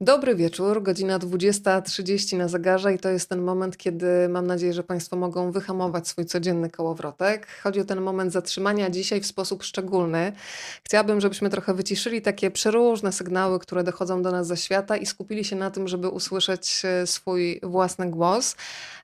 Dobry 0.00 0.34
wieczór, 0.34 0.82
godzina 0.82 1.18
20.30 1.18 2.36
na 2.36 2.48
zegarze 2.48 2.94
i 2.94 2.98
to 2.98 3.08
jest 3.08 3.28
ten 3.28 3.42
moment, 3.42 3.76
kiedy 3.76 4.28
mam 4.28 4.46
nadzieję, 4.46 4.72
że 4.72 4.82
Państwo 4.82 5.16
mogą 5.16 5.52
wyhamować 5.52 6.08
swój 6.08 6.26
codzienny 6.26 6.70
kołowrotek. 6.70 7.46
Chodzi 7.62 7.80
o 7.80 7.84
ten 7.84 8.00
moment 8.00 8.32
zatrzymania 8.32 8.90
dzisiaj 8.90 9.20
w 9.20 9.26
sposób 9.26 9.62
szczególny. 9.62 10.32
Chciałabym, 10.84 11.20
żebyśmy 11.20 11.50
trochę 11.50 11.74
wyciszyli 11.74 12.22
takie 12.22 12.50
przeróżne 12.50 13.12
sygnały, 13.12 13.58
które 13.58 13.84
dochodzą 13.84 14.22
do 14.22 14.30
nas 14.30 14.46
ze 14.46 14.56
świata 14.56 14.96
i 14.96 15.06
skupili 15.06 15.44
się 15.44 15.56
na 15.56 15.70
tym, 15.70 15.88
żeby 15.88 16.08
usłyszeć 16.08 16.82
e, 16.84 17.06
swój 17.06 17.60
własny 17.62 18.10
głos, 18.10 18.56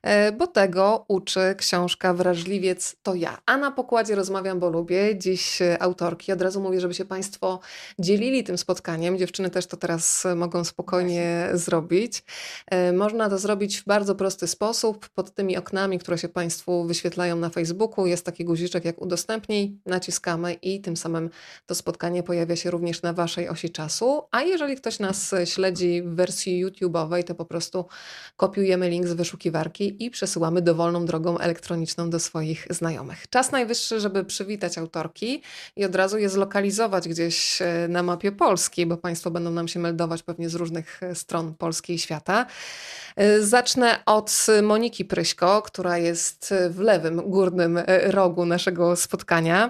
e, 0.03 0.31
bo 0.31 0.47
tego 0.47 1.05
uczy 1.07 1.55
książka 1.57 2.13
Wrażliwiec 2.13 2.95
to 3.03 3.15
ja. 3.15 3.37
A 3.45 3.57
na 3.57 3.71
pokładzie 3.71 4.15
rozmawiam, 4.15 4.59
bo 4.59 4.69
lubię. 4.69 5.17
Dziś 5.17 5.61
e, 5.61 5.81
autorki. 5.81 6.31
Od 6.31 6.41
razu 6.41 6.61
mówię, 6.61 6.79
żeby 6.79 6.93
się 6.93 7.05
Państwo 7.05 7.59
dzielili 7.99 8.43
tym 8.43 8.57
spotkaniem. 8.57 9.17
Dziewczyny 9.17 9.49
też 9.49 9.67
to 9.67 9.77
teraz 9.77 10.27
mogą 10.35 10.63
spokojnie 10.63 10.82
spokojnie 10.83 11.49
zrobić. 11.53 12.23
E, 12.71 12.93
można 12.93 13.29
to 13.29 13.37
zrobić 13.37 13.81
w 13.81 13.85
bardzo 13.85 14.15
prosty 14.15 14.47
sposób. 14.47 15.09
Pod 15.09 15.33
tymi 15.33 15.57
oknami, 15.57 15.99
które 15.99 16.17
się 16.17 16.29
Państwu 16.29 16.83
wyświetlają 16.83 17.35
na 17.35 17.49
Facebooku, 17.49 18.05
jest 18.05 18.25
taki 18.25 18.45
guziczek 18.45 18.85
jak 18.85 19.01
udostępnij, 19.01 19.77
naciskamy 19.85 20.53
i 20.53 20.81
tym 20.81 20.97
samym 20.97 21.29
to 21.65 21.75
spotkanie 21.75 22.23
pojawia 22.23 22.55
się 22.55 22.71
również 22.71 23.01
na 23.01 23.13
Waszej 23.13 23.49
osi 23.49 23.69
czasu. 23.69 24.23
A 24.31 24.41
jeżeli 24.41 24.75
ktoś 24.75 24.99
nas 24.99 25.35
śledzi 25.45 26.01
w 26.01 26.15
wersji 26.15 26.65
YouTube'owej, 26.65 27.23
to 27.23 27.35
po 27.35 27.45
prostu 27.45 27.85
kopiujemy 28.37 28.89
link 28.89 29.07
z 29.07 29.13
wyszukiwarki 29.13 30.05
i 30.05 30.11
przesyłamy 30.11 30.61
dowolną 30.61 31.05
drogą 31.05 31.37
elektroniczną 31.37 32.09
do 32.09 32.19
swoich 32.19 32.67
znajomych. 32.69 33.29
Czas 33.29 33.51
najwyższy, 33.51 33.99
żeby 33.99 34.25
przywitać 34.25 34.77
autorki 34.77 35.41
i 35.75 35.85
od 35.85 35.95
razu 35.95 36.17
je 36.17 36.29
zlokalizować 36.29 37.07
gdzieś 37.07 37.61
e, 37.61 37.87
na 37.89 38.03
mapie 38.03 38.31
Polski, 38.31 38.85
bo 38.85 38.97
Państwo 38.97 39.31
będą 39.31 39.51
nam 39.51 39.67
się 39.67 39.79
meldować 39.79 40.23
pewnie 40.23 40.49
z 40.49 40.55
różnych 40.55 40.72
różnych 40.73 41.03
e, 41.03 41.15
stron 41.15 41.53
Polski 41.53 41.93
i 41.93 41.99
świata. 41.99 42.45
E, 43.15 43.41
zacznę 43.41 43.99
od 44.05 44.47
Moniki 44.63 45.05
Pryśko, 45.05 45.61
która 45.61 45.97
jest 45.97 46.53
w 46.69 46.79
lewym 46.79 47.21
górnym 47.29 47.77
e, 47.77 48.11
rogu 48.11 48.45
naszego 48.45 48.95
spotkania. 48.95 49.69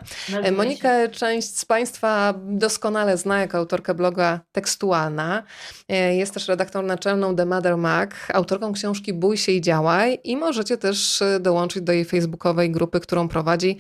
Monikę 0.58 1.10
część 1.10 1.58
z 1.58 1.66
Państwa 1.66 2.34
doskonale 2.46 3.18
zna 3.18 3.40
jako 3.40 3.58
autorkę 3.58 3.94
bloga 3.94 4.40
Tekstualna. 4.52 5.44
Jest 5.90 6.34
też 6.34 6.48
redaktor 6.48 6.84
naczelną 6.84 7.36
The 7.36 7.46
Mother 7.46 7.78
Mag, 7.78 8.16
autorką 8.34 8.74
książki 8.74 9.14
Bój 9.14 9.38
się 9.38 9.52
i 9.52 9.62
działaj 9.62 10.20
i 10.24 10.38
możecie 10.38 10.78
też 10.78 11.24
dołączyć 11.40 11.84
do 11.84 11.92
jej 11.92 12.06
facebookowej 12.06 12.72
grupy, 12.72 13.00
którą 13.00 13.28
prowadzi. 13.28 13.78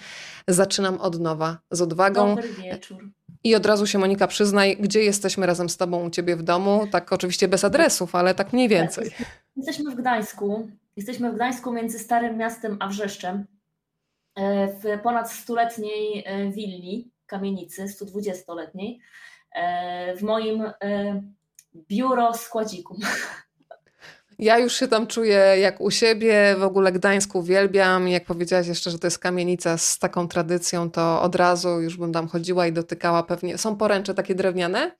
Zaczynam 0.47 0.97
od 0.97 1.19
nowa 1.19 1.57
z 1.71 1.81
odwagą. 1.81 2.35
Dobry 2.35 2.49
wieczór. 2.53 3.09
I 3.43 3.55
od 3.55 3.65
razu 3.65 3.87
się 3.87 3.99
Monika 3.99 4.27
przyznaj, 4.27 4.77
gdzie 4.79 5.03
jesteśmy 5.03 5.45
razem 5.45 5.69
z 5.69 5.77
Tobą 5.77 6.05
u 6.05 6.09
Ciebie 6.09 6.35
w 6.35 6.43
domu, 6.43 6.87
tak 6.91 7.13
oczywiście 7.13 7.47
bez 7.47 7.63
adresów, 7.63 8.15
ale 8.15 8.35
tak 8.35 8.53
mniej 8.53 8.69
więcej. 8.69 9.11
Jesteśmy 9.55 9.91
w 9.91 9.95
Gdańsku. 9.95 10.69
Jesteśmy 10.95 11.31
w 11.31 11.35
Gdańsku 11.35 11.73
między 11.73 11.99
Starym 11.99 12.37
Miastem 12.37 12.77
a 12.79 12.87
Wrzeszczem, 12.87 13.45
e, 14.35 14.67
w 14.67 15.01
ponad 15.03 15.31
stuletniej 15.31 16.23
e, 16.25 16.51
willi, 16.51 17.11
kamienicy, 17.25 17.85
120-letniej, 17.85 18.99
e, 19.55 20.15
w 20.15 20.23
moim 20.23 20.63
biuro 21.75 22.33
składziku. 22.33 22.97
Ja 24.39 24.59
już 24.59 24.73
się 24.73 24.87
tam 24.87 25.07
czuję 25.07 25.35
jak 25.59 25.81
u 25.81 25.91
siebie, 25.91 26.55
w 26.59 26.63
ogóle 26.63 26.91
Gdańsk 26.91 27.35
uwielbiam. 27.35 28.07
Jak 28.07 28.25
powiedziałaś 28.25 28.67
jeszcze, 28.67 28.91
że 28.91 28.99
to 28.99 29.07
jest 29.07 29.19
kamienica 29.19 29.77
z 29.77 29.99
taką 29.99 30.27
tradycją, 30.27 30.91
to 30.91 31.21
od 31.21 31.35
razu 31.35 31.81
już 31.81 31.97
bym 31.97 32.13
tam 32.13 32.27
chodziła 32.27 32.67
i 32.67 32.73
dotykała 32.73 33.23
pewnie. 33.23 33.57
Są 33.57 33.77
poręcze 33.77 34.13
takie 34.13 34.35
drewniane? 34.35 34.91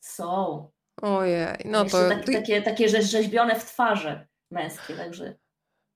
Są. 0.00 0.70
Ojej, 1.02 1.46
no 1.64 1.84
to... 1.84 2.08
Tak, 2.08 2.24
takie, 2.24 2.62
takie 2.62 2.88
rzeźbione 2.88 3.60
w 3.60 3.64
twarze 3.64 4.28
męskie, 4.50 4.94
także... 4.94 5.38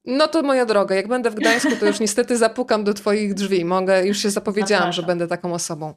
No 0.05 0.29
to 0.29 0.43
moja 0.43 0.67
droga, 0.67 0.95
jak 0.95 1.09
będę 1.09 1.31
w 1.31 1.35
Gdańsku, 1.35 1.71
to 1.81 1.87
już 1.87 2.01
niestety 2.07 2.37
zapukam 2.37 2.85
do 2.85 2.95
Twoich 2.95 3.35
drzwi. 3.35 3.65
Mogę, 3.65 4.07
już 4.07 4.19
się 4.19 4.31
zapowiedziałam, 4.31 4.93
że 4.93 5.03
będę 5.03 5.29
taką 5.29 5.55
osobą. 5.55 5.95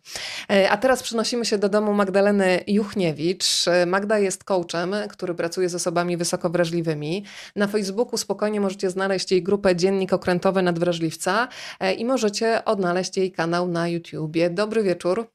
E, 0.50 0.70
a 0.70 0.78
teraz 0.78 1.04
przenosimy 1.04 1.46
się 1.46 1.58
do 1.58 1.70
domu 1.70 1.94
Magdaleny 1.94 2.64
Juchniewicz. 2.68 3.68
E, 3.68 3.86
Magda 3.86 4.20
jest 4.20 4.44
coachem, 4.44 4.96
który 5.10 5.36
pracuje 5.36 5.70
z 5.70 5.76
osobami 5.76 6.18
wysoko 6.18 6.50
wrażliwymi. 6.50 7.26
Na 7.56 7.68
Facebooku 7.68 8.18
spokojnie 8.18 8.62
możecie 8.62 8.90
znaleźć 8.90 9.32
jej 9.32 9.44
grupę 9.44 9.76
Dziennik 9.76 10.14
Okrętowy 10.14 10.62
Nadwrażliwca 10.62 11.48
e, 11.80 11.94
i 11.94 12.06
możecie 12.06 12.66
odnaleźć 12.66 13.18
jej 13.18 13.32
kanał 13.32 13.68
na 13.68 13.88
YouTubie. 13.88 14.50
Dobry 14.50 14.84
wieczór. 14.84 15.28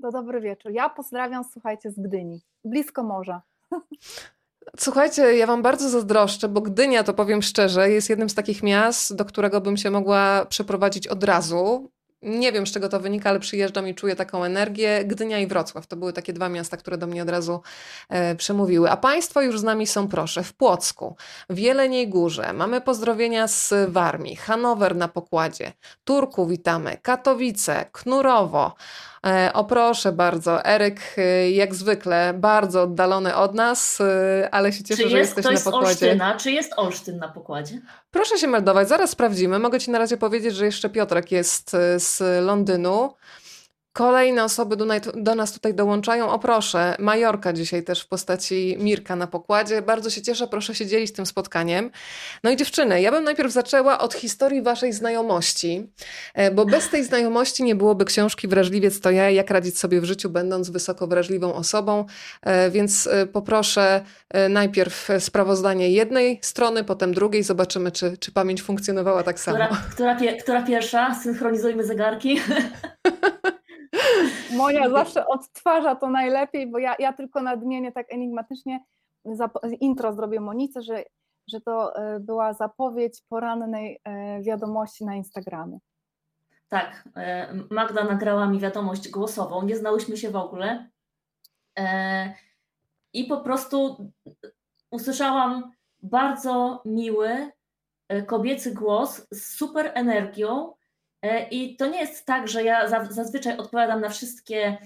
No, 0.00 0.10
dobry 0.10 0.40
wieczór. 0.40 0.72
Ja 0.72 0.88
pozdrawiam, 0.88 1.44
słuchajcie, 1.52 1.90
z 1.90 2.00
Gdyni, 2.00 2.40
blisko 2.64 3.02
morza. 3.02 3.42
Słuchajcie, 4.78 5.36
ja 5.36 5.46
Wam 5.46 5.62
bardzo 5.62 5.88
zazdroszczę, 5.88 6.48
bo 6.48 6.60
Gdynia, 6.60 7.04
to 7.04 7.14
powiem 7.14 7.42
szczerze, 7.42 7.90
jest 7.90 8.10
jednym 8.10 8.30
z 8.30 8.34
takich 8.34 8.62
miast, 8.62 9.16
do 9.16 9.24
którego 9.24 9.60
bym 9.60 9.76
się 9.76 9.90
mogła 9.90 10.46
przeprowadzić 10.46 11.08
od 11.08 11.24
razu. 11.24 11.90
Nie 12.22 12.52
wiem, 12.52 12.66
z 12.66 12.72
czego 12.72 12.88
to 12.88 13.00
wynika, 13.00 13.30
ale 13.30 13.40
przyjeżdżam 13.40 13.88
i 13.88 13.94
czuję 13.94 14.16
taką 14.16 14.44
energię. 14.44 15.04
Gdynia 15.04 15.38
i 15.38 15.46
Wrocław 15.46 15.86
to 15.86 15.96
były 15.96 16.12
takie 16.12 16.32
dwa 16.32 16.48
miasta, 16.48 16.76
które 16.76 16.98
do 16.98 17.06
mnie 17.06 17.22
od 17.22 17.30
razu 17.30 17.60
e, 18.08 18.36
przemówiły. 18.36 18.90
A 18.90 18.96
Państwo 18.96 19.42
już 19.42 19.60
z 19.60 19.62
nami 19.62 19.86
są, 19.86 20.08
proszę, 20.08 20.42
w 20.42 20.52
Płocku, 20.52 21.16
w 21.50 21.58
Jeleniej 21.58 22.08
Górze. 22.08 22.52
Mamy 22.52 22.80
pozdrowienia 22.80 23.48
z 23.48 23.74
Warmii, 23.88 24.36
Hanower 24.36 24.96
na 24.96 25.08
pokładzie, 25.08 25.72
Turku 26.04 26.46
witamy, 26.46 26.96
Katowice, 27.02 27.84
Knurowo. 27.92 28.74
E, 29.24 29.52
o 29.52 29.64
proszę 29.64 30.12
bardzo, 30.12 30.64
Eryk 30.64 31.00
e, 31.18 31.50
jak 31.50 31.74
zwykle 31.74 32.34
bardzo 32.34 32.82
oddalony 32.82 33.36
od 33.36 33.54
nas, 33.54 34.00
e, 34.00 34.48
ale 34.52 34.72
się 34.72 34.84
cieszę, 34.84 35.08
że 35.08 35.18
jesteś 35.18 35.44
na 35.44 35.60
pokładzie. 35.60 35.86
Olsztyna? 35.86 36.36
Czy 36.36 36.50
jest 36.50 36.72
Olsztyn 36.76 37.18
na 37.18 37.28
pokładzie? 37.28 37.80
Proszę 38.10 38.38
się 38.38 38.46
meldować, 38.46 38.88
zaraz 38.88 39.10
sprawdzimy. 39.10 39.58
Mogę 39.58 39.80
Ci 39.80 39.90
na 39.90 39.98
razie 39.98 40.16
powiedzieć, 40.16 40.54
że 40.54 40.64
jeszcze 40.64 40.90
Piotrek 40.90 41.32
jest 41.32 41.70
z 41.96 42.44
Londynu. 42.44 43.14
Kolejne 43.94 44.44
osoby 44.44 44.76
do, 44.76 44.86
do, 45.14 45.34
nas 45.34 45.52
tutaj 45.52 45.74
dołączają. 45.74 46.30
O 46.30 46.38
proszę, 46.38 46.96
Majorka 46.98 47.52
dzisiaj 47.52 47.82
też 47.84 48.00
w 48.00 48.08
postaci 48.08 48.76
Mirka 48.80 49.16
na 49.16 49.26
pokładzie. 49.26 49.82
Bardzo 49.82 50.10
się 50.10 50.22
cieszę, 50.22 50.46
proszę 50.46 50.74
się 50.74 50.86
dzielić 50.86 51.12
tym 51.12 51.26
spotkaniem. 51.26 51.90
No 52.44 52.50
i 52.50 52.56
dziewczyny, 52.56 53.00
ja 53.00 53.10
bym 53.10 53.24
najpierw 53.24 53.52
zaczęła 53.52 53.98
od 53.98 54.14
historii 54.14 54.62
waszej 54.62 54.92
znajomości, 54.92 55.90
e, 56.34 56.50
bo 56.50 56.64
bez 56.64 56.88
tej 56.88 57.04
znajomości 57.04 57.62
nie 57.62 57.74
byłoby 57.74 58.04
książki 58.04 58.48
Wrażliwiec 58.48 59.00
to 59.00 59.10
ja, 59.10 59.30
jak 59.30 59.50
radzić 59.50 59.78
sobie 59.78 60.00
w 60.00 60.04
życiu 60.04 60.30
będąc 60.30 60.70
wysoko 60.70 61.06
wrażliwą 61.06 61.54
osobą, 61.54 62.04
e, 62.42 62.70
więc 62.70 63.06
e, 63.06 63.26
poproszę 63.26 64.04
najpierw 64.50 65.08
sprawozdanie 65.18 65.90
jednej 65.90 66.38
strony, 66.42 66.84
potem 66.84 67.14
drugiej, 67.14 67.42
zobaczymy 67.42 67.92
czy, 67.92 68.16
czy 68.16 68.32
pamięć 68.32 68.62
funkcjonowała 68.62 69.22
tak 69.22 69.40
samo. 69.40 69.58
Która, 69.90 70.14
która, 70.14 70.32
która 70.42 70.62
pierwsza? 70.62 71.14
Synchronizujmy 71.22 71.84
zegarki. 71.84 72.40
Moja 74.56 74.90
zawsze 74.90 75.26
odtwarza 75.26 75.94
to 75.94 76.10
najlepiej, 76.10 76.70
bo 76.70 76.78
ja, 76.78 76.96
ja 76.98 77.12
tylko 77.12 77.42
nadmienię 77.42 77.92
tak 77.92 78.12
enigmatycznie, 78.12 78.80
intro 79.80 80.12
zrobię 80.12 80.40
Monice, 80.40 80.82
że, 80.82 81.04
że 81.48 81.60
to 81.60 81.96
e, 81.96 82.20
była 82.20 82.52
zapowiedź 82.52 83.22
porannej 83.28 84.00
e, 84.04 84.42
wiadomości 84.42 85.04
na 85.04 85.14
Instagramie. 85.14 85.78
Tak, 86.68 87.08
e, 87.16 87.54
Magda 87.70 88.04
nagrała 88.04 88.46
mi 88.46 88.60
wiadomość 88.60 89.08
głosową, 89.08 89.62
nie 89.62 89.76
znałyśmy 89.76 90.16
się 90.16 90.30
w 90.30 90.36
ogóle 90.36 90.88
i 93.12 93.24
po 93.24 93.40
prostu 93.40 93.96
usłyszałam 94.90 95.72
bardzo 96.02 96.82
miły 96.84 97.50
kobiecy 98.26 98.74
głos 98.74 99.26
z 99.30 99.56
super 99.56 99.90
energią, 99.94 100.72
I 101.50 101.76
to 101.76 101.86
nie 101.86 102.00
jest 102.00 102.26
tak, 102.26 102.48
że 102.48 102.64
ja 102.64 102.88
zazwyczaj 103.10 103.56
odpowiadam 103.56 104.00
na 104.00 104.08
wszystkie, 104.08 104.78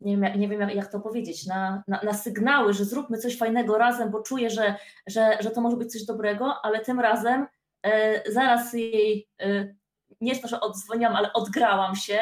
nie 0.00 0.16
wiem, 0.16 0.40
nie 0.40 0.48
wiem 0.48 0.70
jak 0.70 0.92
to 0.92 1.00
powiedzieć, 1.00 1.46
na, 1.46 1.82
na, 1.88 2.00
na, 2.02 2.14
sygnały, 2.14 2.74
że 2.74 2.84
zróbmy 2.84 3.18
coś 3.18 3.38
fajnego 3.38 3.78
razem, 3.78 4.10
bo 4.10 4.22
czuję, 4.22 4.50
że, 4.50 4.74
że, 5.06 5.38
że 5.40 5.50
to 5.50 5.60
może 5.60 5.76
być 5.76 5.92
coś 5.92 6.04
dobrego, 6.04 6.54
ale 6.62 6.80
tym 6.80 7.00
razem 7.00 7.46
e, 7.82 8.32
zaraz 8.32 8.72
jej, 8.72 9.28
e, 9.40 9.74
nie 10.20 10.30
jest 10.30 10.42
to, 10.42 10.48
że 10.48 10.60
odzwoniłam, 10.60 11.16
ale 11.16 11.32
odgrałam 11.32 11.96
się. 11.96 12.18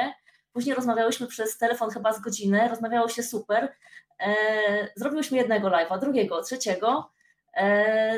Później 0.52 0.74
rozmawiałyśmy 0.74 1.26
przez 1.26 1.58
telefon 1.58 1.90
chyba 1.90 2.12
z 2.12 2.20
godzinę, 2.20 2.68
rozmawiało 2.68 3.08
się 3.08 3.22
super. 3.22 3.74
Zrobiłyśmy 4.96 5.38
jednego 5.38 5.68
live'a, 5.68 6.00
drugiego, 6.00 6.42
trzeciego. 6.42 7.10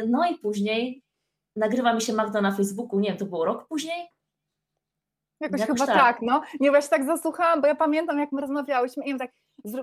No 0.08 0.30
i 0.30 0.38
później 0.38 1.02
nagrywa 1.58 1.94
mi 1.94 2.02
się 2.02 2.12
Magda 2.12 2.40
na 2.40 2.52
Facebooku, 2.52 3.00
nie 3.00 3.08
wiem, 3.08 3.18
to 3.18 3.26
było 3.26 3.44
rok 3.44 3.66
później? 3.68 4.08
Jakoś, 5.40 5.60
Jakoś 5.60 5.78
chyba 5.78 5.86
tak. 5.86 5.96
tak. 5.96 6.22
no. 6.22 6.42
Nie, 6.60 6.70
właśnie 6.70 6.88
tak 6.90 7.06
zasłuchałam, 7.06 7.60
bo 7.60 7.66
ja 7.66 7.74
pamiętam, 7.74 8.18
jak 8.18 8.32
my 8.32 8.40
rozmawiałyśmy 8.40 9.04
i 9.04 9.18
tak, 9.18 9.30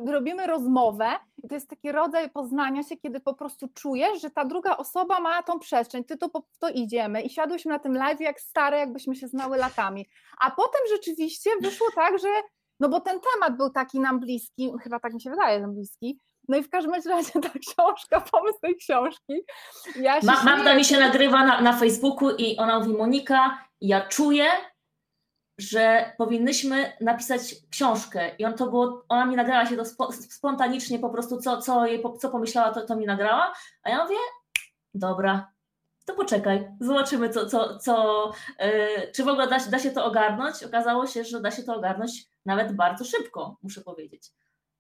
robimy 0.08 0.48
rozmowę 0.48 1.06
i 1.44 1.48
to 1.48 1.56
jest 1.56 1.70
taki 1.70 1.92
rodzaj 1.92 2.30
poznania 2.30 2.84
się, 2.84 2.98
kiedy 2.98 3.20
po 3.20 3.34
prostu 3.34 3.68
czujesz, 3.74 4.22
że 4.22 4.30
ta 4.30 4.46
druga 4.46 4.78
osoba 4.78 5.20
ma 5.20 5.44
tą 5.44 5.60
przestrzeń, 5.60 6.04
ty 6.04 6.18
to, 6.18 6.30
to 6.60 6.70
idziemy 6.70 7.22
i 7.22 7.30
siadłyśmy 7.30 7.72
na 7.72 7.80
tym 7.80 7.94
live 7.94 8.22
jak 8.22 8.42
stare, 8.42 8.78
jakbyśmy 8.78 9.16
się 9.16 9.28
znały 9.28 9.58
latami. 9.58 10.06
A 10.42 10.52
potem 10.52 10.82
rzeczywiście 10.90 11.50
wyszło 11.62 11.88
tak, 11.96 12.20
że 12.20 12.28
no 12.80 12.90
bo 12.90 13.00
ten 13.00 13.20
temat 13.34 13.58
był 13.58 13.70
taki 13.70 14.00
nam 14.00 14.20
bliski, 14.20 14.72
chyba 14.84 15.00
tak 15.00 15.14
mi 15.14 15.22
się 15.22 15.30
wydaje, 15.30 15.60
nam 15.60 15.74
bliski, 15.74 16.20
No 16.50 16.58
i 16.58 16.64
w 16.64 16.70
każdym 16.70 16.94
razie 16.94 17.32
ta 17.42 17.60
książka, 17.60 18.22
pomysł 18.22 18.60
tej 18.62 18.76
książki. 18.76 19.34
Ja 19.96 20.20
Ma, 20.24 20.44
Magda 20.44 20.76
mi 20.76 20.86
się 20.86 21.00
nagrywa 21.00 21.46
na, 21.46 21.62
na 21.62 21.74
Facebooku 21.74 22.30
i 22.30 22.58
ona 22.58 22.80
mówi, 22.80 22.94
Monika, 22.94 23.66
ja 23.82 24.08
czuję, 24.08 24.46
że 25.58 26.14
powinnyśmy 26.18 26.94
napisać 27.02 27.56
książkę. 27.72 28.36
I 28.36 28.46
on 28.46 28.54
to 28.54 28.68
było, 28.68 29.06
ona 29.10 29.26
mi 29.26 29.36
nagrała 29.36 29.66
się 29.66 29.78
to 29.78 29.86
spo, 29.86 30.12
spontanicznie 30.12 31.00
po 31.00 31.10
prostu, 31.10 31.38
co, 31.38 31.62
co, 31.62 31.86
jej, 31.86 32.04
co 32.20 32.30
pomyślała, 32.30 32.74
to, 32.74 32.86
to 32.86 32.96
mi 32.96 33.06
nagrała. 33.06 33.54
A 33.84 33.90
ja 33.90 34.04
mówię, 34.04 34.18
dobra, 34.94 35.52
to 36.06 36.14
poczekaj, 36.14 36.72
zobaczymy, 36.80 37.30
co, 37.30 37.46
co, 37.46 37.78
co, 37.78 38.32
yy, 38.60 39.12
czy 39.16 39.24
w 39.24 39.28
ogóle 39.28 39.48
da, 39.48 39.60
da 39.60 39.80
się 39.80 39.92
to 39.92 40.06
ogarnąć. 40.06 40.64
Okazało 40.64 41.08
się, 41.08 41.24
że 41.24 41.42
da 41.42 41.52
się 41.52 41.64
to 41.64 41.76
ogarnąć 41.76 42.12
nawet 42.46 42.76
bardzo 42.76 43.06
szybko, 43.06 43.58
muszę 43.64 43.82
powiedzieć. 43.82 44.32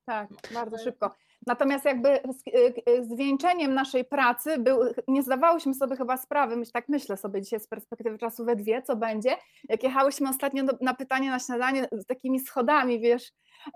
Tak, 0.05 0.29
bardzo 0.53 0.77
szybko. 0.77 1.15
Natomiast 1.47 1.85
jakby 1.85 2.09
y, 2.09 2.23
y, 2.89 3.05
zwieńczeniem 3.05 3.73
naszej 3.73 4.05
pracy 4.05 4.57
był, 4.57 4.79
nie 5.07 5.23
zdawałyśmy 5.23 5.73
sobie 5.73 5.95
chyba 5.95 6.17
sprawy, 6.17 6.55
myśl, 6.55 6.71
tak 6.71 6.89
myślę 6.89 7.17
sobie 7.17 7.41
dzisiaj 7.41 7.59
z 7.59 7.67
perspektywy 7.67 8.17
czasu 8.17 8.45
we 8.45 8.55
dwie, 8.55 8.81
co 8.81 8.95
będzie, 8.95 9.37
jak 9.69 9.83
jechałyśmy 9.83 10.29
ostatnio 10.29 10.63
do, 10.63 10.73
na 10.81 10.93
pytanie 10.93 11.29
na 11.29 11.39
śniadanie 11.39 11.87
z 11.91 12.05
takimi 12.05 12.39
schodami, 12.39 12.99
wiesz, 12.99 13.31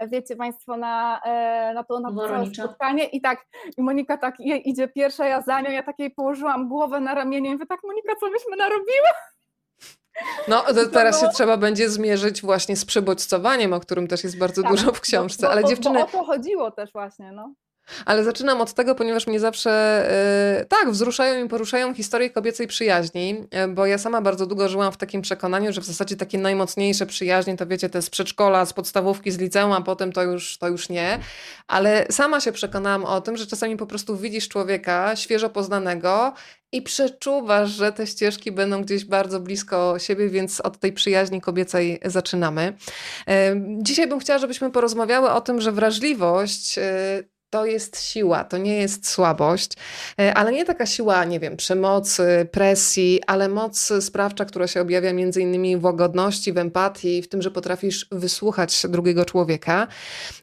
wiecie 0.07 0.35
Państwo, 0.35 0.77
na, 0.77 1.21
e, 1.25 1.73
na 1.73 1.83
to, 1.83 1.99
na 1.99 2.09
spotkanie 2.53 3.05
i 3.05 3.21
tak, 3.21 3.45
i 3.77 3.81
Monika 3.81 4.17
tak 4.17 4.39
idzie 4.39 4.87
pierwsza, 4.87 5.25
ja 5.25 5.41
za 5.41 5.61
nią, 5.61 5.71
ja 5.71 5.83
takiej 5.83 6.11
położyłam 6.11 6.69
głowę 6.69 6.99
na 6.99 7.15
ramieniu 7.15 7.49
i 7.49 7.53
mówię, 7.53 7.65
tak 7.65 7.79
Monika, 7.83 8.15
co 8.19 8.29
myśmy 8.29 8.55
narobiły? 8.57 9.09
No, 10.47 10.63
teraz 10.93 11.21
się 11.21 11.27
trzeba 11.29 11.57
będzie 11.57 11.89
zmierzyć 11.89 12.41
właśnie 12.41 12.75
z 12.75 12.85
przebodźcowaniem, 12.85 13.73
o 13.73 13.79
którym 13.79 14.07
też 14.07 14.23
jest 14.23 14.37
bardzo 14.37 14.61
tak, 14.63 14.71
dużo 14.71 14.93
w 14.93 15.01
książce. 15.01 15.45
Bo, 15.45 15.51
ale 15.51 15.61
bo, 15.61 15.67
dziewczyny. 15.67 15.99
Bo 15.99 16.05
o 16.05 16.07
to 16.07 16.23
chodziło 16.23 16.71
też 16.71 16.91
właśnie, 16.91 17.31
no. 17.31 17.53
Ale 18.05 18.23
zaczynam 18.23 18.61
od 18.61 18.73
tego, 18.73 18.95
ponieważ 18.95 19.27
mnie 19.27 19.39
zawsze 19.39 20.05
yy, 20.59 20.65
tak 20.65 20.91
wzruszają 20.91 21.45
i 21.45 21.49
poruszają 21.49 21.93
historie 21.93 22.29
kobiecej 22.29 22.67
przyjaźni, 22.67 23.35
yy, 23.53 23.67
bo 23.67 23.85
ja 23.85 23.97
sama 23.97 24.21
bardzo 24.21 24.45
długo 24.45 24.69
żyłam 24.69 24.91
w 24.91 24.97
takim 24.97 25.21
przekonaniu, 25.21 25.73
że 25.73 25.81
w 25.81 25.85
zasadzie 25.85 26.15
takie 26.15 26.37
najmocniejsze 26.37 27.05
przyjaźnie 27.05 27.57
to 27.57 27.67
wiecie, 27.67 27.89
te 27.89 28.01
z 28.01 28.09
przedszkola, 28.09 28.65
z 28.65 28.73
podstawówki, 28.73 29.31
z 29.31 29.37
liceum, 29.37 29.71
a 29.71 29.81
potem 29.81 30.11
to 30.11 30.23
już, 30.23 30.57
to 30.57 30.67
już 30.67 30.89
nie. 30.89 31.19
Ale 31.67 32.05
sama 32.11 32.39
się 32.39 32.51
przekonałam 32.51 33.05
o 33.05 33.21
tym, 33.21 33.37
że 33.37 33.47
czasami 33.47 33.77
po 33.77 33.85
prostu 33.85 34.17
widzisz 34.17 34.47
człowieka 34.47 35.15
świeżo 35.15 35.49
poznanego 35.49 36.33
i 36.71 36.81
przeczuwasz, 36.81 37.69
że 37.69 37.91
te 37.91 38.07
ścieżki 38.07 38.51
będą 38.51 38.81
gdzieś 38.81 39.05
bardzo 39.05 39.39
blisko 39.39 39.99
siebie, 39.99 40.29
więc 40.29 40.61
od 40.61 40.77
tej 40.77 40.93
przyjaźni 40.93 41.41
kobiecej 41.41 41.99
zaczynamy. 42.05 42.73
Yy, 43.27 43.33
dzisiaj 43.81 44.07
bym 44.07 44.19
chciała, 44.19 44.39
żebyśmy 44.39 44.71
porozmawiały 44.71 45.31
o 45.31 45.41
tym, 45.41 45.61
że 45.61 45.71
wrażliwość 45.71 46.79
to 47.49 47.65
jest 47.65 48.01
siła, 48.01 48.43
to 48.43 48.57
nie 48.57 48.77
jest 48.77 49.07
słabość, 49.09 49.71
e, 50.19 50.33
ale 50.33 50.51
nie 50.51 50.65
taka 50.65 50.85
siła, 50.85 51.25
nie 51.25 51.39
wiem, 51.39 51.57
przemocy, 51.57 52.47
presji, 52.51 53.21
ale 53.27 53.49
moc 53.49 53.93
sprawcza, 54.01 54.45
która 54.45 54.67
się 54.67 54.81
objawia 54.81 55.13
między 55.13 55.41
innymi 55.41 55.77
w 55.77 55.83
łagodności, 55.83 56.53
w 56.53 56.57
empatii, 56.57 57.21
w 57.21 57.29
tym, 57.29 57.41
że 57.41 57.51
potrafisz 57.51 58.07
wysłuchać 58.11 58.81
drugiego 58.89 59.25
człowieka. 59.25 59.87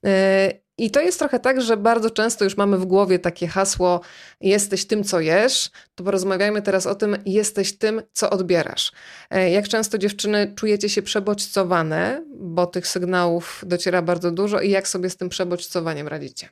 E, 0.05 0.53
I 0.79 0.91
to 0.91 1.00
jest 1.00 1.19
trochę 1.19 1.41
tak, 1.41 1.62
że 1.62 1.76
bardzo 1.76 2.11
często 2.11 2.44
już 2.44 2.56
mamy 2.56 2.79
w 2.79 2.85
głowie 2.85 3.19
takie 3.19 3.47
hasło: 3.47 4.00
jesteś 4.41 4.87
tym, 4.87 5.05
co 5.05 5.20
jesz. 5.20 5.70
To 5.94 6.05
porozmawiajmy 6.05 6.62
teraz 6.62 6.87
o 6.87 6.94
tym: 6.94 7.17
jesteś 7.26 7.79
tym, 7.79 8.03
co 8.12 8.31
odbierasz. 8.31 8.93
E, 9.31 9.50
jak 9.50 9.69
często 9.69 9.99
dziewczyny 9.99 10.55
czujecie 10.56 10.88
się 10.88 11.03
przebodźcowane, 11.03 12.25
bo 12.37 12.67
tych 12.67 12.87
sygnałów 12.88 13.64
dociera 13.67 14.03
bardzo 14.03 14.31
dużo, 14.31 14.61
i 14.61 14.70
jak 14.70 14.88
sobie 14.88 15.11
z 15.11 15.17
tym 15.17 15.29
przebodźcowaniem 15.29 16.08
radzicie? 16.08 16.49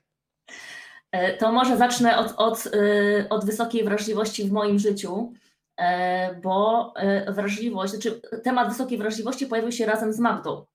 E, 1.15 1.37
to 1.37 1.53
może 1.53 1.77
zacznę 1.77 2.19
od, 2.19 2.35
od, 2.37 2.67
e, 2.67 3.29
od 3.29 3.45
wysokiej 3.45 3.85
wrażliwości 3.85 4.45
w 4.45 4.53
moim 4.53 4.79
życiu, 4.79 5.33
e, 5.77 6.35
bo 6.35 6.95
wrażliwość, 7.29 7.93
znaczy 7.93 8.21
temat 8.45 8.69
wysokiej 8.69 8.99
wrażliwości 8.99 9.47
pojawił 9.47 9.73
się 9.73 9.87
razem 9.87 10.13
z 10.13 10.19
Magdą. 10.19 10.67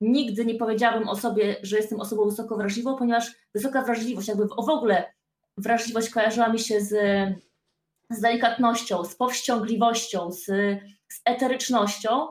Nigdy 0.00 0.44
nie 0.44 0.54
powiedziałabym 0.54 1.08
o 1.08 1.16
sobie, 1.16 1.56
że 1.62 1.76
jestem 1.76 2.00
osobą 2.00 2.24
wysoko 2.24 2.56
wrażliwą, 2.56 2.96
ponieważ 2.96 3.34
wysoka 3.54 3.82
wrażliwość, 3.82 4.28
jakby 4.28 4.46
w 4.46 4.68
ogóle 4.68 5.12
wrażliwość 5.56 6.10
kojarzyła 6.10 6.48
mi 6.48 6.58
się 6.58 6.80
z, 6.80 6.94
z 8.10 8.20
delikatnością, 8.20 9.04
z 9.04 9.16
powściągliwością, 9.16 10.32
z, 10.32 10.44
z 11.08 11.20
eterycznością, 11.24 12.28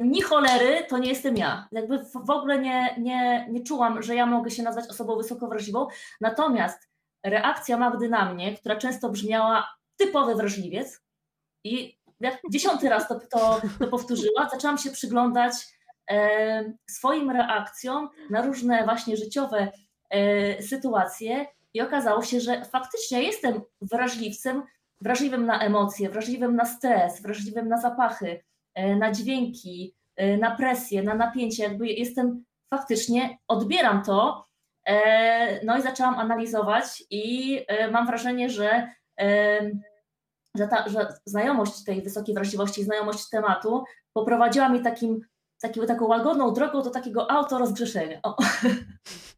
ni 0.00 0.22
cholery 0.22 0.84
to 0.88 0.98
nie 0.98 1.08
jestem 1.08 1.36
ja. 1.36 1.68
Jakby 1.72 1.98
w 2.24 2.30
ogóle 2.30 2.58
nie, 2.58 2.96
nie, 2.98 3.48
nie 3.50 3.64
czułam, 3.64 4.02
że 4.02 4.14
ja 4.14 4.26
mogę 4.26 4.50
się 4.50 4.62
nazwać 4.62 4.88
osobą 4.88 5.16
wysoko 5.16 5.48
wrażliwą. 5.48 5.86
Natomiast 6.20 6.88
reakcja 7.24 7.76
Magdy 7.76 8.08
na 8.08 8.32
mnie, 8.34 8.56
która 8.56 8.76
często 8.76 9.08
brzmiała 9.08 9.68
typowy 9.96 10.34
wrażliwiec 10.34 11.00
i 11.64 11.98
jak 12.20 12.38
dziesiąty 12.50 12.88
raz 12.88 13.08
to, 13.08 13.20
to, 13.30 13.60
to 13.78 13.86
powtórzyła, 13.86 14.48
zaczęłam 14.48 14.78
się 14.78 14.90
przyglądać 14.90 15.52
e, 16.10 16.72
swoim 16.90 17.30
reakcjom 17.30 18.08
na 18.30 18.42
różne 18.42 18.84
właśnie 18.84 19.16
życiowe 19.16 19.72
e, 20.10 20.62
sytuacje 20.62 21.46
i 21.74 21.80
okazało 21.80 22.22
się, 22.22 22.40
że 22.40 22.64
faktycznie 22.64 23.22
jestem 23.22 23.62
wrażliwcem, 23.80 24.62
wrażliwym 25.00 25.46
na 25.46 25.60
emocje, 25.60 26.10
wrażliwym 26.10 26.56
na 26.56 26.64
stres, 26.64 27.22
wrażliwym 27.22 27.68
na 27.68 27.80
zapachy, 27.80 28.40
na 28.76 29.12
dźwięki, 29.12 29.94
e, 30.16 30.36
na 30.36 30.56
presję, 30.56 31.02
na 31.02 31.14
napięcie, 31.14 31.62
jakby 31.62 31.86
jestem 31.86 32.44
faktycznie, 32.74 33.38
odbieram 33.48 34.02
to, 34.02 34.46
e, 34.86 35.64
no 35.64 35.78
i 35.78 35.82
zaczęłam 35.82 36.14
analizować 36.14 37.04
i 37.10 37.60
mam 37.92 38.06
wrażenie, 38.06 38.50
że, 38.50 38.88
że, 40.54 40.68
ta, 40.68 40.88
że 40.88 41.08
znajomość 41.24 41.84
tej 41.84 42.02
wysokiej 42.02 42.34
wrażliwości, 42.34 42.84
znajomość 42.84 43.28
tematu 43.28 43.84
poprowadziła 44.12 44.68
mnie 44.68 44.80
takim, 44.80 45.20
takim, 45.60 45.86
taką 45.86 46.06
łagodną 46.06 46.52
drogą 46.52 46.82
do 46.82 46.90
takiego 46.90 47.30
autorozgrzeszenia. 47.30 48.20
O. 48.22 48.36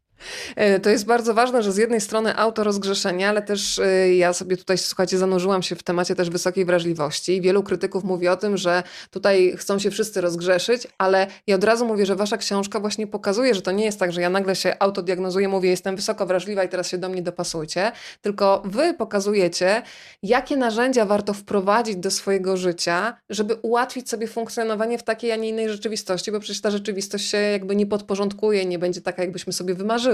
E, 0.55 0.79
to 0.79 0.89
jest 0.89 1.05
bardzo 1.05 1.33
ważne, 1.33 1.63
że 1.63 1.71
z 1.71 1.77
jednej 1.77 2.01
strony 2.01 2.35
autorozgrzeszenie, 2.35 3.29
ale 3.29 3.41
też 3.41 3.79
e, 3.79 4.15
ja 4.15 4.33
sobie 4.33 4.57
tutaj, 4.57 4.77
słuchajcie, 4.77 5.17
zanurzyłam 5.17 5.63
się 5.63 5.75
w 5.75 5.83
temacie 5.83 6.15
też 6.15 6.29
wysokiej 6.29 6.65
wrażliwości. 6.65 7.41
Wielu 7.41 7.63
krytyków 7.63 8.03
mówi 8.03 8.27
o 8.27 8.37
tym, 8.37 8.57
że 8.57 8.83
tutaj 9.11 9.53
chcą 9.57 9.79
się 9.79 9.91
wszyscy 9.91 10.21
rozgrzeszyć, 10.21 10.87
ale 10.97 11.27
ja 11.47 11.55
od 11.55 11.63
razu 11.63 11.85
mówię, 11.85 12.05
że 12.05 12.15
wasza 12.15 12.37
książka 12.37 12.79
właśnie 12.79 13.07
pokazuje, 13.07 13.55
że 13.55 13.61
to 13.61 13.71
nie 13.71 13.85
jest 13.85 13.99
tak, 13.99 14.11
że 14.11 14.21
ja 14.21 14.29
nagle 14.29 14.55
się 14.55 14.75
autodiagnozuję, 14.79 15.47
mówię, 15.47 15.69
jestem 15.69 15.95
wysoko 15.95 16.25
wrażliwa 16.25 16.63
i 16.63 16.69
teraz 16.69 16.87
się 16.87 16.97
do 16.97 17.09
mnie 17.09 17.21
dopasujcie, 17.21 17.91
tylko 18.21 18.61
wy 18.65 18.93
pokazujecie, 18.93 19.81
jakie 20.23 20.57
narzędzia 20.57 21.05
warto 21.05 21.33
wprowadzić 21.33 21.95
do 21.95 22.11
swojego 22.11 22.57
życia, 22.57 23.17
żeby 23.29 23.55
ułatwić 23.55 24.09
sobie 24.09 24.27
funkcjonowanie 24.27 24.97
w 24.97 25.03
takiej, 25.03 25.31
a 25.31 25.35
nie 25.35 25.49
innej 25.49 25.69
rzeczywistości, 25.69 26.31
bo 26.31 26.39
przecież 26.39 26.61
ta 26.61 26.71
rzeczywistość 26.71 27.29
się 27.29 27.37
jakby 27.37 27.75
nie 27.75 27.85
podporządkuje, 27.85 28.65
nie 28.65 28.79
będzie 28.79 29.01
taka, 29.01 29.21
jakbyśmy 29.21 29.53
sobie 29.53 29.73
wymarzyli 29.73 30.10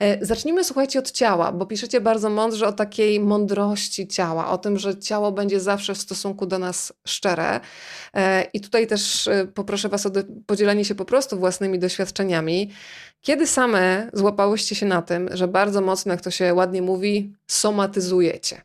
E, 0.00 0.26
zacznijmy, 0.26 0.64
słuchajcie, 0.64 0.98
od 0.98 1.10
ciała, 1.10 1.52
bo 1.52 1.66
piszecie 1.66 2.00
bardzo 2.00 2.30
mądrze 2.30 2.66
o 2.66 2.72
takiej 2.72 3.20
mądrości 3.20 4.08
ciała, 4.08 4.50
o 4.50 4.58
tym, 4.58 4.78
że 4.78 4.98
ciało 4.98 5.32
będzie 5.32 5.60
zawsze 5.60 5.94
w 5.94 5.98
stosunku 5.98 6.46
do 6.46 6.58
nas 6.58 6.92
szczere. 7.06 7.60
E, 8.14 8.42
I 8.52 8.60
tutaj 8.60 8.86
też 8.86 9.28
e, 9.28 9.46
poproszę 9.46 9.88
Was 9.88 10.06
o 10.06 10.10
podzielenie 10.46 10.84
się 10.84 10.94
po 10.94 11.04
prostu 11.04 11.38
własnymi 11.38 11.78
doświadczeniami. 11.78 12.72
Kiedy 13.20 13.46
same 13.46 14.10
złapałyście 14.12 14.74
się 14.74 14.86
na 14.86 15.02
tym, 15.02 15.28
że 15.32 15.48
bardzo 15.48 15.80
mocno, 15.80 16.12
jak 16.12 16.20
to 16.20 16.30
się 16.30 16.54
ładnie 16.54 16.82
mówi, 16.82 17.32
somatyzujecie? 17.46 18.62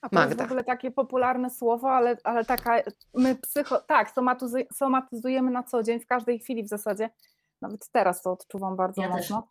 A 0.00 0.08
to 0.08 0.14
Magda. 0.14 0.28
jest 0.28 0.40
w 0.40 0.44
ogóle 0.44 0.64
takie 0.64 0.90
popularne 0.90 1.50
słowo, 1.50 1.90
ale, 1.90 2.16
ale 2.24 2.44
taka, 2.44 2.76
my 3.14 3.34
psycho, 3.34 3.80
tak, 3.80 4.12
somatyzujemy 4.74 5.50
na 5.50 5.62
co 5.62 5.82
dzień, 5.82 6.00
w 6.00 6.06
każdej 6.06 6.38
chwili 6.38 6.62
w 6.62 6.68
zasadzie. 6.68 7.10
Nawet 7.62 7.88
teraz 7.92 8.22
to 8.22 8.32
odczuwam 8.32 8.76
bardzo 8.76 9.02
ja 9.02 9.08
mocno. 9.08 9.46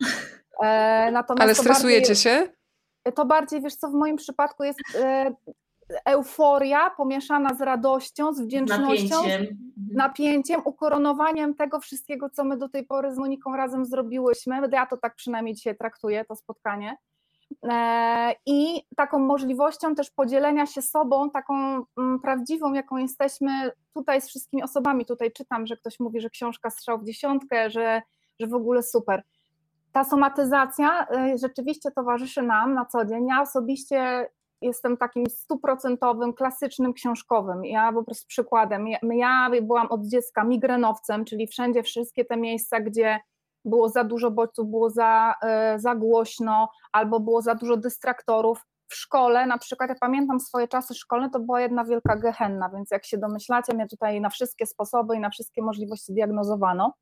E, 0.62 1.10
natomiast 1.12 1.42
Ale 1.42 1.54
stresujecie 1.54 2.08
bardziej, 2.08 2.16
się? 2.16 2.48
To 3.14 3.26
bardziej, 3.26 3.62
wiesz 3.62 3.74
co, 3.74 3.88
w 3.88 3.92
moim 3.92 4.16
przypadku 4.16 4.64
jest 4.64 4.78
e, 4.94 5.34
euforia 6.04 6.90
pomieszana 6.90 7.54
z 7.54 7.60
radością, 7.60 8.32
z 8.32 8.40
wdzięcznością, 8.40 9.22
napięciem. 9.22 9.46
Z 9.92 9.94
napięciem, 9.94 10.60
ukoronowaniem 10.64 11.54
tego 11.54 11.80
wszystkiego, 11.80 12.30
co 12.30 12.44
my 12.44 12.56
do 12.56 12.68
tej 12.68 12.86
pory 12.86 13.14
z 13.14 13.18
Moniką 13.18 13.56
razem 13.56 13.84
zrobiłyśmy. 13.84 14.60
Ja 14.72 14.86
to 14.86 14.96
tak 14.96 15.14
przynajmniej 15.14 15.54
dzisiaj 15.54 15.76
traktuję, 15.76 16.24
to 16.24 16.36
spotkanie. 16.36 16.96
E, 17.62 18.34
I 18.46 18.82
taką 18.96 19.18
możliwością 19.18 19.94
też 19.94 20.10
podzielenia 20.10 20.66
się 20.66 20.82
sobą, 20.82 21.30
taką 21.30 21.84
mm, 21.98 22.20
prawdziwą, 22.20 22.72
jaką 22.72 22.96
jesteśmy 22.96 23.70
tutaj 23.94 24.20
z 24.20 24.28
wszystkimi 24.28 24.62
osobami. 24.62 25.06
Tutaj 25.06 25.32
czytam, 25.32 25.66
że 25.66 25.76
ktoś 25.76 26.00
mówi, 26.00 26.20
że 26.20 26.30
książka 26.30 26.70
strzał 26.70 26.98
w 26.98 27.04
dziesiątkę, 27.04 27.70
że, 27.70 28.02
że 28.40 28.46
w 28.46 28.54
ogóle 28.54 28.82
super. 28.82 29.22
Ta 29.92 30.04
somatyzacja 30.04 31.06
e, 31.08 31.38
rzeczywiście 31.38 31.90
towarzyszy 31.90 32.42
nam 32.42 32.74
na 32.74 32.84
co 32.84 33.04
dzień. 33.04 33.26
Ja 33.26 33.42
osobiście 33.42 34.28
jestem 34.62 34.96
takim 34.96 35.26
stuprocentowym, 35.26 36.32
klasycznym 36.32 36.92
książkowym. 36.92 37.64
Ja 37.64 37.92
po 37.92 38.04
prostu 38.04 38.26
przykładem. 38.28 38.88
Ja, 38.88 38.98
ja 39.12 39.50
byłam 39.62 39.86
od 39.86 40.06
dziecka 40.06 40.44
migrenowcem, 40.44 41.24
czyli 41.24 41.46
wszędzie 41.46 41.82
wszystkie 41.82 42.24
te 42.24 42.36
miejsca, 42.36 42.80
gdzie 42.80 43.20
było 43.64 43.88
za 43.88 44.04
dużo 44.04 44.30
bodźców, 44.30 44.70
było 44.70 44.90
za, 44.90 45.34
e, 45.42 45.78
za 45.78 45.94
głośno, 45.94 46.68
albo 46.92 47.20
było 47.20 47.42
za 47.42 47.54
dużo 47.54 47.76
dystraktorów. 47.76 48.62
W 48.88 48.94
szkole, 48.94 49.46
na 49.46 49.58
przykład, 49.58 49.90
ja 49.90 49.96
pamiętam 50.00 50.40
swoje 50.40 50.68
czasy 50.68 50.94
szkolne, 50.94 51.30
to 51.30 51.40
była 51.40 51.60
jedna 51.60 51.84
wielka 51.84 52.16
gehenna, 52.16 52.70
więc 52.70 52.90
jak 52.90 53.06
się 53.06 53.18
domyślacie, 53.18 53.74
mnie 53.74 53.86
tutaj 53.86 54.20
na 54.20 54.30
wszystkie 54.30 54.66
sposoby 54.66 55.16
i 55.16 55.20
na 55.20 55.30
wszystkie 55.30 55.62
możliwości 55.62 56.14
diagnozowano. 56.14 56.92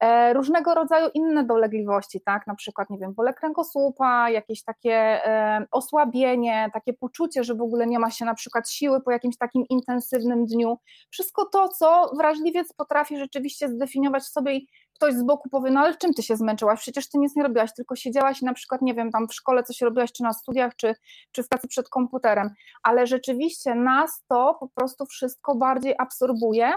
E, 0.00 0.32
różnego 0.32 0.74
rodzaju 0.74 1.10
inne 1.14 1.44
dolegliwości, 1.44 2.20
tak, 2.20 2.46
na 2.46 2.54
przykład, 2.54 2.90
nie 2.90 2.98
wiem, 2.98 3.12
bóle 3.14 3.34
kręgosłupa, 3.34 4.30
jakieś 4.30 4.64
takie 4.64 4.94
e, 5.26 5.66
osłabienie, 5.70 6.70
takie 6.72 6.92
poczucie, 6.92 7.44
że 7.44 7.54
w 7.54 7.62
ogóle 7.62 7.86
nie 7.86 7.98
ma 7.98 8.10
się 8.10 8.24
na 8.24 8.34
przykład 8.34 8.70
siły 8.70 9.00
po 9.00 9.10
jakimś 9.10 9.36
takim 9.36 9.64
intensywnym 9.68 10.46
dniu. 10.46 10.78
Wszystko 11.10 11.44
to, 11.44 11.68
co 11.68 12.10
wrażliwiec 12.16 12.72
potrafi 12.72 13.18
rzeczywiście 13.18 13.68
zdefiniować 13.68 14.22
w 14.22 14.28
sobie 14.28 14.54
i 14.54 14.68
ktoś 14.94 15.14
z 15.14 15.22
boku 15.22 15.48
powie, 15.48 15.70
no 15.70 15.80
ale 15.80 15.96
czym 15.96 16.14
ty 16.14 16.22
się 16.22 16.36
zmęczyłaś? 16.36 16.80
Przecież 16.80 17.08
ty 17.08 17.18
nic 17.18 17.36
nie 17.36 17.42
robiłaś, 17.42 17.74
tylko 17.74 17.96
siedziałaś 17.96 18.42
i 18.42 18.44
na 18.44 18.54
przykład, 18.54 18.82
nie 18.82 18.94
wiem, 18.94 19.10
tam 19.10 19.28
w 19.28 19.34
szkole 19.34 19.62
coś 19.62 19.80
robiłaś, 19.80 20.12
czy 20.12 20.22
na 20.22 20.32
studiach, 20.32 20.76
czy, 20.76 20.94
czy 21.32 21.42
w 21.42 21.48
pracy 21.48 21.68
przed 21.68 21.88
komputerem. 21.88 22.50
Ale 22.82 23.06
rzeczywiście 23.06 23.74
nas 23.74 24.24
to 24.28 24.56
po 24.60 24.68
prostu 24.68 25.06
wszystko 25.06 25.54
bardziej 25.54 25.94
absorbuje 25.98 26.72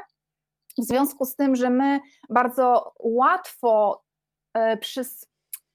w 0.77 0.83
związku 0.83 1.25
z 1.25 1.35
tym, 1.35 1.55
że 1.55 1.69
my 1.69 1.99
bardzo 2.29 2.93
łatwo 2.99 4.03
e, 4.53 4.77
przys, 4.77 5.27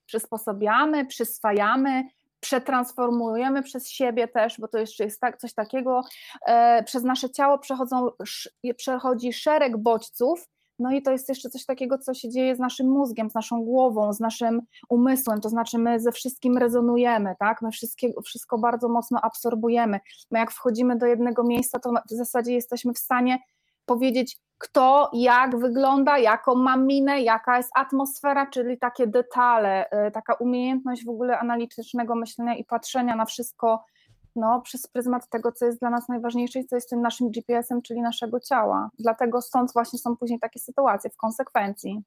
przysposobiamy, 0.06 1.06
przyswajamy, 1.06 2.04
przetransformujemy 2.40 3.62
przez 3.62 3.88
siebie 3.88 4.28
też, 4.28 4.60
bo 4.60 4.68
to 4.68 4.78
jeszcze 4.78 5.04
jest 5.04 5.20
tak, 5.20 5.38
coś 5.38 5.54
takiego, 5.54 6.02
e, 6.46 6.82
przez 6.82 7.04
nasze 7.04 7.30
ciało 7.30 7.58
przechodzą, 7.58 8.10
przechodzi 8.76 9.32
szereg 9.32 9.76
bodźców, 9.76 10.48
no 10.78 10.92
i 10.92 11.02
to 11.02 11.12
jest 11.12 11.28
jeszcze 11.28 11.50
coś 11.50 11.64
takiego, 11.64 11.98
co 11.98 12.14
się 12.14 12.30
dzieje 12.30 12.56
z 12.56 12.58
naszym 12.58 12.88
mózgiem, 12.88 13.30
z 13.30 13.34
naszą 13.34 13.64
głową, 13.64 14.12
z 14.12 14.20
naszym 14.20 14.60
umysłem, 14.88 15.40
to 15.40 15.48
znaczy 15.48 15.78
my 15.78 16.00
ze 16.00 16.12
wszystkim 16.12 16.58
rezonujemy, 16.58 17.34
tak? 17.38 17.62
My 17.62 17.70
wszystko 18.24 18.58
bardzo 18.58 18.88
mocno 18.88 19.20
absorbujemy. 19.22 20.00
My 20.30 20.38
jak 20.38 20.50
wchodzimy 20.50 20.96
do 20.96 21.06
jednego 21.06 21.44
miejsca, 21.44 21.78
to 21.78 21.90
w 22.10 22.14
zasadzie 22.14 22.52
jesteśmy 22.52 22.92
w 22.92 22.98
stanie 22.98 23.38
powiedzieć, 23.86 24.36
kto, 24.58 25.10
jak 25.12 25.58
wygląda, 25.58 26.18
jaką 26.18 26.54
ma 26.54 26.76
minę, 26.76 27.22
jaka 27.22 27.56
jest 27.56 27.70
atmosfera, 27.76 28.46
czyli 28.46 28.78
takie 28.78 29.06
detale, 29.06 29.86
y, 30.08 30.10
taka 30.10 30.34
umiejętność 30.34 31.04
w 31.04 31.08
ogóle 31.08 31.38
analitycznego 31.38 32.14
myślenia 32.14 32.54
i 32.54 32.64
patrzenia 32.64 33.16
na 33.16 33.24
wszystko 33.24 33.84
no, 34.36 34.60
przez 34.60 34.86
pryzmat 34.86 35.28
tego, 35.28 35.52
co 35.52 35.66
jest 35.66 35.80
dla 35.80 35.90
nas 35.90 36.08
najważniejsze 36.08 36.60
i 36.60 36.66
co 36.66 36.76
jest 36.76 36.90
tym 36.90 37.00
naszym 37.00 37.30
GPS-em, 37.30 37.82
czyli 37.82 38.02
naszego 38.02 38.40
ciała. 38.40 38.90
Dlatego 38.98 39.42
stąd 39.42 39.72
właśnie 39.72 39.98
są 39.98 40.16
później 40.16 40.40
takie 40.40 40.60
sytuacje 40.60 41.10
w 41.10 41.16
konsekwencji. 41.16 42.02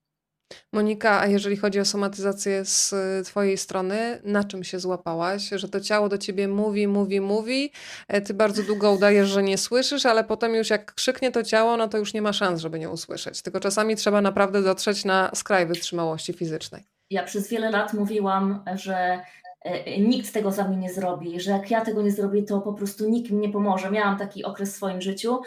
Monika, 0.73 1.19
a 1.19 1.27
jeżeli 1.27 1.57
chodzi 1.57 1.79
o 1.79 1.85
somatyzację 1.85 2.65
z 2.65 2.93
y, 2.93 3.23
Twojej 3.25 3.57
strony, 3.57 4.21
na 4.23 4.43
czym 4.43 4.63
się 4.63 4.79
złapałaś? 4.79 5.49
Że 5.49 5.69
to 5.69 5.81
ciało 5.81 6.09
do 6.09 6.17
Ciebie 6.17 6.47
mówi, 6.47 6.87
mówi, 6.87 7.21
mówi, 7.21 7.71
e, 8.07 8.21
Ty 8.21 8.33
bardzo 8.33 8.63
długo 8.63 8.91
udajesz, 8.91 9.29
że 9.29 9.43
nie 9.43 9.57
słyszysz, 9.57 10.05
ale 10.05 10.23
potem 10.23 10.55
już 10.55 10.69
jak 10.69 10.93
krzyknie 10.93 11.31
to 11.31 11.43
ciało, 11.43 11.77
no 11.77 11.87
to 11.87 11.97
już 11.97 12.13
nie 12.13 12.21
ma 12.21 12.33
szans, 12.33 12.61
żeby 12.61 12.79
nie 12.79 12.89
usłyszeć. 12.89 13.41
Tylko 13.41 13.59
czasami 13.59 13.95
trzeba 13.95 14.21
naprawdę 14.21 14.61
dotrzeć 14.61 15.05
na 15.05 15.31
skraj 15.35 15.65
wytrzymałości 15.65 16.33
fizycznej. 16.33 16.83
Ja 17.09 17.23
przez 17.23 17.49
wiele 17.49 17.71
lat 17.71 17.93
mówiłam, 17.93 18.63
że 18.75 19.19
e, 19.61 19.99
nikt 19.99 20.33
tego 20.33 20.51
za 20.51 20.67
mnie 20.67 20.77
nie 20.77 20.93
zrobi, 20.93 21.39
że 21.39 21.51
jak 21.51 21.71
ja 21.71 21.81
tego 21.81 22.01
nie 22.01 22.11
zrobię, 22.11 22.43
to 22.43 22.61
po 22.61 22.73
prostu 22.73 23.09
nikt 23.09 23.31
mi 23.31 23.37
nie 23.37 23.49
pomoże. 23.49 23.91
Miałam 23.91 24.17
taki 24.17 24.43
okres 24.43 24.73
w 24.73 24.75
swoim 24.75 25.01
życiu, 25.01 25.41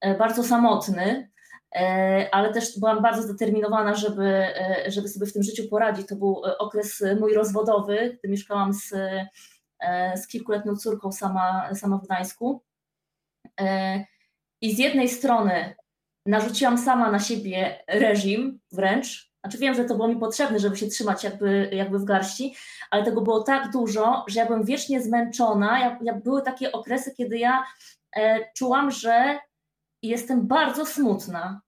e, 0.00 0.18
bardzo 0.18 0.44
samotny, 0.44 1.31
E, 1.31 1.31
ale 2.32 2.52
też 2.52 2.78
byłam 2.78 3.02
bardzo 3.02 3.22
zdeterminowana, 3.22 3.94
żeby, 3.94 4.26
e, 4.26 4.84
żeby 4.86 5.08
sobie 5.08 5.26
w 5.26 5.32
tym 5.32 5.42
życiu 5.42 5.68
poradzić. 5.68 6.08
To 6.08 6.16
był 6.16 6.42
e, 6.46 6.58
okres 6.58 7.04
mój 7.20 7.34
rozwodowy, 7.34 8.18
gdy 8.18 8.28
mieszkałam 8.28 8.72
z, 8.72 8.94
z 10.14 10.26
kilkuletnią 10.26 10.76
córką 10.76 11.12
sama, 11.12 11.74
sama 11.74 11.98
w 11.98 12.04
Gdańsku. 12.04 12.62
I 14.60 14.74
z 14.74 14.78
jednej 14.78 15.08
strony 15.08 15.74
narzuciłam 16.26 16.78
sama 16.78 17.10
na 17.10 17.18
siebie 17.18 17.84
reżim 17.88 18.60
wręcz, 18.72 19.32
znaczy 19.44 19.58
wiem, 19.58 19.74
że 19.74 19.84
to 19.84 19.94
było 19.94 20.08
mi 20.08 20.16
potrzebne, 20.16 20.58
żeby 20.58 20.76
się 20.76 20.86
trzymać 20.86 21.24
jakby, 21.24 21.70
jakby 21.72 21.98
w 21.98 22.04
garści, 22.04 22.54
ale 22.90 23.04
tego 23.04 23.20
było 23.20 23.42
tak 23.42 23.72
dużo, 23.72 24.24
że 24.28 24.40
ja 24.40 24.46
byłem 24.46 24.64
wiecznie 24.64 25.02
zmęczona. 25.02 25.80
Ja, 25.80 25.98
ja 26.02 26.14
były 26.14 26.42
takie 26.42 26.72
okresy, 26.72 27.14
kiedy 27.16 27.38
ja 27.38 27.64
e, 28.16 28.38
czułam, 28.54 28.90
że 28.90 29.38
i 30.02 30.08
jestem 30.08 30.46
bardzo 30.46 30.86
smutna. 30.86 31.60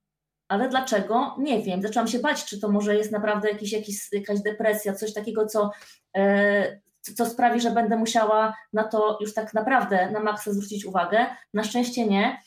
Ale 0.49 0.69
dlaczego? 0.69 1.37
Nie 1.39 1.63
wiem. 1.63 1.83
Zaczęłam 1.83 2.09
się 2.09 2.19
bać, 2.19 2.45
czy 2.45 2.61
to 2.61 2.69
może 2.69 2.97
jest 2.97 3.13
naprawdę 3.13 3.51
jakiś, 3.51 3.73
jakiś, 3.73 4.13
jakaś 4.13 4.41
depresja, 4.41 4.95
coś 4.95 5.15
takiego, 5.15 5.47
co, 5.47 5.71
e, 6.17 6.81
co 7.17 7.27
sprawi, 7.27 7.61
że 7.61 7.71
będę 7.71 7.97
musiała 7.97 8.55
na 8.73 8.85
to 8.85 9.19
już 9.21 9.35
tak 9.35 9.55
naprawdę 9.55 10.11
na 10.11 10.21
maksa 10.21 10.53
zwrócić 10.53 10.85
uwagę. 10.85 11.27
Na 11.55 11.65
szczęście 11.65 12.07
nie. 12.07 12.41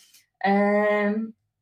E, 0.43 1.13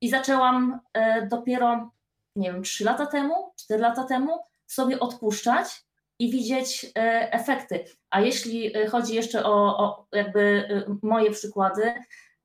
I 0.02 0.10
zaczęłam 0.10 0.80
e, 0.94 1.28
dopiero, 1.28 1.92
nie 2.36 2.54
wiem, 2.54 2.64
3 2.64 2.84
lata 2.84 3.06
temu, 3.06 3.34
4 3.60 3.82
lata 3.82 4.04
temu 4.04 4.40
sobie 4.68 5.00
odpuszczać 5.00 5.86
i 6.20 6.32
widzieć 6.32 6.86
e, 6.86 7.32
efekty. 7.34 7.86
A 8.10 8.22
jeśli 8.22 8.78
e, 8.78 8.88
chodzi 8.88 9.16
jeszcze 9.16 9.44
o, 9.46 9.78
o 9.78 10.08
jakby 10.12 10.40
e, 10.42 10.96
moje 11.02 11.32
przykłady, 11.32 11.94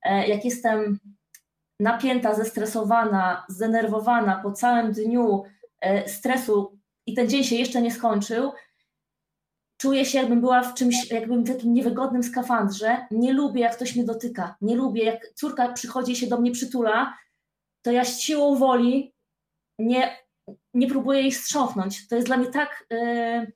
jak 0.04 0.44
jestem 0.44 0.98
napięta, 1.80 2.34
zestresowana, 2.34 3.44
zdenerwowana 3.48 4.40
po 4.42 4.52
całym 4.52 4.92
dniu 4.92 5.42
e, 5.80 6.08
stresu 6.08 6.78
i 7.06 7.14
ten 7.14 7.28
dzień 7.28 7.44
się 7.44 7.56
jeszcze 7.56 7.82
nie 7.82 7.90
skończył, 7.90 8.52
czuję 9.80 10.04
się, 10.04 10.18
jakbym 10.18 10.40
była 10.40 10.62
w 10.62 10.74
czymś, 10.74 11.10
jakbym 11.10 11.44
w 11.44 11.48
takim 11.48 11.74
niewygodnym 11.74 12.22
skafandrze. 12.22 13.06
Nie 13.10 13.32
lubię, 13.32 13.60
jak 13.60 13.76
ktoś 13.76 13.96
mnie 13.96 14.04
dotyka. 14.04 14.56
Nie 14.60 14.76
lubię, 14.76 15.04
jak 15.04 15.32
córka 15.34 15.72
przychodzi 15.72 16.12
i 16.12 16.16
się 16.16 16.26
do 16.26 16.40
mnie 16.40 16.52
przytula, 16.52 17.18
to 17.82 17.90
ja 17.90 18.04
siłą 18.04 18.56
woli 18.56 19.14
nie, 19.78 20.16
nie 20.74 20.86
próbuję 20.86 21.20
jej 21.20 21.32
strząknąć. 21.32 22.08
To 22.08 22.14
jest 22.14 22.26
dla 22.26 22.36
mnie 22.36 22.46
tak, 22.50 22.86
yy, 22.90 23.52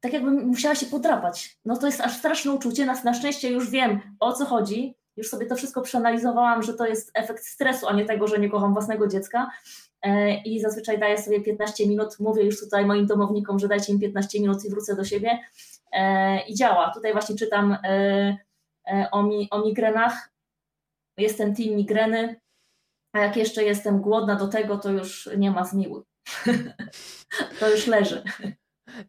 tak 0.00 0.12
jakbym 0.12 0.46
musiała 0.46 0.74
się 0.74 0.86
podrapać. 0.86 1.58
No 1.64 1.76
to 1.76 1.86
jest 1.86 2.00
aż 2.00 2.16
straszne 2.16 2.52
uczucie. 2.52 2.86
Na, 2.86 3.02
na 3.04 3.14
szczęście 3.14 3.50
już 3.50 3.70
wiem, 3.70 4.00
o 4.20 4.32
co 4.32 4.44
chodzi 4.44 4.97
już 5.18 5.28
sobie 5.28 5.46
to 5.46 5.56
wszystko 5.56 5.82
przeanalizowałam, 5.82 6.62
że 6.62 6.74
to 6.74 6.86
jest 6.86 7.10
efekt 7.14 7.44
stresu, 7.44 7.88
a 7.88 7.92
nie 7.92 8.04
tego, 8.04 8.26
że 8.28 8.38
nie 8.38 8.50
kocham 8.50 8.72
własnego 8.72 9.08
dziecka. 9.08 9.50
E, 10.02 10.36
I 10.42 10.60
zazwyczaj 10.60 10.98
daję 10.98 11.18
sobie 11.18 11.40
15 11.40 11.86
minut, 11.86 12.20
mówię 12.20 12.42
już 12.42 12.60
tutaj 12.60 12.86
moim 12.86 13.06
domownikom, 13.06 13.58
że 13.58 13.68
dajcie 13.68 13.94
mi 13.94 14.00
15 14.00 14.40
minut 14.40 14.64
i 14.64 14.70
wrócę 14.70 14.96
do 14.96 15.04
siebie. 15.04 15.38
E, 15.92 16.40
I 16.40 16.54
działa. 16.54 16.90
Tutaj 16.94 17.12
właśnie 17.12 17.36
czytam 17.36 17.76
e, 17.84 18.38
o, 19.12 19.22
mi, 19.22 19.48
o 19.50 19.64
migrenach. 19.64 20.30
Jestem 21.16 21.54
team 21.54 21.76
migreny, 21.76 22.40
a 23.12 23.18
jak 23.18 23.36
jeszcze 23.36 23.64
jestem 23.64 24.00
głodna 24.00 24.36
do 24.36 24.48
tego, 24.48 24.78
to 24.78 24.90
już 24.90 25.28
nie 25.36 25.50
ma 25.50 25.64
zmiły. 25.64 26.02
to 27.60 27.70
już 27.70 27.86
leży. 27.86 28.22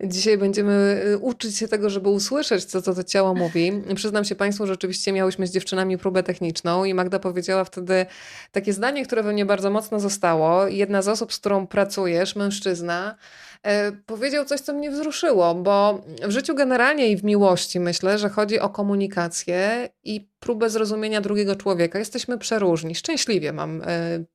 Dzisiaj 0.03 0.37
będziemy 0.37 1.01
y, 1.05 1.17
uczyć 1.17 1.57
się 1.57 1.67
tego, 1.67 1.89
żeby 1.89 2.09
usłyszeć, 2.09 2.65
co, 2.65 2.81
co 2.81 2.95
to 2.95 3.03
ciało 3.03 3.33
mówi. 3.33 3.71
Przyznam 3.95 4.25
się 4.25 4.35
Państwu, 4.35 4.67
że 4.67 4.73
oczywiście 4.73 5.11
miałyśmy 5.11 5.47
z 5.47 5.51
dziewczynami 5.51 5.97
próbę 5.97 6.23
techniczną 6.23 6.83
i 6.83 6.93
Magda 6.93 7.19
powiedziała 7.19 7.63
wtedy 7.63 8.05
takie 8.51 8.73
zdanie, 8.73 9.05
które 9.05 9.23
we 9.23 9.33
mnie 9.33 9.45
bardzo 9.45 9.69
mocno 9.69 9.99
zostało. 9.99 10.67
Jedna 10.67 11.01
z 11.01 11.07
osób, 11.07 11.33
z 11.33 11.39
którą 11.39 11.67
pracujesz, 11.67 12.35
mężczyzna, 12.35 13.15
e, 13.63 13.91
powiedział 13.91 14.45
coś, 14.45 14.59
co 14.59 14.73
mnie 14.73 14.91
wzruszyło, 14.91 15.55
bo 15.55 16.01
w 16.23 16.31
życiu 16.31 16.55
generalnie 16.55 17.07
i 17.07 17.17
w 17.17 17.23
miłości 17.23 17.79
myślę, 17.79 18.17
że 18.17 18.29
chodzi 18.29 18.59
o 18.59 18.69
komunikację 18.69 19.89
i 20.03 20.29
próbę 20.39 20.69
zrozumienia 20.69 21.21
drugiego 21.21 21.55
człowieka. 21.55 21.99
Jesteśmy 21.99 22.37
przeróżni. 22.37 22.95
Szczęśliwie 22.95 23.53
mam 23.53 23.81
e, 23.81 23.85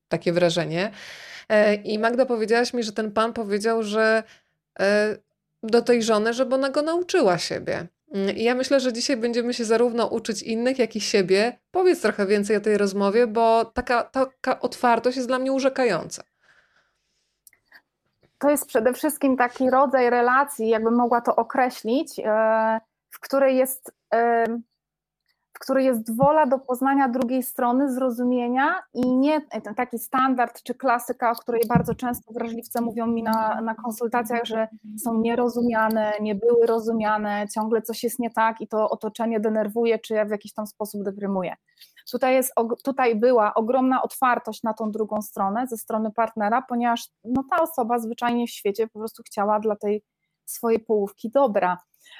takie 0.07 0.33
wrażenie. 0.33 0.91
E, 1.49 1.75
I 1.75 1.99
Magda 1.99 2.25
powiedziałaś 2.25 2.73
mi, 2.73 2.83
że 2.83 2.91
ten 2.91 3.11
pan 3.11 3.33
powiedział, 3.33 3.83
że 3.83 4.23
do 5.65 5.81
tej 5.81 6.03
żony, 6.03 6.33
żeby 6.33 6.55
ona 6.55 6.69
go 6.69 6.81
nauczyła 6.81 7.37
siebie. 7.37 7.87
Mm, 8.13 8.35
I 8.35 8.43
ja 8.43 8.55
myślę, 8.55 8.79
że 8.79 8.93
dzisiaj 8.93 9.17
będziemy 9.17 9.53
się 9.53 9.65
zarówno 9.65 10.07
uczyć 10.07 10.41
innych, 10.41 10.79
jak 10.79 10.95
i 10.95 11.01
siebie. 11.01 11.59
Powiedz 11.71 12.01
trochę 12.01 12.25
więcej 12.25 12.55
o 12.57 12.61
tej 12.61 12.77
rozmowie, 12.77 13.27
bo 13.27 13.65
taka, 13.65 14.03
taka 14.03 14.59
otwartość 14.59 15.17
jest 15.17 15.29
dla 15.29 15.39
mnie 15.39 15.51
urzekająca. 15.51 16.23
To 18.39 18.49
jest 18.49 18.65
przede 18.65 18.93
wszystkim 18.93 19.37
taki 19.37 19.69
rodzaj 19.69 20.09
relacji, 20.09 20.69
jakbym 20.69 20.95
mogła 20.95 21.21
to 21.21 21.35
określić, 21.35 22.19
e, 22.19 22.79
w 23.09 23.19
której 23.19 23.57
jest 23.57 23.91
w 25.55 25.59
której 25.59 25.85
jest 25.85 26.17
wola 26.17 26.45
do 26.45 26.59
poznania 26.59 27.09
drugiej 27.09 27.43
strony, 27.43 27.93
zrozumienia 27.93 28.75
i 28.93 29.15
nie 29.15 29.41
taki 29.75 29.99
standard 29.99 30.63
czy 30.63 30.73
klasyka, 30.73 31.31
o 31.31 31.35
której 31.35 31.61
bardzo 31.67 31.95
często 31.95 32.33
wrażliwce 32.33 32.81
mówią 32.81 33.07
mi 33.07 33.23
na, 33.23 33.61
na 33.61 33.75
konsultacjach, 33.75 34.45
że 34.45 34.67
są 35.03 35.21
nierozumiane, 35.21 36.13
nie 36.21 36.35
były 36.35 36.65
rozumiane, 36.65 37.47
ciągle 37.53 37.81
coś 37.81 38.03
jest 38.03 38.19
nie 38.19 38.29
tak 38.29 38.61
i 38.61 38.67
to 38.67 38.89
otoczenie 38.89 39.39
denerwuje, 39.39 39.99
czy 39.99 40.13
ja 40.13 40.25
w 40.25 40.29
jakiś 40.29 40.53
tam 40.53 40.67
sposób 40.67 41.03
deprymuje. 41.03 41.55
Tutaj, 42.11 42.33
jest, 42.33 42.53
tutaj 42.83 43.15
była 43.15 43.53
ogromna 43.53 44.01
otwartość 44.01 44.63
na 44.63 44.73
tą 44.73 44.91
drugą 44.91 45.21
stronę 45.21 45.67
ze 45.67 45.77
strony 45.77 46.11
partnera, 46.11 46.61
ponieważ 46.61 47.09
no, 47.23 47.43
ta 47.49 47.63
osoba 47.63 47.99
zwyczajnie 47.99 48.47
w 48.47 48.51
świecie 48.51 48.87
po 48.87 48.99
prostu 48.99 49.23
chciała 49.23 49.59
dla 49.59 49.75
tej 49.75 50.03
swojej 50.45 50.79
połówki 50.79 51.31
dobra. 51.31 51.77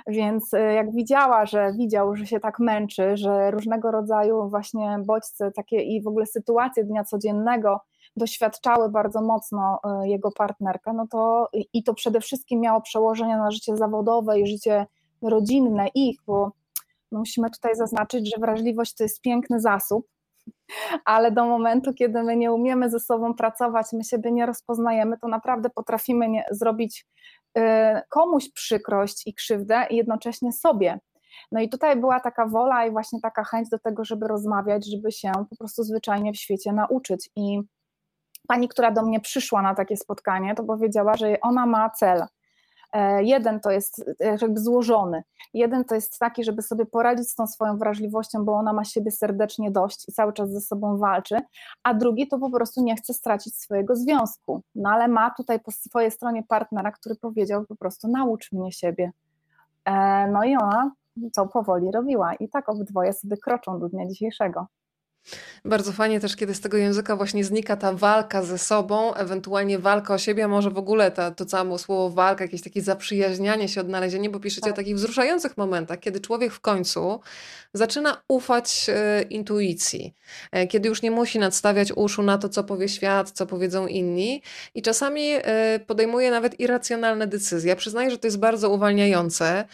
Więc 0.08 0.54
e, 0.54 0.74
jak 0.74 0.94
widziała, 0.94 1.46
że 1.46 1.74
widział, 1.74 2.16
że 2.16 2.26
się 2.26 2.40
tak 2.40 2.60
męczy, 2.60 3.18
że 3.18 3.52
różnego 3.52 3.92
rodzaju 3.92 4.50
właśnie 4.50 4.98
bodźce 5.06 5.52
takie 5.52 5.82
i 5.82 6.04
w 6.04 6.08
ogóle 6.08 6.26
sytuacje 6.26 6.84
dnia 6.84 7.04
codziennego 7.04 7.80
doświadczały 8.18 8.90
bardzo 8.90 9.22
mocno 9.22 9.80
e, 9.84 10.08
jego 10.08 10.32
partnerka, 10.32 10.94
no 10.94 11.08
to 11.12 11.50
i 11.74 11.84
to 11.84 11.94
przede 11.94 12.22
wszystkim 12.22 12.60
miało 12.60 12.82
przełożenie 12.82 13.38
na 13.38 13.52
życie 13.52 13.78
zawodowe 13.78 14.40
i 14.40 14.48
życie 14.48 14.86
rodzinne 15.22 15.88
ich, 15.88 16.20
bo 16.28 16.52
musimy 17.12 17.50
tutaj 17.50 17.76
zaznaczyć, 17.76 18.32
że 18.36 18.42
wrażliwość 18.42 18.96
to 18.96 19.04
jest 19.04 19.22
piękny 19.22 19.60
zasób, 19.60 20.08
ale 21.06 21.32
do 21.32 21.46
momentu, 21.46 21.94
kiedy 21.94 22.24
my 22.24 22.38
nie 22.38 22.52
umiemy 22.52 22.90
ze 22.90 23.00
sobą 23.00 23.34
pracować, 23.34 23.88
my 23.94 24.04
siebie 24.04 24.32
nie 24.32 24.46
rozpoznajemy, 24.46 25.18
to 25.18 25.28
naprawdę 25.28 25.70
potrafimy 25.70 26.30
nie, 26.30 26.46
zrobić 26.52 27.06
y, 27.06 27.35
komuś 28.10 28.52
przykrość 28.52 29.28
i 29.28 29.34
krzywdę 29.34 29.86
i 29.90 29.96
jednocześnie 29.96 30.52
sobie. 30.54 31.00
No 31.52 31.62
i 31.62 31.70
tutaj 31.70 31.96
była 31.96 32.20
taka 32.20 32.48
wola 32.48 32.86
i 32.86 32.92
właśnie 32.92 33.20
taka 33.22 33.44
chęć 33.44 33.70
do 33.70 33.80
tego, 33.80 34.06
żeby 34.06 34.28
rozmawiać, 34.28 34.92
żeby 34.92 35.12
się 35.12 35.32
po 35.50 35.56
prostu 35.56 35.84
zwyczajnie 35.84 36.34
w 36.34 36.38
świecie 36.38 36.74
nauczyć. 36.74 37.30
I 37.36 37.62
pani, 38.48 38.68
która 38.68 38.92
do 38.92 39.02
mnie 39.02 39.20
przyszła 39.20 39.62
na 39.62 39.76
takie 39.76 39.98
spotkanie, 39.98 40.56
to 40.56 40.64
powiedziała, 40.64 41.18
że 41.18 41.42
ona 41.42 41.66
ma 41.66 41.90
cel. 41.90 42.26
E, 42.96 43.24
jeden 43.24 43.60
to 43.60 43.72
jest 43.72 44.06
e, 44.20 44.38
jakby 44.42 44.60
złożony, 44.60 45.24
jeden 45.54 45.86
to 45.86 45.96
jest 45.96 46.20
taki, 46.20 46.44
żeby 46.44 46.62
sobie 46.62 46.86
poradzić 46.86 47.30
z 47.30 47.36
tą 47.36 47.48
swoją 47.48 47.78
wrażliwością, 47.78 48.46
bo 48.46 48.54
ona 48.54 48.74
ma 48.74 48.84
siebie 48.84 49.12
serdecznie 49.12 49.72
dość 49.72 50.10
i 50.10 50.12
cały 50.12 50.34
czas 50.34 50.52
ze 50.52 50.62
sobą 50.62 50.98
walczy, 50.98 51.38
a 51.84 51.94
drugi 51.94 52.28
to 52.28 52.40
po 52.40 52.50
prostu 52.52 52.84
nie 52.84 52.96
chce 52.96 53.14
stracić 53.14 53.56
swojego 53.56 53.96
związku. 53.96 54.62
No 54.76 54.90
ale 54.90 55.08
ma 55.08 55.32
tutaj 55.32 55.60
po 55.60 55.72
swojej 55.72 56.12
stronie 56.12 56.44
partnera, 56.44 56.92
który 56.92 57.16
powiedział 57.16 57.66
po 57.66 57.76
prostu 57.76 58.08
naucz 58.08 58.52
mnie 58.52 58.72
siebie. 58.72 59.12
E, 59.86 60.28
no 60.32 60.44
i 60.44 60.56
ona 60.56 60.92
co 61.32 61.48
powoli 61.48 61.92
robiła 61.92 62.34
i 62.34 62.50
tak 62.50 62.70
obydwoje 62.70 63.14
sobie 63.14 63.38
kroczą 63.38 63.80
do 63.80 63.90
dnia 63.90 64.08
dzisiejszego. 64.08 64.68
Bardzo 65.66 65.92
fajnie 65.92 66.20
też, 66.20 66.36
kiedy 66.36 66.56
z 66.56 66.62
tego 66.62 66.78
języka 66.78 67.16
właśnie 67.16 67.44
znika 67.44 67.76
ta 67.76 67.94
walka 67.94 68.44
ze 68.44 68.58
sobą, 68.58 69.14
ewentualnie 69.14 69.80
walka 69.80 70.14
o 70.14 70.18
siebie, 70.18 70.46
a 70.46 70.48
może 70.48 70.70
w 70.70 70.78
ogóle 70.78 71.12
ta, 71.12 71.32
to 71.32 71.50
samo 71.50 71.78
słowo 71.78 72.10
walka, 72.10 72.44
jakieś 72.44 72.62
takie 72.62 72.82
zaprzyjaźnianie 72.82 73.70
się, 73.70 73.82
odnalezienie, 73.82 74.30
bo 74.30 74.40
piszecie 74.40 74.62
tak. 74.62 74.74
o 74.74 74.76
takich 74.76 74.96
wzruszających 74.96 75.58
momentach, 75.58 76.00
kiedy 76.00 76.20
człowiek 76.20 76.54
w 76.54 76.60
końcu 76.60 77.20
zaczyna 77.74 78.22
ufać 78.28 78.86
e, 78.90 79.22
intuicji, 79.22 80.14
e, 80.52 80.68
kiedy 80.68 80.90
już 80.90 81.02
nie 81.02 81.12
musi 81.12 81.40
nadstawiać 81.40 81.92
uszu 81.92 82.24
na 82.24 82.38
to, 82.38 82.50
co 82.50 82.64
powie 82.64 82.90
świat, 82.90 83.32
co 83.32 83.46
powiedzą 83.46 83.88
inni 83.88 84.42
i 84.76 84.82
czasami 84.82 85.30
e, 85.34 85.80
podejmuje 85.88 86.32
nawet 86.32 86.60
irracjonalne 86.60 87.28
decyzje. 87.28 87.70
Ja 87.70 87.76
przyznaję, 87.76 88.12
że 88.12 88.18
to 88.18 88.28
jest 88.28 88.40
bardzo 88.40 88.70
uwalniające. 88.70 89.66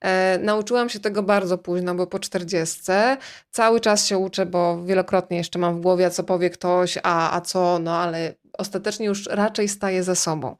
E, 0.00 0.38
nauczyłam 0.38 0.88
się 0.88 1.00
tego 1.00 1.22
bardzo 1.22 1.58
późno, 1.58 1.94
bo 1.94 2.06
po 2.06 2.18
czterdziestce 2.18 3.16
cały 3.50 3.80
czas 3.80 4.06
się 4.06 4.18
uczę, 4.18 4.46
bo 4.46 4.76
wielokrotnie 5.00 5.36
jeszcze 5.36 5.58
mam 5.58 5.76
w 5.76 5.80
głowie, 5.80 6.10
co 6.10 6.24
powie 6.24 6.50
ktoś, 6.50 6.98
a, 7.02 7.36
a 7.36 7.40
co, 7.40 7.78
no 7.78 7.96
ale 7.96 8.34
ostatecznie 8.58 9.06
już 9.06 9.26
raczej 9.26 9.68
staje 9.68 10.02
ze 10.02 10.16
sobą. 10.16 10.56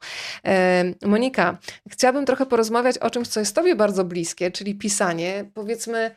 Monika, 1.05 1.57
chciałabym 1.89 2.25
trochę 2.25 2.45
porozmawiać 2.45 2.97
o 2.97 3.09
czymś, 3.09 3.27
co 3.27 3.39
jest 3.39 3.55
Tobie 3.55 3.75
bardzo 3.75 4.03
bliskie, 4.03 4.51
czyli 4.51 4.75
pisanie. 4.75 5.51
Powiedzmy, 5.53 6.15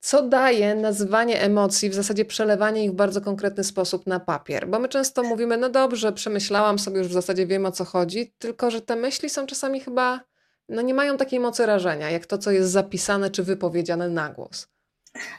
co 0.00 0.22
daje 0.22 0.74
nazywanie 0.74 1.40
emocji, 1.40 1.90
w 1.90 1.94
zasadzie 1.94 2.24
przelewanie 2.24 2.84
ich 2.84 2.90
w 2.90 2.94
bardzo 2.94 3.20
konkretny 3.20 3.64
sposób 3.64 4.06
na 4.06 4.20
papier? 4.20 4.68
Bo 4.68 4.78
my 4.78 4.88
często 4.88 5.22
mówimy, 5.22 5.56
no 5.56 5.68
dobrze, 5.68 6.12
przemyślałam 6.12 6.78
sobie, 6.78 6.98
już 6.98 7.08
w 7.08 7.12
zasadzie 7.12 7.46
wiem 7.46 7.66
o 7.66 7.72
co 7.72 7.84
chodzi, 7.84 8.34
tylko 8.38 8.70
że 8.70 8.80
te 8.80 8.96
myśli 8.96 9.30
są 9.30 9.46
czasami 9.46 9.80
chyba, 9.80 10.20
no 10.68 10.82
nie 10.82 10.94
mają 10.94 11.16
takiej 11.16 11.40
mocy 11.40 11.66
rażenia, 11.66 12.10
jak 12.10 12.26
to, 12.26 12.38
co 12.38 12.50
jest 12.50 12.70
zapisane 12.70 13.30
czy 13.30 13.42
wypowiedziane 13.42 14.08
na 14.08 14.28
głos. 14.28 14.68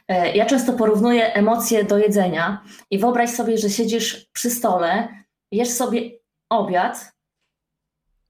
E, 0.08 0.36
ja 0.36 0.46
często 0.46 0.74
porównuję 0.74 1.34
emocje 1.34 1.84
do 1.84 1.98
jedzenia 1.98 2.64
i 2.92 3.00
wyobraź 3.00 3.30
sobie, 3.30 3.58
że 3.58 3.70
siedzisz 3.70 4.30
przy 4.34 4.50
stole, 4.50 5.08
jesz 5.52 5.70
sobie 5.70 6.12
obiad 6.50 7.14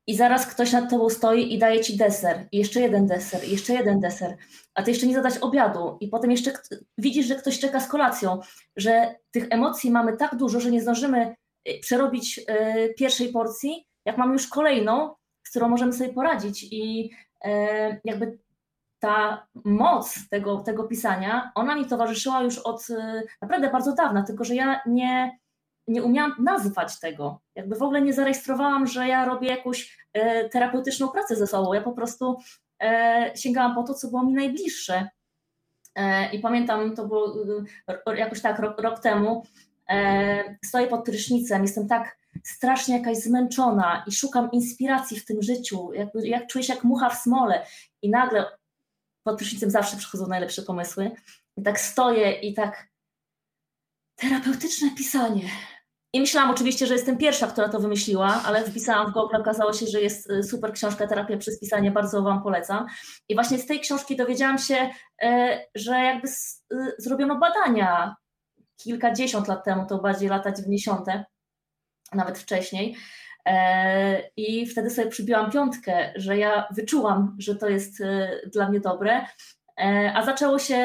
i 0.07 0.15
zaraz 0.15 0.45
ktoś 0.45 0.71
nad 0.71 0.89
tobą 0.89 1.09
stoi 1.09 1.53
i 1.53 1.57
daje 1.59 1.81
ci 1.81 1.97
deser, 1.97 2.47
i 2.51 2.57
jeszcze 2.57 2.81
jeden 2.81 3.07
deser, 3.07 3.43
i 3.47 3.51
jeszcze 3.51 3.73
jeden 3.73 3.99
deser, 3.99 4.37
a 4.73 4.83
ty 4.83 4.91
jeszcze 4.91 5.07
nie 5.07 5.15
zadać 5.15 5.37
obiadu, 5.37 5.97
i 5.99 6.07
potem 6.07 6.31
jeszcze 6.31 6.51
widzisz, 6.97 7.25
że 7.25 7.35
ktoś 7.35 7.59
czeka 7.59 7.79
z 7.79 7.87
kolacją, 7.87 8.39
że 8.75 9.15
tych 9.31 9.47
emocji 9.49 9.91
mamy 9.91 10.17
tak 10.17 10.35
dużo, 10.35 10.59
że 10.59 10.71
nie 10.71 10.81
zdążymy 10.81 11.35
y, 11.69 11.79
przerobić 11.81 12.39
y, 12.39 12.93
pierwszej 12.97 13.29
porcji, 13.29 13.87
jak 14.05 14.17
mamy 14.17 14.33
już 14.33 14.47
kolejną, 14.47 15.15
z 15.47 15.49
którą 15.49 15.69
możemy 15.69 15.93
sobie 15.93 16.13
poradzić. 16.13 16.67
I 16.71 17.11
jakby 18.03 18.39
ta 19.03 19.47
moc 19.65 20.29
tego, 20.29 20.57
tego 20.57 20.83
pisania, 20.83 21.51
ona 21.55 21.75
mi 21.75 21.85
towarzyszyła 21.85 22.41
już 22.41 22.59
od 22.59 22.87
naprawdę 23.41 23.69
bardzo 23.69 23.93
dawna, 23.93 24.23
tylko 24.23 24.43
że 24.43 24.55
ja 24.55 24.81
nie 24.85 25.39
nie 25.87 26.03
umiałam 26.03 26.35
nazwać 26.39 26.99
tego. 26.99 27.41
Jakby 27.55 27.75
w 27.75 27.83
ogóle 27.83 28.01
nie 28.01 28.13
zarejestrowałam, 28.13 28.87
że 28.87 29.07
ja 29.07 29.25
robię 29.25 29.47
jakąś 29.47 29.97
e, 30.13 30.49
terapeutyczną 30.49 31.09
pracę 31.09 31.35
ze 31.35 31.47
sobą. 31.47 31.73
Ja 31.73 31.81
po 31.81 31.91
prostu 31.91 32.37
e, 32.83 33.31
sięgałam 33.35 33.75
po 33.75 33.83
to, 33.83 33.93
co 33.93 34.07
było 34.07 34.23
mi 34.23 34.33
najbliższe. 34.33 35.09
E, 35.95 36.33
I 36.33 36.39
pamiętam, 36.39 36.95
to 36.95 37.07
było 37.07 37.35
jakoś 38.15 38.41
tak 38.41 38.59
rok, 38.59 38.81
rok 38.81 38.99
temu, 38.99 39.43
stoję 40.65 40.87
pod 40.87 41.05
prysznicem, 41.05 41.61
jestem 41.61 41.87
tak 41.87 42.17
strasznie 42.43 42.97
jakaś 42.97 43.17
zmęczona 43.17 44.03
i 44.07 44.11
szukam 44.11 44.51
inspiracji 44.51 45.19
w 45.19 45.25
tym 45.25 45.41
życiu, 45.41 45.93
jakby, 45.93 46.27
jak 46.27 46.47
czuję 46.47 46.63
się 46.63 46.73
jak 46.73 46.83
mucha 46.83 47.09
w 47.09 47.17
smole 47.17 47.65
i 48.01 48.09
nagle 48.09 48.45
pod 49.23 49.37
prysznicem 49.37 49.71
zawsze 49.71 49.97
przychodzą 49.97 50.27
najlepsze 50.27 50.61
pomysły 50.61 51.11
i 51.57 51.63
tak 51.63 51.79
stoję 51.79 52.31
i 52.31 52.53
tak 52.53 52.87
terapeutyczne 54.15 54.89
pisanie, 54.97 55.49
i 56.15 56.19
myślałam 56.19 56.51
oczywiście, 56.51 56.87
że 56.87 56.93
jestem 56.93 57.17
pierwsza, 57.17 57.47
która 57.47 57.69
to 57.69 57.79
wymyśliła, 57.79 58.41
ale 58.45 58.63
wpisałam 58.63 59.11
w 59.11 59.13
Google, 59.13 59.35
okazało 59.35 59.73
się, 59.73 59.87
że 59.87 60.01
jest 60.01 60.29
y, 60.29 60.43
super 60.43 60.73
książka 60.73 61.07
Terapia 61.07 61.37
przez 61.37 61.59
pisanie, 61.59 61.91
bardzo 61.91 62.21
Wam 62.21 62.43
polecam. 62.43 62.85
I 63.29 63.35
właśnie 63.35 63.57
z 63.57 63.65
tej 63.65 63.79
książki 63.79 64.15
dowiedziałam 64.15 64.57
się, 64.57 64.89
e, 65.23 65.59
że 65.75 65.91
jakby 65.91 66.27
y, 66.27 66.95
zrobiono 66.97 67.39
badania 67.39 68.15
kilkadziesiąt 68.83 69.47
lat 69.47 69.65
temu, 69.65 69.85
to 69.85 69.97
bardziej 69.97 70.29
lata 70.29 70.51
90., 70.51 71.07
nawet 72.13 72.39
wcześniej. 72.39 72.95
E, 73.45 74.29
I 74.37 74.65
wtedy 74.65 74.89
sobie 74.89 75.07
przybiłam 75.07 75.51
piątkę, 75.51 76.13
że 76.15 76.37
ja 76.37 76.67
wyczułam, 76.71 77.35
że 77.39 77.55
to 77.55 77.69
jest 77.69 77.99
y, 77.99 78.49
dla 78.53 78.69
mnie 78.69 78.79
dobre. 78.79 79.25
E, 79.77 80.13
a 80.15 80.25
zaczęło 80.25 80.59
się, 80.59 80.77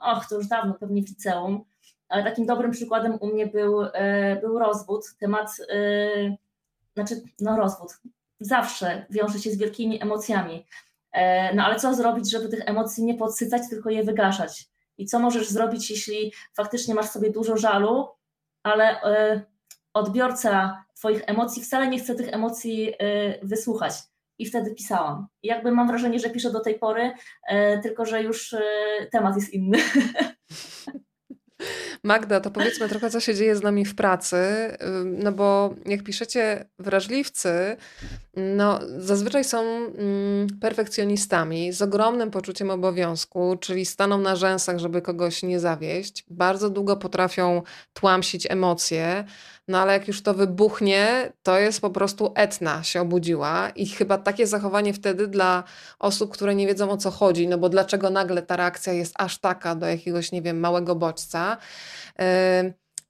och, 0.00 0.26
to 0.28 0.36
już 0.36 0.46
dawno, 0.46 0.74
pewnie 0.74 1.02
w 1.02 1.08
liceum 1.08 1.64
ale 2.08 2.24
takim 2.24 2.46
dobrym 2.46 2.70
przykładem 2.70 3.18
u 3.20 3.26
mnie 3.26 3.46
był, 3.46 3.82
e, 3.82 4.36
był 4.40 4.58
rozwód. 4.58 5.04
Temat, 5.20 5.48
e, 5.68 6.36
znaczy, 6.94 7.22
no 7.40 7.56
rozwód 7.56 7.92
zawsze 8.40 9.06
wiąże 9.10 9.38
się 9.38 9.50
z 9.50 9.58
wielkimi 9.58 10.02
emocjami. 10.02 10.66
E, 11.12 11.54
no 11.54 11.64
ale 11.64 11.76
co 11.76 11.94
zrobić, 11.94 12.30
żeby 12.30 12.48
tych 12.48 12.68
emocji 12.68 13.04
nie 13.04 13.14
podsycać, 13.14 13.62
tylko 13.70 13.90
je 13.90 14.04
wygaszać? 14.04 14.68
I 14.98 15.06
co 15.06 15.18
możesz 15.18 15.48
zrobić, 15.48 15.90
jeśli 15.90 16.32
faktycznie 16.56 16.94
masz 16.94 17.06
sobie 17.06 17.30
dużo 17.30 17.56
żalu, 17.56 18.08
ale 18.62 19.00
odbiorca 19.94 20.84
Twoich 20.94 21.22
emocji 21.26 21.62
wcale 21.62 21.88
nie 21.88 21.98
chce 21.98 22.14
tych 22.14 22.34
emocji 22.34 22.92
wysłuchać? 23.42 23.94
I 24.38 24.46
wtedy 24.46 24.74
pisałam. 24.74 25.26
I 25.42 25.48
jakby 25.48 25.72
mam 25.72 25.86
wrażenie, 25.86 26.18
że 26.18 26.30
piszę 26.30 26.50
do 26.50 26.60
tej 26.60 26.78
pory, 26.78 27.12
tylko 27.82 28.04
że 28.04 28.22
już 28.22 28.54
temat 29.12 29.36
jest 29.36 29.52
inny. 29.52 29.78
Magda, 32.04 32.40
to 32.40 32.50
powiedzmy 32.50 32.88
trochę, 32.88 33.10
co 33.10 33.20
się 33.20 33.34
dzieje 33.34 33.56
z 33.56 33.62
nami 33.62 33.84
w 33.84 33.94
pracy, 33.94 34.36
no 35.04 35.32
bo 35.32 35.74
jak 35.86 36.02
piszecie 36.02 36.64
wrażliwcy, 36.78 37.76
no 38.36 38.80
zazwyczaj 38.98 39.44
są 39.44 39.62
mm, 39.62 40.46
perfekcjonistami 40.60 41.72
z 41.72 41.82
ogromnym 41.82 42.30
poczuciem 42.30 42.70
obowiązku, 42.70 43.56
czyli 43.60 43.86
staną 43.86 44.18
na 44.18 44.36
rzęsach, 44.36 44.78
żeby 44.78 45.02
kogoś 45.02 45.42
nie 45.42 45.60
zawieść. 45.60 46.24
Bardzo 46.30 46.70
długo 46.70 46.96
potrafią 46.96 47.62
tłamsić 47.92 48.46
emocje, 48.50 49.24
no 49.68 49.78
ale 49.78 49.92
jak 49.92 50.08
już 50.08 50.22
to 50.22 50.34
wybuchnie, 50.34 51.32
to 51.42 51.58
jest 51.58 51.80
po 51.80 51.90
prostu 51.90 52.32
etna 52.34 52.82
się 52.82 53.00
obudziła 53.00 53.70
i 53.70 53.86
chyba 53.86 54.18
takie 54.18 54.46
zachowanie 54.46 54.94
wtedy 54.94 55.26
dla 55.26 55.64
osób, 55.98 56.32
które 56.32 56.54
nie 56.54 56.66
wiedzą 56.66 56.90
o 56.90 56.96
co 56.96 57.10
chodzi, 57.10 57.48
no 57.48 57.58
bo 57.58 57.68
dlaczego 57.68 58.10
nagle 58.10 58.42
ta 58.42 58.56
reakcja 58.56 58.92
jest 58.92 59.14
aż 59.18 59.38
taka 59.38 59.74
do 59.74 59.86
jakiegoś, 59.86 60.32
nie 60.32 60.42
wiem, 60.42 60.60
małego 60.60 60.94
bodźca, 60.94 61.56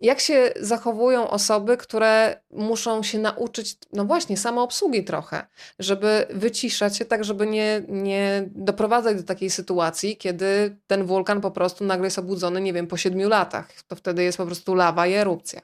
jak 0.01 0.21
się 0.21 0.53
zachowują 0.61 1.31
osoby, 1.31 1.77
które 1.77 2.40
muszą 2.51 3.03
się 3.03 3.19
nauczyć, 3.19 3.77
no 3.93 4.05
właśnie, 4.05 4.37
samoobsługi 4.37 5.05
trochę, 5.05 5.47
żeby 5.79 6.27
wyciszać 6.31 6.97
się 6.97 7.05
tak, 7.05 7.25
żeby 7.25 7.47
nie, 7.47 7.83
nie 7.88 8.49
doprowadzać 8.51 9.17
do 9.17 9.23
takiej 9.23 9.51
sytuacji, 9.51 10.17
kiedy 10.17 10.77
ten 10.87 11.05
wulkan 11.05 11.40
po 11.40 11.51
prostu 11.51 11.85
nagle 11.85 12.07
jest 12.07 12.19
obudzony, 12.19 12.61
nie 12.61 12.73
wiem, 12.73 12.87
po 12.87 12.97
siedmiu 12.97 13.29
latach. 13.29 13.69
To 13.88 13.97
wtedy 13.97 14.23
jest 14.23 14.38
po 14.38 14.47
prostu 14.47 14.75
lawa 14.75 15.07
i 15.07 15.12
erupcja. 15.14 15.61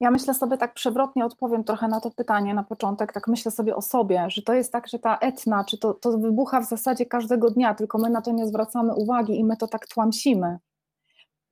Ja 0.00 0.10
myślę 0.10 0.34
sobie 0.34 0.56
tak 0.58 0.74
przewrotnie 0.74 1.24
odpowiem 1.24 1.64
trochę 1.64 1.88
na 1.88 2.00
to 2.00 2.10
pytanie 2.10 2.54
na 2.54 2.62
początek, 2.62 3.12
tak 3.12 3.28
myślę 3.28 3.50
sobie 3.50 3.76
o 3.76 3.82
sobie, 3.82 4.24
że 4.28 4.42
to 4.42 4.54
jest 4.54 4.72
tak, 4.72 4.88
że 4.88 4.98
ta 4.98 5.18
etna, 5.18 5.64
czy 5.64 5.78
to, 5.78 5.94
to 5.94 6.18
wybucha 6.18 6.60
w 6.60 6.68
zasadzie 6.68 7.06
każdego 7.06 7.50
dnia, 7.50 7.74
tylko 7.74 7.98
my 7.98 8.10
na 8.10 8.22
to 8.22 8.32
nie 8.32 8.46
zwracamy 8.46 8.94
uwagi 8.94 9.38
i 9.38 9.44
my 9.44 9.56
to 9.56 9.68
tak 9.68 9.86
tłamsimy. 9.86 10.58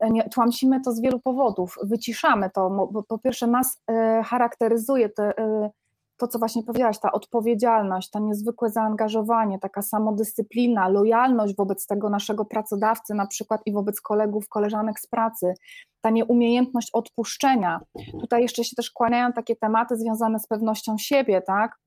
E, 0.01 0.11
nie, 0.11 0.29
tłamsimy 0.29 0.81
to 0.81 0.93
z 0.93 1.01
wielu 1.01 1.21
powodów, 1.21 1.77
wyciszamy 1.83 2.51
to, 2.51 2.89
bo 2.93 3.03
po 3.03 3.19
pierwsze 3.19 3.47
nas 3.47 3.83
e, 3.91 4.23
charakteryzuje 4.25 5.09
te, 5.09 5.39
e, 5.39 5.71
to, 6.17 6.29
co 6.29 6.39
właśnie 6.39 6.63
powiedziałaś, 6.63 6.99
ta 6.99 7.13
odpowiedzialność, 7.13 8.11
to 8.11 8.19
niezwykłe 8.19 8.71
zaangażowanie, 8.71 9.59
taka 9.59 9.83
samodyscyplina, 9.83 10.89
lojalność 10.89 11.57
wobec 11.57 11.87
tego 11.87 12.11
naszego 12.11 12.45
pracodawcy, 12.45 13.15
na 13.15 13.27
przykład 13.27 13.61
i 13.67 13.73
wobec 13.73 14.01
kolegów, 14.01 14.49
koleżanek 14.49 15.01
z 15.01 15.07
pracy, 15.07 15.55
ta 16.01 16.11
nieumiejętność 16.11 16.91
odpuszczenia. 16.93 17.81
Tutaj 18.21 18.43
jeszcze 18.43 18.65
się 18.65 18.77
też 18.77 18.91
kłaniają 18.91 19.33
takie 19.33 19.57
tematy 19.57 19.97
związane 19.97 20.39
z 20.39 20.47
pewnością 20.47 20.99
siebie, 20.99 21.43
tak? 21.43 21.79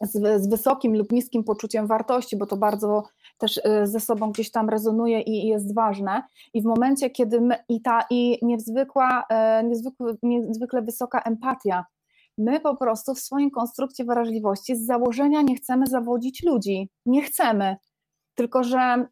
Z, 0.00 0.42
z, 0.42 0.48
wysokim 0.48 0.96
lub 0.96 1.12
niskim 1.12 1.44
poczuciem 1.44 1.86
wartości, 1.86 2.36
bo 2.36 2.46
to 2.46 2.56
bardzo 2.56 3.02
też 3.38 3.56
y, 3.56 3.86
ze 3.86 4.00
sobą 4.00 4.32
gdzieś 4.32 4.50
tam 4.50 4.68
rezonuje 4.68 5.20
i, 5.20 5.46
jest 5.46 5.74
ważne. 5.74 6.22
I 6.54 6.62
w 6.62 6.64
momencie, 6.64 7.10
kiedy 7.10 7.40
my, 7.40 7.56
i 7.68 7.82
ta 7.82 8.04
i 8.10 8.38
niezwykła, 8.42 9.24
e, 9.30 9.64
niezwykle, 9.64 10.14
niezwykle 10.22 10.82
wysoka 10.82 11.20
empatia, 11.20 11.84
My 12.38 12.60
po 12.60 12.76
prostu 12.76 13.14
w 13.14 13.20
swoim 13.20 13.50
konstrukcie 13.50 14.04
wrażliwości 14.04 14.76
z 14.76 14.86
założenia 14.86 15.42
nie 15.42 15.56
chcemy 15.56 15.86
zawodzić 15.86 16.42
ludzi. 16.42 16.90
Nie 17.06 17.22
chcemy. 17.22 17.76
Tylko, 18.34 18.64
że 18.64 18.78
e, 18.78 19.06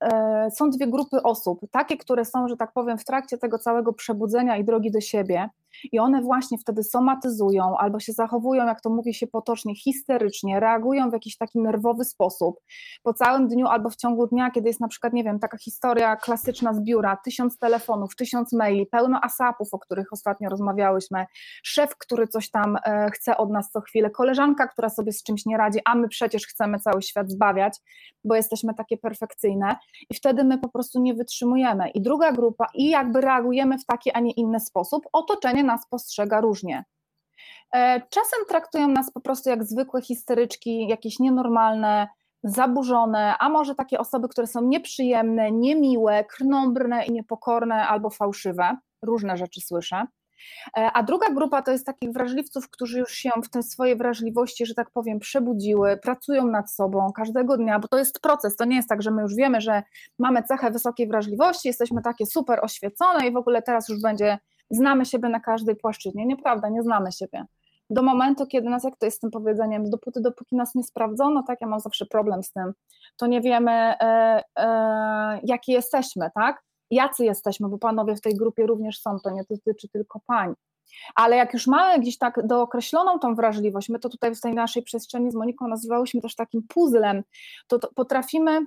e, 0.00 0.50
są 0.50 0.70
dwie 0.70 0.86
grupy 0.86 1.22
osób, 1.22 1.60
takie, 1.70 1.96
które 1.96 2.24
są, 2.24 2.48
że 2.48 2.56
tak 2.56 2.72
powiem, 2.72 2.98
w 2.98 3.04
trakcie 3.04 3.38
tego 3.38 3.58
całego 3.58 3.92
przebudzenia 3.92 4.56
i 4.56 4.64
drogi 4.64 4.90
do 4.90 5.00
siebie, 5.00 5.48
i 5.92 5.98
one 5.98 6.22
właśnie 6.22 6.58
wtedy 6.58 6.82
somatyzują 6.82 7.76
albo 7.78 8.00
się 8.00 8.12
zachowują, 8.12 8.66
jak 8.66 8.80
to 8.80 8.90
mówi 8.90 9.14
się 9.14 9.26
potocznie, 9.26 9.74
histerycznie, 9.74 10.60
reagują 10.60 11.10
w 11.10 11.12
jakiś 11.12 11.36
taki 11.36 11.58
nerwowy 11.58 12.04
sposób. 12.04 12.60
Po 13.02 13.14
całym 13.14 13.48
dniu 13.48 13.66
albo 13.66 13.90
w 13.90 13.96
ciągu 13.96 14.26
dnia, 14.26 14.50
kiedy 14.50 14.68
jest 14.68 14.80
na 14.80 14.88
przykład, 14.88 15.12
nie 15.12 15.24
wiem, 15.24 15.38
taka 15.38 15.58
historia 15.58 16.16
klasyczna 16.16 16.74
z 16.74 16.80
biura, 16.80 17.18
tysiąc 17.24 17.58
telefonów, 17.58 18.16
tysiąc 18.16 18.52
maili, 18.52 18.86
pełno 18.86 19.20
asapów, 19.22 19.68
o 19.72 19.78
których 19.78 20.12
ostatnio 20.12 20.48
rozmawiałyśmy, 20.48 21.26
szef, 21.62 21.96
który 21.98 22.28
coś 22.28 22.50
tam 22.50 22.76
e, 22.84 23.10
chce 23.10 23.36
od 23.36 23.50
nas 23.50 23.70
co 23.70 23.80
chwilę, 23.80 24.10
koleżanka, 24.10 24.68
która 24.68 24.88
sobie 24.88 25.12
z 25.12 25.22
czymś 25.22 25.46
nie 25.46 25.56
radzi, 25.56 25.78
a 25.84 25.94
my 25.94 26.08
przecież 26.08 26.46
chcemy 26.46 26.78
cały 26.78 27.02
świat 27.02 27.30
zbawiać, 27.30 27.78
bo 28.24 28.34
jesteśmy 28.34 28.74
takie 28.74 28.96
perfekcyjne 28.96 29.76
i 30.10 30.14
wtedy 30.14 30.44
my 30.44 30.58
po 30.58 30.68
prostu 30.68 31.00
nie 31.00 31.14
wytrzymujemy. 31.14 31.90
I 31.90 32.02
druga 32.02 32.32
grupa, 32.32 32.66
i 32.74 32.90
jakby 32.90 33.20
reagujemy 33.20 33.78
w 33.78 33.84
taki, 33.84 34.12
a 34.12 34.20
nie 34.20 34.32
inny 34.32 34.60
sposób, 34.60 35.06
otoczenie 35.12 35.57
nas 35.64 35.88
postrzega 35.90 36.40
różnie. 36.40 36.84
E, 37.74 38.00
czasem 38.00 38.38
traktują 38.48 38.88
nas 38.88 39.12
po 39.12 39.20
prostu 39.20 39.50
jak 39.50 39.64
zwykłe 39.64 40.02
histeryczki, 40.02 40.88
jakieś 40.88 41.18
nienormalne, 41.18 42.08
zaburzone, 42.42 43.34
a 43.38 43.48
może 43.48 43.74
takie 43.74 43.98
osoby, 43.98 44.28
które 44.28 44.46
są 44.46 44.62
nieprzyjemne, 44.62 45.52
niemiłe, 45.52 46.24
krnąbrne 46.24 47.04
i 47.04 47.12
niepokorne 47.12 47.88
albo 47.88 48.10
fałszywe. 48.10 48.76
Różne 49.02 49.36
rzeczy 49.36 49.60
słyszę. 49.60 50.06
E, 50.76 50.90
a 50.92 51.02
druga 51.02 51.30
grupa 51.30 51.62
to 51.62 51.70
jest 51.70 51.86
takich 51.86 52.12
wrażliwców, 52.12 52.70
którzy 52.70 52.98
już 52.98 53.12
się 53.12 53.30
w 53.44 53.50
tej 53.50 53.62
swojej 53.62 53.96
wrażliwości, 53.96 54.66
że 54.66 54.74
tak 54.74 54.90
powiem, 54.90 55.18
przebudziły, 55.18 55.96
pracują 55.96 56.46
nad 56.46 56.72
sobą 56.72 57.12
każdego 57.12 57.56
dnia, 57.56 57.78
bo 57.78 57.88
to 57.88 57.98
jest 57.98 58.20
proces. 58.20 58.56
To 58.56 58.64
nie 58.64 58.76
jest 58.76 58.88
tak, 58.88 59.02
że 59.02 59.10
my 59.10 59.22
już 59.22 59.34
wiemy, 59.34 59.60
że 59.60 59.82
mamy 60.18 60.42
cechę 60.42 60.70
wysokiej 60.70 61.08
wrażliwości, 61.08 61.68
jesteśmy 61.68 62.02
takie 62.02 62.26
super 62.26 62.60
oświecone 62.62 63.26
i 63.26 63.32
w 63.32 63.36
ogóle 63.36 63.62
teraz 63.62 63.88
już 63.88 64.02
będzie 64.02 64.38
znamy 64.70 65.04
siebie 65.04 65.28
na 65.28 65.40
każdej 65.40 65.76
płaszczyźnie. 65.76 66.26
Nieprawda, 66.26 66.68
nie 66.68 66.82
znamy 66.82 67.12
siebie. 67.12 67.44
Do 67.90 68.02
momentu, 68.02 68.46
kiedy 68.46 68.68
nas, 68.68 68.84
jak 68.84 68.96
to 68.96 69.06
jest 69.06 69.16
z 69.16 69.20
tym 69.20 69.30
powiedzeniem, 69.30 69.90
dopóty, 69.90 70.20
dopóki 70.20 70.56
nas 70.56 70.74
nie 70.74 70.84
sprawdzono, 70.84 71.42
tak, 71.46 71.60
ja 71.60 71.66
mam 71.66 71.80
zawsze 71.80 72.06
problem 72.06 72.42
z 72.42 72.52
tym, 72.52 72.72
to 73.16 73.26
nie 73.26 73.40
wiemy, 73.40 73.72
e, 73.72 74.42
e, 74.58 75.40
jaki 75.42 75.72
jesteśmy, 75.72 76.30
tak? 76.34 76.62
Jacy 76.90 77.24
jesteśmy, 77.24 77.68
bo 77.68 77.78
panowie 77.78 78.16
w 78.16 78.20
tej 78.20 78.34
grupie 78.34 78.66
również 78.66 79.00
są, 79.00 79.18
to 79.20 79.30
nie 79.30 79.42
dotyczy 79.50 79.88
tylko 79.88 80.20
pań. 80.26 80.54
Ale 81.14 81.36
jak 81.36 81.52
już 81.52 81.66
mamy 81.66 82.02
gdzieś 82.02 82.18
tak 82.18 82.46
dookreśloną 82.46 83.18
tą 83.18 83.34
wrażliwość, 83.34 83.88
my 83.88 83.98
to 83.98 84.08
tutaj 84.08 84.34
w 84.34 84.40
tej 84.40 84.54
naszej 84.54 84.82
przestrzeni 84.82 85.30
z 85.30 85.34
Moniką 85.34 85.68
nazywałyśmy 85.68 86.20
też 86.20 86.34
takim 86.34 86.62
puzzlem, 86.68 87.22
to, 87.66 87.78
to 87.78 87.88
potrafimy 87.94 88.60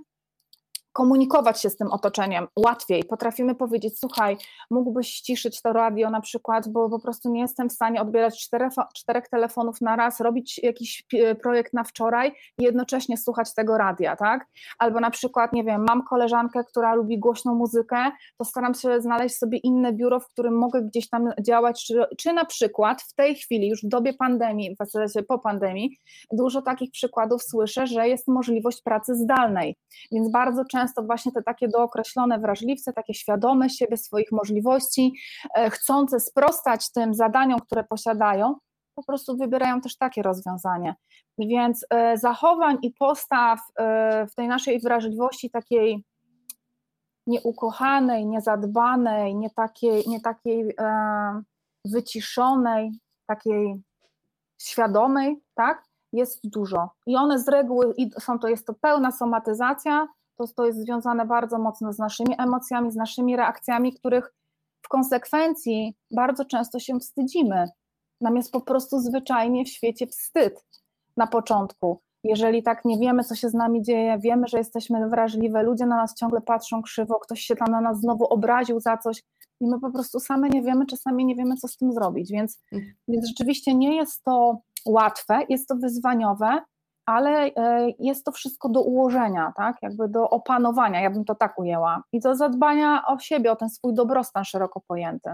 komunikować 0.94 1.62
się 1.62 1.70
z 1.70 1.78
tym 1.78 1.92
otoczeniem 1.92 2.48
łatwiej. 2.56 3.04
Potrafimy 3.04 3.56
powiedzieć, 3.56 4.00
słuchaj, 4.00 4.38
mógłbyś 4.72 5.08
ściszyć 5.08 5.62
to 5.62 5.74
radio 5.74 6.10
na 6.10 6.22
przykład, 6.22 6.70
bo 6.70 6.90
po 6.90 7.00
prostu 7.00 7.32
nie 7.32 7.42
jestem 7.42 7.70
w 7.70 7.74
stanie 7.74 8.02
odbierać 8.02 8.48
czterech, 8.96 9.30
telefonów 9.32 9.82
na 9.82 9.96
raz, 9.96 10.20
robić 10.20 10.60
jakiś 10.64 11.04
projekt 11.42 11.74
na 11.74 11.84
wczoraj 11.84 12.32
i 12.58 12.64
jednocześnie 12.64 13.18
słuchać 13.18 13.54
tego 13.54 13.78
radia, 13.78 14.16
tak? 14.16 14.48
Albo 14.80 15.00
na 15.00 15.12
przykład, 15.12 15.54
nie 15.54 15.64
wiem, 15.64 15.86
mam 15.88 16.04
koleżankę, 16.04 16.64
która 16.64 16.96
lubi 16.96 17.20
głośną 17.20 17.56
muzykę, 17.56 18.12
to 18.38 18.46
staram 18.46 18.74
się 18.74 19.02
znaleźć 19.02 19.38
sobie 19.38 19.58
inne 19.58 19.94
biuro, 19.94 20.20
w 20.20 20.28
którym 20.28 20.58
mogę 20.58 20.82
gdzieś 20.82 21.10
tam 21.10 21.30
działać, 21.42 21.86
czy, 21.86 22.06
czy 22.18 22.34
na 22.34 22.46
przykład 22.46 23.02
w 23.02 23.14
tej 23.14 23.36
chwili, 23.36 23.70
już 23.70 23.84
w 23.84 23.88
dobie 23.88 24.14
pandemii, 24.14 24.76
w 24.76 24.78
zasadzie 24.78 25.24
po 25.24 25.40
pandemii, 25.40 25.98
dużo 26.32 26.62
takich 26.62 26.92
przykładów 26.92 27.44
słyszę, 27.44 27.88
że 27.88 28.08
jest 28.08 28.28
możliwość 28.28 28.82
pracy 28.82 29.16
zdalnej, 29.16 29.78
więc 30.12 30.32
bardzo 30.32 30.66
często 30.66 30.82
często 30.92 31.04
właśnie 31.04 31.32
te 31.32 31.44
takie 31.44 31.68
dookreślone 31.68 32.40
wrażliwce, 32.40 32.94
takie 32.94 33.14
świadome 33.14 33.70
siebie, 33.70 33.98
swoich 33.98 34.32
możliwości, 34.32 35.14
e, 35.56 35.70
chcące 35.70 36.20
sprostać 36.20 36.92
tym 36.92 37.14
zadaniom, 37.14 37.60
które 37.60 37.84
posiadają, 37.84 38.56
po 38.96 39.04
prostu 39.04 39.38
wybierają 39.38 39.82
też 39.82 39.98
takie 39.98 40.22
rozwiązanie. 40.22 40.96
Więc 41.38 41.86
e, 41.90 42.18
zachowań 42.18 42.78
i 42.82 42.92
postaw 42.92 43.60
e, 43.76 44.28
w 44.28 44.36
tej 44.36 44.48
naszej 44.48 44.80
wrażliwości 44.80 45.50
takiej 45.50 46.04
nieukochanej, 47.28 48.26
niezadbanej, 48.26 49.36
nie 49.36 49.50
takiej, 49.50 50.04
nie 50.08 50.22
takiej 50.22 50.76
wyciszonej, 51.86 52.92
takiej 53.28 53.82
świadomej, 54.62 55.42
tak, 55.54 55.84
jest 56.14 56.50
dużo. 56.50 56.90
I 57.06 57.16
one 57.16 57.40
z 57.40 57.48
reguły 57.48 57.94
są 58.20 58.40
to, 58.40 58.48
jest 58.48 58.68
to 58.68 58.74
pełna 58.74 59.12
somatyzacja, 59.12 60.08
to, 60.38 60.48
to 60.48 60.66
jest 60.66 60.80
związane 60.80 61.26
bardzo 61.26 61.60
mocno 61.60 61.94
z 61.94 62.00
naszymi 62.00 62.36
emocjami, 62.38 62.92
z 62.92 62.96
naszymi 62.96 63.36
reakcjami, 63.36 63.94
których 63.94 64.34
w 64.82 64.88
konsekwencji 64.88 65.96
bardzo 66.12 66.46
często 66.46 66.80
się 66.80 67.00
wstydzimy. 67.00 67.66
Nam 68.22 68.36
jest 68.36 68.52
po 68.52 68.62
prostu 68.62 69.00
zwyczajnie 69.00 69.66
w 69.66 69.70
świecie 69.70 70.08
wstyd 70.08 70.66
na 71.18 71.28
początku. 71.28 72.02
Jeżeli 72.24 72.64
tak 72.64 72.86
nie 72.86 72.98
wiemy, 72.98 73.24
co 73.24 73.36
się 73.36 73.50
z 73.50 73.54
nami 73.54 73.82
dzieje, 73.82 74.20
wiemy, 74.20 74.48
że 74.48 74.58
jesteśmy 74.58 75.10
wrażliwe, 75.10 75.64
ludzie 75.64 75.86
na 75.86 75.96
nas 75.96 76.16
ciągle 76.16 76.42
patrzą 76.42 76.82
krzywo, 76.82 77.20
ktoś 77.20 77.42
się 77.42 77.56
tam 77.56 77.72
na 77.72 77.82
nas 77.82 78.00
znowu 78.00 78.26
obraził 78.26 78.80
za 78.80 78.98
coś 78.98 79.24
i 79.62 79.68
my 79.68 79.80
po 79.80 79.92
prostu 79.92 80.20
same 80.20 80.50
nie 80.50 80.62
wiemy, 80.62 80.86
czasami 80.86 81.26
nie 81.26 81.36
wiemy, 81.36 81.56
co 81.56 81.68
z 81.68 81.78
tym 81.78 81.94
zrobić. 81.94 82.32
Więc, 82.32 82.60
mhm. 82.72 82.94
więc 83.08 83.28
rzeczywiście 83.28 83.76
nie 83.76 83.96
jest 83.96 84.24
to 84.24 84.62
łatwe, 84.86 85.40
jest 85.50 85.68
to 85.68 85.76
wyzwaniowe, 85.76 86.62
ale 87.12 87.52
e, 87.56 87.88
jest 88.00 88.26
to 88.26 88.32
wszystko 88.32 88.70
do 88.70 88.82
ułożenia, 88.82 89.54
tak? 89.58 89.76
jakby 89.82 90.08
do 90.08 90.30
opanowania, 90.30 91.02
ja 91.02 91.10
bym 91.10 91.26
to 91.26 91.36
tak 91.36 91.60
ujęła, 91.60 92.04
i 92.12 92.20
do 92.20 92.36
zadbania 92.36 93.04
o 93.08 93.20
siebie, 93.20 93.52
o 93.52 93.56
ten 93.56 93.70
swój 93.70 93.94
dobrostan 93.94 94.44
szeroko 94.46 94.82
pojęty. 94.88 95.30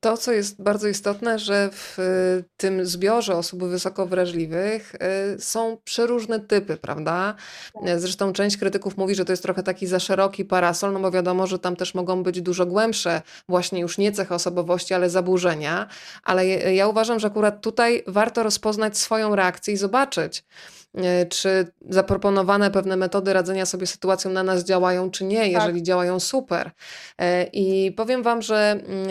To, 0.00 0.16
co 0.16 0.32
jest 0.32 0.62
bardzo 0.62 0.88
istotne, 0.88 1.38
że 1.38 1.70
w 1.72 1.98
y, 1.98 2.44
tym 2.56 2.86
zbiorze 2.86 3.36
osób 3.36 3.64
wysoko 3.64 4.06
wrażliwych 4.06 4.94
y, 5.36 5.40
są 5.40 5.76
przeróżne 5.84 6.40
typy, 6.40 6.76
prawda? 6.76 7.34
Tak. 7.74 8.00
Zresztą 8.00 8.32
część 8.32 8.56
krytyków 8.56 8.96
mówi, 8.96 9.14
że 9.14 9.24
to 9.24 9.32
jest 9.32 9.42
trochę 9.42 9.62
taki 9.62 9.86
za 9.86 10.00
szeroki 10.00 10.44
parasol, 10.44 10.92
no 10.92 11.00
bo 11.00 11.10
wiadomo, 11.10 11.46
że 11.46 11.58
tam 11.58 11.76
też 11.76 11.94
mogą 11.94 12.22
być 12.22 12.42
dużo 12.42 12.66
głębsze, 12.66 13.22
właśnie 13.48 13.80
już 13.80 13.98
nie 13.98 14.12
cechy 14.12 14.34
osobowości, 14.34 14.94
ale 14.94 15.10
zaburzenia. 15.10 15.88
Ale 16.22 16.46
ja 16.74 16.88
uważam, 16.88 17.20
że 17.20 17.26
akurat 17.26 17.60
tutaj 17.60 18.04
warto 18.06 18.42
rozpoznać 18.42 18.98
swoją 18.98 19.36
reakcję 19.36 19.74
i 19.74 19.76
zobaczyć, 19.76 20.44
czy 21.28 21.66
zaproponowane 21.88 22.70
pewne 22.70 22.96
metody 22.96 23.32
radzenia 23.32 23.66
sobie 23.66 23.86
sytuacją 23.86 24.30
na 24.30 24.42
nas 24.42 24.64
działają, 24.64 25.10
czy 25.10 25.24
nie. 25.24 25.48
Jeżeli 25.48 25.78
tak. 25.78 25.82
działają, 25.82 26.20
super. 26.20 26.70
E, 27.18 27.44
I 27.52 27.92
powiem 27.92 28.22
Wam, 28.22 28.42
że 28.42 28.70
mm, 28.70 29.08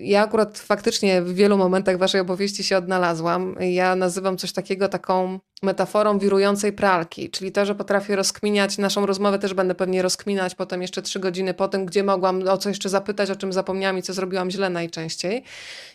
ja 0.00 0.22
akurat 0.22 0.58
faktycznie 0.58 1.22
w 1.22 1.34
wielu 1.34 1.56
momentach 1.56 1.98
waszej 1.98 2.20
opowieści 2.20 2.64
się 2.64 2.76
odnalazłam. 2.76 3.56
Ja 3.60 3.96
nazywam 3.96 4.36
coś 4.36 4.52
takiego 4.52 4.88
taką 4.88 5.38
metaforą 5.62 6.18
wirującej 6.18 6.72
pralki, 6.72 7.30
czyli 7.30 7.52
to, 7.52 7.66
że 7.66 7.74
potrafię 7.74 8.16
rozkminiać, 8.16 8.78
naszą 8.78 9.06
rozmowę 9.06 9.38
też 9.38 9.54
będę 9.54 9.74
pewnie 9.74 10.02
rozkminać 10.02 10.54
potem 10.54 10.82
jeszcze 10.82 11.02
trzy 11.02 11.20
godziny 11.20 11.54
po 11.54 11.68
tym, 11.68 11.86
gdzie 11.86 12.04
mogłam 12.04 12.48
o 12.48 12.58
co 12.58 12.68
jeszcze 12.68 12.88
zapytać, 12.88 13.30
o 13.30 13.36
czym 13.36 13.52
zapomniałam 13.52 13.98
i 13.98 14.02
co 14.02 14.12
zrobiłam 14.12 14.50
źle 14.50 14.70
najczęściej 14.70 15.42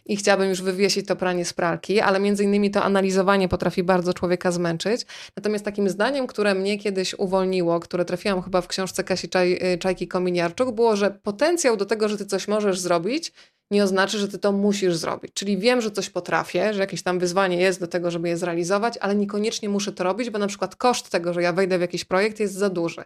i 0.05 0.17
chciałabym 0.17 0.49
już 0.49 0.61
wywiesić 0.61 1.07
to 1.07 1.15
pranie 1.15 1.45
z 1.45 1.53
pralki, 1.53 1.99
ale 1.99 2.19
między 2.19 2.43
innymi 2.43 2.71
to 2.71 2.83
analizowanie 2.83 3.47
potrafi 3.47 3.83
bardzo 3.83 4.13
człowieka 4.13 4.51
zmęczyć. 4.51 5.05
Natomiast 5.35 5.65
takim 5.65 5.89
zdaniem, 5.89 6.27
które 6.27 6.55
mnie 6.55 6.79
kiedyś 6.79 7.13
uwolniło, 7.13 7.79
które 7.79 8.05
trafiłam 8.05 8.41
chyba 8.41 8.61
w 8.61 8.67
książce 8.67 9.03
Kasi 9.03 9.29
Czaj, 9.29 9.73
y, 9.73 9.77
Czajki 9.77 10.07
Kominiarczuk, 10.07 10.71
było, 10.71 10.95
że 10.95 11.11
potencjał 11.11 11.77
do 11.77 11.85
tego, 11.85 12.09
że 12.09 12.17
ty 12.17 12.25
coś 12.25 12.47
możesz 12.47 12.79
zrobić, 12.79 13.31
nie 13.71 13.83
oznacza, 13.83 14.17
że 14.17 14.27
ty 14.27 14.39
to 14.39 14.51
musisz 14.51 14.95
zrobić. 14.95 15.33
Czyli 15.33 15.57
wiem, 15.57 15.81
że 15.81 15.91
coś 15.91 16.09
potrafię, 16.09 16.73
że 16.73 16.79
jakieś 16.79 17.03
tam 17.03 17.19
wyzwanie 17.19 17.57
jest 17.57 17.79
do 17.79 17.87
tego, 17.87 18.11
żeby 18.11 18.29
je 18.29 18.37
zrealizować, 18.37 18.97
ale 18.97 19.15
niekoniecznie 19.15 19.69
muszę 19.69 19.91
to 19.91 20.03
robić, 20.03 20.29
bo 20.29 20.39
na 20.39 20.47
przykład 20.47 20.75
koszt 20.75 21.09
tego, 21.09 21.33
że 21.33 21.41
ja 21.41 21.53
wejdę 21.53 21.77
w 21.77 21.81
jakiś 21.81 22.05
projekt 22.05 22.39
jest 22.39 22.53
za 22.53 22.69
duży. 22.69 23.03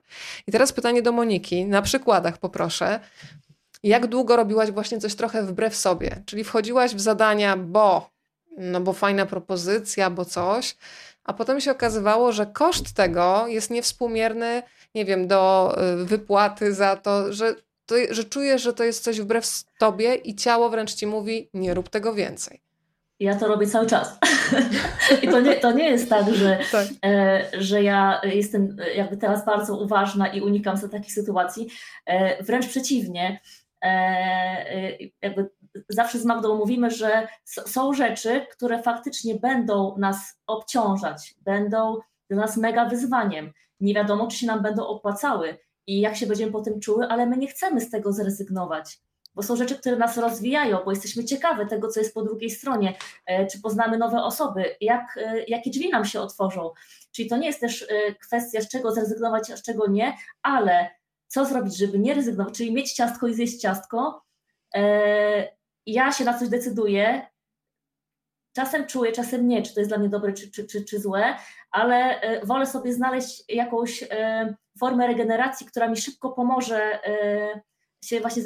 I 0.47 0.51
teraz 0.51 0.73
pytanie 0.73 1.01
do 1.01 1.11
Moniki, 1.11 1.65
na 1.65 1.81
przykładach 1.81 2.37
poproszę. 2.37 2.99
Jak 3.83 4.07
długo 4.07 4.35
robiłaś 4.35 4.71
właśnie 4.71 4.97
coś 4.99 5.15
trochę 5.15 5.43
wbrew 5.43 5.75
sobie? 5.75 6.23
Czyli 6.25 6.43
wchodziłaś 6.43 6.95
w 6.95 6.99
zadania, 6.99 7.57
bo, 7.57 8.09
no 8.57 8.81
bo 8.81 8.93
fajna 8.93 9.25
propozycja, 9.25 10.09
bo 10.09 10.25
coś, 10.25 10.75
a 11.23 11.33
potem 11.33 11.61
się 11.61 11.71
okazywało, 11.71 12.31
że 12.31 12.45
koszt 12.45 12.93
tego 12.93 13.47
jest 13.47 13.69
niewspółmierny, 13.69 14.63
nie 14.95 15.05
wiem, 15.05 15.27
do 15.27 15.75
y, 16.01 16.05
wypłaty 16.05 16.73
za 16.73 16.95
to, 16.95 17.33
że 17.33 17.55
to, 17.85 17.95
że 18.09 18.23
czujesz, 18.23 18.61
że 18.61 18.73
to 18.73 18.83
jest 18.83 19.03
coś 19.03 19.21
wbrew 19.21 19.63
tobie 19.79 20.15
i 20.15 20.35
ciało 20.35 20.69
wręcz 20.69 20.93
ci 20.93 21.07
mówi, 21.07 21.49
nie 21.53 21.73
rób 21.73 21.89
tego 21.89 22.13
więcej. 22.13 22.61
Ja 23.19 23.35
to 23.35 23.47
robię 23.47 23.67
cały 23.67 23.87
czas. 23.87 24.19
I 25.23 25.27
to 25.27 25.41
nie, 25.41 25.55
to 25.55 25.71
nie 25.71 25.89
jest 25.89 26.09
tak, 26.09 26.35
że, 26.35 26.59
tak. 26.71 26.87
E, 27.05 27.45
że 27.53 27.83
ja 27.83 28.21
jestem 28.23 28.77
jakby 28.95 29.17
teraz 29.17 29.45
bardzo 29.45 29.77
uważna 29.77 30.27
i 30.27 30.41
unikam 30.41 30.77
za 30.77 30.89
takich 30.89 31.13
sytuacji. 31.13 31.67
E, 32.05 32.43
wręcz 32.43 32.67
przeciwnie. 32.67 33.39
E, 33.83 33.87
e 33.87 34.97
jakby 35.21 35.49
zawsze 35.89 36.19
z 36.19 36.25
Magdą 36.25 36.55
mówimy, 36.55 36.91
że 36.91 37.27
są 37.45 37.93
rzeczy, 37.93 38.45
które 38.51 38.83
faktycznie 38.83 39.35
będą 39.35 39.97
nas 39.97 40.37
obciążać, 40.47 41.35
będą 41.41 41.97
dla 42.29 42.37
nas 42.37 42.57
mega 42.57 42.85
wyzwaniem. 42.85 43.51
Nie 43.79 43.93
wiadomo, 43.93 44.27
czy 44.27 44.37
się 44.37 44.47
nam 44.47 44.61
będą 44.61 44.87
opłacały 44.87 45.57
i 45.87 45.99
jak 45.99 46.15
się 46.15 46.27
będziemy 46.27 46.51
po 46.51 46.61
tym 46.61 46.79
czuły, 46.79 47.07
ale 47.07 47.25
my 47.25 47.37
nie 47.37 47.47
chcemy 47.47 47.81
z 47.81 47.89
tego 47.89 48.13
zrezygnować, 48.13 48.99
bo 49.35 49.43
są 49.43 49.55
rzeczy, 49.55 49.75
które 49.75 49.95
nas 49.95 50.17
rozwijają, 50.17 50.79
bo 50.85 50.91
jesteśmy 50.91 51.25
ciekawe 51.25 51.65
tego, 51.65 51.87
co 51.87 51.99
jest 51.99 52.13
po 52.13 52.23
drugiej 52.23 52.49
stronie, 52.49 52.93
e, 53.25 53.47
czy 53.47 53.61
poznamy 53.61 53.97
nowe 53.97 54.23
osoby, 54.23 54.75
jak, 54.81 55.17
e, 55.17 55.43
jakie 55.43 55.69
drzwi 55.69 55.89
nam 55.89 56.05
się 56.05 56.21
otworzą. 56.21 56.71
Czyli 57.11 57.29
to 57.29 57.37
nie 57.37 57.47
jest 57.47 57.59
też 57.59 57.81
e, 57.89 58.15
kwestia, 58.15 58.61
z 58.61 58.69
czego 58.69 58.91
zrezygnować, 58.91 59.51
a 59.51 59.57
z 59.57 59.61
czego 59.61 59.87
nie, 59.87 60.17
ale 60.41 60.89
co 61.27 61.45
zrobić, 61.45 61.77
żeby 61.77 61.99
nie 61.99 62.13
rezygnować, 62.13 62.57
czyli 62.57 62.73
mieć 62.73 62.93
ciastko 62.93 63.27
i 63.27 63.33
zjeść 63.33 63.61
ciastko. 63.61 64.25
Ja 65.85 66.11
się 66.11 66.25
na 66.25 66.39
coś 66.39 66.49
decyduję, 66.49 67.27
czasem 68.53 68.87
czuję, 68.87 69.11
czasem 69.11 69.47
nie, 69.47 69.61
czy 69.61 69.73
to 69.73 69.79
jest 69.79 69.89
dla 69.89 69.97
mnie 69.97 70.09
dobre, 70.09 70.33
czy, 70.33 70.51
czy, 70.51 70.67
czy, 70.67 70.85
czy 70.85 70.99
złe, 70.99 71.35
ale 71.71 72.21
wolę 72.43 72.65
sobie 72.65 72.93
znaleźć 72.93 73.43
jakąś 73.49 74.03
formę 74.79 75.07
regeneracji, 75.07 75.65
która 75.65 75.87
mi 75.87 75.97
szybko 75.97 76.29
pomoże 76.29 77.07
e, 77.07 77.61
się 78.03 78.19
właśnie 78.19 78.43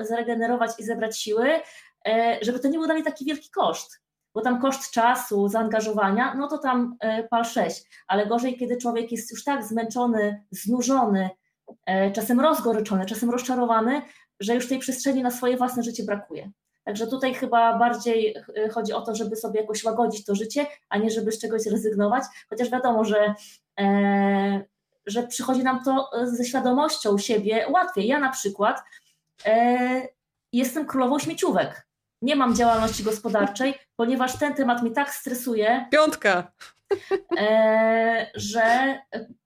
zregenerować 0.00 0.70
i 0.78 0.84
zebrać 0.84 1.18
siły, 1.18 1.60
e, 2.08 2.38
żeby 2.42 2.60
to 2.60 2.68
nie 2.68 2.78
był 2.78 2.86
dla 2.86 2.94
mnie 2.94 3.04
taki 3.04 3.24
wielki 3.24 3.50
koszt. 3.50 4.00
Bo 4.34 4.40
tam 4.40 4.60
koszt 4.60 4.90
czasu, 4.90 5.48
zaangażowania, 5.48 6.34
no 6.34 6.48
to 6.48 6.58
tam 6.58 6.96
e, 7.00 7.28
pal 7.28 7.44
6, 7.44 7.84
ale 8.08 8.26
gorzej, 8.26 8.58
kiedy 8.58 8.76
człowiek 8.76 9.12
jest 9.12 9.30
już 9.30 9.44
tak 9.44 9.64
zmęczony, 9.64 10.44
znużony, 10.50 11.30
czasem 12.14 12.40
rozgoryczony, 12.40 13.06
czasem 13.06 13.30
rozczarowany, 13.30 14.02
że 14.40 14.54
już 14.54 14.68
tej 14.68 14.78
przestrzeni 14.78 15.22
na 15.22 15.30
swoje 15.30 15.56
własne 15.56 15.82
życie 15.82 16.04
brakuje. 16.04 16.50
Także 16.84 17.06
tutaj 17.06 17.34
chyba 17.34 17.78
bardziej 17.78 18.36
chodzi 18.72 18.92
o 18.92 19.00
to, 19.00 19.14
żeby 19.14 19.36
sobie 19.36 19.60
jakoś 19.60 19.84
łagodzić 19.84 20.24
to 20.24 20.34
życie, 20.34 20.66
a 20.88 20.98
nie 20.98 21.10
żeby 21.10 21.32
z 21.32 21.40
czegoś 21.40 21.66
rezygnować, 21.66 22.24
chociaż 22.48 22.70
wiadomo, 22.70 23.04
że 23.04 23.34
że 25.10 25.26
przychodzi 25.26 25.62
nam 25.62 25.84
to 25.84 26.10
e, 26.12 26.26
ze 26.26 26.44
świadomością 26.44 27.18
siebie 27.18 27.66
łatwiej. 27.68 28.06
Ja 28.06 28.18
na 28.18 28.30
przykład 28.30 28.82
e, 29.46 30.08
jestem 30.52 30.86
królową 30.86 31.18
śmieciówek. 31.18 31.86
Nie 32.22 32.36
mam 32.36 32.54
działalności 32.54 33.02
gospodarczej, 33.02 33.74
ponieważ 33.96 34.38
ten 34.38 34.54
temat 34.54 34.82
mnie 34.82 34.90
tak 34.90 35.10
stresuje. 35.10 35.86
Piątka. 35.92 36.52
E, 37.38 38.30
że 38.34 38.98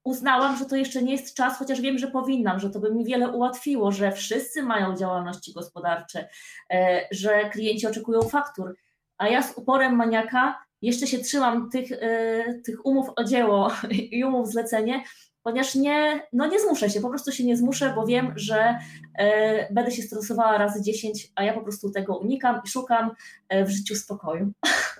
uznałam, 0.05 0.57
że 0.57 0.65
to 0.65 0.77
jeszcze 0.77 1.03
nie 1.03 1.13
jest 1.13 1.35
czas, 1.35 1.59
chociaż 1.59 1.81
wiem, 1.81 1.99
że 1.99 2.07
powinnam, 2.07 2.61
że 2.61 2.71
to 2.71 2.81
by 2.81 2.95
mi 2.95 3.05
wiele 3.05 3.29
ułatwiło, 3.29 3.93
że 3.93 4.13
wszyscy 4.13 4.63
mają 4.63 4.97
działalności 4.97 5.53
gospodarcze, 5.53 6.29
e, 6.71 7.01
że 7.11 7.51
klienci 7.51 7.87
oczekują 7.87 8.23
faktur. 8.23 8.77
A 9.19 9.29
ja 9.29 9.43
z 9.43 9.59
uporem 9.59 9.97
maniaka 9.97 10.65
jeszcze 10.83 11.07
się 11.07 11.19
trzymam 11.19 11.71
tych, 11.71 11.93
e, 11.93 12.55
tych 12.65 12.87
umów 12.87 13.11
o 13.17 13.25
dzieło 13.25 13.73
i 14.13 14.25
umów 14.25 14.49
zlecenie, 14.49 15.05
ponieważ 15.45 15.75
nie, 15.75 16.27
no 16.33 16.47
nie 16.47 16.61
zmuszę 16.61 16.91
się, 16.91 17.01
po 17.01 17.09
prostu 17.09 17.33
się 17.33 17.45
nie 17.45 17.57
zmuszę, 17.57 17.93
bo 17.97 18.07
wiem, 18.07 18.33
że 18.37 18.79
e, 19.19 19.75
będę 19.75 19.91
się 19.91 20.03
stresowała 20.03 20.59
razy 20.59 20.83
10, 20.83 21.33
a 21.35 21.45
ja 21.45 21.55
po 21.55 21.61
prostu 21.61 21.91
tego 21.91 22.17
unikam 22.17 22.61
i 22.65 22.69
szukam 22.69 23.11
e, 23.49 23.65
w 23.65 23.71
życiu 23.71 23.97
spokoju. 23.97 24.53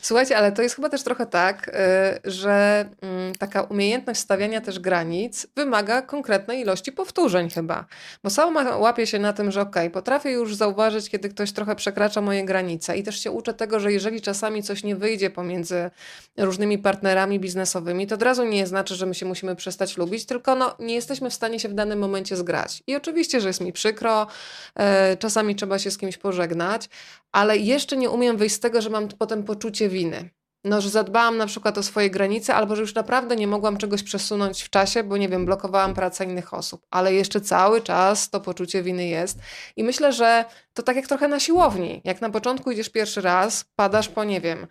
Słuchajcie, 0.00 0.36
ale 0.36 0.52
to 0.52 0.62
jest 0.62 0.76
chyba 0.76 0.88
też 0.88 1.02
trochę 1.02 1.26
tak, 1.26 1.70
e, 1.74 2.20
że 2.24 2.84
mm, 3.02 3.34
taka 3.34 3.62
umiejętność 3.62 4.20
stawiania 4.20 4.60
też 4.60 4.78
granic 4.78 5.46
wymaga 5.56 6.02
konkretnej 6.02 6.60
ilości 6.60 6.92
powtórzeń 6.92 7.50
chyba. 7.50 7.84
Bo 8.24 8.30
sama 8.30 8.76
łapię 8.76 9.06
się 9.06 9.18
na 9.18 9.32
tym, 9.32 9.50
że 9.50 9.60
okej, 9.60 9.82
okay, 9.82 9.90
potrafię 9.90 10.30
już 10.30 10.56
zauważyć, 10.56 11.10
kiedy 11.10 11.28
ktoś 11.28 11.52
trochę 11.52 11.76
przekracza 11.76 12.20
moje 12.20 12.44
granice 12.44 12.96
i 12.96 13.02
też 13.02 13.20
się 13.20 13.30
uczę 13.30 13.54
tego, 13.54 13.80
że 13.80 13.92
jeżeli 13.92 14.20
czasami 14.20 14.62
coś 14.62 14.84
nie 14.84 14.96
wyjdzie 14.96 15.30
pomiędzy 15.30 15.90
różnymi 16.36 16.78
partnerami 16.78 17.40
biznesowymi, 17.40 18.06
to 18.06 18.14
od 18.14 18.22
razu 18.22 18.44
nie 18.44 18.66
znaczy, 18.66 18.94
że 18.94 19.06
my 19.06 19.14
się 19.14 19.26
musimy 19.26 19.56
przestać 19.56 19.96
lubić, 19.96 20.26
tylko 20.26 20.54
no, 20.54 20.76
nie 20.78 20.94
jesteśmy 20.94 21.30
w 21.30 21.34
stanie 21.34 21.60
się 21.60 21.68
w 21.68 21.74
danym 21.74 21.98
momencie 21.98 22.36
zgrać. 22.36 22.82
I 22.86 22.96
oczywiście, 22.96 23.40
że 23.40 23.48
jest 23.48 23.60
mi 23.60 23.72
przykro, 23.72 24.26
e, 24.74 25.16
czasami 25.16 25.56
trzeba 25.56 25.78
się 25.78 25.90
z 25.90 25.98
kimś 25.98 26.18
pożegnać, 26.18 26.88
ale 27.32 27.56
jeszcze 27.56 27.96
nie 27.96 28.10
umiem 28.10 28.36
wyjść 28.36 28.54
z 28.54 28.60
tego, 28.60 28.82
że 28.82 28.90
mam 28.90 29.08
potem 29.08 29.44
poczucie 29.44 29.88
winy. 29.88 30.30
No, 30.64 30.80
że 30.80 30.90
zadbałam 30.90 31.36
na 31.36 31.46
przykład 31.46 31.78
o 31.78 31.82
swoje 31.82 32.10
granice, 32.10 32.54
albo 32.54 32.76
że 32.76 32.82
już 32.82 32.94
naprawdę 32.94 33.36
nie 33.36 33.46
mogłam 33.46 33.76
czegoś 33.76 34.02
przesunąć 34.02 34.62
w 34.62 34.70
czasie, 34.70 35.02
bo 35.02 35.16
nie 35.16 35.28
wiem, 35.28 35.46
blokowałam 35.46 35.94
pracę 35.94 36.24
innych 36.24 36.54
osób, 36.54 36.86
ale 36.90 37.14
jeszcze 37.14 37.40
cały 37.40 37.80
czas 37.80 38.30
to 38.30 38.40
poczucie 38.40 38.82
winy 38.82 39.06
jest. 39.06 39.38
I 39.76 39.84
myślę, 39.84 40.12
że 40.12 40.44
to 40.74 40.82
tak 40.82 40.96
jak 40.96 41.06
trochę 41.06 41.28
na 41.28 41.40
siłowni. 41.40 42.00
Jak 42.04 42.20
na 42.20 42.30
początku 42.30 42.70
idziesz 42.70 42.88
pierwszy 42.88 43.20
raz, 43.20 43.64
padasz 43.76 44.08
po, 44.08 44.24
nie 44.24 44.40
wiem, 44.40 44.66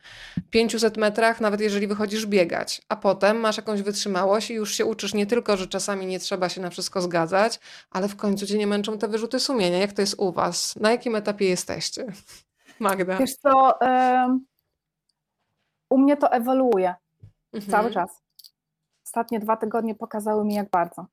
500 0.50 0.98
metrach, 0.98 1.42
nawet 1.42 1.62
jeżeli 1.62 1.88
wychodzisz 1.88 2.26
biegać, 2.26 2.82
a 2.90 2.96
potem 2.96 3.40
masz 3.40 3.58
jakąś 3.58 3.82
wytrzymałość 3.82 4.52
i 4.52 4.54
już 4.54 4.76
się 4.76 4.86
uczysz 4.86 5.14
nie 5.14 5.26
tylko, 5.26 5.58
że 5.58 5.68
czasami 5.68 6.06
nie 6.06 6.20
trzeba 6.20 6.50
się 6.50 6.62
na 6.62 6.70
wszystko 6.70 7.02
zgadzać, 7.02 7.60
ale 7.92 8.08
w 8.08 8.16
końcu 8.16 8.48
cię 8.48 8.58
nie 8.58 8.68
męczą 8.68 8.98
te 8.98 9.08
wyrzuty 9.08 9.40
sumienia. 9.40 9.78
Jak 9.78 9.94
to 9.94 10.02
jest 10.02 10.16
u 10.18 10.32
Was? 10.32 10.76
Na 10.76 10.92
jakim 10.92 11.16
etapie 11.16 11.46
jesteście? 11.46 12.06
Magda. 12.80 13.18
Wiesz 13.18 13.36
co, 13.36 13.80
u 15.90 15.98
mnie 15.98 16.18
to 16.18 16.32
ewoluuje 16.32 16.96
mhm. 17.54 17.72
cały 17.72 17.92
czas. 17.92 18.22
Ostatnie 19.06 19.40
dwa 19.40 19.58
tygodnie 19.58 19.96
pokazały 19.96 20.46
mi, 20.46 20.54
jak 20.54 20.70
bardzo. 20.70 21.06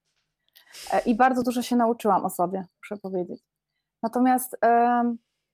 E, 0.92 1.00
I 1.00 1.14
bardzo 1.14 1.42
dużo 1.42 1.62
się 1.62 1.76
nauczyłam 1.76 2.24
o 2.24 2.30
sobie, 2.30 2.64
muszę 2.82 2.96
powiedzieć. 2.96 3.42
Natomiast 4.02 4.56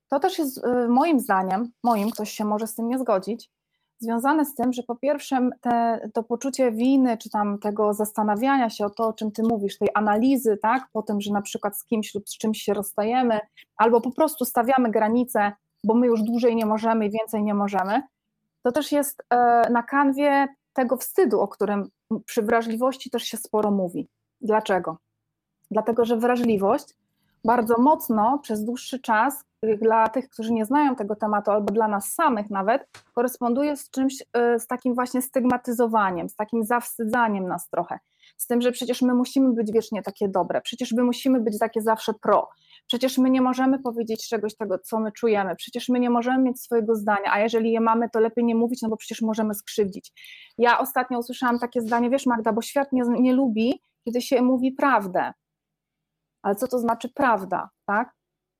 to 0.09 0.21
też 0.21 0.39
jest 0.39 0.65
e, 0.65 0.89
moim 0.89 1.21
zdaniem, 1.21 1.73
moim, 1.85 2.11
ktoś 2.11 2.33
się 2.33 2.45
może 2.45 2.67
z 2.67 2.75
tym 2.75 2.89
nie 2.89 2.99
zgodzić, 2.99 3.51
związane 3.99 4.45
z 4.45 4.55
tym, 4.55 4.73
że 4.73 4.83
po 4.83 4.97
pierwsze 4.97 5.51
te, 5.61 6.01
to 6.15 6.23
poczucie 6.23 6.73
winy, 6.73 7.19
czy 7.19 7.31
tam 7.31 7.59
tego 7.59 7.95
zastanawiania 7.95 8.71
się 8.71 8.87
o 8.87 8.91
to, 8.91 9.09
o 9.09 9.13
czym 9.13 9.33
ty 9.33 9.43
mówisz, 9.43 9.79
tej 9.79 9.89
analizy, 9.95 10.59
tak, 10.63 10.89
po 10.93 11.03
tym, 11.03 11.21
że 11.21 11.33
na 11.33 11.43
przykład 11.43 11.79
z 11.79 11.85
kimś 11.85 12.15
lub 12.15 12.29
z 12.29 12.39
czymś 12.39 12.63
się 12.63 12.75
rozstajemy, 12.75 13.41
albo 13.77 14.01
po 14.01 14.11
prostu 14.11 14.45
stawiamy 14.45 14.91
granice, 14.91 15.53
bo 15.85 15.95
my 15.95 16.07
już 16.07 16.23
dłużej 16.23 16.57
nie 16.57 16.67
możemy 16.67 17.07
i 17.07 17.11
więcej 17.11 17.43
nie 17.43 17.55
możemy, 17.55 18.03
to 18.63 18.73
też 18.73 18.93
jest 18.93 19.23
e, 19.31 19.71
na 19.71 19.83
kanwie 19.83 20.49
tego 20.73 20.97
wstydu, 20.97 21.41
o 21.41 21.49
którym 21.49 21.89
przy 22.27 22.43
wrażliwości 22.43 23.11
też 23.11 23.23
się 23.23 23.37
sporo 23.37 23.71
mówi. 23.71 24.09
Dlaczego? 24.41 24.97
Dlatego, 25.71 26.05
że 26.05 26.17
wrażliwość 26.17 26.95
bardzo 27.45 27.79
mocno 27.79 28.39
przez 28.39 28.65
dłuższy 28.65 29.01
czas 29.01 29.45
dla 29.81 30.09
tych, 30.09 30.29
którzy 30.29 30.53
nie 30.53 30.65
znają 30.65 30.97
tego 30.97 31.17
tematu, 31.17 31.51
albo 31.51 31.73
dla 31.73 31.89
nas 31.89 32.13
samych 32.13 32.51
nawet, 32.51 32.89
koresponduje 33.15 33.77
z 33.77 33.91
czymś, 33.91 34.23
y, 34.23 34.59
z 34.59 34.67
takim 34.67 34.95
właśnie 34.95 35.23
stygmatyzowaniem, 35.23 36.29
z 36.29 36.37
takim 36.37 36.65
zawstydzaniem 36.65 37.49
nas 37.49 37.69
trochę. 37.69 37.99
Z 38.43 38.47
tym, 38.47 38.61
że 38.61 38.73
przecież 38.73 39.03
my 39.03 39.15
musimy 39.15 39.53
być 39.53 39.73
wiecznie 39.73 40.03
takie 40.03 40.29
dobre, 40.29 40.61
przecież 40.61 40.93
my 40.93 41.03
musimy 41.03 41.41
być 41.41 41.59
takie 41.59 41.81
zawsze 41.81 42.15
pro, 42.15 42.49
przecież 42.87 43.19
my 43.19 43.31
nie 43.31 43.41
możemy 43.41 43.79
powiedzieć 43.79 44.29
czegoś 44.29 44.57
tego, 44.57 44.79
co 44.79 45.01
my 45.01 45.13
czujemy, 45.13 45.57
przecież 45.57 45.89
my 45.89 46.01
nie 46.01 46.11
możemy 46.11 46.39
mieć 46.39 46.63
swojego 46.63 46.95
zdania, 46.95 47.33
a 47.33 47.41
jeżeli 47.41 47.73
je 47.73 47.81
mamy, 47.81 48.11
to 48.11 48.21
lepiej 48.21 48.45
nie 48.45 48.55
mówić, 48.55 48.83
no 48.83 48.89
bo 48.89 48.97
przecież 48.97 49.23
możemy 49.23 49.55
skrzywdzić. 49.55 50.13
Ja 50.59 50.79
ostatnio 50.79 51.19
usłyszałam 51.19 51.59
takie 51.59 51.81
zdanie, 51.81 52.11
wiesz 52.11 52.27
Magda, 52.27 52.53
bo 52.53 52.63
świat 52.63 52.93
nie, 52.93 53.03
nie 53.21 53.33
lubi, 53.33 53.83
kiedy 54.05 54.21
się 54.21 54.43
mówi 54.43 54.73
prawdę. 54.73 55.33
Ale 56.43 56.55
co 56.55 56.69
to 56.69 56.79
znaczy 56.79 57.09
prawda, 57.15 57.71
tak? 57.87 58.15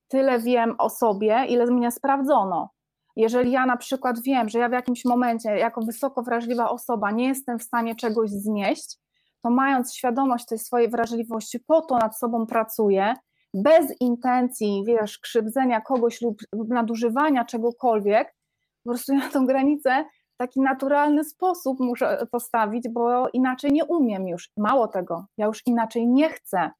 Tyle 0.07 0.39
wiem 0.39 0.75
o 0.77 0.89
sobie, 0.89 1.45
ile 1.49 1.65
mnie 1.65 1.91
sprawdzono. 1.91 2.69
Jeżeli 3.15 3.51
ja 3.51 3.65
na 3.65 3.77
przykład 3.77 4.21
wiem, 4.21 4.49
że 4.49 4.59
ja 4.59 4.69
w 4.69 4.71
jakimś 4.71 5.05
momencie, 5.05 5.49
jako 5.57 5.81
wysoko 5.81 6.23
wrażliwa 6.23 6.69
osoba, 6.69 7.11
nie 7.11 7.27
jestem 7.27 7.59
w 7.59 7.63
stanie 7.63 7.95
czegoś 7.95 8.29
znieść, 8.29 9.02
to 9.43 9.49
mając 9.49 9.93
świadomość 9.93 10.45
tej 10.45 10.59
swojej 10.59 10.89
wrażliwości, 10.89 11.59
po 11.59 11.81
to 11.81 11.97
nad 11.97 12.17
sobą 12.17 12.45
pracuję, 12.45 13.13
bez 13.53 14.01
intencji, 14.01 14.83
wiesz, 14.87 15.19
krzywdzenia 15.19 15.81
kogoś 15.81 16.21
lub 16.21 16.41
nadużywania 16.69 17.45
czegokolwiek, 17.45 18.35
po 18.83 18.89
prostu 18.89 19.13
ja 19.13 19.29
tą 19.29 19.45
granicę 19.45 20.05
w 20.33 20.37
taki 20.37 20.61
naturalny 20.61 21.23
sposób 21.23 21.79
muszę 21.79 22.27
postawić, 22.31 22.89
bo 22.89 23.29
inaczej 23.29 23.71
nie 23.71 23.85
umiem 23.85 24.27
już. 24.27 24.49
Mało 24.57 24.87
tego, 24.87 25.25
ja 25.37 25.45
już 25.45 25.61
inaczej 25.65 26.07
nie 26.07 26.29
chcę. 26.29 26.71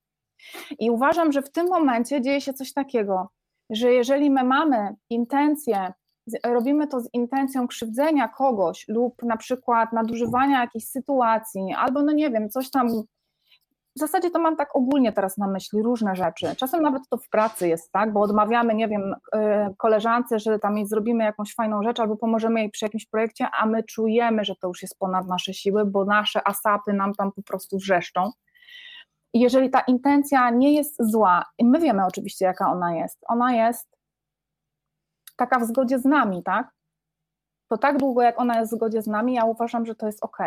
I 0.79 0.89
uważam, 0.89 1.31
że 1.31 1.41
w 1.41 1.51
tym 1.51 1.67
momencie 1.67 2.21
dzieje 2.21 2.41
się 2.41 2.53
coś 2.53 2.73
takiego, 2.73 3.29
że 3.69 3.93
jeżeli 3.93 4.31
my 4.31 4.43
mamy 4.43 4.95
intencję, 5.09 5.93
robimy 6.45 6.87
to 6.87 6.99
z 6.99 7.09
intencją 7.13 7.67
krzywdzenia 7.67 8.27
kogoś 8.27 8.85
lub 8.87 9.23
na 9.23 9.37
przykład 9.37 9.93
nadużywania 9.93 10.61
jakiejś 10.61 10.85
sytuacji, 10.85 11.73
albo 11.77 12.03
no 12.03 12.11
nie 12.11 12.29
wiem, 12.29 12.49
coś 12.49 12.69
tam 12.69 12.87
w 13.95 13.99
zasadzie 13.99 14.31
to 14.31 14.39
mam 14.39 14.55
tak 14.55 14.75
ogólnie 14.75 15.13
teraz 15.13 15.37
na 15.37 15.47
myśli 15.47 15.81
różne 15.81 16.15
rzeczy. 16.15 16.55
Czasem 16.55 16.81
nawet 16.81 17.03
to 17.09 17.17
w 17.17 17.29
pracy 17.29 17.67
jest, 17.67 17.91
tak, 17.91 18.13
bo 18.13 18.21
odmawiamy, 18.21 18.75
nie 18.75 18.87
wiem, 18.87 19.15
y, 19.35 19.39
koleżance, 19.77 20.39
że 20.39 20.59
tam 20.59 20.77
jej 20.77 20.87
zrobimy 20.87 21.23
jakąś 21.23 21.55
fajną 21.55 21.83
rzecz 21.83 21.99
albo 21.99 22.17
pomożemy 22.17 22.59
jej 22.59 22.69
przy 22.69 22.85
jakimś 22.85 23.05
projekcie, 23.05 23.47
a 23.59 23.65
my 23.65 23.83
czujemy, 23.83 24.45
że 24.45 24.55
to 24.61 24.67
już 24.67 24.81
jest 24.81 24.99
ponad 24.99 25.27
nasze 25.27 25.53
siły, 25.53 25.85
bo 25.85 26.05
nasze 26.05 26.47
asapy 26.47 26.93
nam 26.93 27.13
tam 27.13 27.31
po 27.31 27.43
prostu 27.43 27.77
wrzeszczą. 27.77 28.31
Jeżeli 29.33 29.69
ta 29.69 29.79
intencja 29.79 30.49
nie 30.49 30.73
jest 30.73 31.11
zła, 31.11 31.43
my 31.63 31.79
wiemy 31.79 32.05
oczywiście, 32.05 32.45
jaka 32.45 32.71
ona 32.71 32.95
jest, 32.95 33.19
ona 33.27 33.53
jest 33.53 33.92
taka 35.35 35.59
w 35.59 35.65
zgodzie 35.65 35.99
z 35.99 36.05
nami, 36.05 36.43
tak? 36.43 36.71
To 37.67 37.77
tak 37.77 37.97
długo, 37.97 38.21
jak 38.21 38.39
ona 38.39 38.59
jest 38.59 38.71
w 38.71 38.75
zgodzie 38.75 39.01
z 39.01 39.07
nami, 39.07 39.33
ja 39.33 39.45
uważam, 39.45 39.85
że 39.85 39.95
to 39.95 40.05
jest 40.05 40.23
ok. 40.23 40.37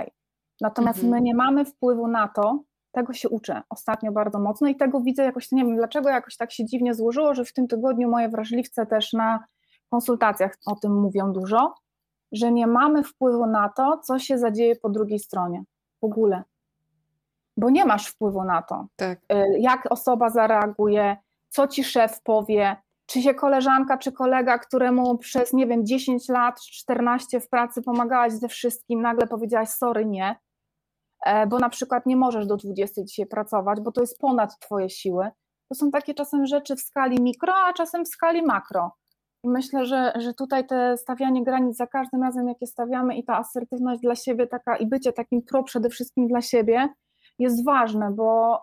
Natomiast 0.60 0.98
mhm. 0.98 1.14
my 1.14 1.20
nie 1.20 1.34
mamy 1.34 1.64
wpływu 1.64 2.08
na 2.08 2.28
to, 2.28 2.62
tego 2.92 3.12
się 3.12 3.28
uczę 3.28 3.62
ostatnio 3.70 4.12
bardzo 4.12 4.38
mocno 4.38 4.68
i 4.68 4.76
tego 4.76 5.00
widzę 5.00 5.22
jakoś, 5.22 5.52
nie 5.52 5.64
wiem 5.64 5.76
dlaczego 5.76 6.08
jakoś 6.08 6.36
tak 6.36 6.52
się 6.52 6.64
dziwnie 6.64 6.94
złożyło, 6.94 7.34
że 7.34 7.44
w 7.44 7.52
tym 7.52 7.68
tygodniu 7.68 8.10
moje 8.10 8.28
wrażliwce 8.28 8.86
też 8.86 9.12
na 9.12 9.44
konsultacjach 9.90 10.56
o 10.66 10.76
tym 10.76 11.00
mówią 11.00 11.32
dużo, 11.32 11.74
że 12.32 12.52
nie 12.52 12.66
mamy 12.66 13.04
wpływu 13.04 13.46
na 13.46 13.68
to, 13.68 13.98
co 13.98 14.18
się 14.18 14.38
zadzieje 14.38 14.76
po 14.76 14.88
drugiej 14.88 15.18
stronie 15.18 15.64
w 16.00 16.04
ogóle. 16.04 16.42
Bo 17.56 17.70
nie 17.70 17.84
masz 17.84 18.06
wpływu 18.06 18.44
na 18.44 18.62
to, 18.62 18.86
tak. 18.96 19.18
Y, 19.32 19.58
jak 19.58 19.92
osoba 19.92 20.30
zareaguje, 20.30 21.16
co 21.48 21.68
ci 21.68 21.84
szef 21.84 22.22
powie, 22.22 22.76
czy 23.06 23.22
się 23.22 23.34
koleżanka 23.34 23.98
czy 23.98 24.12
kolega, 24.12 24.58
któremu 24.58 25.18
przez, 25.18 25.52
nie 25.52 25.66
wiem, 25.66 25.86
10 25.86 26.28
lat, 26.28 26.60
14 26.60 27.40
w 27.40 27.48
pracy 27.48 27.82
pomagałaś 27.82 28.32
ze 28.32 28.48
wszystkim, 28.48 29.02
nagle 29.02 29.26
powiedziałaś 29.26 29.68
sorry, 29.68 30.04
nie, 30.06 30.36
E, 31.26 31.46
bo 31.46 31.58
na 31.58 31.68
przykład 31.68 32.06
nie 32.06 32.16
możesz 32.16 32.46
do 32.46 32.56
20 32.56 33.04
dzisiaj 33.04 33.26
pracować, 33.26 33.80
bo 33.80 33.92
to 33.92 34.00
jest 34.00 34.18
ponad 34.18 34.58
Twoje 34.58 34.90
siły. 34.90 35.30
To 35.68 35.74
są 35.74 35.90
takie 35.90 36.14
czasem 36.14 36.46
rzeczy 36.46 36.76
w 36.76 36.80
skali 36.80 37.22
mikro, 37.22 37.54
a 37.66 37.72
czasem 37.72 38.04
w 38.04 38.08
skali 38.08 38.42
makro. 38.42 38.92
I 39.44 39.48
myślę, 39.48 39.86
że, 39.86 40.12
że 40.16 40.34
tutaj 40.34 40.66
te 40.66 40.96
stawianie 40.96 41.44
granic 41.44 41.76
za 41.76 41.86
każdym 41.86 42.22
razem, 42.22 42.48
jakie 42.48 42.66
stawiamy, 42.66 43.16
i 43.16 43.24
ta 43.24 43.36
asertywność 43.38 44.00
dla 44.00 44.14
siebie, 44.14 44.46
taka 44.46 44.76
i 44.76 44.86
bycie 44.86 45.12
takim 45.12 45.42
pro 45.42 45.62
przede 45.62 45.88
wszystkim 45.88 46.28
dla 46.28 46.42
siebie 46.42 46.88
jest 47.38 47.64
ważne, 47.64 48.10
bo, 48.10 48.62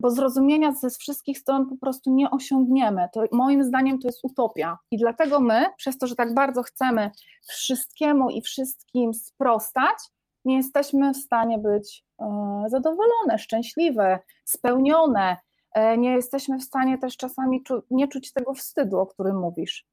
bo 0.00 0.10
zrozumienia 0.10 0.72
ze 0.72 0.90
wszystkich 0.90 1.38
stron 1.38 1.68
po 1.68 1.76
prostu 1.76 2.14
nie 2.14 2.30
osiągniemy. 2.30 3.08
To 3.12 3.24
moim 3.32 3.64
zdaniem 3.64 3.98
to 3.98 4.08
jest 4.08 4.20
utopia. 4.22 4.78
I 4.90 4.98
dlatego 4.98 5.40
my, 5.40 5.66
przez 5.76 5.98
to, 5.98 6.06
że 6.06 6.14
tak 6.14 6.34
bardzo 6.34 6.62
chcemy 6.62 7.10
wszystkiemu 7.48 8.30
i 8.30 8.42
wszystkim 8.42 9.14
sprostać, 9.14 9.96
nie 10.44 10.56
jesteśmy 10.56 11.14
w 11.14 11.16
stanie 11.16 11.58
być 11.58 12.04
e, 12.20 12.64
zadowolone, 12.68 13.38
szczęśliwe, 13.38 14.18
spełnione. 14.44 15.36
E, 15.72 15.98
nie 15.98 16.14
jesteśmy 16.14 16.58
w 16.58 16.62
stanie 16.62 16.98
też 16.98 17.16
czasami 17.16 17.62
czu 17.62 17.82
nie 17.90 18.08
czuć 18.08 18.32
tego 18.32 18.54
wstydu, 18.54 18.98
o 18.98 19.06
którym 19.06 19.38
mówisz. 19.38 19.86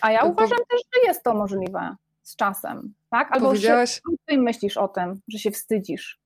A 0.00 0.12
ja 0.12 0.24
uważam 0.24 0.58
też, 0.58 0.80
że 0.94 1.08
jest 1.08 1.22
to 1.22 1.34
możliwe 1.34 1.96
z 2.22 2.36
czasem, 2.36 2.94
tak? 3.10 3.32
Albo 3.32 3.46
Powiedziałaś... 3.46 4.00
ty 4.26 4.38
myślisz 4.38 4.76
o 4.76 4.88
tym, 4.88 5.20
że 5.28 5.38
się 5.38 5.50
wstydzisz. 5.50 6.20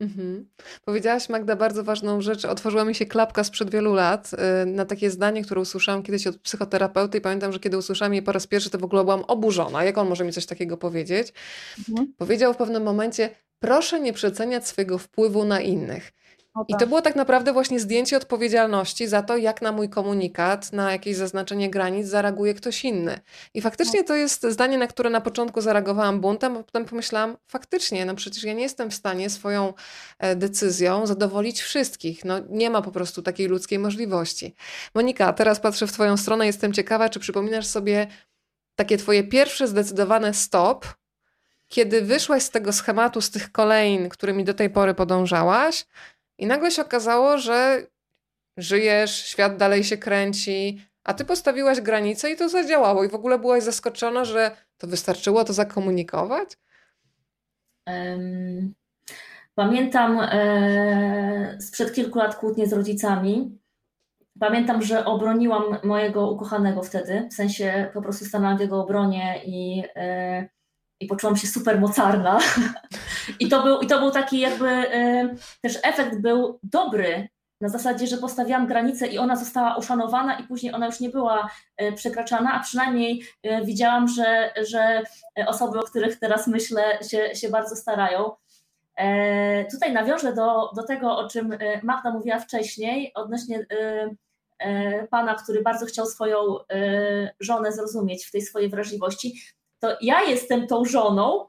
Mhm. 0.00 0.48
Powiedziałaś, 0.84 1.28
Magda, 1.28 1.56
bardzo 1.56 1.84
ważną 1.84 2.20
rzecz. 2.20 2.44
Otworzyła 2.44 2.84
mi 2.84 2.94
się 2.94 3.06
klapka 3.06 3.44
sprzed 3.44 3.70
wielu 3.70 3.94
lat 3.94 4.30
y, 4.62 4.66
na 4.66 4.84
takie 4.84 5.10
zdanie, 5.10 5.44
które 5.44 5.60
usłyszałam 5.60 6.02
kiedyś 6.02 6.26
od 6.26 6.38
psychoterapeuty 6.38 7.18
i 7.18 7.20
pamiętam, 7.20 7.52
że 7.52 7.58
kiedy 7.58 7.78
usłyszałam 7.78 8.14
je 8.14 8.22
po 8.22 8.32
raz 8.32 8.46
pierwszy, 8.46 8.70
to 8.70 8.78
w 8.78 8.84
ogóle 8.84 9.04
byłam 9.04 9.22
oburzona. 9.22 9.84
Jak 9.84 9.98
on 9.98 10.08
może 10.08 10.24
mi 10.24 10.32
coś 10.32 10.46
takiego 10.46 10.76
powiedzieć? 10.76 11.32
Mhm. 11.78 12.12
Powiedział 12.16 12.54
w 12.54 12.56
pewnym 12.56 12.82
momencie, 12.82 13.30
proszę 13.58 14.00
nie 14.00 14.12
przeceniać 14.12 14.68
swojego 14.68 14.98
wpływu 14.98 15.44
na 15.44 15.60
innych. 15.60 16.12
I 16.68 16.74
to 16.76 16.86
było 16.86 17.02
tak 17.02 17.16
naprawdę 17.16 17.52
właśnie 17.52 17.80
zdjęcie 17.80 18.16
odpowiedzialności 18.16 19.06
za 19.06 19.22
to, 19.22 19.36
jak 19.36 19.62
na 19.62 19.72
mój 19.72 19.88
komunikat, 19.88 20.72
na 20.72 20.92
jakieś 20.92 21.16
zaznaczenie 21.16 21.70
granic 21.70 22.08
zareaguje 22.08 22.54
ktoś 22.54 22.84
inny. 22.84 23.20
I 23.54 23.60
faktycznie 23.60 24.04
to 24.04 24.14
jest 24.14 24.46
zdanie, 24.46 24.78
na 24.78 24.86
które 24.86 25.10
na 25.10 25.20
początku 25.20 25.60
zareagowałam 25.60 26.20
buntem, 26.20 26.56
a 26.56 26.62
potem 26.62 26.84
pomyślałam, 26.84 27.36
faktycznie, 27.46 28.06
no 28.06 28.14
przecież 28.14 28.44
ja 28.44 28.52
nie 28.52 28.62
jestem 28.62 28.90
w 28.90 28.94
stanie 28.94 29.30
swoją 29.30 29.74
e, 30.18 30.36
decyzją 30.36 31.06
zadowolić 31.06 31.62
wszystkich. 31.62 32.24
No 32.24 32.34
nie 32.50 32.70
ma 32.70 32.82
po 32.82 32.90
prostu 32.90 33.22
takiej 33.22 33.46
ludzkiej 33.46 33.78
możliwości. 33.78 34.54
Monika, 34.94 35.32
teraz 35.32 35.60
patrzę 35.60 35.86
w 35.86 35.92
Twoją 35.92 36.16
stronę, 36.16 36.46
jestem 36.46 36.72
ciekawa, 36.72 37.08
czy 37.08 37.20
przypominasz 37.20 37.66
sobie 37.66 38.06
takie 38.74 38.98
Twoje 38.98 39.24
pierwsze 39.24 39.68
zdecydowane 39.68 40.34
stop, 40.34 40.86
kiedy 41.68 42.02
wyszłaś 42.02 42.42
z 42.42 42.50
tego 42.50 42.72
schematu, 42.72 43.20
z 43.20 43.30
tych 43.30 43.52
kolejn, 43.52 44.08
którymi 44.08 44.44
do 44.44 44.54
tej 44.54 44.70
pory 44.70 44.94
podążałaś, 44.94 45.86
i 46.38 46.46
nagle 46.46 46.70
się 46.70 46.82
okazało, 46.82 47.38
że 47.38 47.86
żyjesz, 48.56 49.26
świat 49.26 49.56
dalej 49.56 49.84
się 49.84 49.96
kręci, 49.96 50.82
a 51.04 51.14
ty 51.14 51.24
postawiłaś 51.24 51.80
granicę 51.80 52.30
i 52.30 52.36
to 52.36 52.48
zadziałało. 52.48 53.04
I 53.04 53.08
w 53.08 53.14
ogóle 53.14 53.38
byłaś 53.38 53.62
zaskoczona, 53.62 54.24
że 54.24 54.56
to 54.78 54.86
wystarczyło 54.86 55.44
to 55.44 55.52
zakomunikować? 55.52 56.48
Um, 57.86 58.74
pamiętam 59.54 60.20
e, 60.20 61.58
sprzed 61.60 61.94
kilku 61.94 62.18
lat 62.18 62.34
kłótnie 62.36 62.66
z 62.66 62.72
rodzicami. 62.72 63.58
Pamiętam, 64.40 64.82
że 64.82 65.04
obroniłam 65.04 65.64
mojego 65.84 66.30
ukochanego 66.30 66.82
wtedy, 66.82 67.28
w 67.30 67.34
sensie 67.34 67.90
po 67.94 68.02
prostu 68.02 68.24
stanęłam 68.24 68.58
w 68.58 68.60
jego 68.60 68.80
obronie 68.80 69.42
i 69.46 69.82
e, 69.96 70.48
i 71.00 71.06
poczułam 71.06 71.36
się 71.36 71.46
super 71.46 71.80
mocarna. 71.80 72.38
I 73.40 73.48
to 73.48 73.62
był, 73.62 73.80
i 73.80 73.86
to 73.86 74.00
był 74.00 74.10
taki 74.10 74.40
jakby 74.40 74.68
y, 74.68 75.36
też 75.62 75.78
efekt 75.82 76.20
był 76.20 76.58
dobry, 76.62 77.28
na 77.60 77.68
zasadzie, 77.68 78.06
że 78.06 78.16
postawiłam 78.16 78.66
granicę 78.66 79.06
i 79.06 79.18
ona 79.18 79.36
została 79.36 79.76
uszanowana 79.76 80.38
i 80.38 80.44
później 80.44 80.74
ona 80.74 80.86
już 80.86 81.00
nie 81.00 81.10
była 81.10 81.50
y, 81.82 81.92
przekraczana, 81.92 82.52
a 82.52 82.60
przynajmniej 82.60 83.22
y, 83.46 83.64
widziałam, 83.64 84.08
że, 84.08 84.52
że 84.68 85.02
osoby, 85.46 85.78
o 85.78 85.82
których 85.82 86.18
teraz 86.18 86.46
myślę, 86.46 86.98
się, 87.10 87.34
się 87.34 87.48
bardzo 87.48 87.76
starają. 87.76 88.30
E, 88.96 89.64
tutaj 89.64 89.92
nawiążę 89.92 90.32
do, 90.32 90.70
do 90.76 90.82
tego, 90.82 91.18
o 91.18 91.28
czym 91.28 91.56
Magda 91.82 92.10
mówiła 92.10 92.38
wcześniej, 92.38 93.12
odnośnie 93.14 93.66
pana, 95.10 95.34
który 95.34 95.62
bardzo 95.62 95.86
chciał 95.86 96.06
swoją 96.06 96.38
żonę 97.40 97.72
zrozumieć 97.72 98.26
w 98.26 98.30
tej 98.30 98.42
swojej 98.42 98.70
wrażliwości 98.70 99.40
to 99.78 99.96
ja 100.00 100.22
jestem 100.22 100.66
tą 100.66 100.84
żoną, 100.84 101.46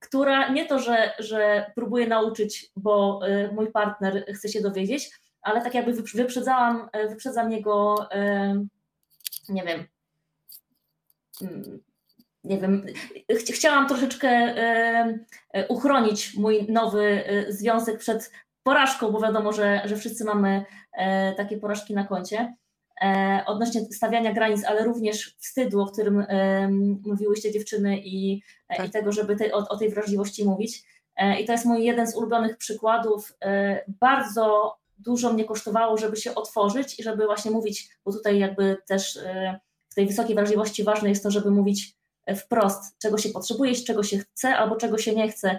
która 0.00 0.48
nie 0.48 0.66
to, 0.66 0.78
że, 0.78 1.12
że 1.18 1.70
próbuje 1.74 2.06
nauczyć, 2.06 2.70
bo 2.76 3.20
y, 3.28 3.52
mój 3.52 3.72
partner 3.72 4.24
chce 4.34 4.48
się 4.48 4.60
dowiedzieć, 4.60 5.10
ale 5.42 5.60
tak 5.60 5.74
jakby 5.74 5.92
wyprzedzałam, 5.92 6.88
y, 7.04 7.08
wyprzedzam 7.08 7.52
jego, 7.52 8.08
y, 8.14 8.66
nie 9.48 9.62
wiem, 9.62 9.86
mm, 11.42 11.82
nie 12.44 12.58
wiem, 12.58 12.86
chciałam 13.54 13.88
troszeczkę 13.88 14.54
uchronić 15.68 16.36
mój 16.36 16.66
nowy 16.68 17.24
związek 17.48 17.98
przed 17.98 18.32
porażką, 18.62 19.10
bo 19.10 19.20
wiadomo, 19.20 19.52
że, 19.52 19.82
że 19.84 19.96
wszyscy 19.96 20.24
mamy 20.24 20.64
takie 21.36 21.58
porażki 21.58 21.94
na 21.94 22.04
koncie. 22.04 22.54
E, 23.02 23.42
odnośnie 23.46 23.80
stawiania 23.80 24.32
granic, 24.32 24.64
ale 24.64 24.84
również 24.84 25.36
wstydu, 25.38 25.80
o 25.80 25.86
którym 25.86 26.20
e, 26.28 26.68
mówiłyście 27.06 27.52
dziewczyny 27.52 27.98
i, 27.98 28.42
e, 28.68 28.76
tak. 28.76 28.88
i 28.88 28.90
tego, 28.90 29.12
żeby 29.12 29.36
te, 29.36 29.52
o, 29.52 29.68
o, 29.68 29.76
tej 29.76 29.90
wrażliwości 29.90 30.44
mówić. 30.44 30.82
I 31.40 31.44
to 31.44 31.52
jest 31.52 31.64
mój 31.64 31.84
jeden 31.84 32.06
z 32.06 32.16
ulubionych 32.16 32.56
przykładów. 32.56 33.32
Bardzo 33.88 34.76
dużo 34.98 35.32
mnie 35.32 35.44
kosztowało, 35.44 35.96
żeby 35.96 36.16
się 36.16 36.34
otworzyć 36.34 37.00
i 37.00 37.02
żeby 37.02 37.26
właśnie 37.26 37.50
mówić, 37.50 37.88
bo 38.04 38.12
tutaj 38.12 38.38
jakby 38.38 38.76
też 38.86 39.18
w 39.88 39.94
tej 39.94 40.06
wysokiej 40.06 40.34
wrażliwości 40.34 40.84
ważne 40.84 41.08
jest 41.08 41.22
to, 41.22 41.30
żeby 41.30 41.50
mówić 41.50 41.96
wprost, 42.36 42.98
czego 42.98 43.18
się 43.18 43.28
potrzebuje, 43.28 43.74
czego 43.74 44.02
się 44.02 44.18
chce 44.18 44.56
albo 44.56 44.76
czego 44.76 44.98
się 44.98 45.14
nie 45.14 45.28
chce. 45.28 45.58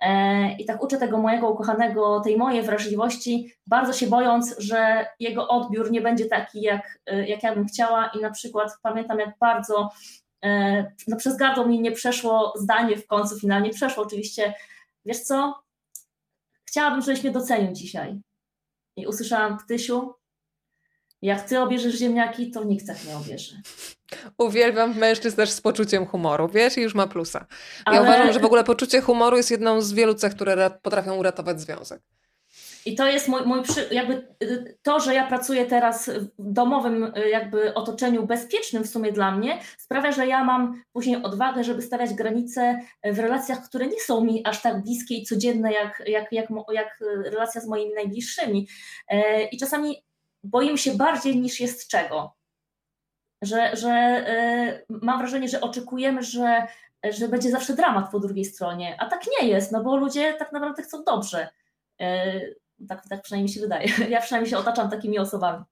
E, 0.00 0.52
I 0.52 0.64
tak 0.64 0.82
uczę 0.82 0.98
tego 0.98 1.18
mojego 1.18 1.50
ukochanego, 1.50 2.20
tej 2.20 2.36
mojej 2.36 2.62
wrażliwości, 2.62 3.52
bardzo 3.66 3.92
się 3.92 4.06
bojąc, 4.06 4.54
że 4.58 5.06
jego 5.20 5.48
odbiór 5.48 5.90
nie 5.90 6.00
będzie 6.00 6.26
taki, 6.26 6.62
jak, 6.62 6.98
e, 7.06 7.28
jak 7.28 7.42
ja 7.42 7.54
bym 7.54 7.66
chciała. 7.66 8.10
I 8.18 8.20
na 8.20 8.30
przykład 8.30 8.72
pamiętam, 8.82 9.18
jak 9.18 9.38
bardzo 9.38 9.90
e, 10.44 10.92
no 11.08 11.16
przez 11.16 11.36
gardło 11.36 11.66
mi 11.66 11.80
nie 11.80 11.92
przeszło 11.92 12.52
zdanie 12.56 12.96
w 12.96 13.06
końcu, 13.06 13.38
finalnie 13.38 13.70
przeszło 13.70 14.02
oczywiście. 14.02 14.54
Wiesz 15.04 15.20
co? 15.20 15.62
Chciałabym, 16.64 17.02
żebyś 17.02 17.22
mnie 17.22 17.32
docenił 17.32 17.72
dzisiaj. 17.72 18.20
I 18.96 19.06
usłyszałam, 19.06 19.58
Ptysiu, 19.58 20.14
jak 21.22 21.48
ty 21.48 21.60
obierzesz 21.60 21.94
ziemniaki, 21.94 22.50
to 22.50 22.64
nikt 22.64 22.86
tak 22.86 23.04
nie 23.04 23.16
obierze. 23.16 23.56
Uwielbiam 24.38 24.98
mężczyzn 24.98 25.36
też 25.36 25.50
z 25.50 25.60
poczuciem 25.60 26.06
humoru, 26.06 26.48
wiesz, 26.48 26.78
i 26.78 26.80
już 26.80 26.94
ma 26.94 27.06
plusa. 27.06 27.46
Ale... 27.84 27.96
Ja 27.96 28.02
uważam, 28.02 28.32
że 28.32 28.40
w 28.40 28.44
ogóle 28.44 28.64
poczucie 28.64 29.00
humoru 29.00 29.36
jest 29.36 29.50
jedną 29.50 29.80
z 29.80 29.92
wielu 29.92 30.14
cech, 30.14 30.34
które 30.34 30.70
potrafią 30.82 31.16
uratować 31.16 31.60
związek. 31.60 32.02
I 32.86 32.94
to 32.94 33.06
jest 33.06 33.28
mój, 33.28 33.42
mój 33.46 33.62
jakby 33.90 34.28
to, 34.82 35.00
że 35.00 35.14
ja 35.14 35.26
pracuję 35.26 35.66
teraz 35.66 36.10
w 36.38 36.52
domowym 36.52 37.12
jakby 37.30 37.74
otoczeniu 37.74 38.26
bezpiecznym 38.26 38.84
w 38.84 38.88
sumie 38.88 39.12
dla 39.12 39.30
mnie, 39.30 39.60
sprawia, 39.78 40.12
że 40.12 40.26
ja 40.26 40.44
mam 40.44 40.82
później 40.92 41.22
odwagę, 41.22 41.64
żeby 41.64 41.82
stawiać 41.82 42.14
granice 42.14 42.80
w 43.04 43.18
relacjach, 43.18 43.68
które 43.68 43.86
nie 43.86 44.00
są 44.00 44.24
mi 44.24 44.46
aż 44.46 44.62
tak 44.62 44.82
bliskie 44.82 45.14
i 45.14 45.24
codzienne, 45.24 45.72
jak, 45.72 46.02
jak, 46.06 46.32
jak, 46.32 46.48
jak 46.72 46.98
relacja 47.24 47.60
z 47.60 47.66
moimi 47.66 47.94
najbliższymi. 47.94 48.68
I 49.52 49.58
czasami 49.58 50.04
boimy 50.44 50.78
się 50.78 50.94
bardziej 50.94 51.36
niż 51.36 51.60
jest 51.60 51.88
czego. 51.88 52.37
Że, 53.42 53.76
że 53.76 54.24
yy, 54.88 54.98
mam 55.02 55.18
wrażenie, 55.18 55.48
że 55.48 55.60
oczekujemy, 55.60 56.22
że, 56.22 56.66
że 57.10 57.28
będzie 57.28 57.50
zawsze 57.50 57.74
dramat 57.74 58.10
po 58.10 58.20
drugiej 58.20 58.44
stronie, 58.44 58.96
a 58.98 59.06
tak 59.06 59.20
nie 59.40 59.48
jest, 59.48 59.72
no 59.72 59.82
bo 59.82 59.96
ludzie 59.96 60.34
tak 60.34 60.52
naprawdę 60.52 60.82
chcą 60.82 61.04
dobrze. 61.04 61.48
Yy, 61.98 62.56
tak, 62.88 63.08
tak 63.08 63.22
przynajmniej 63.22 63.54
się 63.54 63.60
wydaje. 63.60 63.88
Ja 64.10 64.20
przynajmniej 64.20 64.50
się 64.50 64.58
otaczam 64.58 64.90
takimi 64.90 65.18
osobami. 65.18 65.64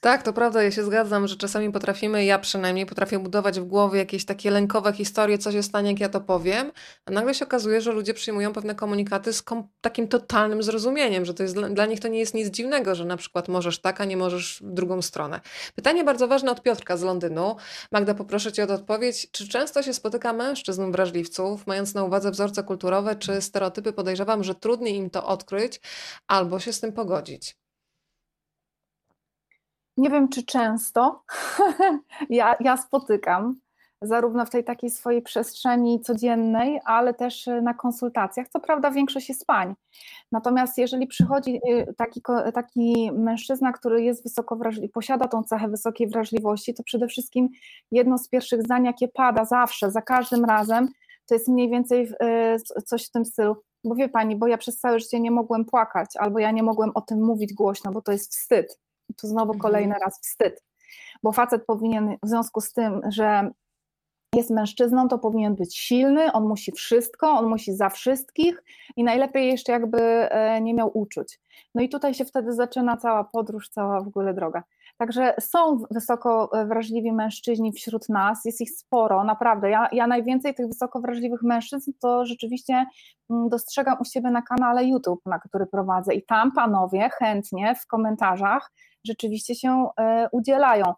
Tak, 0.00 0.22
to 0.22 0.32
prawda, 0.32 0.62
ja 0.62 0.70
się 0.70 0.84
zgadzam, 0.84 1.28
że 1.28 1.36
czasami 1.36 1.72
potrafimy, 1.72 2.24
ja 2.24 2.38
przynajmniej 2.38 2.86
potrafię 2.86 3.18
budować 3.18 3.60
w 3.60 3.64
głowie 3.64 3.98
jakieś 3.98 4.24
takie 4.24 4.50
lękowe 4.50 4.92
historie, 4.92 5.38
co 5.38 5.52
się 5.52 5.62
stanie, 5.62 5.90
jak 5.90 6.00
ja 6.00 6.08
to 6.08 6.20
powiem, 6.20 6.72
a 7.06 7.10
nagle 7.10 7.34
się 7.34 7.44
okazuje, 7.44 7.80
że 7.80 7.92
ludzie 7.92 8.14
przyjmują 8.14 8.52
pewne 8.52 8.74
komunikaty 8.74 9.32
z 9.32 9.42
kom 9.42 9.68
takim 9.80 10.08
totalnym 10.08 10.62
zrozumieniem, 10.62 11.24
że 11.24 11.34
to 11.34 11.42
jest 11.42 11.54
dla, 11.54 11.68
dla 11.68 11.86
nich 11.86 12.00
to 12.00 12.08
nie 12.08 12.18
jest 12.18 12.34
nic 12.34 12.48
dziwnego, 12.48 12.94
że 12.94 13.04
na 13.04 13.16
przykład 13.16 13.48
możesz 13.48 13.80
tak, 13.80 14.00
a 14.00 14.04
nie 14.04 14.16
możesz 14.16 14.62
w 14.62 14.72
drugą 14.72 15.02
stronę. 15.02 15.40
Pytanie 15.74 16.04
bardzo 16.04 16.28
ważne 16.28 16.50
od 16.50 16.62
Piotrka 16.62 16.96
z 16.96 17.02
Londynu. 17.02 17.56
Magda, 17.92 18.14
poproszę 18.14 18.52
Cię 18.52 18.64
o 18.64 18.74
odpowiedź. 18.74 19.30
Czy 19.30 19.48
często 19.48 19.82
się 19.82 19.94
spotyka 19.94 20.32
mężczyzn 20.32 20.92
wrażliwców, 20.92 21.66
mając 21.66 21.94
na 21.94 22.04
uwadze 22.04 22.30
wzorce 22.30 22.62
kulturowe 22.62 23.16
czy 23.16 23.40
stereotypy? 23.40 23.92
Podejrzewam, 23.92 24.44
że 24.44 24.54
trudniej 24.54 24.96
im 24.96 25.10
to 25.10 25.26
odkryć, 25.26 25.80
albo 26.38 26.60
się 26.60 26.72
z 26.72 26.80
tym 26.80 26.92
pogodzić? 26.92 27.56
Nie 29.96 30.10
wiem, 30.10 30.28
czy 30.28 30.42
często. 30.42 31.22
ja, 32.30 32.56
ja 32.60 32.76
spotykam 32.76 33.60
zarówno 34.02 34.46
w 34.46 34.50
tej 34.50 34.64
takiej 34.64 34.90
swojej 34.90 35.22
przestrzeni 35.22 36.00
codziennej, 36.00 36.80
ale 36.84 37.14
też 37.14 37.48
na 37.62 37.74
konsultacjach. 37.74 38.48
Co 38.48 38.60
prawda 38.60 38.90
większość 38.90 39.28
jest 39.28 39.46
pań. 39.46 39.74
Natomiast 40.32 40.78
jeżeli 40.78 41.06
przychodzi 41.06 41.60
y, 41.70 41.94
taki, 41.96 42.22
taki 42.54 43.12
mężczyzna, 43.12 43.72
który 43.72 44.02
jest 44.02 44.22
wysoko 44.22 44.56
wrażliwy, 44.56 44.88
posiada 44.88 45.28
tą 45.28 45.42
cechę 45.42 45.68
wysokiej 45.68 46.08
wrażliwości, 46.08 46.74
to 46.74 46.82
przede 46.82 47.08
wszystkim 47.08 47.48
jedno 47.90 48.18
z 48.18 48.28
pierwszych 48.28 48.62
zdań, 48.62 48.84
jakie 48.84 49.08
pada 49.08 49.44
zawsze, 49.44 49.90
za 49.90 50.02
każdym 50.02 50.44
razem, 50.44 50.88
to 51.26 51.34
jest 51.34 51.48
mniej 51.48 51.70
więcej 51.70 52.08
y, 52.76 52.82
coś 52.82 53.06
w 53.06 53.10
tym 53.10 53.24
stylu 53.24 53.56
bo 53.84 53.94
wie 53.94 54.08
pani, 54.08 54.36
bo 54.36 54.46
ja 54.46 54.58
przez 54.58 54.78
całe 54.78 55.00
życie 55.00 55.20
nie 55.20 55.30
mogłem 55.30 55.64
płakać, 55.64 56.16
albo 56.16 56.38
ja 56.38 56.50
nie 56.50 56.62
mogłem 56.62 56.90
o 56.94 57.00
tym 57.00 57.24
mówić 57.24 57.54
głośno, 57.54 57.92
bo 57.92 58.02
to 58.02 58.12
jest 58.12 58.32
wstyd. 58.32 58.80
Tu 59.16 59.26
znowu 59.26 59.52
mhm. 59.52 59.58
kolejny 59.58 59.94
raz 60.04 60.20
wstyd. 60.20 60.64
Bo 61.22 61.32
facet 61.32 61.66
powinien 61.66 62.16
w 62.22 62.28
związku 62.28 62.60
z 62.60 62.72
tym, 62.72 63.00
że 63.08 63.50
jest 64.34 64.50
mężczyzną, 64.50 65.08
to 65.08 65.18
powinien 65.18 65.54
być 65.54 65.76
silny, 65.76 66.32
on 66.32 66.48
musi 66.48 66.72
wszystko, 66.72 67.30
on 67.30 67.46
musi 67.46 67.74
za 67.74 67.88
wszystkich 67.88 68.62
i 68.96 69.04
najlepiej 69.04 69.48
jeszcze 69.48 69.72
jakby 69.72 70.00
e, 70.00 70.60
nie 70.60 70.74
miał 70.74 70.98
uczuć. 70.98 71.40
No 71.74 71.82
i 71.82 71.88
tutaj 71.88 72.14
się 72.14 72.24
wtedy 72.24 72.52
zaczyna 72.52 72.96
cała 72.96 73.24
podróż, 73.24 73.68
cała 73.68 74.00
w 74.00 74.08
ogóle 74.08 74.34
droga. 74.34 74.62
Także 74.98 75.34
są 75.40 75.78
wysoko 75.90 76.50
e, 76.52 76.66
wrażliwi 76.66 77.12
mężczyźni 77.12 77.72
wśród 77.72 78.08
nas, 78.08 78.44
jest 78.44 78.60
ich 78.60 78.70
sporo, 78.70 79.24
naprawdę. 79.24 79.70
Ja, 79.70 79.88
ja 79.92 80.06
najwięcej 80.06 80.54
tych 80.54 80.68
wysoko 80.68 81.00
wrażliwych 81.00 81.42
mężczyzn 81.42 81.92
to 82.00 82.26
rzeczywiście 82.26 82.86
mm, 83.30 83.48
dostrzegam 83.48 83.96
u 84.00 84.04
siebie 84.04 84.30
na 84.30 84.42
kanale 84.42 84.84
YouTube, 84.84 85.26
na 85.26 85.38
który 85.38 85.66
prowadzę 85.66 86.14
i 86.14 86.22
tam 86.22 86.52
panowie 86.52 87.10
chętnie 87.18 87.74
w 87.74 87.86
komentarzach 87.86 88.72
rzeczywiście 89.04 89.54
się 89.54 89.88
e, 90.00 90.28
udzielają, 90.32 90.94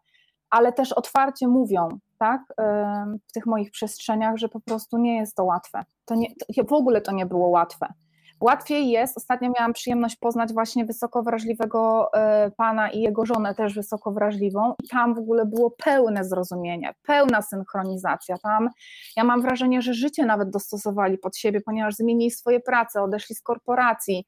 ale 0.50 0.72
też 0.72 0.92
otwarcie 0.92 1.48
mówią, 1.48 1.88
tak, 2.18 2.42
e, 2.60 3.06
w 3.28 3.32
tych 3.32 3.46
moich 3.46 3.70
przestrzeniach, 3.70 4.36
że 4.36 4.48
po 4.48 4.60
prostu 4.60 4.98
nie 4.98 5.16
jest 5.16 5.36
to 5.36 5.44
łatwe. 5.44 5.84
To 6.04 6.14
nie, 6.14 6.28
w 6.68 6.72
ogóle 6.72 7.00
to 7.00 7.12
nie 7.12 7.26
było 7.26 7.48
łatwe. 7.48 7.92
Łatwiej 8.40 8.90
jest, 8.90 9.16
ostatnio 9.16 9.50
miałam 9.58 9.72
przyjemność 9.72 10.16
poznać 10.16 10.52
właśnie 10.52 10.84
wysoko 10.84 11.22
wrażliwego 11.22 12.10
e, 12.14 12.50
pana 12.50 12.90
i 12.90 13.00
jego 13.00 13.26
żonę 13.26 13.54
też 13.54 13.74
wysoko 13.74 14.12
wrażliwą 14.12 14.74
i 14.84 14.88
tam 14.88 15.14
w 15.14 15.18
ogóle 15.18 15.46
było 15.46 15.70
pełne 15.70 16.24
zrozumienie, 16.24 16.94
pełna 17.02 17.42
synchronizacja. 17.42 18.38
Tam 18.38 18.70
ja 19.16 19.24
mam 19.24 19.42
wrażenie, 19.42 19.82
że 19.82 19.94
życie 19.94 20.26
nawet 20.26 20.50
dostosowali 20.50 21.18
pod 21.18 21.36
siebie, 21.36 21.60
ponieważ 21.60 21.94
zmienili 21.94 22.30
swoje 22.30 22.60
prace, 22.60 23.02
odeszli 23.02 23.34
z 23.36 23.42
korporacji, 23.42 24.26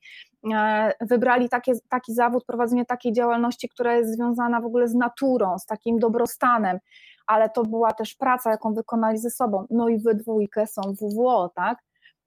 e, 0.55 0.93
wybrali 1.01 1.49
takie, 1.49 1.73
taki 1.89 2.15
zawód, 2.15 2.45
prowadzenie 2.45 2.85
takiej 2.85 3.13
działalności, 3.13 3.69
która 3.69 3.97
jest 3.97 4.15
związana 4.15 4.61
w 4.61 4.65
ogóle 4.65 4.89
z 4.89 4.95
naturą, 4.95 5.59
z 5.59 5.67
takim 5.67 5.99
dobrostanem, 5.99 6.79
ale 7.27 7.51
to 7.51 7.63
była 7.63 7.93
też 7.93 8.15
praca, 8.15 8.51
jaką 8.51 8.75
wykonali 8.75 9.19
ze 9.19 9.31
sobą. 9.31 9.67
No 9.71 9.89
i 9.89 9.99
we 9.99 10.15
dwójkę 10.15 10.67
są 10.67 10.83
WWO, 10.83 11.51
tak? 11.55 11.79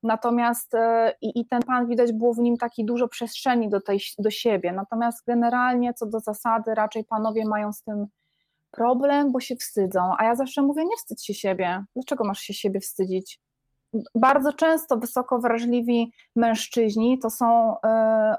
Natomiast 0.06 0.76
e, 0.76 1.14
i, 1.22 1.40
i, 1.40 1.48
ten 1.48 1.62
pan 1.62 1.88
widać 1.88 2.14
było 2.14 2.34
w 2.34 2.40
nim 2.40 2.58
taki 2.58 2.86
dużo 2.86 3.08
przestrzeni 3.08 3.70
do, 3.70 3.82
tej, 3.82 4.00
do 4.20 4.30
siebie. 4.30 4.72
Natomiast 4.72 5.26
generalnie 5.28 5.94
co 5.94 6.06
do 6.06 6.20
zasady 6.20 6.76
raczej 6.76 7.04
panowie 7.04 7.46
mają 7.46 7.74
z 7.74 7.84
tym 7.84 8.08
problem, 8.72 9.32
bo 9.32 9.40
się 9.40 9.56
wstydzą. 9.56 10.12
A 10.18 10.26
ja 10.26 10.36
zawsze 10.36 10.62
mówię, 10.62 10.86
nie 10.86 10.96
wstydź 10.98 11.26
się 11.26 11.34
siebie. 11.34 11.84
Dlaczego 11.96 12.24
masz 12.24 12.40
się 12.40 12.54
siebie 12.54 12.80
wstydzić? 12.80 13.40
Bardzo 14.16 14.54
często 14.54 14.98
wysoko 14.98 15.40
wrażliwi 15.40 16.14
mężczyźni 16.36 17.20
to 17.20 17.30
są 17.30 17.74
y, 17.74 17.78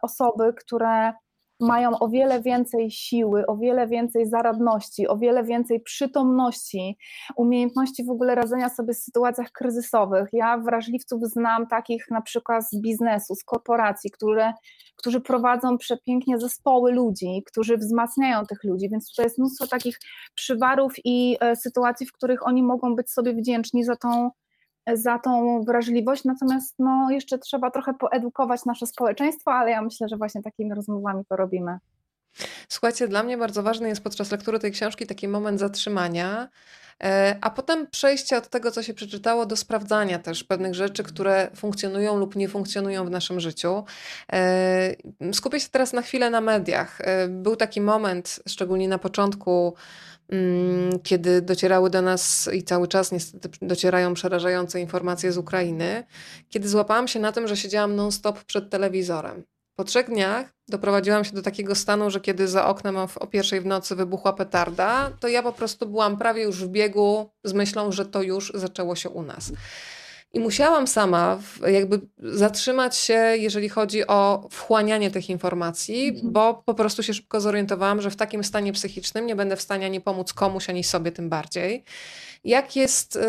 osoby, 0.03 0.55
które 0.55 1.13
mają 1.61 1.99
o 1.99 2.09
wiele 2.09 2.43
więcej 2.43 2.91
siły, 2.91 3.47
o 3.47 3.57
wiele 3.57 3.87
więcej 3.87 4.27
zaradności, 4.27 5.09
o 5.09 5.17
wiele 5.17 5.45
więcej 5.45 5.81
przytomności, 5.81 6.99
umiejętności 7.37 8.05
w 8.05 8.11
ogóle 8.11 8.35
radzenia 8.35 8.69
sobie 8.69 8.95
w 8.95 8.99
sytuacjach 8.99 9.53
kryzysowych. 9.53 10.29
Ja 10.33 10.59
wrażliwców 10.59 11.23
znam 11.23 11.67
takich 11.67 12.07
na 12.11 12.23
przykład 12.23 12.65
z 12.69 12.81
biznesu, 12.81 13.35
z 13.35 13.45
korporacji, 13.45 14.11
które, 14.11 14.53
którzy 14.97 15.21
prowadzą 15.21 15.79
przepięknie 15.79 16.39
zespoły 16.39 16.93
ludzi, 16.93 17.43
którzy 17.47 17.77
wzmacniają 17.77 18.47
tych 18.47 18.65
ludzi, 18.65 18.89
więc 18.89 19.11
tutaj 19.11 19.25
jest 19.25 19.39
mnóstwo 19.39 19.67
takich 19.67 19.99
przywarów 20.35 20.93
i 21.05 21.37
e, 21.41 21.57
sytuacji, 21.57 22.07
w 22.07 22.13
których 22.13 22.47
oni 22.47 22.63
mogą 22.63 22.95
być 22.95 23.11
sobie 23.11 23.35
wdzięczni 23.35 23.85
za 23.85 23.97
tą 23.97 24.31
za 24.95 25.19
tą 25.19 25.63
wrażliwość, 25.65 26.25
natomiast 26.25 26.75
no, 26.79 27.11
jeszcze 27.11 27.39
trzeba 27.39 27.71
trochę 27.71 27.95
poedukować 27.95 28.65
nasze 28.65 28.87
społeczeństwo, 28.87 29.53
ale 29.53 29.71
ja 29.71 29.83
myślę, 29.83 30.09
że 30.09 30.17
właśnie 30.17 30.43
takimi 30.43 30.75
rozmowami 30.75 31.25
to 31.29 31.37
robimy. 31.37 31.79
Słuchajcie, 32.69 33.09
dla 33.09 33.23
mnie 33.23 33.39
bardzo 33.39 33.63
ważny 33.63 33.89
jest 33.89 34.05
podczas 34.05 34.31
lektury 34.31 34.59
tej 34.59 34.73
książki 34.73 35.07
taki 35.07 35.29
moment 35.29 35.61
zatrzymania, 35.61 36.49
e, 37.03 37.37
a 37.41 37.51
potem 37.51 37.87
przejście 37.87 38.39
od 38.39 38.49
tego, 38.49 38.71
co 38.71 38.83
się 38.83 38.95
przeczytało, 38.95 39.47
do 39.47 39.57
sprawdzania 39.57 40.19
też 40.19 40.45
pewnych 40.45 40.75
rzeczy, 40.75 41.03
które 41.03 41.51
funkcjonują 41.55 42.17
lub 42.17 42.37
nie 42.37 42.49
funkcjonują 42.49 43.05
w 43.05 43.11
naszym 43.11 43.41
życiu. 43.41 43.85
E, 44.33 44.97
skupię 45.33 45.61
się 45.61 45.69
teraz 45.69 45.93
na 45.93 46.03
chwilę 46.03 46.31
na 46.31 46.41
mediach. 46.41 47.01
E, 47.01 47.29
był 47.29 47.57
taki 47.57 47.81
moment, 47.81 48.41
szczególnie 48.49 48.89
na 48.89 48.99
początku 48.99 49.75
kiedy 51.03 51.43
docierały 51.43 51.91
do 51.91 52.03
nas 52.03 52.49
i 52.53 52.63
cały 52.63 52.89
czas 52.89 53.13
niestety 53.13 53.49
docierają 53.63 54.15
przerażające 54.15 54.81
informacje 54.81 55.33
z 55.33 55.39
Ukrainy, 55.39 56.05
kiedy 56.49 56.69
złapałam 56.69 57.09
się 57.09 57.21
na 57.21 57.33
tym, 57.33 57.49
że 57.49 57.57
siedziałam 57.57 57.97
non-stop 57.97 58.45
przed 58.45 58.71
telewizorem. 58.71 59.45
Po 59.77 59.85
trzech 59.85 60.07
dniach 60.07 60.55
doprowadziłam 60.69 61.25
się 61.25 61.33
do 61.33 61.43
takiego 61.43 61.75
stanu, 61.75 62.11
że 62.11 62.21
kiedy 62.21 62.49
za 62.49 62.67
oknem 62.67 62.97
o 62.97 63.27
pierwszej 63.27 63.61
w 63.61 63.67
nocy 63.67 63.97
wybuchła 63.97 64.33
petarda, 64.33 65.11
to 65.21 65.29
ja 65.29 65.43
po 65.43 65.53
prostu 65.53 65.87
byłam 65.87 66.17
prawie 66.17 66.43
już 66.43 66.65
w 66.65 66.69
biegu 66.69 67.31
z 67.45 67.53
myślą, 67.53 67.93
że 67.93 68.07
to 68.07 68.23
już 68.23 68.53
zaczęło 68.55 68.97
się 68.97 69.11
u 69.11 69.23
nas. 69.23 69.53
I 70.37 70.41
musiałam 70.41 70.87
sama 70.87 71.39
jakby 71.67 72.01
zatrzymać 72.19 72.97
się, 72.97 73.15
jeżeli 73.15 73.69
chodzi 73.69 74.07
o 74.07 74.49
wchłanianie 74.51 75.11
tych 75.11 75.31
informacji, 75.31 76.09
mhm. 76.09 76.33
bo 76.33 76.63
po 76.65 76.75
prostu 76.75 77.03
się 77.03 77.15
szybko 77.15 77.41
zorientowałam, 77.41 78.01
że 78.01 78.11
w 78.11 78.17
takim 78.17 78.45
stanie 78.45 78.73
psychicznym 78.73 79.27
nie 79.27 79.37
będę 79.37 79.57
w 79.57 79.63
stanie 79.63 79.87
ani 79.87 80.01
pomóc 80.01 80.33
komuś, 80.33 80.71
ani 80.71 80.85
sobie 80.85 81.13
tym 81.13 81.29
bardziej. 81.29 81.85
Jak 82.45 82.77
jest, 82.77 83.17
y, 83.17 83.21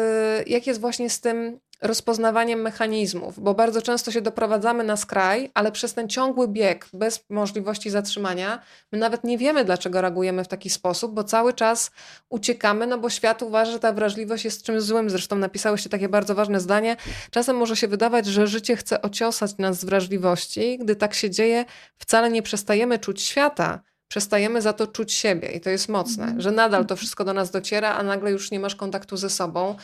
jak 0.47 0.67
jest 0.67 0.81
właśnie 0.81 1.09
z 1.09 1.21
tym 1.21 1.59
rozpoznawaniem 1.81 2.61
mechanizmów, 2.61 3.39
bo 3.39 3.53
bardzo 3.53 3.81
często 3.81 4.11
się 4.11 4.21
doprowadzamy 4.21 4.83
na 4.83 4.97
skraj, 4.97 5.51
ale 5.53 5.71
przez 5.71 5.93
ten 5.93 6.09
ciągły 6.09 6.47
bieg, 6.47 6.87
bez 6.93 7.25
możliwości 7.29 7.89
zatrzymania, 7.89 8.59
my 8.91 8.97
nawet 8.99 9.23
nie 9.23 9.37
wiemy, 9.37 9.65
dlaczego 9.65 10.01
reagujemy 10.01 10.43
w 10.43 10.47
taki 10.47 10.69
sposób, 10.69 11.13
bo 11.13 11.23
cały 11.23 11.53
czas 11.53 11.91
uciekamy, 12.29 12.87
no 12.87 12.97
bo 12.97 13.09
świat 13.09 13.41
uważa, 13.41 13.71
że 13.71 13.79
ta 13.79 13.93
wrażliwość 13.93 14.45
jest 14.45 14.63
czymś 14.63 14.81
złym. 14.81 15.09
Zresztą 15.09 15.35
napisałyście 15.35 15.89
takie 15.89 16.09
bardzo 16.09 16.35
ważne 16.35 16.59
zdanie. 16.59 16.97
Czasem 17.31 17.55
może 17.55 17.75
się 17.75 17.87
wydawać, 17.87 18.25
że 18.25 18.47
życie 18.47 18.75
chce 18.75 19.01
ociosać 19.01 19.57
nas 19.57 19.79
z 19.79 19.85
wrażliwości. 19.85 20.77
Gdy 20.77 20.95
tak 20.95 21.13
się 21.13 21.29
dzieje, 21.29 21.65
wcale 21.97 22.29
nie 22.29 22.41
przestajemy 22.41 22.99
czuć 22.99 23.21
świata, 23.21 23.79
przestajemy 24.07 24.61
za 24.61 24.73
to 24.73 24.87
czuć 24.87 25.13
siebie 25.13 25.51
i 25.51 25.61
to 25.61 25.69
jest 25.69 25.89
mocne, 25.89 26.35
że 26.37 26.51
nadal 26.51 26.85
to 26.85 26.95
wszystko 26.95 27.25
do 27.25 27.33
nas 27.33 27.51
dociera, 27.51 27.93
a 27.93 28.03
nagle 28.03 28.31
już 28.31 28.51
nie 28.51 28.59
masz 28.59 28.75
kontaktu 28.75 29.17
ze 29.17 29.29
sobą. 29.29 29.75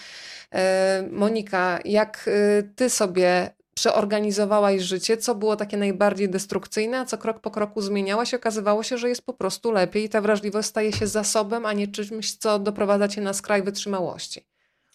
E, 0.54 1.04
Monika, 1.12 1.80
jak 1.86 2.26
e, 2.28 2.64
ty 2.64 2.90
sobie 2.90 3.50
przeorganizowałaś 3.74 4.82
życie, 4.82 5.18
co 5.18 5.36
było 5.36 5.56
takie 5.56 5.78
najbardziej 5.78 6.30
destrukcyjne, 6.30 7.00
a 7.00 7.06
co 7.06 7.18
krok 7.18 7.40
po 7.40 7.52
kroku 7.52 7.82
zmieniałaś, 7.82 8.34
okazywało 8.34 8.84
się, 8.84 8.98
że 8.98 9.10
jest 9.10 9.26
po 9.26 9.34
prostu 9.34 9.72
lepiej 9.72 10.04
i 10.04 10.10
ta 10.10 10.22
wrażliwość 10.22 10.68
staje 10.68 10.94
się 10.94 11.08
zasobem, 11.08 11.66
a 11.66 11.74
nie 11.74 11.88
czymś, 11.88 12.36
co 12.36 12.60
doprowadza 12.60 13.08
cię 13.08 13.22
na 13.22 13.34
skraj 13.34 13.64
wytrzymałości. 13.64 14.48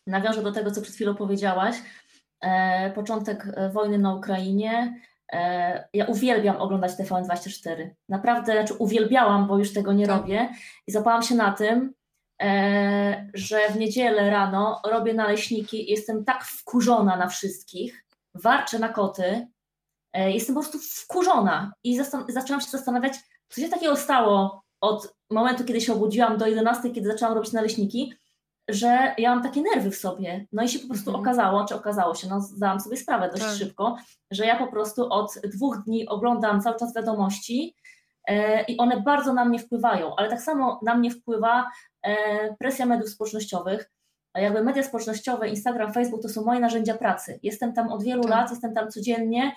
Nawiążę 0.06 0.42
do 0.42 0.52
tego, 0.52 0.70
co 0.70 0.82
przed 0.82 0.94
chwilą 0.94 1.14
powiedziałaś. 1.14 1.76
E, 2.40 2.90
początek 2.90 3.46
wojny 3.72 3.98
na 3.98 4.14
Ukrainie. 4.14 5.00
E, 5.32 5.88
ja 5.92 6.06
uwielbiam 6.06 6.56
oglądać 6.56 6.92
TVN24. 6.92 7.90
Naprawdę, 8.09 8.52
znaczy 8.52 8.74
uwielbiałam, 8.74 9.46
bo 9.46 9.59
już 9.59 9.72
tego 9.72 9.92
nie 9.92 10.06
tak. 10.06 10.16
robię. 10.16 10.48
I 10.86 10.92
zapałam 10.92 11.22
się 11.22 11.34
na 11.34 11.52
tym, 11.52 11.94
E, 11.97 11.97
że 13.34 13.68
w 13.70 13.76
niedzielę 13.76 14.30
rano 14.30 14.80
robię 14.84 15.14
naleśniki, 15.14 15.91
jestem 15.91 16.24
tak 16.24 16.45
wkurzona 16.45 17.16
na 17.16 17.28
wszystkich, 17.28 18.05
warczę 18.34 18.78
na 18.78 18.89
koty, 18.89 19.47
e, 20.12 20.32
jestem 20.32 20.55
po 20.55 20.61
prostu 20.61 20.78
wkurzona 20.78 21.72
i 21.84 21.97
zaczęłam 22.28 22.61
się 22.61 22.70
zastanawiać, 22.70 23.14
co 23.49 23.61
się 23.61 23.68
takiego 23.68 23.97
stało 23.97 24.62
od 24.80 25.14
momentu, 25.30 25.64
kiedy 25.64 25.80
się 25.80 25.93
obudziłam 25.93 26.39
do 26.39 26.47
11, 26.47 26.91
kiedy 26.91 27.12
zaczęłam 27.12 27.34
robić 27.34 27.53
naleśniki, 27.53 28.14
że 28.68 29.14
ja 29.18 29.34
mam 29.34 29.43
takie 29.43 29.62
nerwy 29.62 29.91
w 29.91 29.97
sobie. 29.97 30.47
No 30.53 30.62
i 30.62 30.68
się 30.68 30.78
po 30.78 30.89
prostu 30.89 31.11
mhm. 31.11 31.24
okazało, 31.24 31.64
czy 31.64 31.74
okazało 31.74 32.14
się, 32.14 32.28
no 32.28 32.41
zdałam 32.41 32.80
sobie 32.80 32.97
sprawę 32.97 33.30
dość 33.30 33.45
tak. 33.45 33.57
szybko, 33.57 33.97
że 34.30 34.47
ja 34.47 34.59
po 34.59 34.66
prostu 34.66 35.12
od 35.12 35.34
dwóch 35.45 35.78
dni 35.84 36.09
oglądam 36.09 36.61
cały 36.61 36.78
czas 36.78 36.95
wiadomości 36.95 37.74
E, 37.74 37.97
i 38.68 38.78
one 38.78 39.00
bardzo 39.00 39.32
na 39.32 39.44
mnie 39.44 39.58
wpływają, 39.58 40.16
ale 40.16 40.28
tak 40.28 40.42
samo 40.42 40.80
na 40.82 40.94
mnie 40.94 41.10
wpływa 41.10 41.70
e, 42.02 42.16
presja 42.54 42.86
mediów 42.86 43.10
społecznościowych. 43.10 43.90
Jakby 44.34 44.64
media 44.64 44.82
społecznościowe, 44.82 45.48
Instagram, 45.48 45.92
Facebook 45.92 46.22
to 46.22 46.28
są 46.28 46.44
moje 46.44 46.60
narzędzia 46.60 46.94
pracy. 46.94 47.38
Jestem 47.42 47.72
tam 47.72 47.92
od 47.92 48.02
wielu 48.02 48.22
tak. 48.22 48.30
lat, 48.30 48.50
jestem 48.50 48.74
tam 48.74 48.90
codziennie 48.90 49.52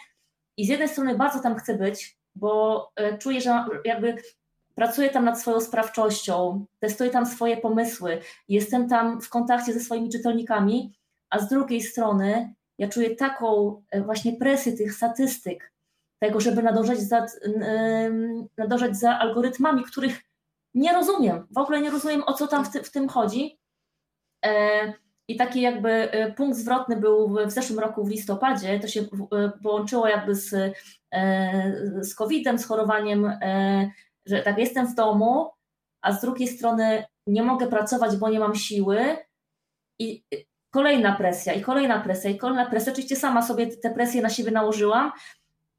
i 0.58 0.66
z 0.66 0.70
jednej 0.70 0.90
strony 0.90 1.16
bardzo 1.16 1.40
tam 1.40 1.56
chcę 1.56 1.78
być, 1.78 2.18
bo 2.36 2.92
e, 2.96 3.18
czuję, 3.18 3.42
że 3.42 3.66
jakby 3.86 4.16
pracuję 4.76 5.10
tam 5.10 5.26
nad 5.26 5.42
swoją 5.42 5.62
sprawczością, 5.62 6.66
testuję 6.80 7.10
tam 7.10 7.26
swoje 7.26 7.58
pomysły, 7.58 8.20
jestem 8.50 8.90
tam 8.90 9.22
w 9.22 9.30
kontakcie 9.30 9.74
ze 9.74 9.80
swoimi 9.80 10.10
czytelnikami, 10.10 10.94
a 11.30 11.40
z 11.40 11.50
drugiej 11.50 11.82
strony 11.82 12.54
ja 12.78 12.88
czuję 12.88 13.16
taką 13.16 13.82
właśnie 14.06 14.34
presję 14.34 14.74
tych 14.74 14.94
statystyk, 14.94 15.72
tego, 16.22 16.40
żeby 16.40 16.64
nadążać 16.64 17.00
za, 17.00 17.26
nadążać 18.58 18.98
za 18.98 19.20
algorytmami, 19.20 19.84
których 19.84 20.22
nie 20.74 20.94
rozumiem. 20.94 21.48
W 21.52 21.58
ogóle 21.58 21.82
nie 21.82 21.92
rozumiem, 21.92 22.24
o 22.26 22.34
co 22.34 22.48
tam 22.48 22.66
w, 22.66 22.70
ty, 22.70 22.84
w 22.84 22.92
tym 22.92 23.08
chodzi. 23.10 23.60
E, 24.46 24.94
I 25.28 25.36
taki 25.36 25.62
jakby 25.62 25.90
e, 25.90 26.32
punkt 26.32 26.58
zwrotny 26.58 26.98
był 26.98 27.36
w 27.48 27.52
zeszłym 27.52 27.80
roku 27.80 28.06
w 28.06 28.10
listopadzie. 28.10 28.80
To 28.80 28.88
się 28.88 29.02
e, 29.02 29.06
połączyło 29.64 30.08
jakby 30.08 30.36
z, 30.36 30.76
z 32.02 32.16
COVID-em, 32.16 32.58
z 32.58 32.66
chorowaniem, 32.66 33.40
że 34.26 34.42
tak 34.42 34.58
jestem 34.58 34.88
w 34.88 34.96
domu, 34.96 35.52
a 36.02 36.12
z 36.12 36.22
drugiej 36.22 36.48
strony 36.48 37.06
nie 37.28 37.44
mogę 37.44 37.68
pracować, 37.68 38.16
bo 38.16 38.30
nie 38.30 38.40
mam 38.40 38.56
siły. 38.56 39.18
I 40.00 40.24
kolejna 40.74 41.16
presja, 41.16 41.54
i 41.54 41.62
kolejna 41.62 42.00
presja, 42.00 42.30
i 42.30 42.38
kolejna 42.38 42.66
presja. 42.66 42.92
Oczywiście 42.92 43.16
sama 43.16 43.42
sobie 43.42 43.68
te 43.68 43.92
presje 43.94 44.22
na 44.22 44.30
siebie 44.30 44.52
nałożyłam, 44.52 45.12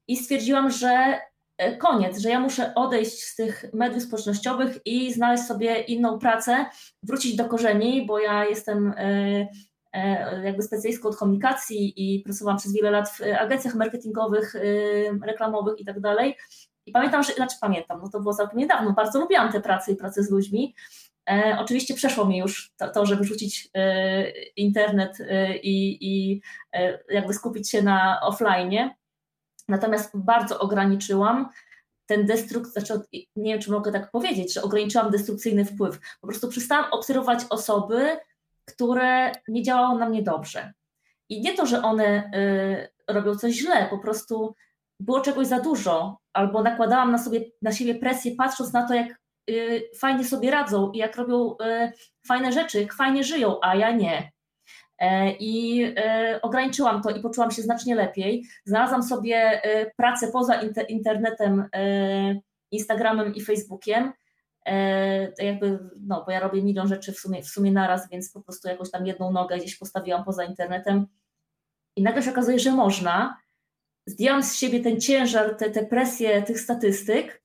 i 0.07 0.17
stwierdziłam, 0.17 0.71
że 0.71 1.19
e, 1.57 1.77
koniec, 1.77 2.17
że 2.17 2.29
ja 2.29 2.39
muszę 2.39 2.75
odejść 2.75 3.23
z 3.23 3.35
tych 3.35 3.65
mediów 3.73 4.03
społecznościowych 4.03 4.79
i 4.85 5.13
znaleźć 5.13 5.43
sobie 5.43 5.81
inną 5.81 6.19
pracę, 6.19 6.65
wrócić 7.03 7.35
do 7.35 7.45
korzeni, 7.45 8.05
bo 8.05 8.19
ja 8.19 8.45
jestem 8.45 8.93
e, 8.97 9.47
e, 9.93 10.45
jakby 10.45 10.63
specjalistką 10.63 11.09
od 11.09 11.17
komunikacji 11.17 11.93
i 11.97 12.19
pracowałam 12.19 12.57
przez 12.57 12.73
wiele 12.73 12.91
lat 12.91 13.09
w 13.09 13.21
agencjach 13.39 13.75
marketingowych, 13.75 14.55
reklamowych 15.23 15.79
i 15.79 15.85
tak 15.85 15.99
dalej. 15.99 16.37
I 16.85 16.91
pamiętam, 16.91 17.23
że, 17.23 17.33
znaczy 17.33 17.55
pamiętam, 17.61 17.99
no 18.01 18.09
to 18.09 18.19
było 18.19 18.33
całkiem 18.33 18.59
niedawno, 18.59 18.93
bardzo 18.93 19.19
lubiłam 19.19 19.51
tę 19.51 19.61
pracę 19.61 19.91
i 19.91 19.95
pracę 19.95 20.23
z 20.23 20.31
ludźmi. 20.31 20.75
E, 21.29 21.57
oczywiście 21.59 21.93
przeszło 21.93 22.25
mi 22.25 22.37
już 22.37 22.71
to, 22.77 22.89
to 22.89 23.05
żeby 23.05 23.23
rzucić 23.23 23.69
e, 23.73 24.29
internet 24.55 25.17
e, 25.19 25.57
i 25.57 26.41
jakby 27.09 27.33
skupić 27.33 27.69
się 27.69 27.81
na 27.81 28.19
offline. 28.21 28.89
Natomiast 29.67 30.11
bardzo 30.17 30.59
ograniczyłam 30.59 31.49
ten 32.05 32.25
destrukt, 32.25 32.71
znaczy 32.71 33.01
nie 33.35 33.53
wiem, 33.53 33.61
czy 33.61 33.71
mogę 33.71 33.91
tak 33.91 34.11
powiedzieć, 34.11 34.53
że 34.53 34.61
ograniczyłam 34.61 35.11
destrukcyjny 35.11 35.65
wpływ. 35.65 35.99
Po 36.21 36.27
prostu 36.27 36.47
przestałam 36.47 36.91
obserwować 36.91 37.39
osoby, 37.49 38.17
które 38.65 39.31
nie 39.47 39.63
działały 39.63 39.99
na 39.99 40.09
mnie 40.09 40.23
dobrze. 40.23 40.73
I 41.29 41.41
nie 41.41 41.53
to, 41.53 41.65
że 41.65 41.81
one 41.81 42.31
y, 42.35 43.13
robią 43.13 43.35
coś 43.35 43.53
źle, 43.53 43.87
po 43.89 43.97
prostu 43.97 44.55
było 44.99 45.21
czegoś 45.21 45.47
za 45.47 45.59
dużo, 45.59 46.17
albo 46.33 46.63
nakładałam 46.63 47.11
na, 47.11 47.17
sobie, 47.17 47.41
na 47.61 47.71
siebie 47.71 47.95
presję, 47.95 48.35
patrząc 48.35 48.73
na 48.73 48.87
to, 48.87 48.93
jak 48.93 49.07
y, 49.49 49.83
fajnie 49.97 50.25
sobie 50.25 50.51
radzą 50.51 50.91
i 50.91 50.97
jak 50.97 51.15
robią 51.15 51.51
y, 51.51 51.91
fajne 52.27 52.51
rzeczy, 52.51 52.81
jak 52.81 52.93
fajnie 52.93 53.23
żyją, 53.23 53.59
a 53.61 53.75
ja 53.75 53.91
nie. 53.91 54.31
E, 54.99 55.31
I 55.31 55.83
e, 55.97 56.39
ograniczyłam 56.41 57.01
to 57.01 57.09
i 57.09 57.21
poczułam 57.21 57.51
się 57.51 57.61
znacznie 57.61 57.95
lepiej. 57.95 58.45
Znalazłam 58.65 59.03
sobie 59.03 59.35
e, 59.63 59.91
pracę 59.97 60.31
poza 60.31 60.61
internetem, 60.89 61.69
Instagramem 62.71 63.35
i 63.35 63.41
Facebookiem. 63.41 64.13
Jakby, 65.39 65.79
no, 66.07 66.23
bo 66.25 66.31
ja 66.31 66.39
robię 66.39 66.63
milion 66.63 66.87
rzeczy 66.87 67.13
w 67.13 67.19
sumie, 67.19 67.41
w 67.43 67.47
sumie 67.47 67.71
naraz, 67.71 68.09
więc 68.09 68.31
po 68.31 68.41
prostu 68.41 68.67
jakąś 68.67 68.91
tam 68.91 69.05
jedną 69.05 69.31
nogę 69.31 69.57
gdzieś 69.57 69.77
postawiłam 69.77 70.23
poza 70.23 70.43
internetem. 70.43 71.07
I 71.95 72.03
nagle 72.03 72.23
się 72.23 72.31
okazuje, 72.31 72.59
że 72.59 72.71
można. 72.71 73.37
Zdjęłam 74.05 74.43
z 74.43 74.55
siebie 74.55 74.79
ten 74.79 75.01
ciężar, 75.01 75.55
tę 75.55 75.69
te 75.69 75.85
presję 75.85 76.41
tych 76.41 76.59
statystyk 76.59 77.42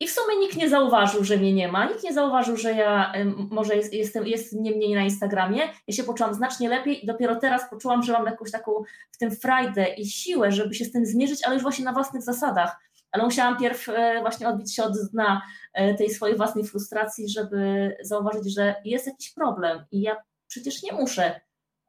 i 0.00 0.06
w 0.08 0.10
sumie 0.10 0.36
nikt 0.38 0.56
nie 0.56 0.68
zauważył, 0.68 1.24
że 1.24 1.36
mnie 1.36 1.52
nie 1.52 1.68
ma, 1.68 1.84
nikt 1.84 2.02
nie 2.02 2.12
zauważył, 2.12 2.56
że 2.56 2.72
ja 2.72 3.12
może 3.50 3.76
jest, 3.76 3.92
jestem, 3.92 4.26
jest 4.26 4.52
mnie 4.52 4.70
mniej 4.70 4.94
na 4.94 5.02
Instagramie. 5.02 5.60
Ja 5.86 5.94
się 5.94 6.04
poczułam 6.04 6.34
znacznie 6.34 6.68
lepiej 6.68 7.04
i 7.04 7.06
dopiero 7.06 7.36
teraz 7.36 7.70
poczułam, 7.70 8.02
że 8.02 8.12
mam 8.12 8.26
jakąś 8.26 8.50
taką 8.50 8.72
w 9.12 9.18
tym 9.18 9.30
frajdę 9.30 9.94
i 9.94 10.06
siłę, 10.06 10.52
żeby 10.52 10.74
się 10.74 10.84
z 10.84 10.92
tym 10.92 11.06
zmierzyć, 11.06 11.44
ale 11.44 11.54
już 11.54 11.62
właśnie 11.62 11.84
na 11.84 11.92
własnych 11.92 12.22
zasadach. 12.22 12.76
Ale 13.12 13.24
musiałam 13.24 13.58
pierw 13.58 13.88
e, 13.88 14.20
właśnie 14.20 14.48
odbić 14.48 14.74
się 14.74 14.84
od 14.84 14.92
dna 15.12 15.42
e, 15.72 15.94
tej 15.94 16.10
swojej 16.10 16.36
własnej 16.36 16.64
frustracji, 16.64 17.28
żeby 17.28 17.96
zauważyć, 18.00 18.54
że 18.54 18.74
jest 18.84 19.06
jakiś 19.06 19.32
problem 19.32 19.84
i 19.90 20.00
ja 20.00 20.16
przecież 20.48 20.82
nie 20.82 20.92
muszę 20.92 21.40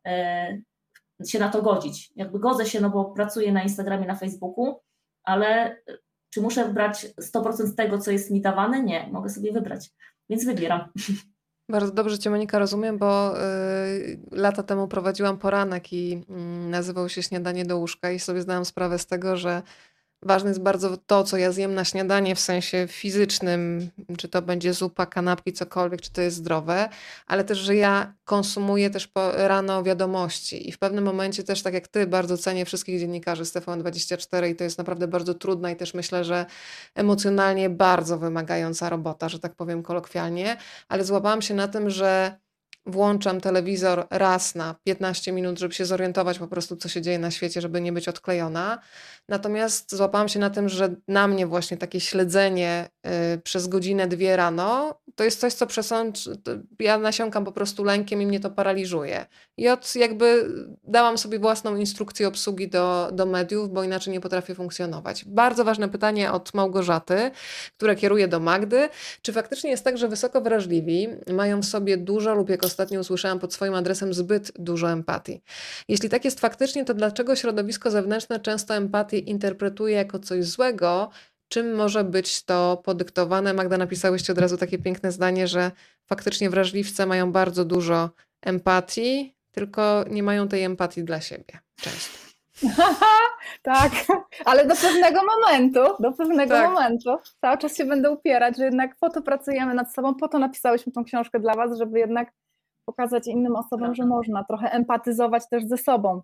e, 0.05 0.57
się 1.25 1.39
na 1.39 1.49
to 1.49 1.61
godzić. 1.61 2.11
Jakby 2.15 2.39
godzę 2.39 2.65
się, 2.65 2.81
no 2.81 2.89
bo 2.89 3.05
pracuję 3.05 3.51
na 3.51 3.63
Instagramie, 3.63 4.07
na 4.07 4.15
Facebooku, 4.15 4.79
ale 5.23 5.77
czy 6.37 6.41
muszę 6.41 6.69
brać 6.69 7.07
100% 7.21 7.75
tego, 7.75 7.97
co 7.97 8.11
jest 8.11 8.31
mi 8.31 8.41
dawane? 8.41 8.83
Nie, 8.83 9.09
mogę 9.11 9.29
sobie 9.29 9.53
wybrać, 9.53 9.89
więc 10.29 10.45
wybieram. 10.45 10.89
Bardzo 11.71 11.91
dobrze 11.91 12.19
Cię 12.19 12.29
Monika 12.29 12.59
rozumiem, 12.59 12.97
bo 12.97 13.41
y, 13.41 14.19
lata 14.31 14.63
temu 14.63 14.87
prowadziłam 14.87 15.37
poranek 15.37 15.93
i 15.93 16.13
y, 16.13 16.69
nazywał 16.69 17.09
się 17.09 17.23
Śniadanie 17.23 17.65
do 17.65 17.77
łóżka 17.77 18.11
i 18.11 18.19
sobie 18.19 18.41
zdałam 18.41 18.65
sprawę 18.65 18.99
z 18.99 19.07
tego, 19.07 19.37
że 19.37 19.61
Ważne 20.23 20.49
jest 20.49 20.61
bardzo 20.61 20.97
to, 20.97 21.23
co 21.23 21.37
ja 21.37 21.51
zjem 21.51 21.73
na 21.73 21.85
śniadanie 21.85 22.35
w 22.35 22.39
sensie 22.39 22.87
fizycznym, 22.89 23.89
czy 24.17 24.29
to 24.29 24.41
będzie 24.41 24.73
zupa, 24.73 25.05
kanapki, 25.05 25.53
cokolwiek, 25.53 26.01
czy 26.01 26.11
to 26.11 26.21
jest 26.21 26.37
zdrowe, 26.37 26.89
ale 27.27 27.43
też, 27.43 27.57
że 27.57 27.75
ja 27.75 28.13
konsumuję 28.25 28.89
też 28.89 29.11
rano 29.33 29.83
wiadomości. 29.83 30.69
I 30.69 30.71
w 30.71 30.77
pewnym 30.77 31.03
momencie 31.03 31.43
też, 31.43 31.61
tak 31.63 31.73
jak 31.73 31.87
ty, 31.87 32.07
bardzo 32.07 32.37
cenię 32.37 32.65
wszystkich 32.65 32.99
dziennikarzy 32.99 33.45
z 33.45 33.53
TVN24 33.53 34.49
i 34.49 34.55
to 34.55 34.63
jest 34.63 34.77
naprawdę 34.77 35.07
bardzo 35.07 35.33
trudna 35.33 35.71
i 35.71 35.75
też 35.75 35.93
myślę, 35.93 36.23
że 36.23 36.45
emocjonalnie 36.95 37.69
bardzo 37.69 38.17
wymagająca 38.17 38.89
robota, 38.89 39.29
że 39.29 39.39
tak 39.39 39.55
powiem 39.55 39.83
kolokwialnie, 39.83 40.57
ale 40.89 41.03
złapałam 41.03 41.41
się 41.41 41.53
na 41.53 41.67
tym, 41.67 41.89
że 41.89 42.39
włączam 42.87 43.41
telewizor 43.41 44.07
raz 44.09 44.55
na 44.55 44.75
15 44.83 45.31
minut, 45.31 45.59
żeby 45.59 45.73
się 45.73 45.85
zorientować 45.85 46.39
po 46.39 46.47
prostu, 46.47 46.75
co 46.75 46.89
się 46.89 47.01
dzieje 47.01 47.19
na 47.19 47.31
świecie, 47.31 47.61
żeby 47.61 47.81
nie 47.81 47.93
być 47.93 48.07
odklejona. 48.07 48.79
Natomiast 49.29 49.95
złapałam 49.95 50.29
się 50.29 50.39
na 50.39 50.49
tym, 50.49 50.69
że 50.69 50.95
na 51.07 51.27
mnie 51.27 51.47
właśnie 51.47 51.77
takie 51.77 51.99
śledzenie 51.99 52.89
y, 53.35 53.41
przez 53.41 53.67
godzinę, 53.67 54.07
dwie 54.07 54.35
rano, 54.35 54.99
to 55.15 55.23
jest 55.23 55.39
coś, 55.39 55.53
co 55.53 55.67
przesądz, 55.67 56.29
ja 56.79 56.97
nasiąkam 56.97 57.45
po 57.45 57.51
prostu 57.51 57.83
lękiem 57.83 58.21
i 58.21 58.27
mnie 58.27 58.39
to 58.39 58.49
paraliżuje. 58.49 59.25
I 59.57 59.69
od 59.69 59.95
jakby 59.95 60.49
dałam 60.83 61.17
sobie 61.17 61.39
własną 61.39 61.75
instrukcję 61.75 62.27
obsługi 62.27 62.67
do, 62.67 63.09
do 63.13 63.25
mediów, 63.25 63.73
bo 63.73 63.83
inaczej 63.83 64.13
nie 64.13 64.19
potrafię 64.19 64.55
funkcjonować. 64.55 65.25
Bardzo 65.25 65.63
ważne 65.63 65.89
pytanie 65.89 66.31
od 66.31 66.53
Małgorzaty, 66.53 67.31
które 67.77 67.95
kieruje 67.95 68.27
do 68.27 68.39
Magdy. 68.39 68.89
Czy 69.21 69.33
faktycznie 69.33 69.69
jest 69.69 69.83
tak, 69.83 69.97
że 69.97 70.07
wysoko 70.07 70.41
wrażliwi 70.41 71.07
mają 71.33 71.61
w 71.61 71.65
sobie 71.65 71.97
dużo 71.97 72.35
lub 72.35 72.49
jak 72.49 72.65
ostatnio 72.77 72.99
usłyszałam 72.99 73.39
pod 73.39 73.53
swoim 73.53 73.73
adresem 73.73 74.13
zbyt 74.13 74.51
dużo 74.59 74.91
empatii? 74.91 75.41
Jeśli 75.87 76.09
tak 76.09 76.25
jest 76.25 76.39
faktycznie, 76.39 76.85
to 76.85 76.93
dlaczego 76.93 77.35
środowisko 77.35 77.91
zewnętrzne 77.91 78.39
często 78.39 78.75
empatię 78.75 79.19
interpretuje 79.19 79.95
jako 79.95 80.19
coś 80.19 80.45
złego, 80.45 81.09
czym 81.47 81.75
może 81.75 82.03
być 82.03 82.43
to 82.43 82.81
podyktowane? 82.85 83.53
Magda, 83.53 83.77
napisałyście 83.77 84.33
od 84.33 84.39
razu 84.39 84.57
takie 84.57 84.77
piękne 84.77 85.11
zdanie, 85.11 85.47
że 85.47 85.71
faktycznie 86.05 86.49
wrażliwce 86.49 87.05
mają 87.05 87.31
bardzo 87.31 87.65
dużo 87.65 88.09
empatii, 88.41 89.35
tylko 89.51 90.05
nie 90.09 90.23
mają 90.23 90.47
tej 90.47 90.63
empatii 90.63 91.03
dla 91.03 91.21
siebie 91.21 91.59
często. 91.75 92.27
tak, 93.61 93.91
ale 94.45 94.65
do 94.65 94.75
pewnego 94.75 95.21
momentu, 95.25 95.79
do 95.99 96.11
pewnego 96.11 96.53
tak. 96.53 96.69
momentu 96.69 97.17
cały 97.41 97.57
czas 97.57 97.77
się 97.77 97.85
będę 97.85 98.11
upierać, 98.11 98.57
że 98.57 98.65
jednak 98.65 98.95
po 98.99 99.09
to 99.09 99.21
pracujemy 99.21 99.73
nad 99.73 99.93
sobą, 99.93 100.15
po 100.15 100.27
to 100.27 100.39
napisałyśmy 100.39 100.91
tą 100.91 101.03
książkę 101.03 101.39
dla 101.39 101.53
Was, 101.53 101.77
żeby 101.77 101.99
jednak 101.99 102.31
pokazać 102.87 103.27
innym 103.27 103.55
osobom, 103.55 103.95
że 103.95 104.05
można 104.05 104.43
trochę 104.43 104.71
empatyzować 104.71 105.49
też 105.49 105.65
ze 105.65 105.77
sobą. 105.77 106.21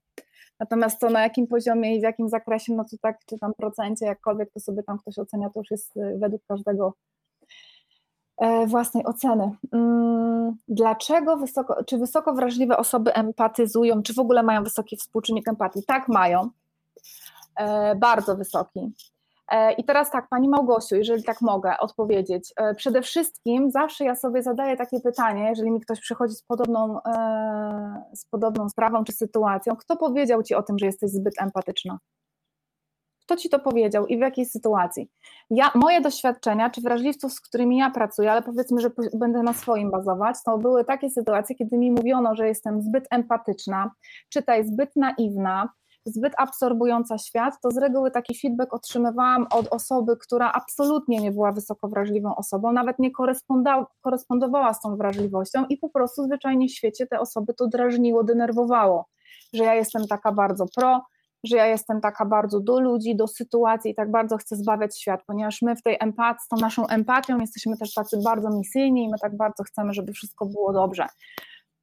Natomiast 0.59 0.99
to 0.99 1.09
na 1.09 1.21
jakim 1.21 1.47
poziomie 1.47 1.95
i 1.95 1.99
w 1.99 2.03
jakim 2.03 2.29
zakresie, 2.29 2.73
no 2.73 2.83
to 2.83 2.97
tak, 3.01 3.17
czy 3.25 3.37
tam 3.37 3.53
procencie, 3.53 4.05
jakkolwiek 4.05 4.51
to 4.51 4.59
sobie 4.59 4.83
tam 4.83 4.97
ktoś 4.97 5.19
ocenia, 5.19 5.49
to 5.49 5.59
już 5.59 5.71
jest 5.71 5.97
y, 5.97 6.17
według 6.19 6.41
każdego 6.47 6.93
e, 8.37 8.67
własnej 8.67 9.05
oceny. 9.05 9.51
Mm, 9.71 10.55
dlaczego 10.67 11.37
wysoko, 11.37 11.83
czy 11.83 11.97
wysoko 11.97 12.33
wrażliwe 12.33 12.77
osoby 12.77 13.13
empatyzują, 13.13 14.03
czy 14.03 14.13
w 14.13 14.19
ogóle 14.19 14.43
mają 14.43 14.63
wysoki 14.63 14.97
współczynnik 14.97 15.47
empatii? 15.47 15.83
Tak, 15.87 16.07
mają. 16.07 16.49
E, 17.59 17.95
bardzo 17.95 18.35
wysoki. 18.35 18.93
E, 19.53 19.71
I 19.71 19.83
teraz 19.83 20.11
tak, 20.11 20.29
Pani 20.29 20.49
Małgosiu, 20.49 20.95
jeżeli 20.95 21.23
tak 21.23 21.41
mogę 21.41 21.77
odpowiedzieć, 21.77 22.53
e, 22.57 22.75
przede 22.75 23.01
wszystkim 23.01 23.71
zawsze 23.71 24.05
ja 24.05 24.15
sobie 24.15 24.43
zadaję 24.43 24.77
takie 24.77 24.99
pytanie, 24.99 25.49
jeżeli 25.49 25.71
mi 25.71 25.81
ktoś 25.81 25.99
przychodzi 25.99 26.35
z 26.35 26.43
podobną, 26.43 27.03
e, 27.03 28.03
z 28.13 28.25
podobną 28.25 28.69
sprawą 28.69 29.03
czy 29.03 29.11
sytuacją, 29.13 29.75
kto 29.75 29.97
powiedział 29.97 30.43
Ci 30.43 30.55
o 30.55 30.63
tym, 30.63 30.79
że 30.79 30.85
jesteś 30.85 31.11
zbyt 31.11 31.33
empatyczna? 31.41 31.99
Kto 33.25 33.37
Ci 33.37 33.49
to 33.49 33.59
powiedział 33.59 34.07
i 34.07 34.17
w 34.17 34.19
jakiej 34.19 34.45
sytuacji? 34.45 35.09
Ja, 35.49 35.71
moje 35.75 36.01
doświadczenia, 36.01 36.69
czy 36.69 36.81
wrażliwców, 36.81 37.33
z 37.33 37.41
którymi 37.41 37.77
ja 37.77 37.91
pracuję, 37.91 38.31
ale 38.31 38.41
powiedzmy, 38.41 38.81
że 38.81 38.91
będę 39.13 39.43
na 39.43 39.53
swoim 39.53 39.91
bazować, 39.91 40.35
to 40.45 40.57
były 40.57 40.85
takie 40.85 41.09
sytuacje, 41.09 41.55
kiedy 41.55 41.77
mi 41.77 41.91
mówiono, 41.91 42.35
że 42.35 42.47
jestem 42.47 42.81
zbyt 42.81 43.07
empatyczna, 43.11 43.91
czytaj, 44.29 44.65
zbyt 44.65 44.95
naiwna, 44.95 45.69
zbyt 46.05 46.33
absorbująca 46.37 47.17
świat, 47.17 47.53
to 47.61 47.71
z 47.71 47.77
reguły 47.77 48.11
taki 48.11 48.39
feedback 48.39 48.73
otrzymywałam 48.73 49.47
od 49.51 49.67
osoby, 49.67 50.17
która 50.17 50.51
absolutnie 50.51 51.19
nie 51.19 51.31
była 51.31 51.51
wysoko 51.51 51.87
wrażliwą 51.87 52.35
osobą, 52.35 52.71
nawet 52.71 52.99
nie 52.99 53.11
korespondowała 54.01 54.73
z 54.73 54.81
tą 54.81 54.97
wrażliwością 54.97 55.65
i 55.69 55.77
po 55.77 55.89
prostu 55.89 56.23
zwyczajnie 56.23 56.67
w 56.67 56.71
świecie 56.71 57.07
te 57.07 57.19
osoby 57.19 57.53
to 57.53 57.67
drażniło, 57.67 58.23
denerwowało, 58.23 59.05
że 59.53 59.63
ja 59.63 59.75
jestem 59.75 60.07
taka 60.07 60.31
bardzo 60.31 60.65
pro, 60.75 61.01
że 61.43 61.57
ja 61.57 61.65
jestem 61.65 62.01
taka 62.01 62.25
bardzo 62.25 62.59
do 62.59 62.79
ludzi, 62.79 63.15
do 63.15 63.27
sytuacji 63.27 63.91
i 63.91 63.95
tak 63.95 64.11
bardzo 64.11 64.37
chcę 64.37 64.55
zbawiać 64.55 65.01
świat, 65.01 65.21
ponieważ 65.27 65.61
my 65.61 65.75
w 65.75 65.81
tej 65.81 65.97
empatii, 65.99 66.39
z 66.45 66.47
tą 66.47 66.57
naszą 66.57 66.87
empatią 66.87 67.39
jesteśmy 67.39 67.77
też 67.77 67.93
tacy 67.93 68.17
bardzo 68.23 68.49
misyjni 68.49 69.03
i 69.03 69.09
my 69.09 69.17
tak 69.21 69.37
bardzo 69.37 69.63
chcemy, 69.63 69.93
żeby 69.93 70.13
wszystko 70.13 70.45
było 70.45 70.73
dobrze. 70.73 71.07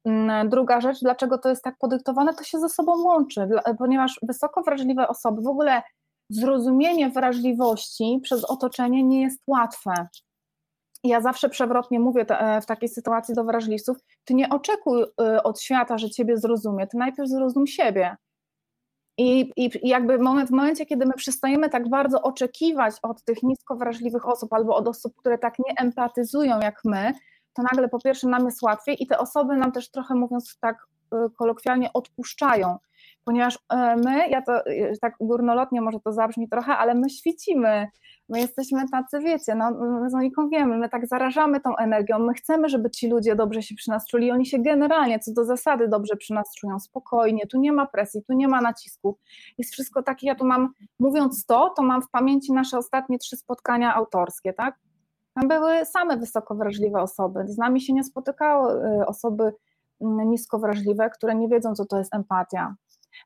Mm, 0.05 0.49
druga 0.49 0.81
rzecz, 0.81 0.99
dlaczego 0.99 1.37
to 1.37 1.49
jest 1.49 1.63
tak 1.63 1.77
podyktowane, 1.77 2.33
to 2.33 2.43
się 2.43 2.59
ze 2.59 2.69
sobą 2.69 3.03
łączy, 3.03 3.49
ponieważ 3.77 4.19
wysoko 4.23 4.63
wrażliwe 4.63 5.07
osoby, 5.07 5.41
w 5.41 5.47
ogóle 5.47 5.81
zrozumienie 6.29 7.09
wrażliwości 7.09 8.19
przez 8.23 8.43
otoczenie 8.43 9.03
nie 9.03 9.21
jest 9.21 9.41
łatwe. 9.47 10.07
Ja 11.03 11.21
zawsze 11.21 11.49
przewrotnie 11.49 11.99
mówię 11.99 12.25
e, 12.29 12.61
w 12.61 12.65
takiej 12.65 12.89
sytuacji 12.89 13.35
do 13.35 13.43
wrażliwców, 13.43 13.97
ty 14.25 14.33
nie 14.33 14.49
oczekuj 14.49 15.03
e, 15.21 15.43
od 15.43 15.61
świata, 15.61 15.97
że 15.97 16.09
ciebie 16.09 16.37
zrozumie, 16.37 16.87
ty 16.87 16.97
najpierw 16.97 17.29
zrozum 17.29 17.67
siebie. 17.67 18.15
I, 19.17 19.51
I 19.55 19.87
jakby 19.87 20.17
moment, 20.19 20.49
w 20.49 20.53
momencie, 20.53 20.85
kiedy 20.85 21.05
my 21.05 21.13
przestajemy 21.13 21.69
tak 21.69 21.89
bardzo 21.89 22.21
oczekiwać 22.21 22.95
od 23.01 23.23
tych 23.23 23.43
nisko 23.43 23.75
wrażliwych 23.75 24.27
osób 24.27 24.53
albo 24.53 24.75
od 24.75 24.87
osób, 24.87 25.15
które 25.15 25.37
tak 25.37 25.59
nie 25.59 25.75
empatyzują 25.77 26.59
jak 26.59 26.81
my, 26.85 27.13
to 27.53 27.63
nagle 27.71 27.89
po 27.89 27.99
pierwsze 27.99 28.27
nam 28.27 28.45
jest 28.45 28.61
łatwiej 28.61 29.03
i 29.03 29.07
te 29.07 29.17
osoby 29.17 29.57
nam 29.57 29.71
też 29.71 29.91
trochę 29.91 30.15
mówiąc 30.15 30.57
tak 30.59 30.77
y, 31.13 31.17
kolokwialnie 31.37 31.93
odpuszczają, 31.93 32.77
ponieważ 33.23 33.59
e, 33.69 33.95
my, 33.95 34.29
ja 34.29 34.41
to 34.41 34.67
y, 34.67 34.93
tak 35.01 35.13
górnolotnie 35.19 35.81
może 35.81 35.99
to 35.99 36.13
zabrzmi 36.13 36.49
trochę, 36.49 36.77
ale 36.77 36.95
my 36.95 37.09
świecimy, 37.09 37.87
my 38.29 38.39
jesteśmy 38.39 38.89
tacy, 38.89 39.19
wiecie, 39.19 39.55
no, 39.55 39.71
my 40.01 40.09
z 40.09 40.13
Moniką 40.13 40.49
wiemy, 40.49 40.77
my 40.77 40.89
tak 40.89 41.07
zarażamy 41.07 41.59
tą 41.59 41.75
energią, 41.75 42.19
my 42.19 42.33
chcemy, 42.33 42.69
żeby 42.69 42.89
ci 42.89 43.09
ludzie 43.09 43.35
dobrze 43.35 43.61
się 43.61 43.75
przy 43.75 43.89
nas 43.89 44.07
czuli, 44.07 44.31
oni 44.31 44.45
się 44.45 44.59
generalnie 44.59 45.19
co 45.19 45.33
do 45.33 45.45
zasady 45.45 45.87
dobrze 45.87 46.15
przy 46.15 46.33
nas 46.33 46.55
czują, 46.55 46.79
spokojnie, 46.79 47.47
tu 47.47 47.59
nie 47.59 47.71
ma 47.71 47.85
presji, 47.85 48.23
tu 48.23 48.33
nie 48.33 48.47
ma 48.47 48.61
nacisku, 48.61 49.17
jest 49.57 49.73
wszystko 49.73 50.03
takie, 50.03 50.27
ja 50.27 50.35
tu 50.35 50.45
mam, 50.45 50.73
mówiąc 50.99 51.45
to, 51.45 51.73
to 51.77 51.83
mam 51.83 52.01
w 52.01 52.09
pamięci 52.09 52.53
nasze 52.53 52.77
ostatnie 52.77 53.17
trzy 53.17 53.37
spotkania 53.37 53.95
autorskie, 53.95 54.53
tak, 54.53 54.75
tam 55.33 55.47
były 55.47 55.85
same 55.85 56.17
wysoko 56.17 56.55
wrażliwe 56.55 57.01
osoby. 57.01 57.43
Z 57.47 57.57
nami 57.57 57.81
się 57.81 57.93
nie 57.93 58.03
spotykały 58.03 58.73
y, 58.73 59.05
osoby 59.07 59.53
mm, 60.01 60.29
nisko 60.29 60.59
wrażliwe, 60.59 61.09
które 61.09 61.35
nie 61.35 61.47
wiedzą, 61.47 61.75
co 61.75 61.85
to 61.85 61.97
jest 61.97 62.15
empatia. 62.15 62.75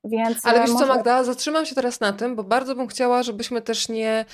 Więc 0.04 0.46
Ale 0.46 0.60
wiesz 0.60 0.72
może... 0.72 0.88
co, 0.88 0.94
Magda, 0.94 1.24
zatrzymam 1.24 1.66
się 1.66 1.76
teraz 1.76 2.00
na 2.00 2.14
tym, 2.14 2.36
bo 2.36 2.44
bardzo 2.44 2.76
bym 2.76 2.88
chciała, 2.88 3.24
żebyśmy 3.24 3.62
też 3.62 3.90
nie 3.90 4.26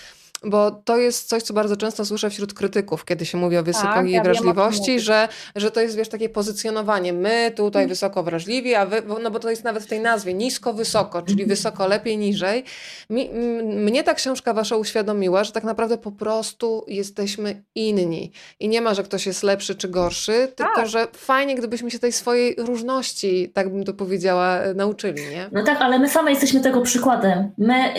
bo 0.44 0.72
to 0.72 0.98
jest 0.98 1.30
coś, 1.30 1.44
co 1.44 1.54
bardzo 1.54 1.78
często 1.78 2.06
słyszę 2.06 2.30
wśród 2.30 2.54
krytyków, 2.54 3.06
kiedy 3.06 3.26
się 3.26 3.38
mówi 3.38 3.58
o 3.58 3.64
wysokiej 3.64 3.94
tak, 3.94 4.10
ja 4.10 4.24
wrażliwości, 4.24 5.00
że, 5.00 5.28
że 5.56 5.72
to 5.72 5.82
jest, 5.82 5.96
wiesz, 5.96 6.10
takie 6.10 6.30
pozycjonowanie. 6.30 7.14
My 7.14 7.52
tutaj 7.56 7.88
wysoko 7.88 8.24
wrażliwi, 8.24 8.76
a 8.76 8.86
wy, 8.86 9.02
no 9.24 9.32
bo 9.32 9.40
to 9.40 9.50
jest 9.50 9.64
nawet 9.64 9.84
w 9.84 9.88
tej 9.88 10.00
nazwie, 10.00 10.34
nisko-wysoko, 10.34 11.22
czyli 11.22 11.46
wysoko 11.46 11.88
lepiej, 11.88 12.18
niżej. 12.18 12.64
Mi, 13.10 13.30
mnie 13.64 14.04
ta 14.04 14.14
książka 14.14 14.54
wasza 14.54 14.76
uświadomiła, 14.76 15.44
że 15.44 15.52
tak 15.52 15.64
naprawdę 15.64 15.98
po 15.98 16.12
prostu 16.12 16.86
jesteśmy 16.88 17.64
inni. 17.76 18.32
I 18.60 18.68
nie 18.68 18.82
ma, 18.82 18.94
że 18.94 19.04
ktoś 19.04 19.26
jest 19.26 19.44
lepszy 19.44 19.76
czy 19.76 19.90
gorszy, 19.90 20.48
tylko 20.56 20.76
tak. 20.76 20.88
że 20.88 21.08
fajnie, 21.14 21.56
gdybyśmy 21.56 21.92
się 21.92 22.00
tej 22.00 22.12
swojej 22.12 22.56
różności, 22.58 23.52
tak 23.54 23.70
bym 23.70 23.84
to 23.84 23.94
powiedziała, 23.94 24.60
nauczyli, 24.76 25.22
nie? 25.30 25.50
No 25.52 25.64
tak, 25.64 25.82
ale 25.82 26.00
my 26.00 26.10
same 26.10 26.32
jesteśmy 26.32 26.62
tego 26.62 26.82
przykładem. 26.82 27.52
My 27.58 27.94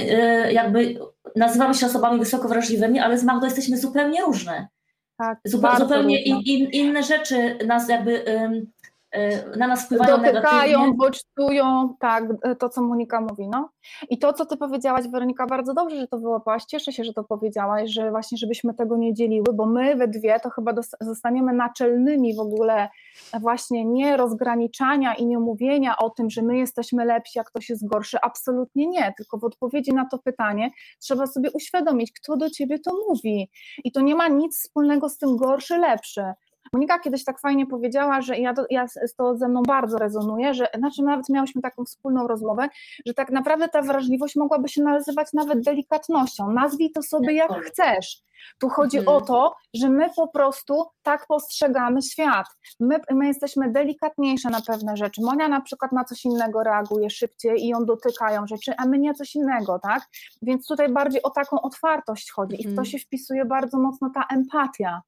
yy, 0.45 0.53
jakby 0.53 1.12
nazywamy 1.37 1.75
się 1.75 1.87
osobami 1.87 2.19
wysoko 2.19 2.49
wrażliwymi, 2.49 2.99
ale 2.99 3.19
z 3.19 3.25
Magdą 3.25 3.45
jesteśmy 3.47 3.77
zupełnie 3.77 4.23
różne. 4.23 4.69
Tak, 5.19 5.39
zupełnie 5.79 6.23
in, 6.23 6.41
in, 6.45 6.71
inne 6.71 7.03
rzeczy 7.03 7.59
nas 7.67 7.89
jakby 7.89 8.29
Y, 8.29 8.67
na 9.57 9.67
nas 9.67 9.85
wpływają 9.85 10.23
Dotykają, 10.23 10.93
bodźcują, 10.93 11.95
tak, 12.01 12.25
y, 12.25 12.57
to 12.57 12.69
co 12.69 12.83
Monika 12.83 13.21
mówi, 13.21 13.49
no. 13.49 13.69
I 14.11 14.19
to, 14.19 14.33
co 14.33 14.47
ty 14.47 14.57
powiedziałaś, 14.57 15.09
Weronika, 15.09 15.47
bardzo 15.47 15.75
dobrze, 15.75 15.97
że 16.01 16.09
to 16.09 16.19
wyłapałaś, 16.19 16.65
cieszę 16.65 16.93
się, 16.93 17.05
że 17.05 17.13
to 17.13 17.25
powiedziałaś, 17.25 17.91
że 17.91 18.11
właśnie, 18.11 18.39
żebyśmy 18.39 18.75
tego 18.75 18.97
nie 18.97 19.15
dzieliły, 19.15 19.47
bo 19.55 19.67
my 19.67 19.97
we 19.97 20.09
dwie 20.09 20.41
to 20.41 20.51
chyba 20.51 20.73
zostaniemy 21.01 21.53
naczelnymi 21.53 22.37
w 22.37 22.41
ogóle 22.41 22.89
właśnie 23.41 23.85
nie 23.85 24.17
rozgraniczania 24.17 25.15
i 25.15 25.27
nie 25.27 25.39
mówienia 25.39 25.97
o 25.99 26.11
tym, 26.11 26.31
że 26.31 26.43
my 26.43 26.59
jesteśmy 26.59 27.05
lepsi, 27.05 27.39
jak 27.39 27.47
ktoś 27.47 27.71
jest 27.71 27.87
gorszy, 27.87 28.19
absolutnie 28.23 28.87
nie, 28.87 29.15
tylko 29.17 29.39
w 29.39 29.45
odpowiedzi 29.45 29.95
na 29.95 30.07
to 30.09 30.19
pytanie 30.19 30.71
trzeba 30.99 31.27
sobie 31.27 31.51
uświadomić, 31.51 32.13
kto 32.13 32.37
do 32.37 32.51
ciebie 32.51 32.79
to 32.79 32.91
mówi. 33.09 33.51
I 33.85 33.93
to 33.93 34.01
nie 34.01 34.15
ma 34.15 34.29
nic 34.29 34.59
wspólnego 34.59 35.09
z 35.09 35.19
tym 35.19 35.37
gorszy, 35.37 35.79
lepszy, 35.79 36.25
Monika 36.75 36.99
kiedyś 36.99 37.25
tak 37.25 37.41
fajnie 37.41 37.67
powiedziała, 37.67 38.21
że 38.21 38.39
ja 38.39 38.55
to, 38.55 38.67
ja 38.71 38.87
to 39.17 39.37
ze 39.37 39.49
mną 39.49 39.63
bardzo 39.63 39.99
rezonuje, 39.99 40.55
że 40.55 40.69
znaczy 40.79 41.03
nawet 41.03 41.29
miałyśmy 41.29 41.63
taką 41.63 41.85
wspólną 41.85 42.27
rozmowę, 42.27 42.69
że 43.07 43.15
tak 43.15 43.31
naprawdę 43.31 43.69
ta 43.69 43.83
wrażliwość 43.83 44.37
mogłaby 44.37 44.69
się 44.69 44.83
nazywać 44.83 45.33
nawet 45.33 45.61
delikatnością. 45.61 46.53
Nazwij 46.53 46.91
to 46.91 47.03
sobie 47.03 47.35
jak 47.35 47.53
chcesz. 47.53 48.23
Tu 48.59 48.69
chodzi 48.69 48.99
mhm. 48.99 49.17
o 49.17 49.21
to, 49.21 49.55
że 49.75 49.89
my 49.89 50.11
po 50.17 50.29
prostu 50.29 50.85
tak 51.03 51.27
postrzegamy 51.27 52.03
świat. 52.03 52.47
My, 52.81 53.01
my 53.11 53.27
jesteśmy 53.27 53.73
delikatniejsze 53.73 54.51
na 54.51 54.61
pewne 54.61 54.97
rzeczy. 54.97 55.23
Monia 55.23 55.49
na 55.49 55.61
przykład 55.61 55.93
na 55.93 56.05
coś 56.05 56.25
innego 56.25 56.63
reaguje 56.63 57.11
szybciej 57.11 57.65
i 57.65 57.69
ją 57.69 57.85
dotykają 57.85 58.47
rzeczy, 58.47 58.73
a 58.79 58.87
my 58.87 58.99
nie 58.99 59.15
coś 59.15 59.35
innego, 59.35 59.79
tak? 59.79 60.09
Więc 60.43 60.67
tutaj 60.67 60.93
bardziej 60.93 61.23
o 61.23 61.31
taką 61.31 61.61
otwartość 61.61 62.31
chodzi 62.31 62.55
i 62.55 62.63
w 62.63 62.65
to 62.65 62.71
mhm. 62.71 62.87
się 62.87 62.99
wpisuje 62.99 63.45
bardzo 63.45 63.79
mocno 63.79 64.11
ta 64.15 64.25
empatia. 64.31 65.03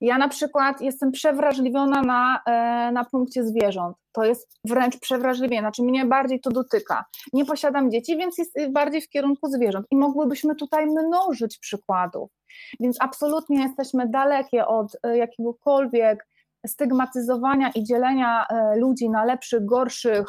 Ja 0.00 0.18
na 0.18 0.28
przykład 0.28 0.80
jestem 0.80 1.12
przewrażliwiona 1.12 2.02
na, 2.02 2.40
e, 2.46 2.92
na 2.92 3.04
punkcie 3.04 3.44
zwierząt. 3.44 3.96
To 4.12 4.24
jest 4.24 4.58
wręcz 4.64 4.98
przewrażliwienie, 4.98 5.60
znaczy 5.60 5.82
mnie 5.82 6.04
bardziej 6.04 6.40
to 6.40 6.50
dotyka. 6.50 7.04
Nie 7.32 7.44
posiadam 7.44 7.90
dzieci, 7.90 8.16
więc 8.16 8.38
jest 8.38 8.72
bardziej 8.72 9.00
w 9.00 9.08
kierunku 9.08 9.48
zwierząt. 9.48 9.86
I 9.90 9.96
mogłybyśmy 9.96 10.54
tutaj 10.54 10.86
mnożyć 10.86 11.58
przykładów. 11.58 12.30
Więc 12.80 12.96
absolutnie 13.00 13.62
jesteśmy 13.62 14.08
dalekie 14.08 14.66
od 14.66 14.96
e, 15.02 15.16
jakiegokolwiek 15.16 16.26
stygmatyzowania 16.66 17.70
i 17.74 17.84
dzielenia 17.84 18.46
e, 18.46 18.76
ludzi 18.76 19.10
na 19.10 19.24
lepszych, 19.24 19.64
gorszych, 19.64 20.26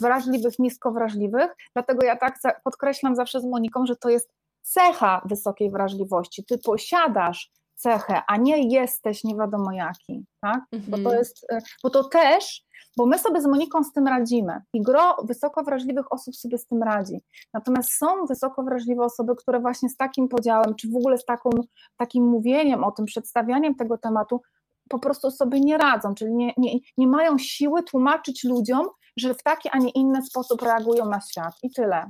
wrażliwych, 0.00 0.58
niskowrażliwych. 0.58 1.56
Dlatego 1.74 2.06
ja 2.06 2.16
tak 2.16 2.38
podkreślam 2.64 3.16
zawsze 3.16 3.40
z 3.40 3.44
Moniką, 3.44 3.86
że 3.86 3.96
to 3.96 4.08
jest 4.08 4.30
cecha 4.62 5.22
wysokiej 5.24 5.70
wrażliwości. 5.70 6.44
Ty 6.44 6.58
posiadasz 6.58 7.52
cechę, 7.84 8.22
a 8.26 8.36
nie 8.36 8.68
jesteś 8.68 9.24
nie 9.24 9.36
wiadomo 9.36 9.72
jaki, 9.72 10.24
tak? 10.40 10.60
Bo 10.72 10.96
to 10.96 11.02
mhm. 11.02 11.18
jest, 11.18 11.46
e, 11.52 11.58
bo 11.82 11.90
to 11.90 12.04
też, 12.04 12.62
bo 12.96 13.06
my 13.06 13.18
sobie 13.18 13.40
z 13.40 13.46
Moniką 13.46 13.84
z 13.84 13.92
tym 13.92 14.06
radzimy 14.06 14.62
i 14.72 14.82
gro 14.82 15.16
wysoko 15.24 15.64
wrażliwych 15.64 16.12
osób 16.12 16.36
sobie 16.36 16.58
z 16.58 16.66
tym 16.66 16.82
radzi. 16.82 17.20
Natomiast 17.54 17.90
są 17.90 18.26
wysoko 18.28 18.62
wrażliwe 18.62 19.04
osoby, 19.04 19.36
które 19.36 19.60
właśnie 19.60 19.88
z 19.88 19.96
takim 19.96 20.28
podziałem, 20.28 20.74
czy 20.74 20.90
w 20.90 20.96
ogóle 20.96 21.18
z 21.18 21.24
taką, 21.24 21.50
takim 21.96 22.24
mówieniem 22.24 22.84
o 22.84 22.92
tym, 22.92 23.04
przedstawianiem 23.04 23.74
tego 23.74 23.98
tematu, 23.98 24.40
po 24.88 24.98
prostu 24.98 25.30
sobie 25.30 25.60
nie 25.60 25.78
radzą, 25.78 26.14
czyli 26.14 26.34
nie, 26.34 26.52
nie, 26.56 26.78
nie 26.98 27.06
mają 27.06 27.38
siły 27.38 27.82
tłumaczyć 27.82 28.44
ludziom, 28.44 28.86
że 29.16 29.34
w 29.34 29.42
taki, 29.42 29.68
a 29.72 29.78
nie 29.78 29.90
inny 29.90 30.22
sposób 30.22 30.62
reagują 30.62 31.08
na 31.08 31.20
świat 31.20 31.54
i 31.62 31.70
tyle. 31.70 32.08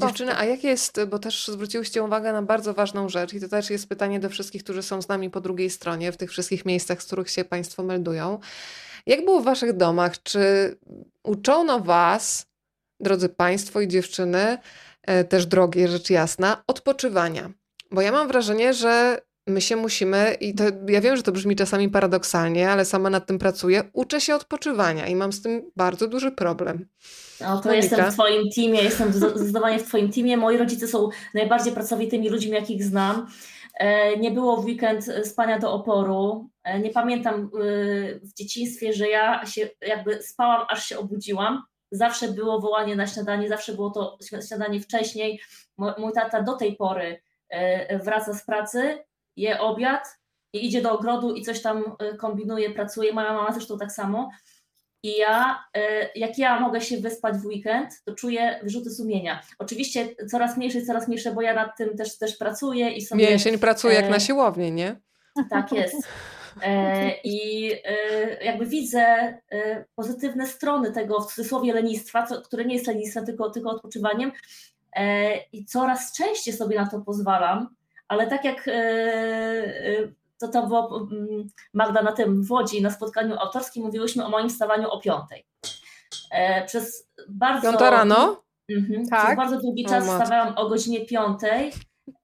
Dziewczyny, 0.00 0.36
a 0.36 0.44
jak 0.44 0.64
jest, 0.64 1.04
bo 1.04 1.18
też 1.18 1.48
zwróciłyście 1.48 2.02
uwagę 2.02 2.32
na 2.32 2.42
bardzo 2.42 2.74
ważną 2.74 3.08
rzecz 3.08 3.34
i 3.34 3.40
to 3.40 3.48
też 3.48 3.70
jest 3.70 3.88
pytanie 3.88 4.20
do 4.20 4.30
wszystkich, 4.30 4.64
którzy 4.64 4.82
są 4.82 5.02
z 5.02 5.08
nami 5.08 5.30
po 5.30 5.40
drugiej 5.40 5.70
stronie, 5.70 6.12
w 6.12 6.16
tych 6.16 6.30
wszystkich 6.30 6.64
miejscach, 6.64 7.02
z 7.02 7.06
których 7.06 7.30
się 7.30 7.44
Państwo 7.44 7.82
meldują. 7.82 8.38
Jak 9.06 9.24
było 9.24 9.40
w 9.40 9.44
Waszych 9.44 9.76
domach? 9.76 10.22
Czy 10.22 10.76
uczono 11.22 11.80
Was, 11.80 12.46
drodzy 13.00 13.28
Państwo 13.28 13.80
i 13.80 13.88
dziewczyny, 13.88 14.58
e, 15.02 15.24
też 15.24 15.46
drogie, 15.46 15.88
rzecz 15.88 16.10
jasna, 16.10 16.62
odpoczywania? 16.66 17.50
Bo 17.90 18.00
ja 18.00 18.12
mam 18.12 18.28
wrażenie, 18.28 18.74
że 18.74 19.20
my 19.46 19.60
się 19.60 19.76
musimy, 19.76 20.36
i 20.40 20.54
to 20.54 20.64
ja 20.88 21.00
wiem, 21.00 21.16
że 21.16 21.22
to 21.22 21.32
brzmi 21.32 21.56
czasami 21.56 21.88
paradoksalnie, 21.88 22.70
ale 22.70 22.84
sama 22.84 23.10
nad 23.10 23.26
tym 23.26 23.38
pracuję, 23.38 23.82
uczę 23.92 24.20
się 24.20 24.34
odpoczywania 24.34 25.06
i 25.06 25.16
mam 25.16 25.32
z 25.32 25.42
tym 25.42 25.70
bardzo 25.76 26.08
duży 26.08 26.32
problem. 26.32 26.88
No 27.40 27.60
to 27.60 27.72
jestem 27.72 28.10
w 28.10 28.14
Twoim 28.14 28.50
teamie, 28.56 28.82
jestem 28.82 29.12
zdecydowanie 29.12 29.78
w 29.78 29.86
Twoim 29.88 30.12
teamie. 30.12 30.36
Moi 30.36 30.56
rodzice 30.56 30.88
są 30.88 31.08
najbardziej 31.34 31.72
pracowitymi 31.72 32.28
ludźmi, 32.28 32.52
jakich 32.52 32.84
znam. 32.84 33.26
E, 33.74 34.16
nie 34.16 34.30
było 34.30 34.56
w 34.56 34.64
weekend 34.64 35.06
spania 35.24 35.58
do 35.58 35.72
oporu. 35.72 36.50
E, 36.64 36.78
nie 36.78 36.90
pamiętam 36.90 37.34
e, 37.34 37.48
w 38.18 38.34
dzieciństwie, 38.34 38.92
że 38.92 39.08
ja 39.08 39.46
się 39.46 39.68
jakby 39.80 40.22
spałam, 40.22 40.66
aż 40.70 40.86
się 40.86 40.98
obudziłam. 40.98 41.62
Zawsze 41.90 42.28
było 42.28 42.60
wołanie 42.60 42.96
na 42.96 43.06
śniadanie, 43.06 43.48
zawsze 43.48 43.72
było 43.72 43.90
to 43.90 44.18
śniadanie 44.48 44.80
wcześniej. 44.80 45.40
Mój 45.78 46.12
tata 46.12 46.42
do 46.42 46.56
tej 46.56 46.76
pory 46.76 47.20
wraca 48.02 48.34
z 48.34 48.46
pracy, 48.46 48.98
je 49.36 49.60
obiad 49.60 50.18
i 50.52 50.66
idzie 50.66 50.82
do 50.82 50.92
ogrodu 50.92 51.34
i 51.34 51.42
coś 51.42 51.62
tam 51.62 51.84
kombinuje, 52.18 52.70
pracuje. 52.70 53.12
Moja 53.12 53.32
mama 53.32 53.52
zresztą 53.52 53.78
tak 53.78 53.92
samo. 53.92 54.30
I 55.02 55.16
ja, 55.16 55.64
e, 55.74 56.08
jak 56.14 56.38
ja 56.38 56.60
mogę 56.60 56.80
się 56.80 56.96
wyspać 56.96 57.36
w 57.36 57.46
weekend, 57.46 58.02
to 58.04 58.14
czuję 58.14 58.60
wyrzuty 58.62 58.90
sumienia. 58.90 59.40
Oczywiście 59.58 60.08
coraz 60.30 60.56
mniejsze, 60.56 60.82
coraz 60.82 61.08
mniejsze, 61.08 61.32
bo 61.32 61.42
ja 61.42 61.54
nad 61.54 61.76
tym 61.76 61.96
też, 61.96 62.18
też 62.18 62.36
pracuję 62.36 62.90
i 62.90 63.02
sobie... 63.02 63.28
Mięsień 63.30 63.58
pracuje 63.58 63.98
e, 63.98 64.00
jak 64.02 64.10
na 64.10 64.20
siłowni, 64.20 64.72
nie? 64.72 65.00
Tak 65.50 65.72
jest. 65.72 66.08
E, 66.62 67.10
I 67.24 67.70
e, 67.84 68.44
jakby 68.44 68.66
widzę 68.66 69.34
pozytywne 69.94 70.46
strony 70.46 70.92
tego 70.92 71.20
w 71.20 71.26
cudzysłowie 71.26 71.72
lenistwa, 71.72 72.26
co, 72.26 72.42
które 72.42 72.64
nie 72.64 72.74
jest 72.74 72.86
lenistwem, 72.86 73.26
tylko, 73.26 73.50
tylko 73.50 73.70
odpoczywaniem. 73.70 74.32
E, 74.96 75.36
I 75.52 75.64
coraz 75.64 76.12
częściej 76.12 76.54
sobie 76.54 76.76
na 76.76 76.88
to 76.88 77.00
pozwalam, 77.00 77.74
ale 78.08 78.26
tak 78.26 78.44
jak 78.44 78.70
to 80.40 80.48
to 80.48 80.66
było 80.66 81.08
Magda 81.74 82.02
na 82.02 82.12
tym 82.12 82.44
w 82.44 82.50
Łodzi 82.50 82.82
na 82.82 82.90
spotkaniu 82.90 83.34
autorskim 83.38 83.84
mówiłyśmy 83.84 84.24
o 84.24 84.28
moim 84.28 84.48
wstawaniu 84.48 84.88
o 84.90 85.00
piątej. 85.00 85.46
E, 86.30 86.64
przez 86.64 87.08
bardzo... 87.28 87.70
Piąta 87.70 87.90
rano? 87.90 88.42
Mhm, 88.70 89.06
tak. 89.06 89.24
Przez 89.24 89.36
bardzo 89.36 89.60
długi 89.60 89.84
czas 89.84 90.04
wstawałam 90.04 90.54
o 90.56 90.68
godzinie 90.68 91.06
piątej, 91.06 91.72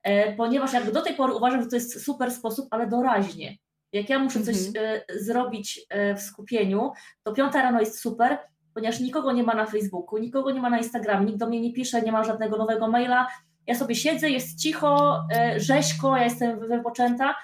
e, 0.02 0.36
ponieważ 0.36 0.72
jakby 0.72 0.92
do 0.92 1.02
tej 1.02 1.14
pory 1.14 1.34
uważam, 1.34 1.62
że 1.62 1.68
to 1.68 1.76
jest 1.76 2.04
super 2.04 2.32
sposób, 2.32 2.66
ale 2.70 2.86
doraźnie. 2.86 3.56
Jak 3.92 4.08
ja 4.08 4.18
muszę 4.18 4.42
coś 4.42 4.56
mhm. 4.66 5.00
E, 5.08 5.18
zrobić 5.18 5.86
w 6.16 6.20
skupieniu, 6.20 6.92
to 7.22 7.32
piąta 7.32 7.62
rano 7.62 7.80
jest 7.80 8.00
super, 8.00 8.38
ponieważ 8.74 9.00
nikogo 9.00 9.32
nie 9.32 9.42
ma 9.42 9.54
na 9.54 9.66
Facebooku, 9.66 10.18
nikogo 10.18 10.50
nie 10.50 10.60
ma 10.60 10.70
na 10.70 10.78
Instagramie, 10.78 11.26
nikt 11.26 11.38
do 11.38 11.46
mnie 11.46 11.60
nie 11.60 11.72
pisze, 11.72 12.02
nie 12.02 12.12
ma 12.12 12.24
żadnego 12.24 12.56
nowego 12.56 12.88
maila. 12.88 13.26
Ja 13.70 13.76
sobie 13.76 13.94
siedzę, 13.94 14.30
jest 14.30 14.58
cicho, 14.58 15.24
rzeźko, 15.56 16.16
ja 16.16 16.24
jestem 16.24 16.60
wypoczęta 16.68 17.34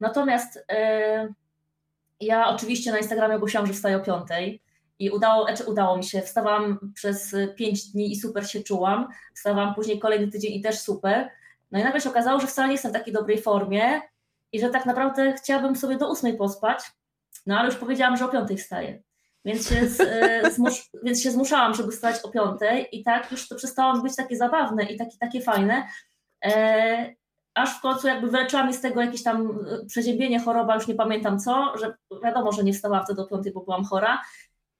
Natomiast 0.00 0.56
yy, 0.56 1.34
ja 2.20 2.48
oczywiście 2.48 2.92
na 2.92 2.98
Instagramie 2.98 3.36
ogłosiłam, 3.36 3.66
że 3.66 3.72
wstaję 3.72 3.96
o 3.96 4.00
piątej 4.00 4.62
i 4.98 5.10
udało, 5.10 5.44
znaczy 5.44 5.64
udało 5.64 5.96
mi 5.96 6.04
się. 6.04 6.22
Wstawałam 6.22 6.92
przez 6.94 7.36
pięć 7.56 7.92
dni 7.92 8.12
i 8.12 8.16
super 8.16 8.50
się 8.50 8.62
czułam. 8.62 9.08
Wstawałam 9.34 9.74
później 9.74 9.98
kolejny 9.98 10.28
tydzień 10.28 10.52
i 10.54 10.60
też 10.60 10.78
super. 10.78 11.30
No 11.70 11.78
i 11.80 11.84
nagle 11.84 12.00
się 12.00 12.10
okazało, 12.10 12.40
że 12.40 12.46
wcale 12.46 12.68
nie 12.68 12.74
jestem 12.74 12.90
w 12.90 12.94
takiej 12.94 13.14
dobrej 13.14 13.42
formie 13.42 14.00
i 14.52 14.60
że 14.60 14.70
tak 14.70 14.86
naprawdę 14.86 15.32
chciałabym 15.32 15.76
sobie 15.76 15.96
do 15.96 16.10
ósmej 16.10 16.36
pospać, 16.36 16.80
no 17.46 17.58
ale 17.58 17.68
już 17.68 17.76
powiedziałam, 17.76 18.16
że 18.16 18.24
o 18.24 18.28
piątej 18.28 18.56
wstaję. 18.56 19.02
Więc 19.46 19.68
się, 19.68 19.88
z, 19.88 20.00
e, 20.00 20.50
zmus, 20.50 20.90
więc 21.02 21.22
się 21.22 21.30
zmuszałam, 21.30 21.74
żeby 21.74 21.92
wstać 21.92 22.16
o 22.24 22.28
piątej 22.28 22.88
i 22.92 23.04
tak 23.04 23.30
już 23.30 23.48
to 23.48 23.54
przestało 23.54 24.02
być 24.02 24.16
takie 24.16 24.36
zabawne 24.36 24.84
i 24.84 24.96
takie, 24.96 25.18
takie 25.20 25.40
fajne. 25.40 25.86
E, 26.44 27.14
aż 27.54 27.78
w 27.78 27.80
końcu 27.80 28.06
jakby 28.06 28.30
wyleczyła 28.30 28.64
mi 28.64 28.74
z 28.74 28.80
tego 28.80 29.00
jakieś 29.00 29.22
tam 29.22 29.50
e, 29.50 29.86
przeziębienie, 29.86 30.40
choroba, 30.40 30.74
już 30.74 30.86
nie 30.86 30.94
pamiętam 30.94 31.38
co, 31.38 31.78
że 31.78 31.94
wiadomo, 32.24 32.52
że 32.52 32.64
nie 32.64 32.72
wstałam 32.72 33.04
wtedy 33.04 33.16
do 33.16 33.26
piątej, 33.26 33.52
bo 33.52 33.60
byłam 33.60 33.84
chora 33.84 34.22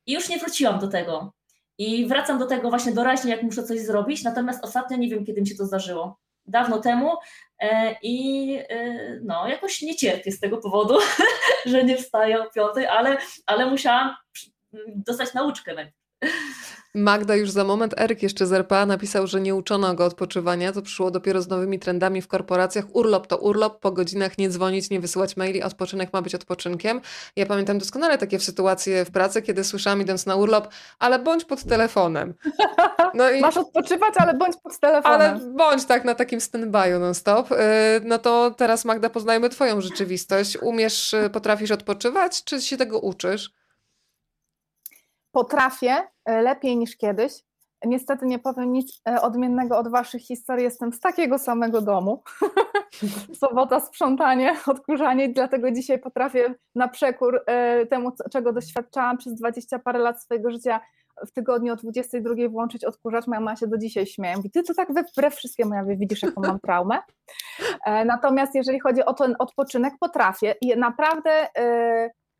i 0.07 0.12
już 0.12 0.29
nie 0.29 0.39
wróciłam 0.39 0.79
do 0.79 0.89
tego. 0.89 1.33
I 1.79 2.07
wracam 2.07 2.39
do 2.39 2.47
tego 2.47 2.71
właśnie 2.71 2.93
doraźnie, 2.93 3.31
jak 3.31 3.43
muszę 3.43 3.64
coś 3.64 3.81
zrobić, 3.81 4.25
natomiast 4.25 4.64
ostatnio 4.64 4.97
nie 4.97 5.09
wiem, 5.09 5.25
kiedy 5.25 5.41
mi 5.41 5.47
się 5.47 5.55
to 5.55 5.67
zdarzyło. 5.67 6.19
Dawno 6.47 6.79
temu 6.79 7.12
e, 7.59 7.97
i 8.03 8.59
e, 8.69 9.21
no, 9.23 9.49
jakoś 9.49 9.83
nie 9.83 9.97
cierpię 9.97 10.33
z 10.33 10.41
tego 10.41 10.59
powodu, 10.59 10.99
że 11.67 11.85
nie 11.85 11.97
wstaję 11.97 12.43
o 12.43 12.51
piątej, 12.51 12.87
ale, 12.87 13.17
ale 13.47 13.71
musiałam 13.71 14.14
dostać 14.97 15.35
nauczkę 15.35 15.74
najpierw. 15.74 16.07
Magda 16.95 17.37
już 17.37 17.51
za 17.51 17.64
moment, 17.64 18.01
Eryk 18.01 18.22
jeszcze 18.22 18.47
z 18.47 18.53
RPA 18.53 18.87
napisał, 18.87 19.27
że 19.27 19.41
nie 19.41 19.55
uczono 19.55 19.95
go 19.95 20.05
odpoczywania, 20.05 20.72
to 20.72 20.83
przyszło 20.83 21.11
dopiero 21.11 21.43
z 21.43 21.49
nowymi 21.49 21.79
trendami 21.79 22.22
w 22.22 22.29
korporacjach. 22.29 22.85
Urlop 22.93 23.27
to 23.27 23.37
urlop, 23.37 23.81
po 23.81 23.93
godzinach 23.93 24.39
nie 24.39 24.49
dzwonić, 24.49 24.91
nie 24.91 25.01
wysyłać 25.01 25.37
maili, 25.37 25.62
odpoczynek 25.62 26.12
ma 26.12 26.22
być 26.22 26.35
odpoczynkiem. 26.35 27.01
Ja 27.37 27.47
pamiętam 27.47 27.79
doskonale 27.79 28.18
takie 28.18 28.41
sytuacje 28.41 29.05
w 29.05 29.11
pracy, 29.11 29.43
kiedy 29.43 29.64
słyszałam 29.64 30.01
idąc 30.01 30.27
na 30.27 30.37
urlop, 30.37 30.68
ale 30.99 31.18
bądź 31.18 31.45
pod 31.45 31.64
telefonem. 31.64 32.35
No 33.14 33.31
i, 33.31 33.41
Masz 33.41 33.57
odpoczywać, 33.57 34.14
ale 34.16 34.35
bądź 34.35 34.57
pod 34.62 34.79
telefonem. 34.81 35.20
Ale 35.20 35.53
bądź 35.53 35.85
tak 35.85 36.05
na 36.05 36.14
takim 36.14 36.39
stand-by'u 36.41 37.01
non-stop. 37.01 37.53
Y, 37.53 37.57
no 38.05 38.18
to 38.18 38.51
teraz 38.51 38.85
Magda 38.85 39.11
poznajmy 39.11 39.49
twoją 39.49 39.81
rzeczywistość. 39.81 40.57
Umiesz, 40.57 41.14
y, 41.14 41.31
potrafisz 41.31 41.70
odpoczywać, 41.70 42.45
czy 42.45 42.62
się 42.62 42.77
tego 42.77 42.99
uczysz? 42.99 43.51
Potrafię 45.37 45.97
e, 46.24 46.43
lepiej 46.43 46.76
niż 46.76 46.97
kiedyś. 46.97 47.32
Niestety 47.84 48.26
nie 48.26 48.39
powiem 48.39 48.72
nic 48.72 49.01
e, 49.09 49.20
odmiennego 49.22 49.78
od 49.78 49.89
Waszych 49.89 50.22
historii. 50.22 50.64
Jestem 50.64 50.93
z 50.93 51.01
takiego 51.01 51.39
samego 51.39 51.80
domu. 51.80 52.22
Sobota, 53.41 53.80
sprzątanie, 53.80 54.57
odkurzanie, 54.66 55.28
dlatego 55.28 55.70
dzisiaj 55.70 55.99
potrafię 55.99 56.55
na 56.74 56.89
przekór 56.89 57.43
e, 57.47 57.87
temu, 57.87 58.12
czego 58.32 58.53
doświadczałam 58.53 59.18
przez 59.18 59.34
20 59.34 59.78
parę 59.78 59.99
lat 59.99 60.22
swojego 60.22 60.51
życia 60.51 60.80
w 61.26 61.32
tygodniu 61.32 61.72
o 61.72 61.76
22 61.76 62.34
włączyć 62.49 62.84
odkurzacz. 62.84 63.26
Moja 63.26 63.41
mama 63.41 63.57
się 63.57 63.66
do 63.66 63.78
dzisiaj 63.78 64.07
śmieje. 64.07 64.37
Mówi, 64.37 64.51
ty 64.51 64.62
to 64.62 64.74
tak 64.74 64.89
wbrew 65.12 65.34
wszystkiemu, 65.34 65.74
ja 65.74 65.84
widzisz 65.84 66.22
jaką 66.22 66.41
mam 66.41 66.61
traumę. 66.61 66.99
Natomiast 67.87 68.55
jeżeli 68.55 68.80
chodzi 68.80 69.05
o 69.05 69.14
ten 69.14 69.37
odpoczynek, 69.39 69.95
potrafię 70.01 70.55
i 70.61 70.76
naprawdę 70.76 71.49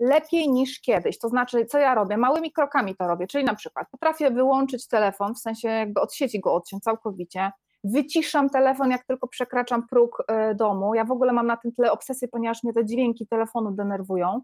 lepiej 0.01 0.49
niż 0.49 0.81
kiedyś. 0.81 1.19
To 1.19 1.29
znaczy, 1.29 1.67
co 1.67 1.79
ja 1.79 1.95
robię? 1.95 2.17
Małymi 2.17 2.53
krokami 2.53 2.97
to 2.97 3.07
robię, 3.07 3.27
czyli 3.27 3.45
na 3.45 3.55
przykład 3.55 3.87
potrafię 3.91 4.31
wyłączyć 4.31 4.89
telefon, 4.89 5.35
w 5.35 5.39
sensie 5.39 5.69
jakby 5.69 6.01
od 6.01 6.15
sieci 6.15 6.41
go 6.41 6.55
odciąć 6.55 6.83
całkowicie, 6.83 7.53
wyciszam 7.85 8.51
telefon, 8.51 8.91
jak 8.91 9.05
tylko 9.05 9.29
przekraczam 9.29 9.89
próg 9.89 10.23
e, 10.29 10.55
domu. 10.55 10.95
Ja 10.95 11.05
w 11.05 11.11
ogóle 11.11 11.33
mam 11.33 11.47
na 11.47 11.57
tym 11.57 11.73
tyle 11.73 11.93
obsesję, 11.93 12.29
ponieważ 12.29 12.63
mnie 12.63 12.73
te 12.73 12.85
dźwięki 12.85 13.27
telefonu 13.27 13.71
denerwują 13.71 14.41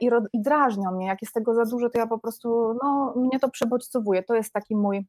i, 0.00 0.10
i 0.32 0.42
drażnią 0.42 0.90
mnie. 0.90 1.06
Jak 1.06 1.22
jest 1.22 1.34
tego 1.34 1.54
za 1.54 1.64
dużo, 1.64 1.90
to 1.90 1.98
ja 1.98 2.06
po 2.06 2.18
prostu, 2.18 2.78
no, 2.82 3.14
mnie 3.16 3.40
to 3.40 3.50
przebodźcowuje. 3.50 4.22
To 4.22 4.34
jest 4.34 4.52
taki 4.52 4.76
mój 4.76 5.06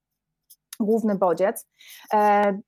główny 0.84 1.16
bodziec. 1.16 1.68
E, 2.14 2.60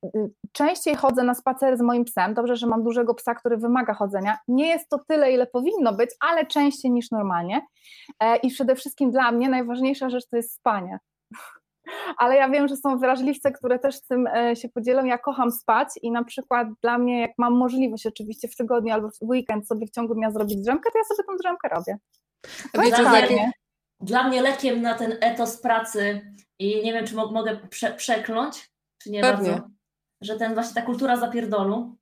częściej 0.52 0.94
chodzę 0.94 1.22
na 1.22 1.34
spacery 1.34 1.76
z 1.76 1.80
moim 1.80 2.04
psem. 2.04 2.34
Dobrze, 2.34 2.56
że 2.56 2.66
mam 2.66 2.84
dużego 2.84 3.14
psa, 3.14 3.34
który 3.34 3.56
wymaga 3.56 3.94
chodzenia. 3.94 4.38
Nie 4.48 4.68
jest 4.68 4.88
to 4.88 4.98
tyle, 5.08 5.32
ile 5.32 5.46
powinno 5.46 5.92
być, 5.92 6.10
ale 6.20 6.46
częściej 6.46 6.90
niż 6.90 7.10
normalnie. 7.10 7.66
E, 8.20 8.36
I 8.36 8.50
przede 8.50 8.76
wszystkim 8.76 9.10
dla 9.10 9.32
mnie 9.32 9.48
najważniejsza 9.48 10.10
rzecz 10.10 10.28
to 10.28 10.36
jest 10.36 10.54
spanie. 10.54 10.98
Ale 12.18 12.36
ja 12.36 12.48
wiem, 12.48 12.68
że 12.68 12.76
są 12.76 12.98
wrażliwce, 12.98 13.52
które 13.52 13.78
też 13.78 13.96
z 13.96 14.02
tym 14.02 14.26
e, 14.26 14.56
się 14.56 14.68
podzielą. 14.68 15.04
Ja 15.04 15.18
kocham 15.18 15.50
spać 15.50 15.88
i 16.02 16.10
na 16.10 16.24
przykład 16.24 16.68
dla 16.82 16.98
mnie, 16.98 17.20
jak 17.20 17.30
mam 17.38 17.52
możliwość 17.52 18.06
oczywiście 18.06 18.48
w 18.48 18.56
tygodniu 18.56 18.94
albo 18.94 19.08
w 19.08 19.22
weekend 19.22 19.68
sobie 19.68 19.86
w 19.86 19.90
ciągu 19.90 20.14
dnia 20.14 20.30
zrobić 20.30 20.56
drzemkę, 20.56 20.90
to 20.92 20.98
ja 20.98 21.04
sobie 21.04 21.26
tą 21.28 21.36
drzemkę 21.36 21.68
robię. 21.68 21.96
Wiecie, 22.74 23.02
mnie, 23.02 23.52
dla 24.00 24.28
mnie 24.28 24.42
lekiem 24.42 24.82
na 24.82 24.94
ten 24.94 25.18
etos 25.20 25.60
pracy 25.60 26.32
i 26.58 26.82
nie 26.84 26.92
wiem, 26.92 27.06
czy 27.06 27.14
mogę 27.14 27.56
prze 27.70 27.94
przekląć, 27.94 28.70
czy 28.98 29.10
nie 29.10 29.20
Pewnie. 29.20 29.50
bardzo, 29.50 29.68
że 30.20 30.36
ten 30.36 30.54
właśnie 30.54 30.74
ta 30.74 30.82
kultura 30.82 31.16
zapierdolu. 31.16 31.96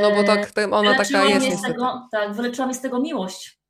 No 0.00 0.10
bo 0.10 0.24
tak, 0.24 0.52
ona 0.70 0.94
taka 0.94 1.24
jest 1.24 1.58
z 1.58 1.62
tego, 1.62 2.08
Tak, 2.12 2.32
wyleczyła 2.32 2.66
mi 2.68 2.74
z 2.74 2.80
tego 2.80 3.00
miłość. 3.00 3.60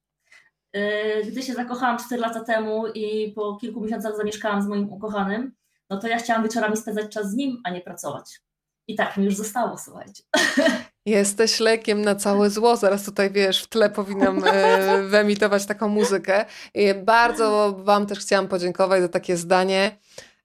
E, 0.72 1.22
gdy 1.22 1.42
się 1.42 1.54
zakochałam 1.54 1.98
4 1.98 2.22
lata 2.22 2.44
temu 2.44 2.86
i 2.86 3.32
po 3.32 3.56
kilku 3.56 3.80
miesiącach 3.80 4.16
zamieszkałam 4.16 4.62
z 4.62 4.66
moim 4.66 4.92
ukochanym, 4.92 5.54
no 5.90 5.98
to 5.98 6.08
ja 6.08 6.18
chciałam 6.18 6.42
wieczorami 6.42 6.76
spędzać 6.76 7.12
czas 7.12 7.30
z 7.30 7.34
nim, 7.34 7.60
a 7.64 7.70
nie 7.70 7.80
pracować. 7.80 8.40
I 8.88 8.94
tak 8.94 9.16
mi 9.16 9.24
już 9.24 9.36
zostało, 9.36 9.78
słuchajcie. 9.78 10.22
Jesteś 11.06 11.60
lekiem 11.60 12.02
na 12.02 12.14
całe 12.14 12.50
zło. 12.50 12.76
Zaraz 12.76 13.04
tutaj, 13.04 13.30
wiesz, 13.30 13.62
w 13.62 13.68
tle 13.68 13.90
powinnam 13.90 14.44
e, 14.44 15.02
wyemitować 15.10 15.66
taką 15.66 15.88
muzykę. 15.88 16.44
I 16.74 16.94
bardzo 16.94 17.76
Wam 17.78 18.06
też 18.06 18.18
chciałam 18.18 18.48
podziękować 18.48 19.02
za 19.02 19.08
takie 19.08 19.36
zdanie, 19.36 19.96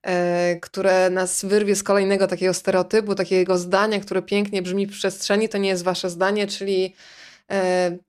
e, 0.02 0.56
które 0.62 1.10
nas 1.10 1.46
wyrwie 1.46 1.76
z 1.76 1.84
kolejnego 1.84 2.28
takiego 2.28 2.54
stereotypu, 2.54 3.16
takiego 3.16 3.58
zdania, 3.58 4.00
które 4.00 4.22
pięknie 4.22 4.62
brzmi 4.62 4.86
w 4.86 4.92
przestrzeni. 4.92 5.50
To 5.50 5.58
nie 5.58 5.70
jest 5.70 5.84
Wasze 5.84 6.10
zdanie, 6.10 6.48
czyli 6.48 6.96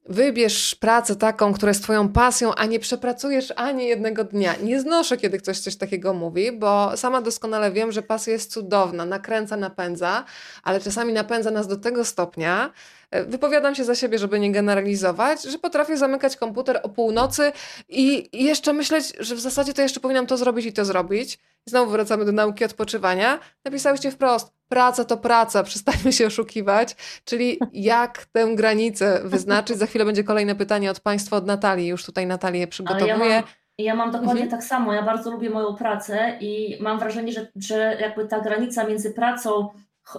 wybierz 0.08 0.74
pracę 0.74 1.16
taką, 1.16 1.52
która 1.52 1.70
jest 1.70 1.82
Twoją 1.82 2.08
pasją, 2.08 2.54
a 2.54 2.66
nie 2.66 2.80
przepracujesz 2.80 3.52
ani 3.56 3.86
jednego 3.86 4.24
dnia. 4.24 4.54
Nie 4.62 4.80
znoszę, 4.80 5.16
kiedy 5.16 5.38
ktoś 5.38 5.58
coś 5.58 5.76
takiego 5.76 6.14
mówi, 6.14 6.52
bo 6.52 6.96
sama 6.96 7.22
doskonale 7.22 7.72
wiem, 7.72 7.92
że 7.92 8.02
pasja 8.02 8.32
jest 8.32 8.52
cudowna, 8.52 9.04
nakręca, 9.04 9.56
napędza, 9.56 10.24
ale 10.62 10.80
czasami 10.80 11.12
napędza 11.12 11.50
nas 11.50 11.68
do 11.68 11.76
tego 11.76 12.04
stopnia, 12.04 12.70
e, 13.05 13.05
wypowiadam 13.24 13.74
się 13.74 13.84
za 13.84 13.94
siebie, 13.94 14.18
żeby 14.18 14.40
nie 14.40 14.52
generalizować, 14.52 15.42
że 15.42 15.58
potrafię 15.58 15.96
zamykać 15.96 16.36
komputer 16.36 16.80
o 16.82 16.88
północy 16.88 17.52
i 17.88 18.28
jeszcze 18.32 18.72
myśleć, 18.72 19.12
że 19.18 19.34
w 19.34 19.40
zasadzie 19.40 19.74
to 19.74 19.82
jeszcze 19.82 20.00
powinnam 20.00 20.26
to 20.26 20.36
zrobić 20.36 20.66
i 20.66 20.72
to 20.72 20.84
zrobić. 20.84 21.38
Znowu 21.66 21.90
wracamy 21.90 22.24
do 22.24 22.32
nauki 22.32 22.64
odpoczywania. 22.64 23.38
Napisałyście 23.64 24.10
wprost, 24.10 24.52
praca 24.68 25.04
to 25.04 25.16
praca, 25.16 25.62
przestańmy 25.62 26.12
się 26.12 26.26
oszukiwać. 26.26 26.96
Czyli 27.24 27.58
jak 27.72 28.24
tę 28.24 28.54
granicę 28.54 29.20
wyznaczyć? 29.24 29.76
Za 29.76 29.86
chwilę 29.86 30.04
będzie 30.04 30.24
kolejne 30.24 30.54
pytanie 30.54 30.90
od 30.90 31.00
Państwa, 31.00 31.36
od 31.36 31.46
Natalii. 31.46 31.86
Już 31.86 32.04
tutaj 32.04 32.26
Natalię 32.26 32.66
przygotowuję. 32.66 33.08
Ja 33.08 33.18
mam, 33.18 33.42
ja 33.78 33.94
mam, 33.94 34.10
dokładnie 34.10 34.42
mhm. 34.42 34.50
tak 34.50 34.64
samo. 34.64 34.92
Ja 34.92 35.02
bardzo 35.02 35.30
lubię 35.30 35.50
moją 35.50 35.76
pracę 35.76 36.38
i 36.40 36.76
mam 36.80 36.98
wrażenie, 36.98 37.32
że, 37.32 37.46
że 37.56 37.96
jakby 38.00 38.28
ta 38.28 38.40
granica 38.40 38.86
między 38.86 39.10
pracą 39.10 39.68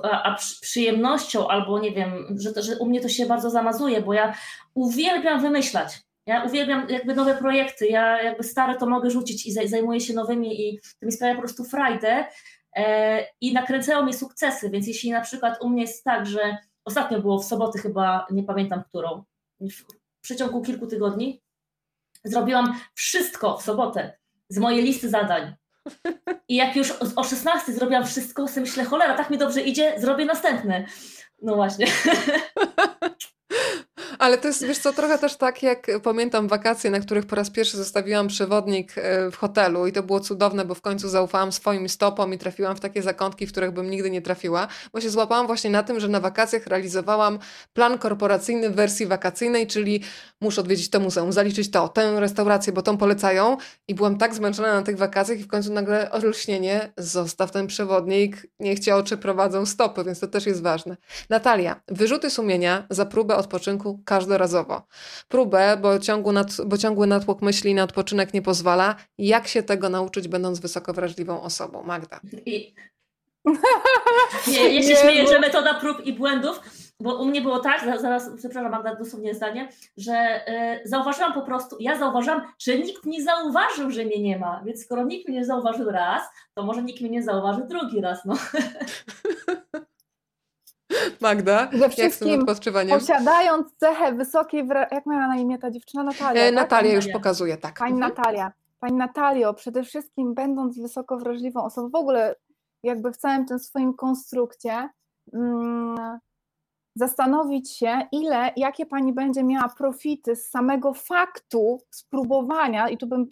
a 0.03 0.35
przyjemnością, 0.61 1.47
albo 1.47 1.79
nie 1.79 1.91
wiem, 1.91 2.37
że, 2.39 2.61
że 2.61 2.77
u 2.77 2.85
mnie 2.85 3.01
to 3.01 3.09
się 3.09 3.25
bardzo 3.25 3.49
zamazuje, 3.49 4.01
bo 4.01 4.13
ja 4.13 4.33
uwielbiam 4.73 5.41
wymyślać. 5.41 6.01
Ja 6.25 6.43
uwielbiam 6.43 6.89
jakby 6.89 7.15
nowe 7.15 7.35
projekty, 7.35 7.87
ja 7.87 8.23
jakby 8.23 8.43
stare 8.43 8.75
to 8.75 8.85
mogę 8.85 9.09
rzucić 9.09 9.45
i 9.45 9.67
zajmuję 9.67 10.01
się 10.01 10.13
nowymi 10.13 10.61
i 10.61 10.79
to 10.99 11.05
mi 11.05 11.11
sprawia 11.11 11.35
po 11.35 11.41
prostu 11.41 11.63
frajdę 11.63 12.25
e, 12.75 13.25
i 13.41 13.53
nakręcają 13.53 14.03
mnie 14.03 14.13
sukcesy, 14.13 14.69
więc 14.69 14.87
jeśli 14.87 15.11
na 15.11 15.21
przykład 15.21 15.57
u 15.61 15.69
mnie 15.69 15.81
jest 15.81 16.03
tak, 16.03 16.25
że 16.25 16.57
ostatnio 16.85 17.21
było 17.21 17.39
w 17.39 17.45
soboty 17.45 17.79
chyba, 17.79 18.27
nie 18.31 18.43
pamiętam 18.43 18.83
którą, 18.83 19.23
w 19.61 19.83
przeciągu 20.21 20.61
kilku 20.61 20.87
tygodni 20.87 21.41
zrobiłam 22.23 22.79
wszystko 22.93 23.57
w 23.57 23.61
sobotę 23.61 24.17
z 24.49 24.57
mojej 24.57 24.83
listy 24.83 25.09
zadań. 25.09 25.55
I 26.47 26.55
jak 26.55 26.75
już 26.75 26.93
o 27.15 27.23
16 27.23 27.73
zrobiłam 27.73 28.05
wszystko, 28.05 28.47
sobie 28.47 28.61
myślę, 28.61 28.83
cholera, 28.83 29.13
tak 29.13 29.29
mi 29.29 29.37
dobrze 29.37 29.61
idzie, 29.61 29.93
zrobię 29.97 30.25
następny. 30.25 30.85
No 31.41 31.55
właśnie. 31.55 31.87
Ale 34.19 34.37
to 34.37 34.47
jest, 34.47 34.65
wiesz 34.65 34.77
co, 34.77 34.93
trochę 34.93 35.17
też 35.17 35.35
tak, 35.35 35.63
jak 35.63 35.87
pamiętam 36.03 36.47
wakacje, 36.47 36.91
na 36.91 36.99
których 36.99 37.25
po 37.25 37.35
raz 37.35 37.49
pierwszy 37.49 37.77
zostawiłam 37.77 38.27
przewodnik 38.27 38.97
e, 38.97 39.31
w 39.31 39.35
hotelu 39.35 39.87
i 39.87 39.91
to 39.91 40.03
było 40.03 40.19
cudowne, 40.19 40.65
bo 40.65 40.75
w 40.75 40.81
końcu 40.81 41.09
zaufałam 41.09 41.51
swoim 41.51 41.89
stopom 41.89 42.33
i 42.33 42.37
trafiłam 42.37 42.75
w 42.75 42.79
takie 42.79 43.01
zakątki, 43.01 43.47
w 43.47 43.51
których 43.51 43.71
bym 43.71 43.89
nigdy 43.89 44.09
nie 44.09 44.21
trafiła, 44.21 44.67
bo 44.93 45.01
się 45.01 45.09
złapałam 45.09 45.47
właśnie 45.47 45.69
na 45.69 45.83
tym, 45.83 45.99
że 45.99 46.07
na 46.07 46.19
wakacjach 46.19 46.67
realizowałam 46.67 47.39
plan 47.73 47.97
korporacyjny 47.97 48.69
w 48.69 48.75
wersji 48.75 49.05
wakacyjnej, 49.05 49.67
czyli 49.67 50.03
muszę 50.41 50.61
odwiedzić 50.61 50.89
to 50.89 50.99
muzeum, 50.99 51.33
zaliczyć 51.33 51.71
to, 51.71 51.87
tę 51.87 52.19
restaurację, 52.19 52.73
bo 52.73 52.81
tą 52.81 52.97
polecają 52.97 53.57
i 53.87 53.95
byłam 53.95 54.17
tak 54.17 54.35
zmęczona 54.35 54.73
na 54.73 54.81
tych 54.81 54.97
wakacjach 54.97 55.39
i 55.39 55.43
w 55.43 55.47
końcu 55.47 55.73
nagle 55.73 56.11
olśnienie, 56.11 56.93
zostaw 56.97 57.51
ten 57.51 57.67
przewodnik, 57.67 58.47
niech 58.59 58.79
cię 58.79 58.95
oczy 58.95 59.17
prowadzą 59.17 59.65
stopy, 59.65 60.03
więc 60.03 60.19
to 60.19 60.27
też 60.27 60.45
jest 60.45 60.61
ważne. 60.61 60.97
Natalia, 61.29 61.81
wyrzuty 61.87 62.29
sumienia 62.29 62.85
za 62.89 63.05
próbę 63.05 63.35
odpoczynku 63.35 63.99
każdorazowo. 64.07 64.81
Próbę, 65.27 65.77
bo, 65.81 65.99
ciągu 65.99 66.31
nad, 66.31 66.47
bo 66.65 66.77
ciągły 66.77 67.07
natłok 67.07 67.41
myśli 67.41 67.73
na 67.73 67.83
odpoczynek 67.83 68.33
nie 68.33 68.41
pozwala. 68.41 68.95
Jak 69.17 69.47
się 69.47 69.63
tego 69.63 69.89
nauczyć, 69.89 70.27
będąc 70.27 70.59
wysoko 70.59 70.93
wrażliwą 70.93 71.41
osobą? 71.41 71.83
Magda. 71.83 72.19
I... 72.45 72.73
Nie, 74.47 74.75
ja 74.75 74.81
się 74.81 74.95
śmieję, 74.95 75.27
że 75.27 75.39
metoda 75.39 75.73
prób 75.73 76.05
i 76.05 76.13
błędów, 76.13 76.59
bo 76.99 77.21
u 77.21 77.25
mnie 77.25 77.41
było 77.41 77.59
tak, 77.59 78.01
zaraz, 78.01 78.29
przepraszam 78.37 78.71
Magda, 78.71 78.95
dosłownie 78.95 79.35
zdanie, 79.35 79.69
że 79.97 80.41
y, 80.85 80.89
zauważyłam 80.89 81.33
po 81.33 81.41
prostu, 81.41 81.77
ja 81.79 81.97
zauważyłam, 81.97 82.41
że 82.59 82.77
nikt 82.79 83.05
nie 83.05 83.23
zauważył, 83.23 83.91
że 83.91 84.05
mnie 84.05 84.21
nie 84.21 84.39
ma, 84.39 84.61
więc 84.65 84.83
skoro 84.83 85.03
nikt 85.03 85.27
mnie 85.27 85.37
nie 85.37 85.45
zauważył 85.45 85.91
raz, 85.91 86.23
to 86.53 86.63
może 86.63 86.83
nikt 86.83 87.01
mnie 87.01 87.09
nie 87.09 87.23
zauważy 87.23 87.61
drugi 87.69 88.01
raz, 88.01 88.25
no. 88.25 88.35
Magda, 91.21 91.69
Ze 91.71 92.03
jak 92.03 92.13
z 92.13 92.19
tym 92.19 92.39
odpoczywaniem? 92.39 92.99
Posiadając 92.99 93.75
cechę 93.77 94.13
wysokiej, 94.13 94.67
jak 94.91 95.05
miała 95.05 95.27
na 95.27 95.37
imię 95.37 95.57
ta 95.57 95.71
dziewczyna? 95.71 96.03
Natalia. 96.03 96.41
E, 96.41 96.45
tak? 96.45 96.55
Natalia 96.55 96.93
już 96.93 97.07
pokazuje, 97.07 97.57
tak. 97.57 97.79
Pani 97.79 97.93
mhm. 97.93 98.09
Natalia. 98.15 98.51
Pani 98.79 98.97
Natalio, 98.97 99.53
przede 99.53 99.83
wszystkim 99.83 100.33
będąc 100.33 100.79
wysoko 100.79 101.17
wrażliwą 101.17 101.63
osobą, 101.63 101.89
w 101.89 101.95
ogóle 101.95 102.35
jakby 102.83 103.11
w 103.11 103.17
całym 103.17 103.45
tym 103.45 103.59
swoim 103.59 103.93
konstrukcie, 103.93 104.89
mm, 105.33 106.19
zastanowić 106.95 107.71
się, 107.71 108.01
ile, 108.11 108.51
jakie 108.55 108.85
pani 108.85 109.13
będzie 109.13 109.43
miała 109.43 109.69
profity 109.69 110.35
z 110.35 110.49
samego 110.49 110.93
faktu 110.93 111.81
spróbowania, 111.89 112.89
i 112.89 112.97
tu 112.97 113.07
bym 113.07 113.27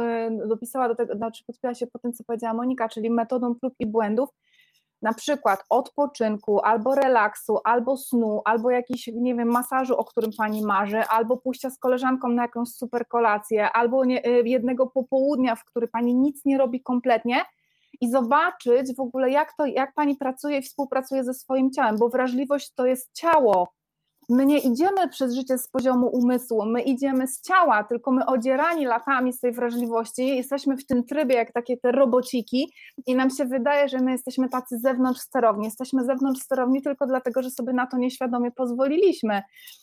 e, 0.00 0.30
dopisała 0.48 0.88
do 0.88 0.94
tego, 0.94 1.16
znaczy 1.16 1.44
podpisała 1.46 1.74
się 1.74 1.86
po 1.86 1.98
tym, 1.98 2.12
co 2.12 2.24
powiedziała 2.24 2.54
Monika, 2.54 2.88
czyli 2.88 3.10
metodą 3.10 3.54
prób 3.54 3.74
i 3.78 3.86
błędów, 3.86 4.28
na 5.02 5.14
przykład 5.14 5.64
odpoczynku, 5.70 6.60
albo 6.60 6.94
relaksu, 6.94 7.58
albo 7.64 7.96
snu, 7.96 8.42
albo 8.44 8.70
jakiś, 8.70 9.10
nie 9.14 9.34
wiem, 9.34 9.48
masażu, 9.48 9.96
o 9.96 10.04
którym 10.04 10.30
pani 10.38 10.62
marzy, 10.62 11.02
albo 11.04 11.36
pójścia 11.36 11.70
z 11.70 11.78
koleżanką 11.78 12.28
na 12.28 12.42
jakąś 12.42 12.68
super 12.68 13.08
kolację, 13.08 13.72
albo 13.72 14.04
nie, 14.04 14.26
y, 14.26 14.42
jednego 14.48 14.86
popołudnia, 14.86 15.54
w 15.54 15.64
który 15.64 15.88
pani 15.88 16.14
nic 16.14 16.44
nie 16.44 16.58
robi 16.58 16.82
kompletnie 16.82 17.44
i 18.00 18.10
zobaczyć 18.10 18.96
w 18.96 19.00
ogóle, 19.00 19.30
jak, 19.30 19.52
to, 19.56 19.66
jak 19.66 19.94
pani 19.94 20.16
pracuje 20.16 20.58
i 20.58 20.62
współpracuje 20.62 21.24
ze 21.24 21.34
swoim 21.34 21.70
ciałem, 21.70 21.98
bo 21.98 22.08
wrażliwość 22.08 22.74
to 22.74 22.86
jest 22.86 23.12
ciało, 23.12 23.68
My 24.28 24.46
nie 24.46 24.58
idziemy 24.58 25.08
przez 25.08 25.34
życie 25.34 25.58
z 25.58 25.68
poziomu 25.68 26.06
umysłu, 26.06 26.64
my 26.66 26.82
idziemy 26.82 27.26
z 27.28 27.40
ciała, 27.40 27.84
tylko 27.84 28.12
my 28.12 28.26
odzierani 28.26 28.86
latami 28.86 29.32
z 29.32 29.40
tej 29.40 29.52
wrażliwości, 29.52 30.36
jesteśmy 30.36 30.76
w 30.76 30.86
tym 30.86 31.04
trybie 31.04 31.34
jak 31.34 31.52
takie 31.52 31.76
te 31.76 31.92
robociki 31.92 32.72
i 33.06 33.14
nam 33.14 33.30
się 33.30 33.44
wydaje, 33.44 33.88
że 33.88 33.98
my 33.98 34.12
jesteśmy 34.12 34.48
tacy 34.48 34.78
zewnątrz 34.78 35.20
sterowni. 35.20 35.64
Jesteśmy 35.64 36.04
zewnątrz 36.04 36.42
sterowni 36.42 36.82
tylko 36.82 37.06
dlatego, 37.06 37.42
że 37.42 37.50
sobie 37.50 37.72
na 37.72 37.86
to 37.86 37.96
nieświadomie 37.98 38.50
pozwoliliśmy. 38.50 39.42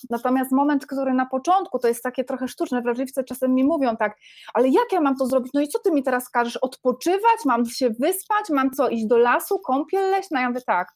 Natomiast 0.09 0.51
moment, 0.51 0.85
który 0.85 1.13
na 1.13 1.25
początku 1.25 1.79
to 1.79 1.87
jest 1.87 2.03
takie 2.03 2.23
trochę 2.23 2.47
sztuczne, 2.47 2.81
wrażliwce 2.81 3.23
czasem 3.23 3.53
mi 3.53 3.63
mówią 3.63 3.97
tak, 3.97 4.17
ale 4.53 4.67
jak 4.67 4.91
ja 4.91 5.01
mam 5.01 5.15
to 5.15 5.25
zrobić? 5.25 5.53
No 5.53 5.61
i 5.61 5.67
co 5.67 5.79
ty 5.79 5.91
mi 5.91 6.03
teraz 6.03 6.29
każesz? 6.29 6.57
Odpoczywać? 6.57 7.45
Mam 7.45 7.65
się 7.65 7.89
wyspać? 7.89 8.49
Mam 8.49 8.71
co, 8.71 8.89
iść 8.89 9.05
do 9.05 9.17
lasu? 9.17 9.59
Kąpiel 9.59 10.11
leśna? 10.11 10.41
Ja 10.41 10.49
mówię 10.49 10.61
tak, 10.67 10.87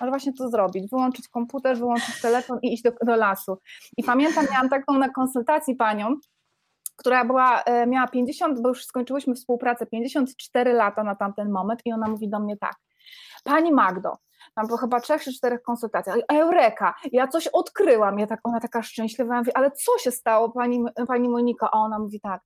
ale 0.00 0.10
właśnie 0.10 0.32
to 0.32 0.48
zrobić, 0.48 0.90
wyłączyć 0.90 1.28
komputer, 1.28 1.78
wyłączyć 1.78 2.20
telefon 2.20 2.58
i 2.62 2.74
iść 2.74 2.82
do, 2.82 2.90
do 3.02 3.16
lasu. 3.16 3.58
I 3.96 4.04
pamiętam, 4.04 4.46
miałam 4.52 4.68
taką 4.68 4.98
na 4.98 5.08
konsultacji 5.08 5.76
panią, 5.76 6.16
która 6.96 7.24
była, 7.24 7.62
e, 7.62 7.86
miała 7.86 8.08
50, 8.08 8.60
bo 8.60 8.68
już 8.68 8.84
skończyłyśmy 8.84 9.34
współpracę, 9.34 9.86
54 9.86 10.72
lata 10.72 11.04
na 11.04 11.16
tamten 11.16 11.50
moment 11.50 11.80
i 11.84 11.92
ona 11.92 12.08
mówi 12.08 12.28
do 12.28 12.40
mnie 12.40 12.56
tak, 12.56 12.76
Pani 13.44 13.72
Magdo, 13.72 14.16
tam 14.54 14.68
po 14.68 14.76
chyba 14.76 15.00
trzech 15.00 15.22
czy 15.22 15.32
czterech 15.32 15.62
konsultacjach, 15.62 16.16
Eureka, 16.32 16.94
ja 17.12 17.28
coś 17.28 17.46
odkryłam, 17.46 18.18
ja 18.18 18.26
tak, 18.26 18.40
ona 18.44 18.60
taka 18.60 18.82
szczęśliwa, 18.82 19.34
ja 19.34 19.40
mówię, 19.40 19.56
ale 19.56 19.70
co 19.70 19.98
się 19.98 20.10
stało 20.10 20.50
pani, 20.50 20.84
pani 21.08 21.28
Monika? 21.28 21.68
A 21.72 21.78
ona 21.78 21.98
mówi 21.98 22.20
tak, 22.20 22.40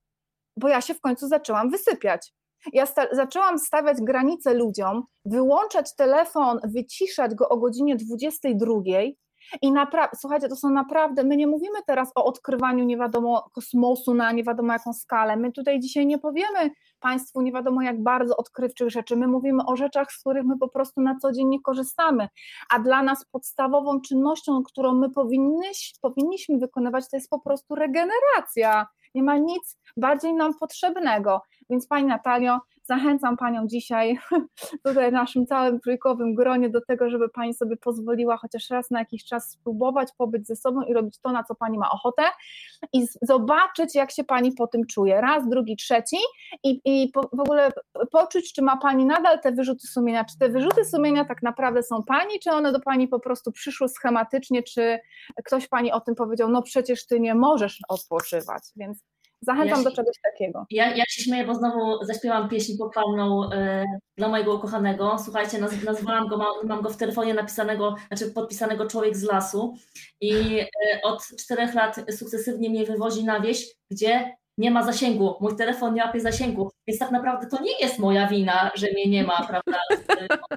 bo 0.57 0.67
ja 0.67 0.81
się 0.81 0.93
w 0.93 1.01
końcu 1.01 1.27
zaczęłam 1.27 1.69
wysypiać. 1.69 2.33
Ja 2.73 2.85
sta 2.85 3.07
zaczęłam 3.11 3.59
stawiać 3.59 3.97
granice 4.01 4.53
ludziom, 4.53 5.03
wyłączać 5.25 5.95
telefon, 5.95 6.59
wyciszać 6.63 7.35
go 7.35 7.49
o 7.49 7.57
godzinie 7.57 7.95
22 7.95 8.75
i 9.61 9.73
słuchajcie, 10.15 10.49
to 10.49 10.55
są 10.55 10.69
naprawdę, 10.69 11.23
my 11.23 11.37
nie 11.37 11.47
mówimy 11.47 11.79
teraz 11.87 12.11
o 12.15 12.25
odkrywaniu 12.25 12.83
nie 12.83 12.97
wiadomo 12.97 13.49
kosmosu 13.53 14.13
na 14.13 14.31
nie 14.31 14.43
wiadomo 14.43 14.73
jaką 14.73 14.93
skalę. 14.93 15.37
My 15.37 15.51
tutaj 15.51 15.79
dzisiaj 15.79 16.05
nie 16.05 16.19
powiemy 16.19 16.71
Państwu 16.99 17.41
nie 17.41 17.51
wiadomo 17.51 17.81
jak 17.81 18.03
bardzo 18.03 18.37
odkrywczych 18.37 18.89
rzeczy. 18.89 19.15
My 19.15 19.27
mówimy 19.27 19.65
o 19.65 19.75
rzeczach, 19.75 20.11
z 20.11 20.19
których 20.19 20.43
my 20.43 20.57
po 20.57 20.69
prostu 20.69 21.01
na 21.01 21.15
co 21.19 21.31
dzień 21.31 21.47
nie 21.47 21.61
korzystamy. 21.61 22.27
A 22.69 22.79
dla 22.79 23.03
nas 23.03 23.25
podstawową 23.31 24.01
czynnością, 24.01 24.63
którą 24.63 24.93
my 24.93 25.07
powinniśmy 26.01 26.57
wykonywać, 26.57 27.09
to 27.09 27.17
jest 27.17 27.29
po 27.29 27.39
prostu 27.39 27.75
regeneracja. 27.75 28.87
Nie 29.17 29.23
ma 29.23 29.37
nic 29.37 29.77
bardziej 29.97 30.33
nam 30.33 30.53
potrzebnego. 30.53 31.41
Więc 31.69 31.87
Pani 31.87 32.05
Natalio, 32.05 32.59
zachęcam 32.87 33.37
Panią 33.37 33.67
dzisiaj 33.67 34.19
tutaj 34.85 35.09
w 35.09 35.13
naszym 35.13 35.45
całym 35.45 35.79
trójkowym 35.79 36.35
gronie 36.35 36.69
do 36.69 36.81
tego, 36.81 37.09
żeby 37.09 37.29
Pani 37.29 37.53
sobie 37.53 37.77
pozwoliła 37.77 38.37
chociaż 38.37 38.69
raz 38.69 38.91
na 38.91 38.99
jakiś 38.99 39.25
czas 39.25 39.51
spróbować 39.51 40.09
pobyć 40.17 40.47
ze 40.47 40.55
sobą 40.55 40.81
i 40.81 40.93
robić 40.93 41.19
to, 41.19 41.31
na 41.31 41.43
co 41.43 41.55
Pani 41.55 41.77
ma 41.77 41.91
ochotę 41.91 42.23
i 42.93 43.05
zobaczyć, 43.21 43.95
jak 43.95 44.11
się 44.11 44.23
Pani 44.23 44.51
po 44.51 44.67
tym 44.67 44.85
czuje. 44.85 45.21
Raz, 45.21 45.49
drugi, 45.49 45.75
trzeci 45.75 46.17
i, 46.63 46.81
i 46.85 47.11
po, 47.11 47.21
w 47.33 47.39
ogóle 47.39 47.71
poczuć, 48.11 48.53
czy 48.53 48.61
ma 48.61 48.77
Pani 48.77 49.05
nadal 49.05 49.41
te 49.41 49.51
wyrzuty 49.51 49.87
sumienia, 49.87 50.25
czy 50.25 50.37
te 50.37 50.49
wyrzuty 50.49 50.85
sumienia 50.85 51.25
tak 51.25 51.43
naprawdę 51.43 51.83
są 51.83 52.03
Pani, 52.03 52.39
czy 52.43 52.51
one 52.51 52.71
do 52.71 52.79
Pani 52.79 53.07
po 53.07 53.19
prostu 53.19 53.51
przyszły 53.51 53.89
schematycznie, 53.89 54.63
czy 54.63 54.99
ktoś 55.45 55.67
Pani 55.67 55.91
o 55.91 56.01
tym 56.01 56.15
powiedział, 56.15 56.49
no 56.49 56.61
przecież 56.61 57.07
Ty 57.07 57.19
nie 57.19 57.35
możesz 57.35 57.79
odpoczywać, 57.89 58.63
więc 58.75 59.03
Zachęcam 59.41 59.77
ja 59.77 59.83
do 59.83 59.95
czegoś 59.95 60.15
takiego. 60.23 60.65
Ja, 60.69 60.95
ja 60.95 61.03
się 61.09 61.23
śmieję, 61.23 61.45
bo 61.45 61.55
znowu 61.55 62.05
zaśpiewam 62.05 62.49
pieśń 62.49 62.77
pochwalną 62.77 63.51
y, 63.51 63.85
dla 64.17 64.27
mojego 64.27 64.55
ukochanego. 64.55 65.17
Słuchajcie, 65.23 65.57
naz, 65.57 65.83
nazwałam 65.83 66.27
go, 66.27 66.37
mam, 66.37 66.53
mam, 66.63 66.81
go 66.81 66.89
w 66.89 66.97
telefonie 66.97 67.33
napisanego, 67.33 67.95
znaczy 68.07 68.31
podpisanego 68.31 68.85
Człowiek 68.85 69.17
z 69.17 69.23
lasu 69.23 69.75
i 70.21 70.59
y, 70.59 70.67
od 71.03 71.23
czterech 71.39 71.73
lat 71.73 71.95
sukcesywnie 72.17 72.69
mnie 72.69 72.85
wywozi 72.85 73.23
na 73.25 73.39
wieś, 73.39 73.67
gdzie 73.91 74.35
nie 74.57 74.71
ma 74.71 74.83
zasięgu, 74.83 75.35
mój 75.41 75.55
telefon 75.55 75.93
nie 75.93 76.03
łapie 76.03 76.19
zasięgu, 76.19 76.71
więc 76.87 76.99
tak 76.99 77.11
naprawdę 77.11 77.47
to 77.47 77.63
nie 77.63 77.79
jest 77.79 77.99
moja 77.99 78.27
wina, 78.27 78.71
że 78.75 78.87
mnie 78.91 79.05
nie 79.05 79.23
ma, 79.23 79.47
prawda, 79.47 79.79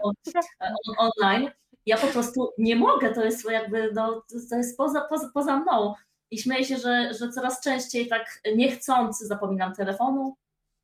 on, 0.03 0.15
on, 0.61 1.11
online. 1.23 1.51
Ja 1.87 1.97
po 1.97 2.07
prostu 2.07 2.51
nie 2.59 2.77
mogę, 2.77 3.15
to 3.15 3.25
jest 3.25 3.51
jakby, 3.51 3.91
no, 3.95 4.23
to 4.51 4.57
jest 4.57 4.77
poza, 4.77 5.01
poza, 5.01 5.31
poza 5.35 5.57
mną. 5.57 5.95
I 6.31 6.39
śmieję 6.39 6.65
się, 6.65 6.77
że, 6.77 7.15
że 7.15 7.29
coraz 7.29 7.61
częściej 7.61 8.09
tak 8.09 8.41
niechcący 8.57 9.27
zapominam 9.27 9.75
telefonu, 9.75 10.37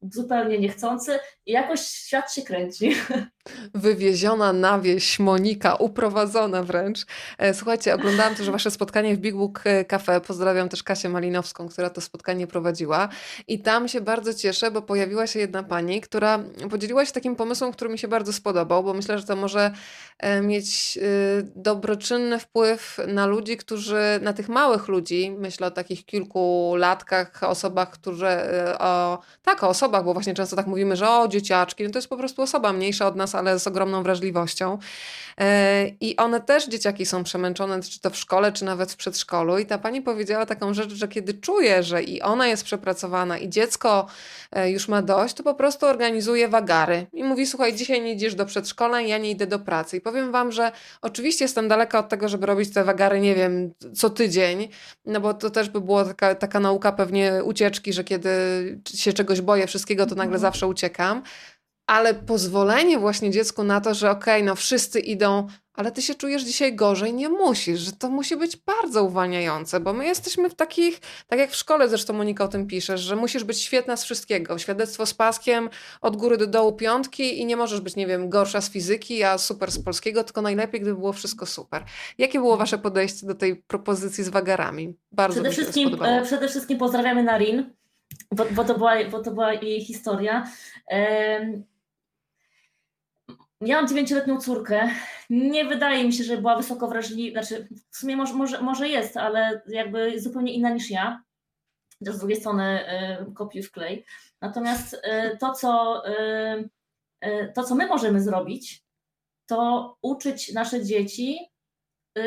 zupełnie 0.02 0.58
niechcący 0.58 1.18
i 1.46 1.52
jakoś 1.52 1.80
świat 1.80 2.32
się 2.34 2.42
kręci. 2.42 2.92
Wywieziona 3.74 4.52
na 4.52 4.78
wieś 4.78 5.18
Monika, 5.18 5.74
uprowadzona 5.74 6.62
wręcz. 6.62 7.06
E, 7.38 7.54
słuchajcie, 7.54 7.94
oglądałam 7.94 8.34
też 8.34 8.50
wasze 8.50 8.70
spotkanie 8.70 9.16
w 9.16 9.18
Big 9.18 9.34
Book 9.34 9.60
e, 9.64 9.84
Cafe. 9.84 10.20
Pozdrawiam 10.20 10.68
też 10.68 10.82
Kasię 10.82 11.08
Malinowską, 11.08 11.68
która 11.68 11.90
to 11.90 12.00
spotkanie 12.00 12.46
prowadziła. 12.46 13.08
I 13.48 13.60
tam 13.60 13.88
się 13.88 14.00
bardzo 14.00 14.34
cieszę, 14.34 14.70
bo 14.70 14.82
pojawiła 14.82 15.26
się 15.26 15.38
jedna 15.38 15.62
pani, 15.62 16.00
która 16.00 16.38
podzieliła 16.70 17.06
się 17.06 17.12
takim 17.12 17.36
pomysłem, 17.36 17.72
który 17.72 17.90
mi 17.90 17.98
się 17.98 18.08
bardzo 18.08 18.32
spodobał, 18.32 18.84
bo 18.84 18.94
myślę, 18.94 19.18
że 19.18 19.24
to 19.24 19.36
może 19.36 19.70
e, 20.18 20.40
mieć 20.40 20.98
dobroczynny 21.56 22.38
wpływ 22.38 22.98
na 23.06 23.26
ludzi, 23.26 23.56
którzy, 23.56 24.02
na 24.22 24.32
tych 24.32 24.48
małych 24.48 24.88
ludzi, 24.88 25.34
myślę 25.38 25.66
o 25.66 25.70
takich 25.70 26.06
kilku 26.06 26.74
latkach, 26.76 27.42
osobach, 27.42 27.90
którzy, 27.90 28.26
o, 28.78 29.18
tak, 29.42 29.64
o 29.64 29.68
osobach, 29.68 30.04
bo 30.04 30.12
właśnie 30.12 30.34
często 30.34 30.56
tak 30.56 30.66
mówimy, 30.66 30.96
że 30.96 31.10
o, 31.10 31.28
dzieciaczki, 31.28 31.84
no 31.84 31.90
to 31.90 31.98
jest 31.98 32.08
po 32.08 32.16
prostu 32.16 32.42
osoba 32.42 32.72
mniejsza 32.72 33.06
od 33.06 33.16
nas, 33.16 33.34
ale 33.36 33.58
z 33.58 33.66
ogromną 33.66 34.02
wrażliwością. 34.02 34.78
E, 35.40 35.86
I 36.00 36.16
one 36.16 36.40
też, 36.40 36.68
dzieciaki, 36.68 37.06
są 37.06 37.24
przemęczone, 37.24 37.82
czy 37.82 38.00
to 38.00 38.10
w 38.10 38.16
szkole, 38.16 38.52
czy 38.52 38.64
nawet 38.64 38.92
w 38.92 38.96
przedszkolu. 38.96 39.58
I 39.58 39.66
ta 39.66 39.78
pani 39.78 40.02
powiedziała 40.02 40.46
taką 40.46 40.74
rzecz, 40.74 40.92
że 40.92 41.08
kiedy 41.08 41.34
czuje, 41.34 41.82
że 41.82 42.02
i 42.02 42.22
ona 42.22 42.46
jest 42.46 42.64
przepracowana, 42.64 43.38
i 43.38 43.48
dziecko 43.48 44.06
e, 44.52 44.70
już 44.70 44.88
ma 44.88 45.02
dość, 45.02 45.34
to 45.34 45.42
po 45.42 45.54
prostu 45.54 45.86
organizuje 45.86 46.48
wagary. 46.48 47.06
I 47.12 47.24
mówi: 47.24 47.46
Słuchaj, 47.46 47.74
dzisiaj 47.74 48.02
nie 48.02 48.12
idziesz 48.12 48.34
do 48.34 48.46
przedszkola, 48.46 49.00
ja 49.00 49.18
nie 49.18 49.30
idę 49.30 49.46
do 49.46 49.58
pracy. 49.58 49.96
I 49.96 50.00
powiem 50.00 50.32
Wam, 50.32 50.52
że 50.52 50.72
oczywiście 51.02 51.44
jestem 51.44 51.68
daleka 51.68 51.98
od 51.98 52.08
tego, 52.08 52.28
żeby 52.28 52.46
robić 52.46 52.72
te 52.72 52.84
wagary, 52.84 53.20
nie 53.20 53.34
wiem, 53.34 53.70
co 53.94 54.10
tydzień, 54.10 54.68
no 55.06 55.20
bo 55.20 55.34
to 55.34 55.50
też 55.50 55.68
by 55.68 55.80
była 55.80 56.04
taka, 56.04 56.34
taka 56.34 56.60
nauka 56.60 56.92
pewnie 56.92 57.44
ucieczki, 57.44 57.92
że 57.92 58.04
kiedy 58.04 58.30
się 58.94 59.12
czegoś 59.12 59.40
boję, 59.40 59.66
wszystkiego, 59.66 60.06
to 60.06 60.14
nagle 60.14 60.36
mhm. 60.36 60.40
zawsze 60.40 60.66
uciekam 60.66 61.22
ale 61.86 62.14
pozwolenie 62.14 62.98
właśnie 62.98 63.30
dziecku 63.30 63.64
na 63.64 63.80
to, 63.80 63.94
że 63.94 64.10
okej, 64.10 64.34
okay, 64.34 64.46
no 64.46 64.54
wszyscy 64.54 65.00
idą, 65.00 65.46
ale 65.74 65.92
ty 65.92 66.02
się 66.02 66.14
czujesz 66.14 66.42
dzisiaj 66.42 66.74
gorzej, 66.74 67.14
nie 67.14 67.28
musisz, 67.28 67.80
że 67.80 67.92
to 67.92 68.10
musi 68.10 68.36
być 68.36 68.56
bardzo 68.56 69.04
uwalniające, 69.04 69.80
bo 69.80 69.92
my 69.92 70.04
jesteśmy 70.06 70.50
w 70.50 70.54
takich, 70.54 71.00
tak 71.26 71.38
jak 71.38 71.50
w 71.50 71.56
szkole 71.56 71.88
zresztą 71.88 72.14
Monika 72.14 72.44
o 72.44 72.48
tym 72.48 72.66
piszesz, 72.66 73.00
że 73.00 73.16
musisz 73.16 73.44
być 73.44 73.60
świetna 73.60 73.96
z 73.96 74.04
wszystkiego, 74.04 74.58
świadectwo 74.58 75.06
z 75.06 75.14
paskiem, 75.14 75.70
od 76.00 76.16
góry 76.16 76.36
do 76.36 76.46
dołu 76.46 76.72
piątki 76.72 77.40
i 77.40 77.46
nie 77.46 77.56
możesz 77.56 77.80
być, 77.80 77.96
nie 77.96 78.06
wiem, 78.06 78.28
gorsza 78.28 78.60
z 78.60 78.70
fizyki, 78.70 79.22
a 79.22 79.38
super 79.38 79.72
z 79.72 79.78
polskiego, 79.78 80.24
tylko 80.24 80.42
najlepiej, 80.42 80.80
gdyby 80.80 80.96
było 80.96 81.12
wszystko 81.12 81.46
super. 81.46 81.84
Jakie 82.18 82.38
było 82.38 82.56
wasze 82.56 82.78
podejście 82.78 83.26
do 83.26 83.34
tej 83.34 83.56
propozycji 83.56 84.24
z 84.24 84.28
wagarami? 84.28 84.94
Bardzo 85.12 85.34
przede 85.34 85.50
wszystkim, 85.50 86.02
e, 86.02 86.22
Przede 86.22 86.48
wszystkim 86.48 86.78
pozdrawiamy 86.78 87.22
Narin, 87.22 87.70
bo, 88.32 88.44
bo, 88.50 88.64
to 88.64 88.78
była, 88.78 89.04
bo 89.10 89.22
to 89.22 89.30
była 89.30 89.52
jej 89.52 89.84
historia. 89.84 90.46
Ja 93.60 93.76
mam 93.76 93.88
dziewięcioletnią 93.88 94.40
córkę. 94.40 94.90
Nie 95.30 95.64
wydaje 95.64 96.04
mi 96.04 96.12
się, 96.12 96.24
że 96.24 96.36
była 96.36 96.56
wysoko 96.56 96.88
wrażliwa. 96.88 97.42
Znaczy, 97.42 97.68
w 97.90 97.96
sumie 97.96 98.16
może, 98.16 98.34
może, 98.34 98.62
może 98.62 98.88
jest, 98.88 99.16
ale 99.16 99.62
jakby 99.66 100.20
zupełnie 100.20 100.52
inna 100.52 100.70
niż 100.70 100.90
ja. 100.90 101.22
Z 102.00 102.18
drugiej 102.18 102.40
strony 102.40 102.84
y, 103.28 103.32
kopiuj 103.32 103.62
w 103.62 103.72
klej. 103.72 104.04
Natomiast 104.40 104.94
y, 104.94 105.36
to, 105.38 105.52
co, 105.52 106.02
y, 107.24 107.52
to, 107.54 107.64
co 107.64 107.74
my 107.74 107.86
możemy 107.86 108.20
zrobić, 108.20 108.84
to 109.46 109.96
uczyć 110.02 110.52
nasze 110.52 110.84
dzieci 110.84 111.38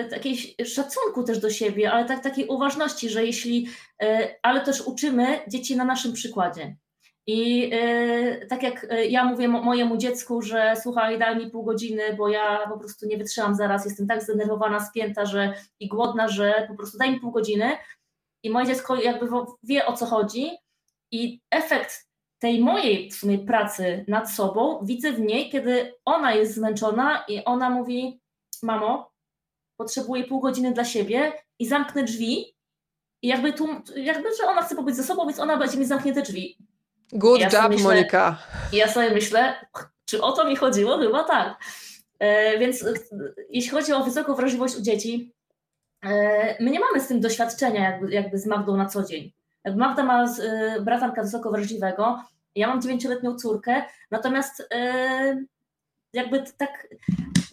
takiej 0.09 0.55
szacunku 0.65 1.23
też 1.23 1.39
do 1.39 1.49
siebie, 1.49 1.91
ale 1.91 2.05
tak, 2.05 2.23
takiej 2.23 2.47
uważności, 2.47 3.09
że 3.09 3.25
jeśli, 3.25 3.67
ale 4.41 4.61
też 4.61 4.81
uczymy 4.81 5.39
dzieci 5.47 5.75
na 5.75 5.85
naszym 5.85 6.13
przykładzie. 6.13 6.75
I 7.27 7.69
yy, 7.69 8.47
tak 8.47 8.63
jak 8.63 8.83
y, 8.83 9.05
ja 9.05 9.23
mówię 9.23 9.47
mojemu 9.47 9.97
dziecku, 9.97 10.41
że 10.41 10.73
słuchaj, 10.81 11.19
daj 11.19 11.37
mi 11.37 11.51
pół 11.51 11.63
godziny, 11.63 12.13
bo 12.17 12.29
ja 12.29 12.67
po 12.69 12.79
prostu 12.79 13.07
nie 13.07 13.17
wytrzymam 13.17 13.55
zaraz, 13.55 13.85
jestem 13.85 14.07
tak 14.07 14.23
zdenerwowana, 14.23 14.79
spięta 14.79 15.25
że, 15.25 15.53
i 15.79 15.87
głodna, 15.87 16.27
że 16.27 16.65
po 16.67 16.75
prostu 16.75 16.97
daj 16.97 17.11
mi 17.11 17.19
pół 17.19 17.31
godziny. 17.31 17.77
I 18.43 18.49
moje 18.49 18.67
dziecko 18.67 18.95
jakby 18.95 19.27
wie 19.63 19.85
o 19.85 19.93
co 19.93 20.05
chodzi. 20.05 20.51
I 21.11 21.41
efekt 21.51 22.07
tej 22.39 22.61
mojej 22.61 23.11
w 23.11 23.15
sumie 23.15 23.39
pracy 23.39 24.05
nad 24.07 24.31
sobą 24.31 24.85
widzę 24.85 25.11
w 25.11 25.19
niej, 25.19 25.49
kiedy 25.49 25.93
ona 26.05 26.33
jest 26.33 26.55
zmęczona 26.55 27.25
i 27.27 27.45
ona 27.45 27.69
mówi: 27.69 28.21
Mamo, 28.63 29.11
potrzebuję 29.77 30.23
pół 30.23 30.39
godziny 30.39 30.71
dla 30.71 30.85
siebie 30.85 31.33
i 31.59 31.67
zamknę 31.67 32.03
drzwi. 32.03 32.55
I 33.21 33.27
jakby 33.27 33.53
tu, 33.53 33.67
jakby, 33.95 34.29
że 34.41 34.47
ona 34.47 34.61
chce 34.61 34.75
pobyć 34.75 34.95
ze 34.95 35.03
sobą, 35.03 35.25
więc 35.25 35.39
ona 35.39 35.57
będzie 35.57 35.77
mi 35.77 35.85
zamknięte 35.85 36.21
drzwi 36.21 36.68
Good 37.13 37.39
ja 37.39 37.49
job, 37.49 37.71
myślę, 37.71 37.83
Monika. 37.83 38.37
Ja 38.73 38.87
sobie 38.87 39.11
myślę, 39.11 39.65
czy 40.05 40.21
o 40.21 40.31
to 40.31 40.45
mi 40.45 40.55
chodziło? 40.55 40.97
Chyba 40.97 41.23
tak. 41.23 41.57
E, 42.19 42.59
więc 42.59 42.83
e, 42.83 42.93
jeśli 43.49 43.71
chodzi 43.71 43.93
o 43.93 44.03
wysoką 44.03 44.35
wrażliwość 44.35 44.75
u 44.75 44.81
dzieci, 44.81 45.33
e, 46.05 46.63
my 46.63 46.71
nie 46.71 46.79
mamy 46.79 47.01
z 47.01 47.07
tym 47.07 47.21
doświadczenia 47.21 47.89
jakby, 47.91 48.11
jakby 48.11 48.37
z 48.37 48.45
Magdą 48.45 48.77
na 48.77 48.85
co 48.85 49.03
dzień. 49.03 49.31
Magda 49.75 50.03
ma 50.03 50.25
bratanka 50.81 51.23
wysoko 51.23 51.51
wrażliwego, 51.51 52.23
ja 52.55 52.67
mam 52.67 52.81
dziewięcioletnią 52.81 53.35
córkę, 53.35 53.83
natomiast 54.11 54.69
jakby 56.13 56.43
tak 56.57 56.87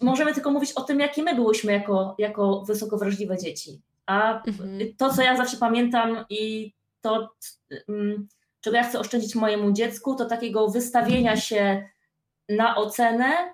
możemy 0.01 0.33
tylko 0.33 0.51
mówić 0.51 0.71
o 0.71 0.81
tym, 0.81 0.99
jakie 0.99 1.23
my 1.23 1.35
byłyśmy 1.35 1.73
jako, 1.73 2.15
jako 2.17 2.61
wysoko 2.61 2.97
wrażliwe 2.97 3.37
dzieci. 3.37 3.81
A 4.05 4.43
mhm. 4.43 4.79
to, 4.97 5.13
co 5.13 5.21
ja 5.21 5.37
zawsze 5.37 5.57
pamiętam 5.57 6.25
i 6.29 6.73
to, 7.01 7.29
mm, 7.89 8.27
czego 8.67 8.77
ja 8.77 8.83
chcę 8.83 8.99
oszczędzić 8.99 9.35
mojemu 9.35 9.71
dziecku, 9.71 10.15
to 10.15 10.25
takiego 10.25 10.67
wystawienia 10.67 11.35
się 11.35 11.89
na 12.49 12.75
ocenę 12.75 13.53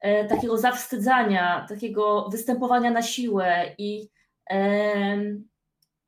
e, 0.00 0.24
takiego 0.24 0.58
zawstydzania, 0.58 1.66
takiego 1.68 2.28
występowania 2.30 2.90
na 2.90 3.02
siłę 3.02 3.74
i, 3.78 4.08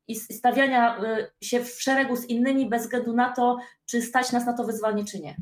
i 0.07 0.15
stawiania 0.15 0.97
e, 0.97 1.31
się 1.43 1.63
w 1.63 1.81
szeregu 1.81 2.15
z 2.15 2.25
innymi 2.25 2.69
bez 2.69 2.83
względu 2.83 3.13
na 3.13 3.33
to, 3.33 3.57
czy 3.85 4.01
stać 4.01 4.31
nas 4.31 4.45
na 4.45 4.53
to 4.53 4.63
wyzwanie, 4.63 5.05
czy 5.05 5.19
nie. 5.19 5.35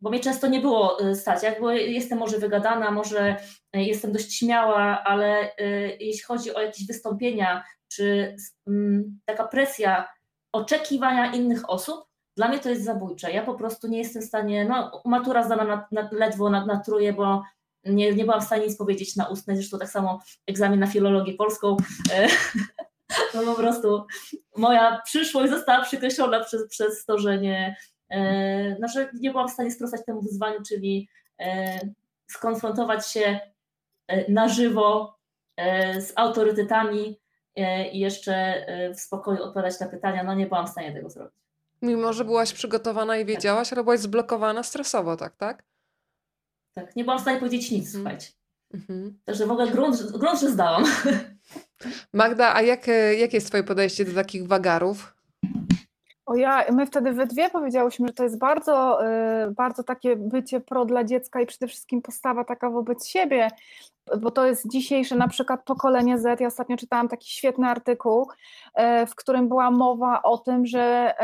Bo 0.00 0.10
mnie 0.10 0.20
często 0.20 0.46
nie 0.46 0.60
było 0.60 1.00
e, 1.00 1.14
stać. 1.14 1.42
Jakby 1.42 1.82
jestem 1.82 2.18
może 2.18 2.38
wygadana, 2.38 2.90
może 2.90 3.36
jestem 3.72 4.12
dość 4.12 4.38
śmiała, 4.38 5.04
ale 5.04 5.52
jeśli 6.00 6.22
chodzi 6.22 6.54
o 6.54 6.60
jakieś 6.60 6.86
wystąpienia, 6.86 7.64
czy 7.88 8.36
mm, 8.66 9.20
taka 9.24 9.48
presja 9.48 10.15
oczekiwania 10.56 11.32
innych 11.32 11.70
osób, 11.70 12.04
dla 12.36 12.48
mnie 12.48 12.58
to 12.58 12.68
jest 12.68 12.84
zabójcze. 12.84 13.32
Ja 13.32 13.42
po 13.42 13.54
prostu 13.54 13.88
nie 13.88 13.98
jestem 13.98 14.22
w 14.22 14.26
stanie, 14.26 14.64
no 14.64 15.02
matura 15.04 15.44
zdana 15.44 15.64
na, 15.64 15.88
na, 15.92 16.08
ledwo 16.12 16.50
na, 16.50 16.66
na 16.66 16.80
truje, 16.80 17.12
bo 17.12 17.42
nie, 17.84 18.14
nie 18.14 18.24
byłam 18.24 18.40
w 18.40 18.44
stanie 18.44 18.66
nic 18.66 18.76
powiedzieć 18.76 19.16
na 19.16 19.28
ustne, 19.28 19.56
zresztą 19.56 19.78
tak 19.78 19.88
samo 19.88 20.20
egzamin 20.46 20.80
na 20.80 20.86
filologię 20.86 21.34
polską. 21.34 21.76
No 23.34 23.42
po 23.42 23.54
prostu 23.54 24.06
moja 24.56 25.00
przyszłość 25.04 25.52
została 25.52 25.84
przykreślona 25.84 26.44
przez, 26.44 26.68
przez 26.68 27.04
to, 27.04 27.18
że 27.18 27.38
nie, 27.38 27.76
e, 28.10 28.78
no, 28.80 28.88
że 28.88 29.10
nie 29.20 29.30
byłam 29.30 29.48
w 29.48 29.52
stanie 29.52 29.70
sprostać 29.70 30.00
temu 30.06 30.22
wyzwaniu, 30.22 30.58
czyli 30.68 31.08
e, 31.40 31.78
skonfrontować 32.30 33.08
się 33.10 33.40
na 34.28 34.48
żywo 34.48 35.18
z 35.98 36.12
autorytetami 36.16 37.20
i 37.92 37.98
jeszcze 37.98 38.66
w 38.94 39.00
spokoju 39.00 39.42
odpowiadać 39.42 39.80
na 39.80 39.86
pytania. 39.86 40.24
No 40.24 40.34
nie 40.34 40.46
byłam 40.46 40.66
w 40.66 40.70
stanie 40.70 40.92
tego 40.92 41.10
zrobić. 41.10 41.34
Mimo, 41.82 42.12
że 42.12 42.24
byłaś 42.24 42.52
przygotowana 42.52 43.16
i 43.16 43.20
tak. 43.20 43.28
wiedziałaś, 43.28 43.72
ale 43.72 43.84
byłaś 43.84 44.00
zblokowana 44.00 44.62
stresowo, 44.62 45.16
tak, 45.16 45.36
tak? 45.36 45.62
Tak, 46.74 46.96
nie 46.96 47.04
byłam 47.04 47.18
w 47.18 47.22
stanie 47.22 47.38
powiedzieć 47.38 47.70
nic, 47.70 47.86
mhm. 47.86 47.92
słuchajcie. 47.92 48.32
Mhm. 48.74 49.18
Także 49.24 49.46
w 49.46 49.50
ogóle 49.50 49.70
grunt, 49.70 50.02
grunt 50.12 50.40
że 50.40 50.50
zdałam. 50.50 50.84
Magda, 52.12 52.54
a 52.54 52.62
jak, 52.62 52.86
jakie 53.18 53.36
jest 53.36 53.46
Twoje 53.46 53.62
podejście 53.62 54.04
do 54.04 54.14
takich 54.14 54.46
wagarów? 54.46 55.16
O 56.26 56.34
ja, 56.34 56.64
my 56.72 56.86
wtedy 56.86 57.12
we 57.12 57.26
dwie 57.26 57.50
powiedziałyśmy, 57.50 58.06
że 58.06 58.14
to 58.14 58.22
jest 58.24 58.38
bardzo, 58.38 59.00
bardzo 59.50 59.82
takie 59.82 60.16
bycie 60.16 60.60
pro 60.60 60.84
dla 60.84 61.04
dziecka 61.04 61.40
i 61.40 61.46
przede 61.46 61.68
wszystkim 61.68 62.02
postawa 62.02 62.44
taka 62.44 62.70
wobec 62.70 63.06
siebie, 63.06 63.48
bo 64.20 64.30
to 64.30 64.46
jest 64.46 64.70
dzisiejsze 64.70 65.16
na 65.16 65.28
przykład 65.28 65.64
pokolenie 65.64 66.18
Z. 66.18 66.40
Ja 66.40 66.46
ostatnio 66.46 66.76
czytałam 66.76 67.08
taki 67.08 67.30
świetny 67.30 67.66
artykuł, 67.66 68.26
y, 69.02 69.06
w 69.06 69.14
którym 69.14 69.48
była 69.48 69.70
mowa 69.70 70.22
o 70.22 70.38
tym, 70.38 70.66
że 70.66 71.14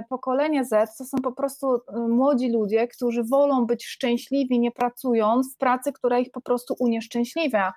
y, 0.00 0.04
pokolenie 0.08 0.64
Z 0.64 0.96
to 0.96 1.04
są 1.04 1.18
po 1.18 1.32
prostu 1.32 1.80
młodzi 2.08 2.52
ludzie, 2.52 2.88
którzy 2.88 3.24
wolą 3.24 3.66
być 3.66 3.86
szczęśliwi 3.86 4.60
nie 4.60 4.70
pracując 4.70 5.54
w 5.54 5.58
pracy, 5.58 5.92
która 5.92 6.18
ich 6.18 6.30
po 6.30 6.40
prostu 6.40 6.74
unieszczęśliwia. 6.78 7.72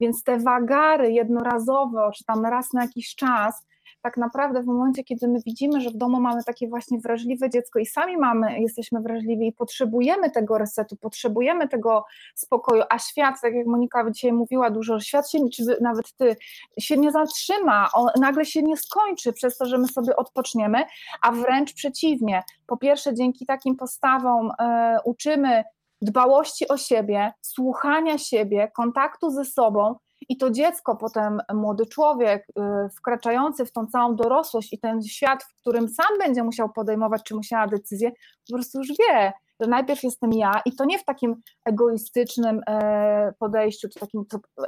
Więc 0.00 0.24
te 0.24 0.38
wagary 0.38 1.12
jednorazowe, 1.12 2.10
czy 2.14 2.24
tam 2.24 2.46
raz 2.46 2.72
na 2.72 2.82
jakiś 2.82 3.14
czas, 3.14 3.66
tak 4.08 4.16
naprawdę 4.16 4.62
w 4.62 4.66
momencie, 4.66 5.04
kiedy 5.04 5.28
my 5.28 5.38
widzimy, 5.46 5.80
że 5.80 5.90
w 5.90 5.96
domu 5.96 6.20
mamy 6.20 6.44
takie 6.44 6.68
właśnie 6.68 6.98
wrażliwe 6.98 7.50
dziecko 7.50 7.78
i 7.78 7.86
sami 7.86 8.16
mamy, 8.16 8.60
jesteśmy 8.60 9.00
wrażliwi 9.00 9.46
i 9.46 9.52
potrzebujemy 9.52 10.30
tego 10.30 10.58
resetu, 10.58 10.96
potrzebujemy 10.96 11.68
tego 11.68 12.04
spokoju, 12.34 12.82
a 12.90 12.98
świat, 12.98 13.34
tak 13.42 13.54
jak 13.54 13.66
Monika 13.66 14.10
dzisiaj 14.10 14.32
mówiła 14.32 14.70
dużo, 14.70 15.00
świat 15.00 15.30
się, 15.30 15.38
czy 15.52 15.62
nawet 15.80 16.12
ty, 16.12 16.36
się 16.78 16.96
nie 16.96 17.12
zatrzyma, 17.12 17.88
on 17.94 18.08
nagle 18.20 18.44
się 18.44 18.62
nie 18.62 18.76
skończy 18.76 19.32
przez 19.32 19.58
to, 19.58 19.66
że 19.66 19.78
my 19.78 19.88
sobie 19.88 20.16
odpoczniemy, 20.16 20.84
a 21.22 21.32
wręcz 21.32 21.74
przeciwnie. 21.74 22.42
Po 22.66 22.76
pierwsze, 22.76 23.14
dzięki 23.14 23.46
takim 23.46 23.76
postawom 23.76 24.52
e, 24.58 24.98
uczymy 25.04 25.64
dbałości 26.02 26.68
o 26.68 26.76
siebie, 26.76 27.32
słuchania 27.40 28.18
siebie, 28.18 28.70
kontaktu 28.74 29.30
ze 29.30 29.44
sobą, 29.44 29.94
i 30.28 30.36
to 30.36 30.50
dziecko, 30.50 30.96
potem 30.96 31.40
młody 31.54 31.86
człowiek 31.86 32.46
y, 32.48 32.88
wkraczający 32.96 33.66
w 33.66 33.72
tą 33.72 33.86
całą 33.86 34.16
dorosłość 34.16 34.72
i 34.72 34.78
ten 34.78 35.02
świat, 35.02 35.44
w 35.44 35.54
którym 35.54 35.88
sam 35.88 36.18
będzie 36.18 36.42
musiał 36.42 36.72
podejmować, 36.72 37.22
czy 37.22 37.34
musiała 37.34 37.66
decyzję, 37.66 38.10
po 38.50 38.54
prostu 38.54 38.78
już 38.78 38.88
wie, 38.88 39.32
że 39.60 39.66
najpierw 39.68 40.02
jestem 40.02 40.32
ja 40.32 40.60
i 40.64 40.72
to 40.72 40.84
nie 40.84 40.98
w 40.98 41.04
takim 41.04 41.36
egoistycznym 41.64 42.60
e, 42.68 43.32
podejściu, 43.38 43.88
czy 43.88 44.00
takim 44.00 44.24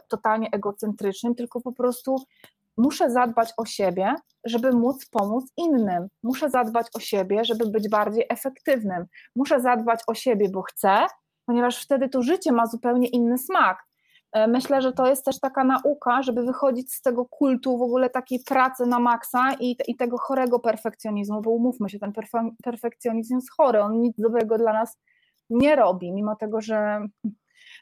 totalnie 0.08 0.48
egocentrycznym, 0.52 1.34
tylko 1.34 1.60
po 1.60 1.72
prostu 1.72 2.16
muszę 2.76 3.10
zadbać 3.10 3.52
o 3.56 3.64
siebie, 3.64 4.14
żeby 4.44 4.72
móc 4.72 5.06
pomóc 5.06 5.52
innym. 5.56 6.08
Muszę 6.22 6.50
zadbać 6.50 6.86
o 6.94 7.00
siebie, 7.00 7.44
żeby 7.44 7.66
być 7.66 7.88
bardziej 7.88 8.26
efektywnym. 8.28 9.06
Muszę 9.36 9.60
zadbać 9.60 10.00
o 10.06 10.14
siebie, 10.14 10.48
bo 10.48 10.62
chcę, 10.62 11.06
ponieważ 11.46 11.84
wtedy 11.84 12.08
to 12.08 12.22
życie 12.22 12.52
ma 12.52 12.66
zupełnie 12.66 13.08
inny 13.08 13.38
smak. 13.38 13.89
E, 14.32 14.46
myślę, 14.46 14.82
że 14.82 14.92
to 14.92 15.06
jest 15.06 15.24
też 15.24 15.40
taka 15.40 15.64
nauka, 15.64 16.22
żeby 16.22 16.42
wychodzić 16.42 16.94
z 16.94 17.02
tego 17.02 17.24
kultu 17.24 17.78
w 17.78 17.82
ogóle 17.82 18.10
takiej 18.10 18.40
pracy 18.46 18.86
na 18.86 18.98
maksa 18.98 19.54
i, 19.60 19.76
i 19.88 19.96
tego 19.96 20.18
chorego 20.18 20.58
perfekcjonizmu, 20.58 21.40
bo 21.40 21.50
umówmy 21.50 21.90
się, 21.90 21.98
ten 21.98 22.12
perfe 22.12 22.50
perfekcjonizm 22.64 23.34
jest 23.34 23.50
chory, 23.56 23.80
on 23.80 24.00
nic 24.00 24.16
dobrego 24.18 24.58
dla 24.58 24.72
nas 24.72 24.98
nie 25.50 25.76
robi, 25.76 26.12
mimo 26.12 26.36
tego, 26.36 26.60
że 26.60 27.06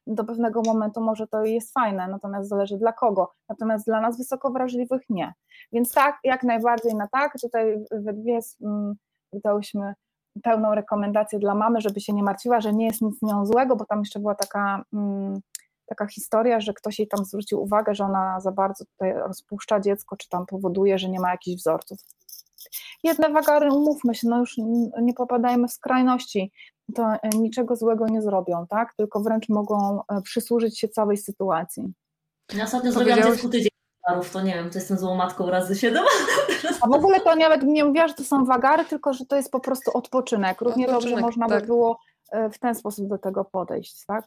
do 0.07 0.25
pewnego 0.25 0.63
momentu 0.67 1.01
może 1.01 1.27
to 1.27 1.45
jest 1.45 1.73
fajne, 1.73 2.09
natomiast 2.09 2.49
zależy 2.49 2.79
dla 2.79 2.93
kogo. 2.93 3.33
Natomiast 3.49 3.87
dla 3.87 4.01
nas 4.01 4.19
wysoko 4.19 4.51
wrażliwych 4.51 5.03
nie. 5.09 5.33
Więc 5.73 5.93
tak, 5.93 6.19
jak 6.25 6.43
najbardziej 6.43 6.95
na 6.95 7.09
tak. 7.09 7.33
Tutaj 7.43 7.79
we 7.93 8.13
dwie 8.13 8.39
um, 8.61 8.95
dałyśmy 9.33 9.95
pełną 10.43 10.75
rekomendację 10.75 11.39
dla 11.39 11.55
mamy, 11.55 11.81
żeby 11.81 12.01
się 12.01 12.13
nie 12.13 12.23
martwiła, 12.23 12.61
że 12.61 12.73
nie 12.73 12.87
jest 12.87 13.03
nic 13.03 13.23
nią 13.23 13.47
złego, 13.47 13.77
bo 13.77 13.85
tam 13.85 13.99
jeszcze 13.99 14.21
była 14.21 14.35
taka 14.35 14.83
um, 14.93 15.41
taka 15.89 16.07
historia, 16.07 16.61
że 16.61 16.73
ktoś 16.75 16.99
jej 16.99 17.09
tam 17.09 17.25
zwrócił 17.25 17.63
uwagę, 17.63 17.95
że 17.95 18.05
ona 18.05 18.41
za 18.41 18.53
bardzo 18.53 18.85
tutaj 18.85 19.13
rozpuszcza 19.13 19.81
dziecko, 19.81 20.17
czy 20.17 20.29
tam 20.29 20.47
powoduje, 20.47 20.99
że 20.99 21.09
nie 21.09 21.21
ma 21.21 21.31
jakichś 21.31 21.61
wzorców. 21.61 21.99
Jedne 23.03 23.29
wagary, 23.29 23.73
umówmy 23.73 24.15
się, 24.15 24.29
no 24.29 24.39
już 24.39 24.57
nie 25.03 25.15
popadajmy 25.15 25.69
w 25.69 25.73
skrajności, 25.73 26.53
to 26.95 27.03
e, 27.03 27.29
niczego 27.29 27.77
złego 27.77 28.07
nie 28.07 28.23
zrobią, 28.23 28.67
tak? 28.67 28.95
Tylko 28.97 29.21
wręcz 29.21 29.49
mogą 29.49 30.01
e, 30.09 30.23
przysłużyć 30.23 30.79
się 30.79 30.89
całej 30.89 31.17
sytuacji. 31.17 31.93
Ja 32.55 32.65
ostatnio 32.65 32.93
zrobiłam 32.93 33.23
dziecku 33.23 33.49
tydzień 33.49 33.71
wagarów, 34.07 34.31
to 34.31 34.41
nie 34.41 34.55
wiem, 34.55 34.71
to 34.71 34.79
jestem 34.79 34.99
złą 34.99 35.15
matką 35.15 35.51
razy 35.51 35.77
siedem. 35.77 36.05
A 36.81 36.89
w 36.89 36.93
ogóle 36.93 37.21
to 37.21 37.37
nawet 37.37 37.63
nie 37.63 37.85
mówiła, 37.85 38.09
że 38.09 38.15
to 38.15 38.25
są 38.25 38.45
wagary, 38.45 38.85
tylko 38.85 39.13
że 39.13 39.27
to 39.27 39.37
jest 39.37 39.51
po 39.51 39.61
prostu 39.61 39.91
odpoczynek. 39.95 40.61
Równie 40.61 40.87
odpoczynek, 40.87 41.15
dobrze 41.15 41.27
można 41.27 41.49
tak. 41.49 41.61
by 41.61 41.67
było 41.67 41.99
w 42.53 42.59
ten 42.59 42.75
sposób 42.75 43.09
do 43.09 43.19
tego 43.19 43.45
podejść, 43.45 44.05
tak? 44.07 44.25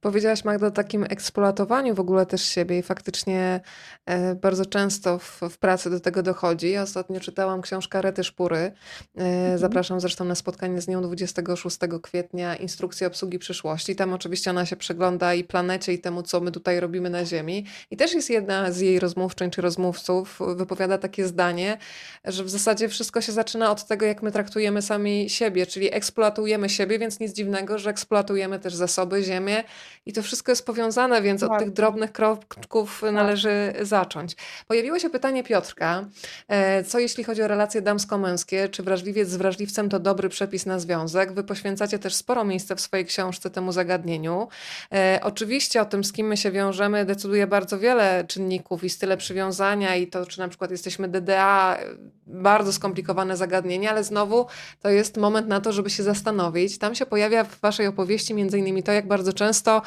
Powiedziałaś 0.00 0.44
Magda 0.44 0.66
o 0.66 0.70
takim 0.70 1.04
eksploatowaniu 1.04 1.94
w 1.94 2.00
ogóle 2.00 2.26
też 2.26 2.42
siebie 2.42 2.78
i 2.78 2.82
faktycznie 2.82 3.60
e, 4.06 4.34
bardzo 4.34 4.66
często 4.66 5.18
w, 5.18 5.40
w, 5.50 5.58
pracy 5.58 5.90
do 5.90 6.00
tego 6.00 6.22
dochodzi. 6.22 6.76
Ostatnio 6.76 7.20
czytałam 7.20 7.62
książkę 7.62 8.02
Rety 8.02 8.24
Szpury. 8.24 8.58
E, 8.58 8.72
mhm. 9.14 9.58
Zapraszam 9.58 10.00
zresztą 10.00 10.24
na 10.24 10.34
spotkanie 10.34 10.80
z 10.80 10.88
nią 10.88 11.02
26 11.02 11.78
kwietnia 12.02 12.56
Instrukcja 12.56 13.06
obsługi 13.06 13.38
przyszłości. 13.38 13.96
Tam 13.96 14.12
oczywiście 14.12 14.50
ona 14.50 14.66
się 14.66 14.76
przegląda 14.76 15.34
i 15.34 15.44
planecie 15.44 15.92
i 15.92 15.98
temu, 15.98 16.22
co 16.22 16.40
my 16.40 16.52
tutaj 16.52 16.80
robimy 16.80 17.10
na 17.10 17.24
Ziemi. 17.24 17.66
I 17.90 17.96
też 17.96 18.14
jest 18.14 18.30
jedna 18.30 18.72
z 18.72 18.80
jej 18.80 19.00
rozmówczyń 19.00 19.50
czy 19.50 19.62
rozmówców, 19.62 20.38
wypowiada 20.56 20.98
takie 20.98 21.26
zdanie, 21.26 21.78
że 22.24 22.44
w 22.44 22.50
zasadzie 22.50 22.88
wszystko 22.88 23.20
się 23.20 23.32
zaczyna 23.32 23.70
od 23.70 23.86
tego, 23.86 24.06
jak 24.06 24.22
my 24.22 24.32
traktujemy 24.32 24.82
sami 24.82 25.30
siebie, 25.30 25.66
czyli 25.66 25.94
eksploatujemy 25.94 26.68
siebie, 26.68 26.98
więc 26.98 27.20
nic 27.20 27.37
dziwnego, 27.38 27.78
że 27.78 27.90
eksploatujemy 27.90 28.58
też 28.58 28.74
zasoby, 28.74 29.22
ziemię 29.22 29.64
i 30.06 30.12
to 30.12 30.22
wszystko 30.22 30.52
jest 30.52 30.66
powiązane, 30.66 31.22
więc 31.22 31.42
od 31.42 31.58
tych 31.58 31.70
drobnych 31.70 32.12
kroczków 32.12 32.98
tak. 33.00 33.12
należy 33.12 33.72
zacząć. 33.80 34.36
Pojawiło 34.66 34.98
się 34.98 35.10
pytanie 35.10 35.44
Piotrka, 35.44 36.04
e, 36.48 36.84
co 36.84 36.98
jeśli 36.98 37.24
chodzi 37.24 37.42
o 37.42 37.48
relacje 37.48 37.82
damsko-męskie, 37.82 38.68
czy 38.68 38.82
wrażliwiec 38.82 39.28
z 39.28 39.36
wrażliwcem 39.36 39.88
to 39.88 39.98
dobry 40.00 40.28
przepis 40.28 40.66
na 40.66 40.78
związek? 40.78 41.32
Wy 41.32 41.44
poświęcacie 41.44 41.98
też 41.98 42.14
sporo 42.14 42.44
miejsca 42.44 42.74
w 42.74 42.80
swojej 42.80 43.06
książce 43.06 43.50
temu 43.50 43.72
zagadnieniu. 43.72 44.48
E, 44.92 45.20
oczywiście 45.22 45.82
o 45.82 45.84
tym, 45.84 46.04
z 46.04 46.12
kim 46.12 46.26
my 46.26 46.36
się 46.36 46.50
wiążemy, 46.50 47.04
decyduje 47.04 47.46
bardzo 47.46 47.78
wiele 47.78 48.24
czynników 48.28 48.84
i 48.84 48.90
style 48.90 49.16
przywiązania 49.16 49.96
i 49.96 50.06
to, 50.06 50.26
czy 50.26 50.38
na 50.38 50.48
przykład 50.48 50.70
jesteśmy 50.70 51.08
DDA, 51.08 51.78
bardzo 52.26 52.72
skomplikowane 52.72 53.36
zagadnienie, 53.36 53.90
ale 53.90 54.04
znowu 54.04 54.46
to 54.82 54.90
jest 54.90 55.16
moment 55.16 55.48
na 55.48 55.60
to, 55.60 55.72
żeby 55.72 55.90
się 55.90 56.02
zastanowić. 56.02 56.78
Tam 56.78 56.94
się 56.94 57.06
pojawia 57.06 57.27
w 57.44 57.60
waszej 57.60 57.86
opowieści 57.86 58.34
między 58.34 58.58
innymi 58.58 58.82
to, 58.82 58.92
jak 58.92 59.08
bardzo 59.08 59.32
często 59.32 59.82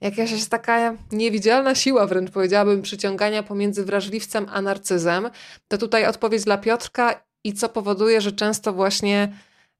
jakaś 0.00 0.30
jest 0.30 0.50
taka 0.50 0.94
niewidzialna 1.12 1.74
siła, 1.74 2.06
wręcz 2.06 2.30
powiedziałabym, 2.30 2.82
przyciągania 2.82 3.42
pomiędzy 3.42 3.84
wrażliwcem 3.84 4.46
a 4.52 4.62
narcyzem. 4.62 5.30
To 5.68 5.78
tutaj 5.78 6.06
odpowiedź 6.06 6.44
dla 6.44 6.58
Piotrka 6.58 7.24
i 7.44 7.52
co 7.52 7.68
powoduje, 7.68 8.20
że 8.20 8.32
często 8.32 8.72
właśnie 8.72 9.32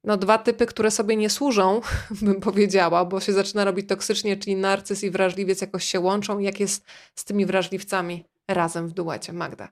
no, 0.03 0.17
dwa 0.17 0.37
typy, 0.37 0.65
które 0.65 0.91
sobie 0.91 1.15
nie 1.15 1.29
służą, 1.29 1.81
bym 2.21 2.41
powiedziała, 2.41 3.05
bo 3.05 3.19
się 3.19 3.33
zaczyna 3.33 3.65
robić 3.65 3.89
toksycznie, 3.89 4.37
czyli 4.37 4.55
narcyz 4.55 5.03
i 5.03 5.11
wrażliwiec 5.11 5.61
jakoś 5.61 5.83
się 5.83 5.99
łączą. 5.99 6.39
Jak 6.39 6.59
jest 6.59 6.85
z 7.15 7.25
tymi 7.25 7.45
wrażliwcami 7.45 8.25
razem 8.47 8.87
w 8.87 8.93
duecie? 8.93 9.33
Magda. 9.33 9.69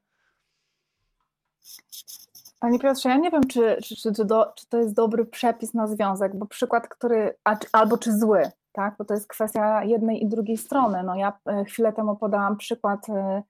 Panie 2.60 2.80
Piotrze, 2.80 3.10
ja 3.10 3.18
nie 3.18 3.32
wiem, 3.32 3.48
czy, 3.48 3.78
czy, 3.84 4.14
czy, 4.14 4.26
do, 4.26 4.54
czy 4.56 4.70
to 4.70 4.78
jest 4.78 4.96
dobry 4.96 5.26
przepis 5.26 5.74
na 5.74 5.88
związek, 5.88 6.36
bo 6.36 6.46
przykład, 6.46 6.88
który, 6.88 7.38
a, 7.44 7.56
albo 7.72 7.98
czy 7.98 8.18
zły, 8.18 8.52
tak? 8.72 8.96
Bo 8.98 9.06
to 9.06 9.14
jest 9.14 9.28
kwestia 9.28 9.84
jednej 9.84 10.24
i 10.24 10.28
drugiej 10.28 10.58
strony. 10.58 11.04
No 11.04 11.16
ja 11.16 11.40
e, 11.46 11.66
chwilę 11.66 11.94
temu 11.94 12.16
podałam 12.16 12.58
przykład 12.58 13.10
e, 13.10 13.44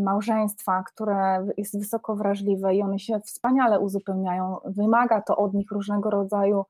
małżeństwa, 0.00 0.82
które 0.86 1.46
jest 1.56 1.78
wysoko 1.78 2.16
wrażliwe 2.16 2.74
i 2.74 2.82
one 2.82 2.98
się 2.98 3.20
wspaniale 3.20 3.80
uzupełniają. 3.80 4.56
Wymaga 4.64 5.22
to 5.22 5.36
od 5.36 5.54
nich 5.54 5.70
różnego 5.70 6.10
rodzaju 6.10 6.64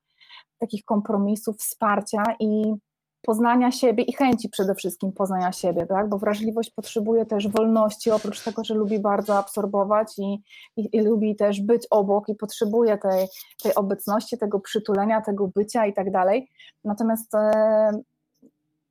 takich 0.58 0.84
kompromisów, 0.84 1.56
wsparcia 1.56 2.22
i 2.40 2.74
poznania 3.22 3.70
siebie 3.70 4.04
i 4.04 4.12
chęci 4.12 4.48
przede 4.48 4.74
wszystkim 4.74 5.12
poznania 5.12 5.52
siebie, 5.52 5.86
tak? 5.86 6.08
bo 6.08 6.18
wrażliwość 6.18 6.70
potrzebuje 6.70 7.26
też 7.26 7.48
wolności, 7.48 8.10
oprócz 8.10 8.40
tego, 8.40 8.64
że 8.64 8.74
lubi 8.74 8.98
bardzo 8.98 9.38
absorbować 9.38 10.18
i, 10.18 10.42
i, 10.76 10.96
i, 10.96 11.00
lubi 11.00 11.36
też 11.36 11.60
być 11.60 11.86
obok 11.90 12.28
i 12.28 12.34
potrzebuje 12.34 12.98
tej, 12.98 13.28
tej 13.62 13.74
obecności, 13.74 14.38
tego 14.38 14.60
przytulenia, 14.60 15.20
tego 15.20 15.48
bycia 15.48 15.86
i 15.86 15.92
tak 15.92 16.10
dalej. 16.10 16.48
Natomiast 16.84 17.34
e, 17.34 17.90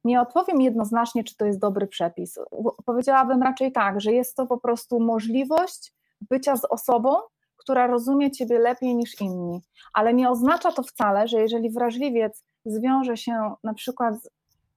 nie 0.03 0.21
odpowiem 0.21 0.61
jednoznacznie, 0.61 1.23
czy 1.23 1.37
to 1.37 1.45
jest 1.45 1.59
dobry 1.59 1.87
przepis. 1.87 2.39
Powiedziałabym 2.85 3.43
raczej 3.43 3.71
tak, 3.71 4.01
że 4.01 4.13
jest 4.13 4.35
to 4.35 4.45
po 4.45 4.57
prostu 4.57 4.99
możliwość 4.99 5.93
bycia 6.29 6.57
z 6.57 6.65
osobą, 6.65 7.15
która 7.57 7.87
rozumie 7.87 8.31
Ciebie 8.31 8.59
lepiej 8.59 8.95
niż 8.95 9.21
inni, 9.21 9.61
ale 9.93 10.13
nie 10.13 10.29
oznacza 10.29 10.71
to 10.71 10.83
wcale, 10.83 11.27
że 11.27 11.41
jeżeli 11.41 11.69
wrażliwiec 11.69 12.43
zwiąże 12.65 13.17
się 13.17 13.51
na 13.63 13.73
przykład 13.73 14.23
z 14.23 14.29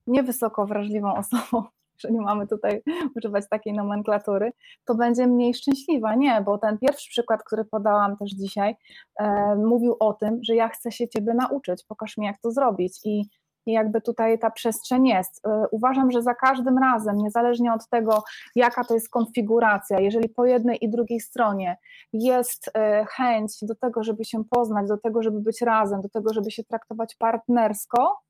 niewysoko 0.07 0.67
wrażliwą 0.67 1.15
osobą, 1.23 1.63
że 1.99 2.11
nie 2.11 2.21
mamy 2.21 2.47
tutaj 2.47 2.83
używać 3.17 3.45
takiej 3.49 3.73
nomenklatury, 3.73 4.53
to 4.85 4.95
będzie 4.95 5.27
mniej 5.27 5.55
szczęśliwa. 5.55 6.15
Nie, 6.15 6.43
bo 6.43 6.59
ten 6.59 6.79
pierwszy 6.79 7.11
przykład, 7.11 7.43
który 7.43 7.65
podałam 7.65 8.17
też 8.17 8.31
dzisiaj, 8.31 8.77
e, 9.21 9.55
mówił 9.57 9.97
o 10.01 10.13
tym, 10.13 10.41
że 10.45 10.55
ja 10.55 10.69
chcę 10.69 10.93
się 10.93 11.09
Ciebie 11.09 11.35
nauczyć, 11.35 11.85
pokaż 11.89 12.17
mi, 12.17 12.27
jak 12.27 12.41
to 12.41 12.53
zrobić. 12.53 13.01
I 13.05 13.29
i 13.67 13.73
jakby 13.73 14.01
tutaj 14.01 14.39
ta 14.39 14.51
przestrzeń 14.51 15.07
jest. 15.07 15.47
E, 15.47 15.67
uważam, 15.71 16.11
że 16.11 16.23
za 16.23 16.35
każdym 16.35 16.79
razem, 16.79 17.17
niezależnie 17.17 17.73
od 17.73 17.89
tego, 17.89 18.23
jaka 18.55 18.85
to 18.85 18.95
jest 18.95 19.09
konfiguracja, 19.09 20.01
jeżeli 20.01 20.29
po 20.29 20.47
jednej 20.47 20.85
i 20.85 20.91
drugiej 20.91 21.21
stronie 21.21 21.77
jest 22.13 22.71
e, 22.75 23.07
chęć 23.11 23.53
do 23.63 23.75
tego, 23.75 24.03
żeby 24.03 24.25
się 24.25 24.45
poznać, 24.45 24.89
do 24.89 24.99
tego, 24.99 25.23
żeby 25.23 25.41
być 25.41 25.61
razem, 25.61 26.03
do 26.03 26.09
tego, 26.09 26.33
żeby 26.33 26.51
się 26.51 26.65
traktować 26.65 27.15
partnersko, 27.15 28.21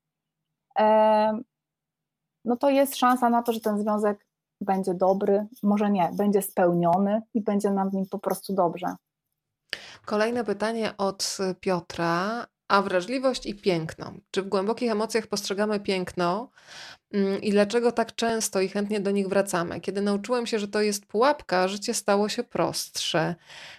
e, 0.79 1.39
no 2.45 2.57
to 2.57 2.69
jest 2.69 2.95
szansa 2.95 3.29
na 3.29 3.43
to, 3.43 3.51
że 3.51 3.59
ten 3.59 3.79
związek 3.79 4.25
będzie 4.61 4.93
dobry, 4.93 5.47
może 5.63 5.91
nie, 5.91 6.09
będzie 6.17 6.41
spełniony 6.41 7.21
i 7.33 7.41
będzie 7.41 7.71
nam 7.71 7.89
w 7.89 7.93
nim 7.93 8.05
po 8.11 8.19
prostu 8.19 8.53
dobrze. 8.53 8.87
Kolejne 10.05 10.43
pytanie 10.43 10.93
od 10.97 11.37
Piotra. 11.59 12.45
A 12.67 12.81
wrażliwość 12.81 13.45
i 13.45 13.55
piękno. 13.55 14.13
Czy 14.31 14.41
w 14.41 14.47
głębokich 14.47 14.91
emocjach 14.91 15.27
postrzegamy 15.27 15.79
piękno 15.79 16.51
mm, 17.11 17.41
i 17.41 17.51
dlaczego 17.51 17.91
tak 17.91 18.15
często 18.15 18.61
i 18.61 18.69
chętnie 18.69 18.99
do 18.99 19.11
nich 19.11 19.27
wracamy? 19.27 19.81
Kiedy 19.81 20.01
nauczyłem 20.01 20.47
się, 20.47 20.59
że 20.59 20.67
to 20.67 20.81
jest 20.81 21.05
pułapka, 21.05 21.67
życie 21.67 21.93
stało 21.93 22.29
się 22.29 22.43
prostsze. 22.43 23.35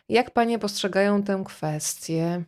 Jak 0.09 0.31
panie 0.31 0.59
postrzegają 0.59 1.23
tę 1.23 1.43
kwestię? 1.47 2.45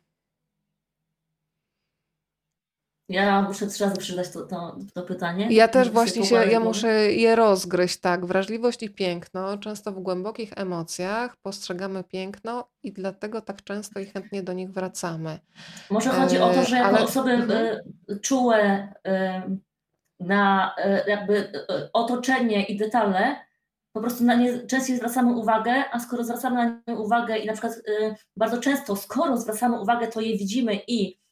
Ja 3.08 3.42
muszę 3.42 3.66
trzy 3.66 3.84
razy 3.84 3.96
przeczytać 3.96 4.30
to, 4.30 4.42
to, 4.42 4.76
to 4.94 5.02
pytanie. 5.02 5.46
Ja 5.50 5.68
też 5.68 5.90
właśnie 5.90 6.24
się, 6.24 6.34
ja 6.34 6.60
muszę 6.60 7.12
je 7.12 7.36
rozgryźć, 7.36 7.96
tak. 7.96 8.26
Wrażliwość 8.26 8.82
i 8.82 8.90
piękno. 8.90 9.58
Często 9.58 9.92
w 9.92 10.00
głębokich 10.00 10.52
emocjach 10.56 11.36
postrzegamy 11.36 12.04
piękno 12.04 12.68
i 12.82 12.92
dlatego 12.92 13.40
tak 13.40 13.64
często 13.64 14.00
i 14.00 14.06
chętnie 14.06 14.42
do 14.42 14.52
nich 14.52 14.70
wracamy. 14.70 15.38
Może 15.90 16.10
chodzi 16.10 16.38
o 16.38 16.54
to, 16.54 16.64
że 16.64 16.76
jako 16.76 16.88
Ale... 16.88 17.04
osoby 17.04 17.30
mhm. 17.30 17.78
E, 18.08 18.16
czułe 18.16 18.88
e, 19.06 19.42
na 20.20 20.74
e, 20.76 21.10
jakby 21.10 21.52
otoczenie 21.92 22.64
i 22.64 22.76
detale, 22.76 23.36
po 23.92 24.00
prostu 24.00 24.24
na 24.24 24.34
nie 24.34 24.66
częściej 24.66 24.96
zwracamy 24.96 25.32
uwagę, 25.32 25.84
a 25.92 26.00
skoro 26.00 26.24
zwracamy 26.24 26.56
na 26.56 26.92
nie 26.92 26.98
uwagę 26.98 27.38
i 27.38 27.46
na 27.46 27.52
przykład 27.52 27.72
bardzo 28.36 28.58
często, 28.58 28.96
skoro 28.96 29.36
zwracamy 29.36 29.80
uwagę, 29.80 30.08
to 30.08 30.20
je 30.20 30.38
widzimy 30.38 30.80
i 30.86 31.18
E, 31.18 31.27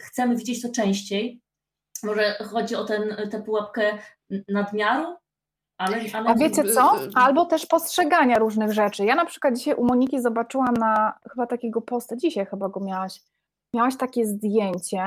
chcemy 0.00 0.36
widzieć 0.36 0.62
to 0.62 0.68
częściej. 0.68 1.40
Może 2.02 2.34
chodzi 2.50 2.74
o 2.74 2.84
ten, 2.84 3.16
tę 3.30 3.42
pułapkę 3.42 3.98
nadmiaru, 4.48 5.16
ale, 5.78 5.96
ale... 6.12 6.30
A 6.30 6.34
wiecie 6.34 6.64
co? 6.64 6.94
Albo 7.14 7.44
też 7.44 7.66
postrzegania 7.66 8.38
różnych 8.38 8.72
rzeczy. 8.72 9.04
Ja 9.04 9.14
na 9.14 9.24
przykład 9.24 9.56
dzisiaj 9.56 9.74
u 9.74 9.84
Moniki 9.84 10.20
zobaczyłam 10.20 10.74
na 10.74 11.18
chyba 11.30 11.46
takiego 11.46 11.82
posta, 11.82 12.16
dzisiaj 12.16 12.46
chyba 12.46 12.68
go 12.68 12.80
miałaś. 12.80 13.20
Miałaś 13.74 13.96
takie 13.96 14.26
zdjęcie 14.26 15.04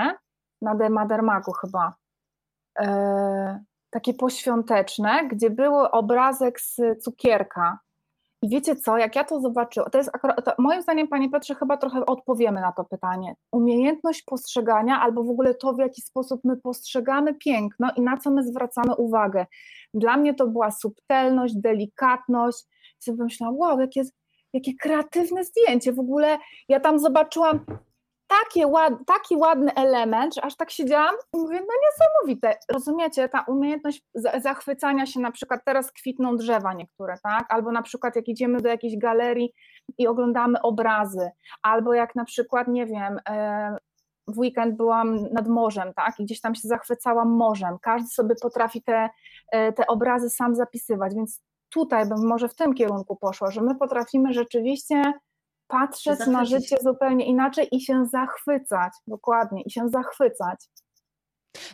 na 0.62 0.76
Demadermagu 0.76 1.52
chyba. 1.52 1.96
E, 2.80 3.64
takie 3.90 4.14
poświąteczne, 4.14 5.28
gdzie 5.28 5.50
był 5.50 5.76
obrazek 5.76 6.62
z 6.62 6.82
cukierka 7.04 7.80
i 8.46 8.50
wiecie 8.50 8.76
co, 8.76 8.98
jak 8.98 9.16
ja 9.16 9.24
to 9.24 9.42
zobaczyłam, 9.42 9.90
to 9.92 9.98
jest 9.98 10.10
akurat, 10.14 10.46
to 10.46 10.52
moim 10.58 10.82
zdaniem, 10.82 11.08
Panie 11.08 11.30
Piotrze, 11.30 11.56
chyba 11.56 11.78
trochę 11.78 12.06
odpowiemy 12.06 12.62
na 12.62 12.72
to 12.72 12.84
pytanie. 12.84 13.36
Umiejętność 13.52 14.24
postrzegania 14.24 15.02
albo 15.02 15.24
w 15.24 15.30
ogóle 15.30 15.54
to, 15.54 15.74
w 15.74 15.80
jaki 15.80 16.02
sposób 16.02 16.42
my 16.44 16.58
postrzegamy 16.58 17.34
piękno 17.34 17.92
i 17.96 18.02
na 18.02 18.18
co 18.18 18.32
my 18.32 18.44
zwracamy 18.44 18.96
uwagę. 18.96 19.46
Dla 19.94 20.18
mnie 20.18 20.34
to 20.34 20.48
była 20.48 20.72
subtelność, 20.72 21.56
delikatność. 21.58 22.64
I 23.02 23.04
sobie 23.04 23.24
myślałam, 23.24 23.58
wow, 23.58 23.80
jakie, 23.80 24.02
jakie 24.54 24.72
kreatywne 24.82 25.44
zdjęcie. 25.44 25.94
W 25.94 26.00
ogóle 26.00 26.38
ja 26.70 26.80
tam 26.80 27.00
zobaczyłam 27.00 27.60
takie 28.28 28.68
ład, 28.68 28.94
taki 29.06 29.36
ładny 29.36 29.74
element, 29.74 30.36
że 30.36 30.46
aż 30.46 30.56
tak 30.56 30.72
siedziałam 30.72 31.16
i 31.34 31.38
mówię, 31.38 31.60
no 31.60 31.74
niesamowite. 31.86 32.60
Rozumiecie, 32.74 33.30
ta 33.30 33.42
umiejętność 33.48 34.04
zachwycania 34.44 35.06
się, 35.06 35.20
na 35.20 35.32
przykład 35.32 35.62
teraz 35.66 35.92
kwitną 35.92 36.38
drzewa 36.38 36.74
niektóre, 36.74 37.18
tak? 37.24 37.46
Albo 37.50 37.72
na 37.72 37.82
przykład 37.82 38.16
jak 38.16 38.28
idziemy 38.28 38.62
do 38.62 38.70
jakiejś 38.70 38.98
galerii 38.98 39.54
i 39.98 40.08
oglądamy 40.08 40.62
obrazy, 40.62 41.30
albo 41.62 41.94
jak 41.94 42.16
na 42.16 42.26
przykład, 42.26 42.68
nie 42.68 42.86
wiem, 42.86 43.20
e, 43.30 43.78
w 44.28 44.40
weekend 44.40 44.76
byłam 44.78 45.16
nad 45.32 45.48
morzem, 45.48 45.94
tak? 45.94 46.20
I 46.20 46.24
gdzieś 46.24 46.42
tam 46.42 46.56
się 46.56 46.68
zachwycałam 46.68 47.30
morzem. 47.30 47.78
Każdy 47.82 48.08
sobie 48.10 48.36
potrafi 48.42 48.84
te, 48.84 49.10
e, 49.52 49.74
te 49.74 49.88
obrazy 49.88 50.30
sam 50.30 50.56
zapisywać, 50.56 51.16
więc 51.16 51.42
tutaj 51.70 52.06
bym 52.06 52.28
może 52.28 52.50
w 52.50 52.56
tym 52.56 52.74
kierunku 52.74 53.16
poszła, 53.16 53.52
że 53.52 53.62
my 53.62 53.76
potrafimy 53.76 54.34
rzeczywiście 54.34 55.14
patrzeć 55.68 56.28
na 56.28 56.46
życie 56.46 56.78
zupełnie 56.84 57.26
inaczej 57.26 57.68
i 57.72 57.82
się 57.82 58.06
zachwycać, 58.06 58.94
dokładnie, 59.08 59.62
i 59.62 59.72
się 59.72 59.90
zachwycać. 59.90 60.70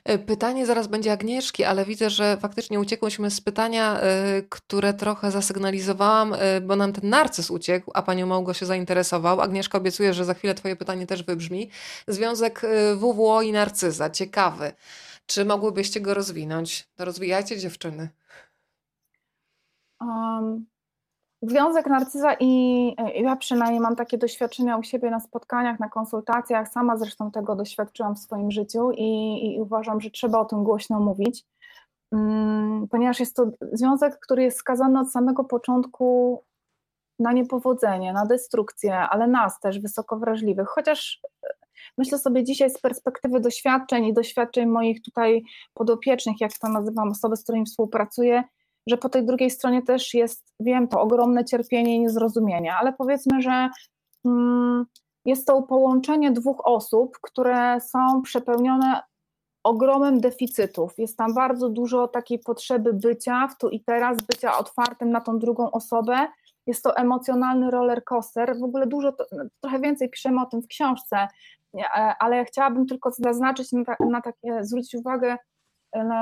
E, 0.03 0.19
pytanie 0.19 0.65
zaraz 0.65 0.87
będzie 0.87 1.11
Agnieszki, 1.11 1.63
ale 1.63 1.85
widzę, 1.85 2.09
że 2.09 2.37
faktycznie 2.37 2.79
uciekłyśmy 2.79 3.31
z 3.31 3.41
pytania, 3.41 3.99
e, 3.99 4.41
które 4.49 4.93
trochę 4.93 5.31
zasygnalizowałam, 5.31 6.33
e, 6.33 6.61
bo 6.61 6.75
nam 6.75 6.93
ten 6.93 7.09
narcyz 7.09 7.51
uciekł, 7.51 7.91
a 7.93 8.01
panią 8.01 8.27
Małgo 8.27 8.53
się 8.53 8.65
zainteresował. 8.65 9.41
Agnieszka 9.41 9.77
obiecuje, 9.77 10.13
że 10.13 10.25
za 10.25 10.33
chwilę 10.33 10.55
twoje 10.55 10.75
pytanie 10.75 11.07
też 11.07 11.23
wybrzmi. 11.23 11.69
Związek 12.07 12.61
WWO 12.95 13.41
i 13.41 13.51
narcyza, 13.51 14.09
ciekawy. 14.09 14.73
Czy 15.25 15.45
mogłybyście 15.45 16.01
go 16.01 16.13
rozwinąć? 16.13 16.87
To 16.95 17.05
rozwijajcie 17.05 17.57
dziewczyny. 17.57 18.09
Um, 20.01 20.70
Związek 21.41 21.87
narcyza 21.87 22.35
i 22.39 22.95
ja 23.15 23.35
przynajmniej 23.35 23.79
mam 23.79 23.95
takie 23.95 24.17
doświadczenia 24.17 24.77
u 24.77 24.83
siebie 24.83 25.11
na 25.11 25.19
spotkaniach, 25.19 25.79
na 25.79 25.89
konsultacjach, 25.89 26.67
sama 26.67 26.97
zresztą 26.97 27.31
tego 27.31 27.55
doświadczyłam 27.55 28.15
w 28.15 28.19
swoim 28.19 28.51
życiu 28.51 28.91
i, 28.91 29.55
i 29.55 29.61
uważam, 29.61 30.01
że 30.01 30.09
trzeba 30.09 30.39
o 30.39 30.45
tym 30.45 30.63
głośno 30.63 30.99
mówić, 30.99 31.45
um, 32.11 32.87
ponieważ 32.91 33.19
jest 33.19 33.35
to 33.35 33.45
związek, 33.71 34.19
który 34.19 34.43
jest 34.43 34.57
skazany 34.57 34.99
od 34.99 35.11
samego 35.11 35.43
początku 35.43 36.43
na 37.19 37.31
niepowodzenie, 37.31 38.13
na 38.13 38.25
destrukcję, 38.25 38.95
ale 38.97 39.27
nas 39.27 39.59
też 39.59 39.79
wysoko 39.79 40.19
wrażliwych, 40.19 40.67
chociaż 40.67 41.21
e, 41.43 41.47
myślę 41.97 42.17
sobie 42.17 42.43
dzisiaj 42.43 42.69
z 42.69 42.81
perspektywy 42.81 43.39
doświadczeń 43.39 44.05
i 44.05 44.13
doświadczeń 44.13 44.69
moich 44.69 45.01
tutaj 45.01 45.43
podopiecznych, 45.73 46.41
jak 46.41 46.51
to 46.57 46.69
nazywam, 46.69 47.11
osoby, 47.11 47.37
z 47.37 47.43
którymi 47.43 47.65
współpracuję, 47.65 48.43
że 48.87 48.97
po 48.97 49.09
tej 49.09 49.25
drugiej 49.25 49.49
stronie 49.49 49.81
też 49.81 50.13
jest, 50.13 50.53
wiem, 50.59 50.87
to 50.87 51.01
ogromne 51.01 51.45
cierpienie 51.45 51.95
i 51.95 51.99
niezrozumienie, 51.99 52.75
ale 52.75 52.93
powiedzmy, 52.93 53.41
że 53.41 53.69
mm, 54.25 54.85
jest 55.25 55.47
to 55.47 55.61
połączenie 55.61 56.31
dwóch 56.31 56.67
osób, 56.67 57.17
które 57.21 57.81
są 57.81 58.21
przepełnione 58.21 59.01
ogromem 59.63 60.19
deficytów. 60.19 60.93
Jest 60.97 61.17
tam 61.17 61.33
bardzo 61.33 61.69
dużo 61.69 62.07
takiej 62.07 62.39
potrzeby 62.39 62.93
bycia 62.93 63.47
w 63.47 63.57
tu 63.57 63.69
i 63.69 63.83
teraz, 63.83 64.17
bycia 64.17 64.57
otwartym 64.57 65.11
na 65.11 65.21
tą 65.21 65.39
drugą 65.39 65.71
osobę. 65.71 66.27
Jest 66.67 66.83
to 66.83 66.97
emocjonalny 66.97 67.71
roller 67.71 68.03
coaster. 68.03 68.59
W 68.59 68.63
ogóle 68.63 68.87
dużo, 68.87 69.13
trochę 69.61 69.79
więcej 69.79 70.09
piszemy 70.09 70.41
o 70.41 70.45
tym 70.45 70.61
w 70.61 70.67
książce, 70.67 71.27
ale 72.19 72.37
ja 72.37 72.43
chciałabym 72.43 72.85
tylko 72.85 73.11
zaznaczyć 73.11 73.71
na, 73.71 73.83
na 74.09 74.21
takie, 74.21 74.63
zwrócić 74.63 74.95
uwagę 74.95 75.37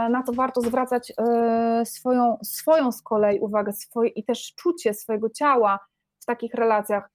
na 0.10 0.24
to 0.24 0.34
warto 0.34 0.62
zwracać 0.62 1.14
e, 1.18 1.86
swoją, 1.86 2.38
swoją 2.44 2.92
z 2.92 3.02
kolei 3.02 3.40
uwagę 3.40 3.74
swoje, 3.74 4.10
i 4.10 4.24
też 4.24 4.54
czucie 4.56 4.94
swojego 4.94 5.30
ciała 5.30 5.80
w 6.20 6.26
takich 6.26 6.54
relacjach. 6.54 7.10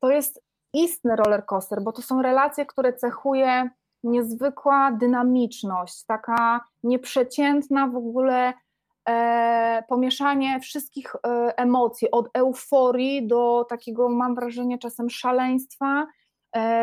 To 0.00 0.10
jest 0.10 0.42
istny 0.72 1.16
roller 1.16 1.46
coaster, 1.46 1.82
bo 1.82 1.92
to 1.92 2.02
są 2.02 2.22
relacje, 2.22 2.66
które 2.66 2.92
cechuje 2.92 3.70
niezwykła 4.02 4.92
dynamiczność, 4.92 6.04
taka 6.06 6.60
nieprzeciętna 6.82 7.86
w 7.86 7.96
ogóle 7.96 8.52
e, 9.08 9.84
pomieszanie 9.88 10.60
wszystkich 10.60 11.16
e, 11.16 11.58
emocji, 11.58 12.10
od 12.10 12.28
euforii 12.34 13.26
do 13.26 13.66
takiego, 13.68 14.08
mam 14.08 14.34
wrażenie, 14.34 14.78
czasem 14.78 15.10
szaleństwa, 15.10 16.06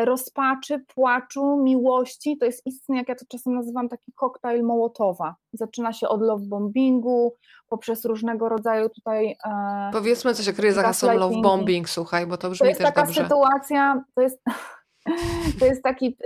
rozpaczy, 0.04 0.84
płaczu, 0.94 1.56
miłości. 1.62 2.36
To 2.38 2.46
jest 2.46 2.66
istny, 2.66 2.96
jak 2.96 3.08
ja 3.08 3.14
to 3.14 3.24
czasem 3.28 3.54
nazywam, 3.54 3.88
taki 3.88 4.12
koktajl 4.12 4.62
Mołotowa. 4.62 5.34
Zaczyna 5.52 5.92
się 5.92 6.08
od 6.08 6.20
love 6.22 6.44
bombingu, 6.46 7.34
poprzez 7.68 8.04
różnego 8.04 8.48
rodzaju 8.48 8.88
tutaj. 8.88 9.36
E, 9.44 9.90
Powiedzmy 9.92 10.34
coś 10.34 10.48
o 10.48 10.52
kryje 10.52 10.72
za 10.72 10.82
hasłem 10.82 11.18
love 11.18 11.40
bombing, 11.42 11.88
słuchaj, 11.88 12.26
bo 12.26 12.36
to 12.36 12.50
brzmi 12.50 12.64
to 12.64 12.68
jest 12.68 12.80
też 12.80 12.88
taka 12.88 13.02
dobrze. 13.02 13.22
sytuacja, 13.22 14.04
to 14.14 14.22
jest 14.22 14.40
to 15.60 15.66
jest 15.66 15.82
taki 15.82 16.16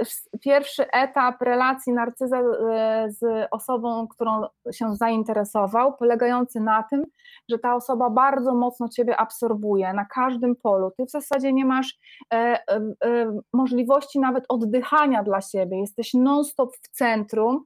pierwszy 0.40 0.90
etap 0.90 1.42
relacji 1.42 1.92
narcyza 1.92 2.40
e, 2.40 3.06
z 3.10 3.48
osobą, 3.50 4.09
którą 4.09 4.42
się 4.72 4.94
zainteresował, 4.94 5.96
polegający 5.96 6.60
na 6.60 6.82
tym, 6.82 7.04
że 7.50 7.59
ta 7.59 7.74
osoba 7.74 8.10
bardzo 8.10 8.54
mocno 8.54 8.88
ciebie 8.88 9.16
absorbuje 9.16 9.92
na 9.92 10.04
każdym 10.04 10.56
polu. 10.56 10.90
Ty 10.96 11.04
w 11.06 11.10
zasadzie 11.10 11.52
nie 11.52 11.64
masz 11.64 11.98
e, 12.32 12.36
e, 12.36 13.38
możliwości 13.52 14.20
nawet 14.20 14.44
oddychania 14.48 15.22
dla 15.22 15.40
siebie, 15.40 15.80
jesteś 15.80 16.14
non-stop 16.14 16.76
w 16.76 16.88
centrum. 16.88 17.64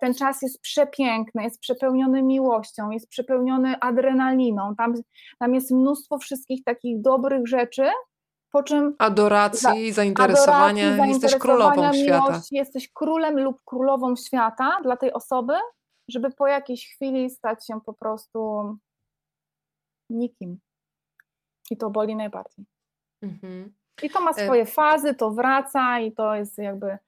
ten 0.00 0.14
czas 0.14 0.42
jest 0.42 0.60
przepiękny, 0.60 1.42
jest 1.42 1.60
przepełniony 1.60 2.22
miłością, 2.22 2.90
jest 2.90 3.08
przepełniony 3.08 3.80
adrenaliną. 3.80 4.74
Tam, 4.78 4.94
tam 5.38 5.54
jest 5.54 5.70
mnóstwo 5.70 6.18
wszystkich 6.18 6.64
takich 6.64 7.00
dobrych 7.00 7.46
rzeczy, 7.46 7.82
po 8.50 8.62
czym 8.62 8.94
adoracji, 8.98 9.92
zainteresowania, 9.92 10.88
adoracji, 10.88 11.12
jesteś 11.12 11.36
królową 11.36 11.76
miłości, 11.76 12.04
świata. 12.04 12.40
Jesteś 12.50 12.92
królem 12.92 13.40
lub 13.40 13.62
królową 13.64 14.16
świata 14.16 14.78
dla 14.82 14.96
tej 14.96 15.12
osoby, 15.12 15.52
żeby 16.08 16.30
po 16.30 16.46
jakiejś 16.46 16.94
chwili 16.94 17.30
stać 17.30 17.66
się 17.66 17.80
po 17.86 17.94
prostu 17.94 18.64
nikim. 20.10 20.58
I 21.70 21.76
to 21.76 21.90
boli 21.90 22.16
najbardziej. 22.16 22.64
Mhm. 23.22 23.72
I 24.02 24.10
to 24.10 24.20
ma 24.20 24.30
e, 24.30 24.44
swoje 24.44 24.66
fazy, 24.66 25.14
to 25.14 25.30
wraca 25.30 26.00
i 26.00 26.12
to 26.12 26.34
jest 26.34 26.58
jakby, 26.58 26.98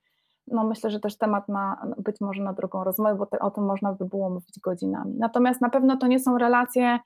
no 0.47 0.65
myślę, 0.65 0.91
że 0.91 1.01
też 1.01 1.19
temat 1.19 1.49
na 1.49 1.87
być 1.99 2.21
może 2.21 2.43
na 2.43 2.53
drugą 2.53 2.85
rozmowę, 2.85 3.15
bo 3.15 3.27
te, 3.27 3.39
o 3.39 3.51
tym 3.51 3.65
można 3.65 3.93
by 3.93 4.05
było 4.05 4.31
mówić 4.31 4.61
godzinami. 4.61 5.15
Natomiast 5.19 5.61
na 5.61 5.71
pewno 5.71 5.97
to 5.97 6.07
nie 6.07 6.21
są 6.21 6.39
relacje 6.39 6.99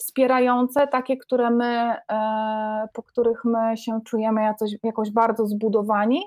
wspierające, 0.00 0.86
takie, 0.86 1.16
które 1.16 1.50
my, 1.50 1.94
e, 2.12 2.88
po 2.92 3.02
których 3.02 3.44
my 3.44 3.76
się 3.76 4.00
czujemy 4.06 4.42
jakoś, 4.42 4.70
jakoś 4.82 5.10
bardzo 5.10 5.46
zbudowani. 5.46 6.22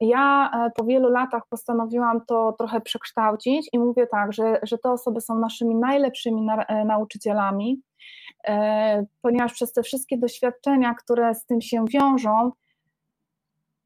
Ja 0.00 0.50
e, 0.54 0.70
po 0.70 0.84
wielu 0.84 1.08
latach 1.08 1.42
postanowiłam 1.50 2.20
to 2.26 2.54
trochę 2.58 2.80
przekształcić 2.80 3.68
i 3.72 3.78
mówię 3.78 4.06
tak, 4.06 4.32
że, 4.32 4.60
że 4.62 4.78
te 4.78 4.90
osoby 4.90 5.20
są 5.20 5.38
naszymi 5.38 5.74
najlepszymi 5.74 6.42
na, 6.42 6.64
e, 6.64 6.84
nauczycielami, 6.84 7.80
ponieważ 9.22 9.52
przez 9.52 9.72
te 9.72 9.82
wszystkie 9.82 10.18
doświadczenia, 10.18 10.94
które 10.94 11.34
z 11.34 11.46
tym 11.46 11.60
się 11.60 11.84
wiążą, 11.88 12.50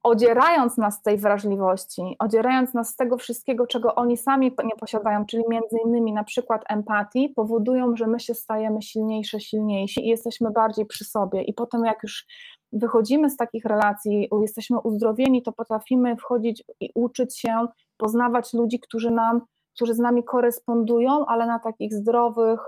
odzierając 0.09 0.77
nas 0.77 0.95
z 0.95 1.03
tej 1.03 1.19
wrażliwości, 1.19 2.03
odzierając 2.19 2.75
nas 2.75 2.89
z 2.89 2.97
tego 2.97 3.17
wszystkiego, 3.17 3.67
czego 3.67 3.95
oni 3.95 4.17
sami 4.17 4.55
nie 4.65 4.77
posiadają, 4.81 5.27
czyli 5.27 5.45
między 5.49 5.77
innymi 5.87 6.13
na 6.13 6.25
przykład 6.25 6.65
empatii, 6.69 7.29
powodują, 7.29 7.97
że 7.97 8.07
my 8.07 8.21
się 8.21 8.35
stajemy 8.35 8.83
silniejsze, 8.83 9.41
silniejsi 9.41 10.07
i 10.07 10.09
jesteśmy 10.09 10.51
bardziej 10.51 10.87
przy 10.87 11.05
sobie. 11.05 11.43
I 11.43 11.55
potem, 11.55 11.85
jak 11.85 12.03
już 12.03 12.27
wychodzimy 12.73 13.31
z 13.31 13.37
takich 13.37 13.65
relacji, 13.65 14.29
jesteśmy 14.41 14.81
uzdrowieni, 14.81 15.43
to 15.43 15.53
potrafimy 15.53 16.17
wchodzić 16.17 16.65
i 16.81 16.91
uczyć 16.95 17.39
się, 17.39 17.67
poznawać 17.97 18.55
ludzi, 18.55 18.81
którzy 18.81 19.11
nam, 19.11 19.41
którzy 19.75 19.95
z 19.95 19.99
nami 19.99 20.25
korespondują, 20.25 21.27
ale 21.27 21.47
na 21.47 21.59
takich 21.59 21.95
zdrowych, 21.95 22.61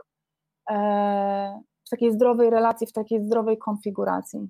e, 0.71 1.61
w 1.87 1.91
takiej 1.91 2.12
zdrowej 2.12 2.51
relacji, 2.51 2.87
w 2.87 2.93
takiej 2.93 3.23
zdrowej 3.23 3.59
konfiguracji. 3.59 4.49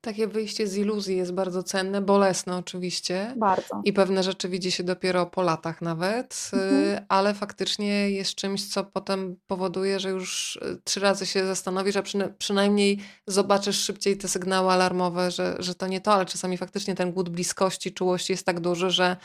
Takie 0.00 0.26
wyjście 0.26 0.66
z 0.66 0.76
iluzji 0.76 1.16
jest 1.16 1.32
bardzo 1.32 1.62
cenne, 1.62 2.00
bolesne 2.00 2.56
oczywiście. 2.56 3.34
Bardzo. 3.36 3.82
I 3.84 3.92
pewne 3.92 4.22
rzeczy 4.22 4.48
widzi 4.48 4.70
się 4.70 4.84
dopiero 4.84 5.26
po 5.26 5.42
latach 5.42 5.82
nawet, 5.82 6.50
y, 6.52 6.56
mhm. 6.56 7.04
ale 7.08 7.34
faktycznie 7.34 8.10
jest 8.10 8.34
czymś, 8.34 8.68
co 8.68 8.84
potem 8.84 9.36
powoduje, 9.46 10.00
że 10.00 10.10
już 10.10 10.56
y, 10.56 10.80
trzy 10.84 11.00
razy 11.00 11.26
się 11.26 11.46
zastanowisz, 11.46 11.96
a 11.96 12.02
przyna 12.02 12.28
przynajmniej 12.38 12.98
zobaczysz 13.26 13.80
szybciej 13.80 14.16
te 14.16 14.28
sygnały 14.28 14.70
alarmowe, 14.72 15.30
że, 15.30 15.56
że 15.58 15.74
to 15.74 15.86
nie 15.86 16.00
to, 16.00 16.12
ale 16.12 16.26
czasami 16.26 16.56
faktycznie 16.56 16.94
ten 16.94 17.12
głód 17.12 17.28
bliskości, 17.28 17.92
czułości 17.92 18.32
jest 18.32 18.46
tak 18.46 18.60
duży, 18.60 18.90
że 18.90 19.16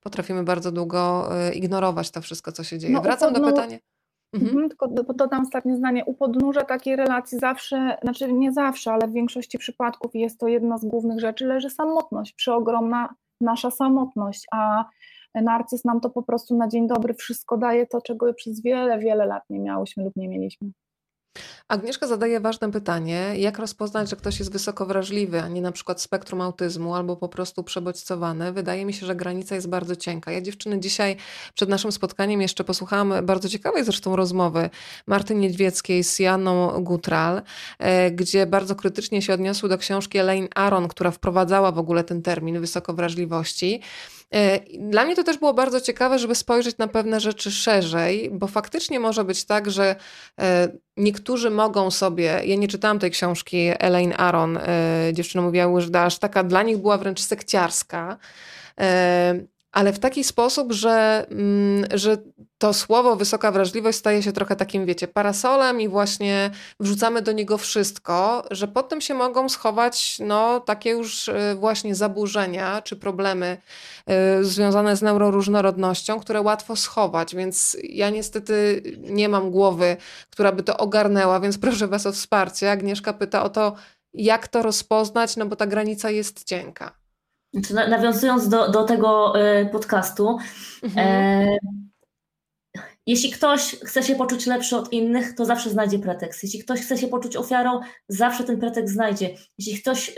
potrafimy 0.00 0.42
bardzo 0.42 0.72
długo 0.72 1.30
y, 1.48 1.54
ignorować 1.54 2.10
to 2.10 2.20
wszystko, 2.20 2.52
co 2.52 2.64
się 2.64 2.78
dzieje. 2.78 2.92
No, 2.92 3.02
Wracam 3.02 3.32
do 3.32 3.40
pytania. 3.40 3.78
Mhm. 4.34 4.50
mhm. 4.50 4.68
Tylko 4.68 4.88
dodam 5.14 5.42
ostatnie 5.42 5.76
zdanie. 5.76 6.04
U 6.04 6.14
podnóża 6.14 6.64
takiej 6.64 6.96
relacji 6.96 7.38
zawsze, 7.38 7.96
znaczy 8.02 8.32
nie 8.32 8.52
zawsze, 8.52 8.92
ale 8.92 9.08
w 9.08 9.12
większości 9.12 9.58
przypadków 9.58 10.14
jest 10.14 10.40
to 10.40 10.48
jedna 10.48 10.78
z 10.78 10.84
głównych 10.84 11.20
rzeczy, 11.20 11.46
leży 11.46 11.70
samotność, 11.70 12.32
przeogromna 12.32 13.14
nasza 13.40 13.70
samotność, 13.70 14.46
a 14.52 14.84
narcyz 15.34 15.84
nam 15.84 16.00
to 16.00 16.10
po 16.10 16.22
prostu 16.22 16.56
na 16.56 16.68
dzień 16.68 16.88
dobry 16.88 17.14
wszystko 17.14 17.56
daje 17.56 17.86
to, 17.86 18.00
czego 18.00 18.34
przez 18.34 18.62
wiele, 18.62 18.98
wiele 18.98 19.26
lat 19.26 19.42
nie 19.50 19.60
miałyśmy 19.60 20.04
lub 20.04 20.16
nie 20.16 20.28
mieliśmy. 20.28 20.70
Agnieszka 21.68 22.06
zadaje 22.06 22.40
ważne 22.40 22.72
pytanie, 22.72 23.32
jak 23.36 23.58
rozpoznać, 23.58 24.10
że 24.10 24.16
ktoś 24.16 24.38
jest 24.38 24.52
wysoko 24.52 24.86
wrażliwy, 24.86 25.40
a 25.40 25.48
nie 25.48 25.60
na 25.60 25.72
przykład 25.72 26.00
spektrum 26.00 26.40
autyzmu 26.40 26.94
albo 26.94 27.16
po 27.16 27.28
prostu 27.28 27.64
przebodźcowany. 27.64 28.52
Wydaje 28.52 28.84
mi 28.84 28.92
się, 28.92 29.06
że 29.06 29.14
granica 29.14 29.54
jest 29.54 29.68
bardzo 29.68 29.96
cienka. 29.96 30.32
Ja 30.32 30.40
dziewczyny 30.40 30.80
dzisiaj 30.80 31.16
przed 31.54 31.68
naszym 31.68 31.92
spotkaniem 31.92 32.40
jeszcze 32.42 32.64
posłuchałam 32.64 33.14
bardzo 33.22 33.48
ciekawej 33.48 33.84
zresztą 33.84 34.16
rozmowy 34.16 34.70
Marty 35.06 35.34
Niedźwieckiej 35.34 36.04
z 36.04 36.18
Janą 36.18 36.84
Gutral, 36.84 37.42
e, 37.78 38.10
gdzie 38.10 38.46
bardzo 38.46 38.74
krytycznie 38.74 39.22
się 39.22 39.34
odniosły 39.34 39.68
do 39.68 39.78
książki 39.78 40.18
Elaine 40.18 40.48
Aron, 40.54 40.88
która 40.88 41.10
wprowadzała 41.10 41.72
w 41.72 41.78
ogóle 41.78 42.04
ten 42.04 42.22
termin 42.22 42.60
wysokowrażliwości. 42.60 43.80
E, 44.34 44.60
dla 44.78 45.04
mnie 45.04 45.16
to 45.16 45.24
też 45.24 45.38
było 45.38 45.54
bardzo 45.54 45.80
ciekawe, 45.80 46.18
żeby 46.18 46.34
spojrzeć 46.34 46.78
na 46.78 46.88
pewne 46.88 47.20
rzeczy 47.20 47.50
szerzej, 47.50 48.30
bo 48.32 48.46
faktycznie 48.46 49.00
może 49.00 49.24
być 49.24 49.44
tak, 49.44 49.70
że 49.70 49.96
e, 50.40 50.68
niektórzy 50.96 51.50
mogą 51.50 51.90
sobie, 51.90 52.40
ja 52.44 52.56
nie 52.56 52.68
czytałam 52.68 52.98
tej 52.98 53.10
książki 53.10 53.70
Elaine 53.78 54.14
Aron, 54.16 54.56
e, 54.56 55.10
dziewczyna 55.12 55.42
mówiła, 55.42 55.80
że 55.80 56.02
aż 56.02 56.18
taka 56.18 56.44
dla 56.44 56.62
nich 56.62 56.78
była 56.78 56.98
wręcz 56.98 57.20
sekciarska, 57.20 58.18
ale 59.74 59.92
w 59.92 59.98
taki 59.98 60.24
sposób, 60.24 60.72
że, 60.72 61.26
mm, 61.30 61.86
że 61.94 62.16
to 62.58 62.72
słowo 62.72 63.16
wysoka 63.16 63.52
wrażliwość 63.52 63.98
staje 63.98 64.22
się 64.22 64.32
trochę 64.32 64.56
takim, 64.56 64.86
wiecie, 64.86 65.08
parasolem 65.08 65.80
i 65.80 65.88
właśnie 65.88 66.50
wrzucamy 66.80 67.22
do 67.22 67.32
niego 67.32 67.58
wszystko, 67.58 68.44
że 68.50 68.68
potem 68.68 69.00
się 69.00 69.14
mogą 69.14 69.48
schować 69.48 70.16
no, 70.20 70.60
takie 70.60 70.90
już 70.90 71.28
y, 71.28 71.34
właśnie 71.58 71.94
zaburzenia 71.94 72.82
czy 72.82 72.96
problemy 72.96 73.56
y, 74.40 74.44
związane 74.44 74.96
z 74.96 75.02
neuroróżnorodnością, 75.02 76.20
które 76.20 76.40
łatwo 76.40 76.76
schować, 76.76 77.34
więc 77.34 77.76
ja 77.82 78.10
niestety 78.10 78.82
nie 78.98 79.28
mam 79.28 79.50
głowy, 79.50 79.96
która 80.30 80.52
by 80.52 80.62
to 80.62 80.76
ogarnęła, 80.76 81.40
więc 81.40 81.58
proszę 81.58 81.88
Was 81.88 82.06
o 82.06 82.12
wsparcie. 82.12 82.70
Agnieszka 82.70 83.12
pyta 83.12 83.42
o 83.42 83.48
to, 83.48 83.74
jak 84.12 84.48
to 84.48 84.62
rozpoznać, 84.62 85.36
no 85.36 85.46
bo 85.46 85.56
ta 85.56 85.66
granica 85.66 86.10
jest 86.10 86.44
cienka. 86.44 87.03
Znaczy, 87.54 87.74
nawiązując 87.74 88.48
do, 88.48 88.68
do 88.68 88.84
tego 88.84 89.34
y, 89.60 89.66
podcastu, 89.66 90.38
mhm. 90.82 91.08
e, 91.08 91.58
jeśli 93.06 93.30
ktoś 93.30 93.62
chce 93.62 94.02
się 94.02 94.16
poczuć 94.16 94.46
lepszy 94.46 94.76
od 94.76 94.92
innych, 94.92 95.34
to 95.34 95.44
zawsze 95.44 95.70
znajdzie 95.70 95.98
pretekst. 95.98 96.42
Jeśli 96.42 96.64
ktoś 96.64 96.80
chce 96.80 96.98
się 96.98 97.08
poczuć 97.08 97.36
ofiarą, 97.36 97.80
zawsze 98.08 98.44
ten 98.44 98.60
pretekst 98.60 98.94
znajdzie. 98.94 99.36
Jeśli 99.58 99.80
ktoś 99.82 100.08
y, 100.08 100.12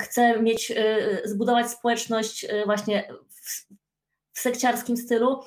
chce 0.00 0.42
mieć, 0.42 0.70
y, 0.70 1.28
zbudować 1.28 1.70
społeczność 1.70 2.46
właśnie 2.64 3.08
w, 3.28 3.66
w 4.32 4.40
sekciarskim 4.40 4.96
stylu, 4.96 5.40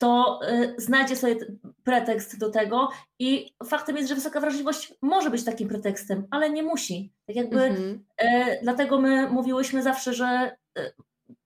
to 0.00 0.40
y, 0.48 0.74
znajdzie 0.78 1.16
sobie 1.16 1.36
pretekst 1.84 2.38
do 2.38 2.50
tego 2.50 2.88
i 3.18 3.54
faktem 3.66 3.96
jest, 3.96 4.08
że 4.08 4.14
wysoka 4.14 4.40
wrażliwość 4.40 4.94
może 5.02 5.30
być 5.30 5.44
takim 5.44 5.68
pretekstem, 5.68 6.26
ale 6.30 6.50
nie 6.50 6.62
musi. 6.62 7.12
Tak 7.26 7.36
jakby 7.36 7.62
mhm. 7.62 8.04
e, 8.16 8.58
dlatego 8.62 9.00
my 9.00 9.28
mówiłyśmy 9.28 9.82
zawsze, 9.82 10.14
że 10.14 10.56
e, 10.78 10.92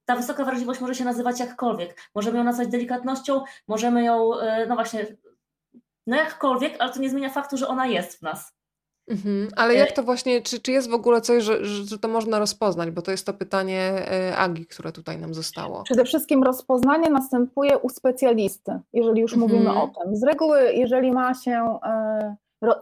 ta 0.05 0.17
wysoka 0.17 0.45
wrażliwość 0.45 0.81
może 0.81 0.95
się 0.95 1.05
nazywać 1.05 1.41
jakkolwiek. 1.41 2.01
Możemy 2.15 2.39
ją 2.39 2.45
nazwać 2.45 2.69
delikatnością, 2.69 3.43
możemy 3.69 4.05
ją, 4.05 4.31
no 4.69 4.75
właśnie, 4.75 5.07
no 6.07 6.17
jakkolwiek, 6.17 6.77
ale 6.79 6.93
to 6.93 7.01
nie 7.01 7.11
zmienia 7.11 7.31
faktu, 7.31 7.57
że 7.57 7.69
ona 7.69 7.87
jest 7.87 8.19
w 8.19 8.23
nas. 8.23 8.53
Mhm. 9.09 9.49
Ale 9.57 9.75
jak 9.75 9.93
to 9.93 10.03
właśnie, 10.03 10.43
czy, 10.43 10.61
czy 10.61 10.73
jest 10.73 10.91
w 10.91 10.95
ogóle 10.95 11.21
coś, 11.21 11.45
że, 11.45 11.65
że 11.65 11.99
to 11.99 12.09
można 12.09 12.39
rozpoznać? 12.39 12.91
Bo 12.91 13.03
to 13.03 13.11
jest 13.11 13.27
to 13.27 13.35
pytanie 13.35 13.81
e, 13.81 14.37
Agi, 14.37 14.67
które 14.67 14.93
tutaj 14.93 15.19
nam 15.19 15.35
zostało. 15.35 15.83
Przede 15.83 16.05
wszystkim 16.05 16.43
rozpoznanie 16.43 17.11
następuje 17.11 17.79
u 17.79 17.89
specjalisty, 17.89 18.81
jeżeli 18.93 19.21
już 19.21 19.33
mhm. 19.35 19.53
mówimy 19.53 19.81
o 19.81 19.89
tym. 19.89 20.17
Z 20.17 20.23
reguły, 20.23 20.73
jeżeli 20.73 21.13
ma 21.13 21.35
się 21.35 21.79
e, 21.87 22.37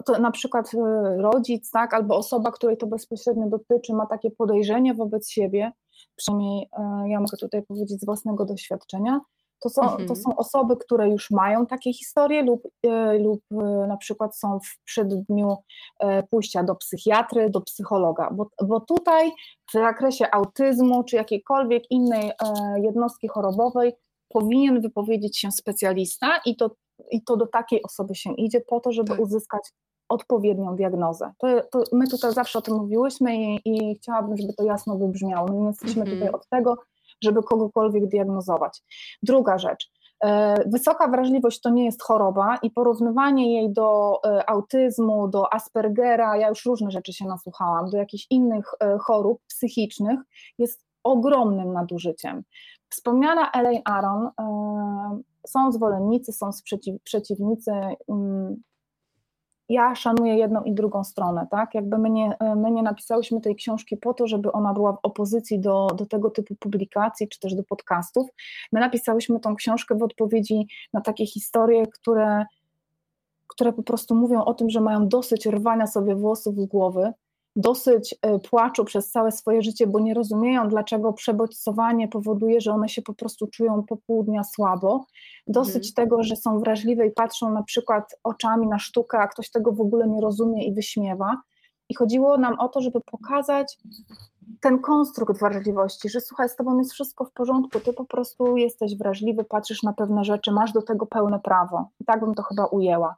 to 0.05 0.19
na 0.19 0.31
przykład 0.31 0.75
e, 0.75 0.79
rodzic, 1.23 1.71
tak, 1.71 1.95
albo 1.95 2.17
osoba, 2.17 2.51
której 2.53 2.77
to 2.77 2.87
bezpośrednio 2.87 3.49
dotyczy, 3.49 3.93
ma 3.95 4.07
takie 4.07 4.31
podejrzenie 4.31 4.95
wobec 4.95 5.31
siebie, 5.31 5.73
przynajmniej 6.17 6.69
ja 7.07 7.21
mogę 7.21 7.37
tutaj 7.37 7.63
powiedzieć 7.63 8.01
z 8.01 8.05
własnego 8.05 8.45
doświadczenia, 8.45 9.21
to 9.63 9.69
są, 9.69 9.83
mhm. 9.83 10.09
to 10.09 10.17
są 10.17 10.37
osoby, 10.37 10.77
które 10.77 11.09
już 11.09 11.31
mają 11.31 11.67
takie 11.67 11.93
historie 11.93 12.43
lub, 12.43 12.63
e, 12.83 13.19
lub 13.19 13.41
e, 13.53 13.87
na 13.87 13.97
przykład 13.97 14.39
są 14.39 14.61
w 14.61 14.85
przeddniu 14.85 15.57
e, 15.99 16.23
pójścia 16.23 16.63
do 16.63 16.75
psychiatry, 16.75 17.51
do 17.51 17.61
psychologa, 17.61 18.31
bo, 18.33 18.51
bo 18.63 18.81
tutaj 18.81 19.31
w 19.69 19.73
zakresie 19.73 20.31
autyzmu 20.31 21.05
czy 21.05 21.17
jakiejkolwiek 21.17 21.91
innej 21.91 22.33
jednostki 22.77 23.29
chorobowej 23.29 23.93
powinien 24.29 24.81
wypowiedzieć 24.81 25.39
się 25.39 25.53
specjalista 25.53 26.41
i 26.47 26.57
to, 26.57 26.71
i 27.11 27.25
to 27.25 27.37
do 27.37 27.47
takiej 27.47 27.83
osoby 27.83 28.15
się 28.15 28.35
idzie 28.35 28.61
po 28.61 28.81
to, 28.81 28.93
żeby 28.93 29.09
tak. 29.09 29.21
uzyskać 29.21 29.73
odpowiednią 30.09 30.77
diagnozę. 30.77 31.33
To, 31.39 31.47
to, 31.73 31.85
my 31.93 32.07
tutaj 32.07 32.33
zawsze 32.33 32.59
o 32.59 32.63
tym 32.63 32.75
mówiłyśmy 32.75 33.37
i, 33.37 33.61
i 33.65 33.95
chciałabym, 33.95 34.37
żeby 34.37 34.53
to 34.53 34.65
jasno 34.65 34.99
wybrzmiało. 34.99 35.49
My 35.49 35.59
nie 35.59 35.67
jesteśmy 35.67 36.05
tutaj 36.05 36.23
mhm. 36.23 36.35
od 36.35 36.49
tego, 36.49 36.77
żeby 37.23 37.43
kogokolwiek 37.43 38.09
diagnozować. 38.09 38.83
Druga 39.23 39.59
rzecz. 39.59 39.93
E, 40.25 40.55
wysoka 40.67 41.09
wrażliwość 41.09 41.61
to 41.61 41.71
nie 41.71 41.85
jest 41.85 42.03
choroba 42.03 42.57
i 42.63 42.71
porównywanie 42.71 43.55
jej 43.55 43.73
do 43.73 44.21
e, 44.27 44.51
autyzmu, 44.51 45.29
do 45.29 45.55
Aspergera, 45.55 46.37
ja 46.37 46.49
już 46.49 46.65
różne 46.65 46.91
rzeczy 46.91 47.13
się 47.13 47.25
nasłuchałam, 47.25 47.91
do 47.91 47.97
jakichś 47.97 48.27
innych 48.31 48.67
e, 48.81 48.99
chorób 48.99 49.41
psychicznych 49.47 50.21
jest 50.59 50.85
ogromnym 51.05 51.73
nadużyciem. 51.73 52.43
Wspomniana 52.89 53.51
Elaine 53.51 53.83
Aron, 53.85 54.31
są 55.47 55.73
zwolennicy, 55.73 56.33
są 56.33 56.51
przeciwnicy 57.05 57.73
mm, 58.09 58.63
ja 59.73 59.95
szanuję 59.95 60.37
jedną 60.37 60.63
i 60.63 60.73
drugą 60.73 61.05
stronę, 61.05 61.47
tak? 61.51 61.75
Jakby 61.75 61.99
my 61.99 62.11
nie, 62.11 62.37
my 62.57 62.71
nie 62.71 62.83
napisałyśmy 62.83 63.41
tej 63.41 63.57
książki 63.57 63.97
po 63.97 64.15
to, 64.15 64.27
żeby 64.27 64.53
ona 64.53 64.73
była 64.73 64.93
w 64.93 64.99
opozycji 65.03 65.61
do, 65.61 65.87
do 65.87 66.07
tego 66.07 66.31
typu 66.31 66.55
publikacji, 66.55 67.29
czy 67.29 67.41
też 67.41 67.55
do 67.55 67.65
podcastów. 67.65 68.29
My 68.73 68.81
napisałyśmy 68.81 69.41
tą 69.41 69.57
książkę 69.57 69.95
w 69.95 70.03
odpowiedzi 70.03 70.67
na 70.93 71.01
takie 71.01 71.27
historie, 71.27 71.87
które, 71.87 72.45
które 73.47 73.73
po 73.73 73.83
prostu 73.83 74.15
mówią 74.15 74.45
o 74.45 74.55
tym, 74.55 74.71
że 74.71 74.81
mają 74.81 75.09
dosyć 75.09 75.47
rwania 75.47 75.87
sobie 75.87 76.15
włosów 76.15 76.57
z 76.57 76.67
głowy, 76.67 77.13
dosyć 77.57 78.15
e, 78.23 78.39
płaczu 78.39 78.85
przez 78.85 79.11
całe 79.11 79.33
swoje 79.33 79.63
życie, 79.63 79.87
bo 79.87 80.01
nie 80.01 80.15
rozumieją, 80.15 80.69
dlaczego 80.69 81.13
przebodźcowanie 81.13 82.09
powoduje, 82.09 82.61
że 82.61 82.73
one 82.73 82.89
się 82.89 83.03
po 83.03 83.15
prostu 83.15 83.47
czują 83.47 83.83
po 83.89 83.97
pół 83.97 84.25
dnia 84.25 84.45
słabo, 84.45 85.07
dosyć 85.47 85.89
mhm. 85.89 85.95
tego, 85.95 86.23
że 86.23 86.37
są 86.37 86.59
wrażliwe 86.59 87.07
i 87.07 87.11
patrzą 87.11 87.51
na 87.51 87.63
przykład 87.63 88.15
oczami 88.25 88.67
na 88.67 88.79
sztukę, 88.79 89.19
a 89.19 89.29
ktoś 89.29 89.51
tego 89.51 89.73
w 89.73 89.81
ogóle 89.81 90.09
nie 90.09 90.21
rozumie 90.21 90.67
i 90.67 90.75
wyśmiewa. 90.75 91.37
I 91.89 91.95
chodziło 91.95 92.39
nam 92.39 92.61
o 92.61 92.69
to, 92.69 92.81
żeby 92.81 93.01
pokazać 93.01 93.79
ten 94.61 94.79
konstrukt 94.79 95.39
wrażliwości, 95.39 96.09
że 96.09 96.21
słuchaj, 96.21 96.49
z 96.49 96.57
tobą 96.57 96.79
jest 96.79 96.93
wszystko 96.93 97.25
w 97.25 97.33
porządku, 97.33 97.81
ty 97.81 97.93
po 97.93 98.05
prostu 98.05 98.57
jesteś 98.57 98.97
wrażliwy, 98.97 99.45
patrzysz 99.45 99.83
na 99.83 99.93
pewne 99.93 100.25
rzeczy, 100.25 100.53
masz 100.53 100.73
do 100.73 100.83
tego 100.83 101.07
pełne 101.07 101.41
prawo. 101.41 101.89
Tak 102.07 102.21
bym 102.21 102.35
to 102.35 102.43
chyba 102.43 102.67
ujęła. 102.67 103.17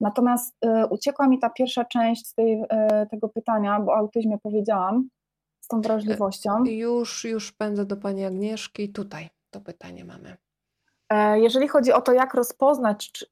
Natomiast 0.00 0.56
y, 0.64 0.86
uciekła 0.86 1.28
mi 1.28 1.38
ta 1.38 1.50
pierwsza 1.50 1.84
część 1.84 2.34
tej, 2.34 2.62
y, 2.62 2.66
tego 3.10 3.28
pytania, 3.28 3.80
bo 3.80 3.92
o 3.92 3.96
autyzmie 3.96 4.38
powiedziałam, 4.38 5.08
z 5.66 5.68
tą 5.68 5.80
wrażliwością. 5.80 6.64
E, 6.66 6.72
już, 6.72 7.24
już 7.24 7.52
pędzę 7.52 7.84
do 7.84 7.96
Pani 7.96 8.24
Agnieszki. 8.24 8.92
Tutaj 8.92 9.28
to 9.50 9.60
pytanie 9.60 10.04
mamy. 10.04 10.36
E, 11.10 11.40
jeżeli 11.40 11.68
chodzi 11.68 11.92
o 11.92 12.00
to, 12.00 12.12
jak 12.12 12.34
rozpoznać, 12.34 13.24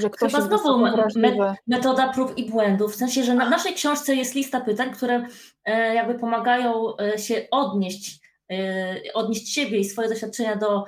że 0.00 0.10
ktoś 0.10 0.32
Chyba 0.32 0.46
znowu 0.46 0.78
me, 1.16 1.56
metoda 1.66 2.12
prób 2.12 2.38
i 2.38 2.50
błędów, 2.50 2.92
w 2.92 2.96
sensie, 2.96 3.24
że 3.24 3.34
na 3.34 3.48
naszej 3.48 3.74
książce 3.74 4.14
jest 4.14 4.34
lista 4.34 4.60
pytań, 4.60 4.90
które 4.90 5.26
e, 5.64 5.94
jakby 5.94 6.14
pomagają 6.14 6.92
się 7.16 7.46
odnieść, 7.50 8.20
odnieść 9.14 9.54
siebie 9.54 9.78
i 9.78 9.84
swoje 9.84 10.08
doświadczenia 10.08 10.56
do, 10.56 10.84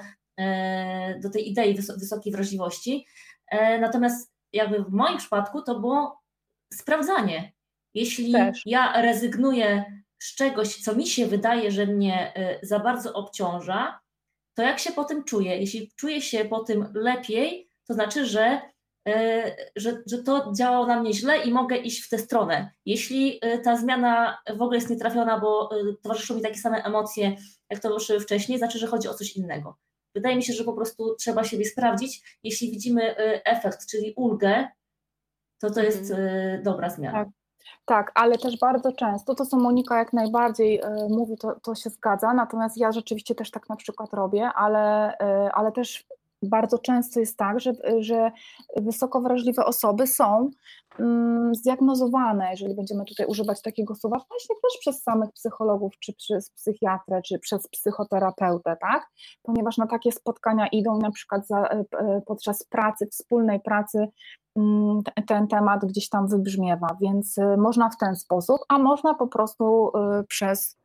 do 1.22 1.30
tej 1.30 1.50
idei 1.50 1.78
wysokiej 1.96 2.32
wrażliwości. 2.32 3.06
Natomiast 3.80 4.32
jakby 4.52 4.84
w 4.84 4.90
moim 4.90 5.18
przypadku 5.18 5.62
to 5.62 5.80
było 5.80 6.20
sprawdzanie. 6.72 7.52
Jeśli 7.94 8.32
Też. 8.32 8.62
ja 8.66 9.02
rezygnuję 9.02 9.84
z 10.18 10.34
czegoś, 10.34 10.76
co 10.76 10.94
mi 10.94 11.06
się 11.06 11.26
wydaje, 11.26 11.70
że 11.70 11.86
mnie 11.86 12.32
y, 12.62 12.66
za 12.66 12.78
bardzo 12.78 13.12
obciąża, 13.12 14.00
to 14.54 14.62
jak 14.62 14.78
się 14.78 14.92
po 14.92 15.04
tym 15.04 15.24
czuję? 15.24 15.56
Jeśli 15.56 15.90
czuję 15.96 16.22
się 16.22 16.44
po 16.44 16.64
tym 16.64 16.88
lepiej, 16.94 17.70
to 17.86 17.94
znaczy, 17.94 18.26
że, 18.26 18.60
że, 19.76 20.02
że 20.06 20.22
to 20.22 20.52
działało 20.56 20.86
na 20.86 21.00
mnie 21.00 21.12
źle 21.12 21.42
i 21.42 21.52
mogę 21.52 21.76
iść 21.76 22.02
w 22.02 22.08
tę 22.08 22.18
stronę. 22.18 22.70
Jeśli 22.86 23.40
y, 23.44 23.58
ta 23.58 23.76
zmiana 23.76 24.38
w 24.56 24.62
ogóle 24.62 24.76
jest 24.76 24.90
nietrafiona, 24.90 25.40
bo 25.40 25.70
towarzyszą 26.02 26.34
mi 26.34 26.42
takie 26.42 26.60
same 26.60 26.84
emocje, 26.84 27.36
jak 27.70 27.80
towarzyszyły 27.80 28.20
wcześniej, 28.20 28.58
znaczy, 28.58 28.78
że 28.78 28.86
chodzi 28.86 29.08
o 29.08 29.14
coś 29.14 29.36
innego. 29.36 29.76
Wydaje 30.14 30.36
mi 30.36 30.42
się, 30.42 30.52
że 30.52 30.64
po 30.64 30.72
prostu 30.72 31.14
trzeba 31.14 31.44
siebie 31.44 31.64
sprawdzić. 31.64 32.38
Jeśli 32.42 32.70
widzimy 32.70 33.16
efekt, 33.44 33.86
czyli 33.90 34.14
ulgę, 34.16 34.68
to 35.60 35.70
to 35.70 35.82
jest 35.82 36.10
mm. 36.10 36.62
dobra 36.62 36.90
zmiana. 36.90 37.24
Tak. 37.24 37.28
Tak, 37.84 38.12
ale 38.14 38.38
też 38.38 38.58
bardzo 38.58 38.92
często, 38.92 39.34
to 39.34 39.46
co 39.46 39.56
Monika 39.56 39.98
jak 39.98 40.12
najbardziej 40.12 40.80
y, 40.80 41.08
mówi, 41.08 41.36
to, 41.36 41.60
to 41.62 41.74
się 41.74 41.90
zgadza, 41.90 42.34
natomiast 42.34 42.78
ja 42.78 42.92
rzeczywiście 42.92 43.34
też 43.34 43.50
tak 43.50 43.68
na 43.68 43.76
przykład 43.76 44.12
robię, 44.12 44.50
ale, 44.54 45.12
y, 45.12 45.52
ale 45.52 45.72
też 45.72 46.06
bardzo 46.42 46.78
często 46.78 47.20
jest 47.20 47.36
tak, 47.36 47.60
że, 47.60 47.72
że 47.98 48.30
wysoko 48.76 49.20
wrażliwe 49.20 49.64
osoby 49.64 50.06
są 50.06 50.50
um, 50.98 51.54
zdiagnozowane, 51.54 52.50
jeżeli 52.50 52.74
będziemy 52.74 53.04
tutaj 53.04 53.26
używać 53.26 53.62
takiego 53.62 53.94
słowa, 53.94 54.16
właśnie 54.28 54.56
też 54.56 54.78
przez 54.80 55.02
samych 55.02 55.32
psychologów, 55.32 55.92
czy 55.98 56.12
przez 56.12 56.50
psychiatrę, 56.50 57.22
czy 57.22 57.38
przez 57.38 57.68
psychoterapeutę, 57.68 58.76
tak? 58.80 59.06
Ponieważ 59.42 59.78
na 59.78 59.86
takie 59.86 60.12
spotkania 60.12 60.66
idą 60.66 60.98
na 60.98 61.10
przykład 61.10 61.46
za, 61.46 61.62
e, 61.62 61.84
e, 61.98 62.22
podczas 62.26 62.64
pracy, 62.64 63.06
wspólnej 63.06 63.60
pracy 63.60 64.08
mm, 64.56 65.00
ten 65.26 65.48
temat 65.48 65.84
gdzieś 65.84 66.08
tam 66.08 66.28
wybrzmiewa, 66.28 66.96
więc 67.00 67.38
e, 67.38 67.56
można 67.56 67.90
w 67.90 67.96
ten 67.96 68.16
sposób, 68.16 68.58
a 68.68 68.78
można 68.78 69.14
po 69.14 69.26
prostu 69.26 69.92
przez 70.28 70.79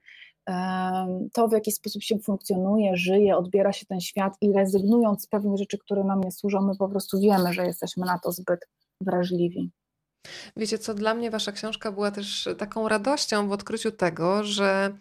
to, 1.34 1.48
w 1.48 1.52
jaki 1.52 1.72
sposób 1.72 2.04
się 2.04 2.20
funkcjonuje, 2.20 2.98
żyje, 2.98 3.38
odbiera 3.38 3.74
się 3.74 3.86
ten 3.86 4.02
świat 4.02 4.34
i 4.42 4.54
rezygnując 4.54 5.24
z 5.24 5.28
pewnych 5.28 5.58
rzeczy, 5.58 5.78
które 5.78 6.04
nam 6.04 6.22
nie 6.22 6.32
służą, 6.32 6.62
my 6.62 6.76
po 6.78 6.90
prostu 6.90 7.20
wiemy, 7.20 7.54
że 7.54 7.66
jesteśmy 7.66 8.06
na 8.06 8.20
to 8.20 8.32
zbyt 8.32 8.60
wrażliwi. 9.02 9.72
Wiecie 10.58 10.78
co, 10.78 10.94
dla 10.94 11.14
mnie 11.14 11.32
wasza 11.32 11.52
książka 11.52 11.92
była 11.92 12.12
też 12.12 12.50
taką 12.58 12.88
radością 12.88 13.48
w 13.48 13.52
odkryciu 13.52 13.92
tego, 13.92 14.44
że 14.44 14.98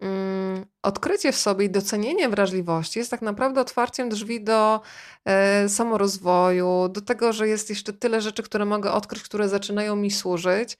mm, 0.00 0.66
odkrycie 0.82 1.32
w 1.32 1.36
sobie 1.36 1.64
i 1.64 1.70
docenienie 1.70 2.28
wrażliwości 2.28 2.98
jest 2.98 3.10
tak 3.10 3.22
naprawdę 3.22 3.60
otwarciem 3.60 4.08
drzwi 4.08 4.44
do 4.44 4.80
e, 5.24 5.68
samorozwoju, 5.68 6.88
do 6.88 7.00
tego, 7.00 7.32
że 7.32 7.48
jest 7.48 7.70
jeszcze 7.70 7.92
tyle 7.92 8.20
rzeczy, 8.20 8.42
które 8.42 8.64
mogę 8.64 8.92
odkryć, 8.92 9.22
które 9.22 9.48
zaczynają 9.48 9.96
mi 9.96 10.10
służyć. 10.10 10.78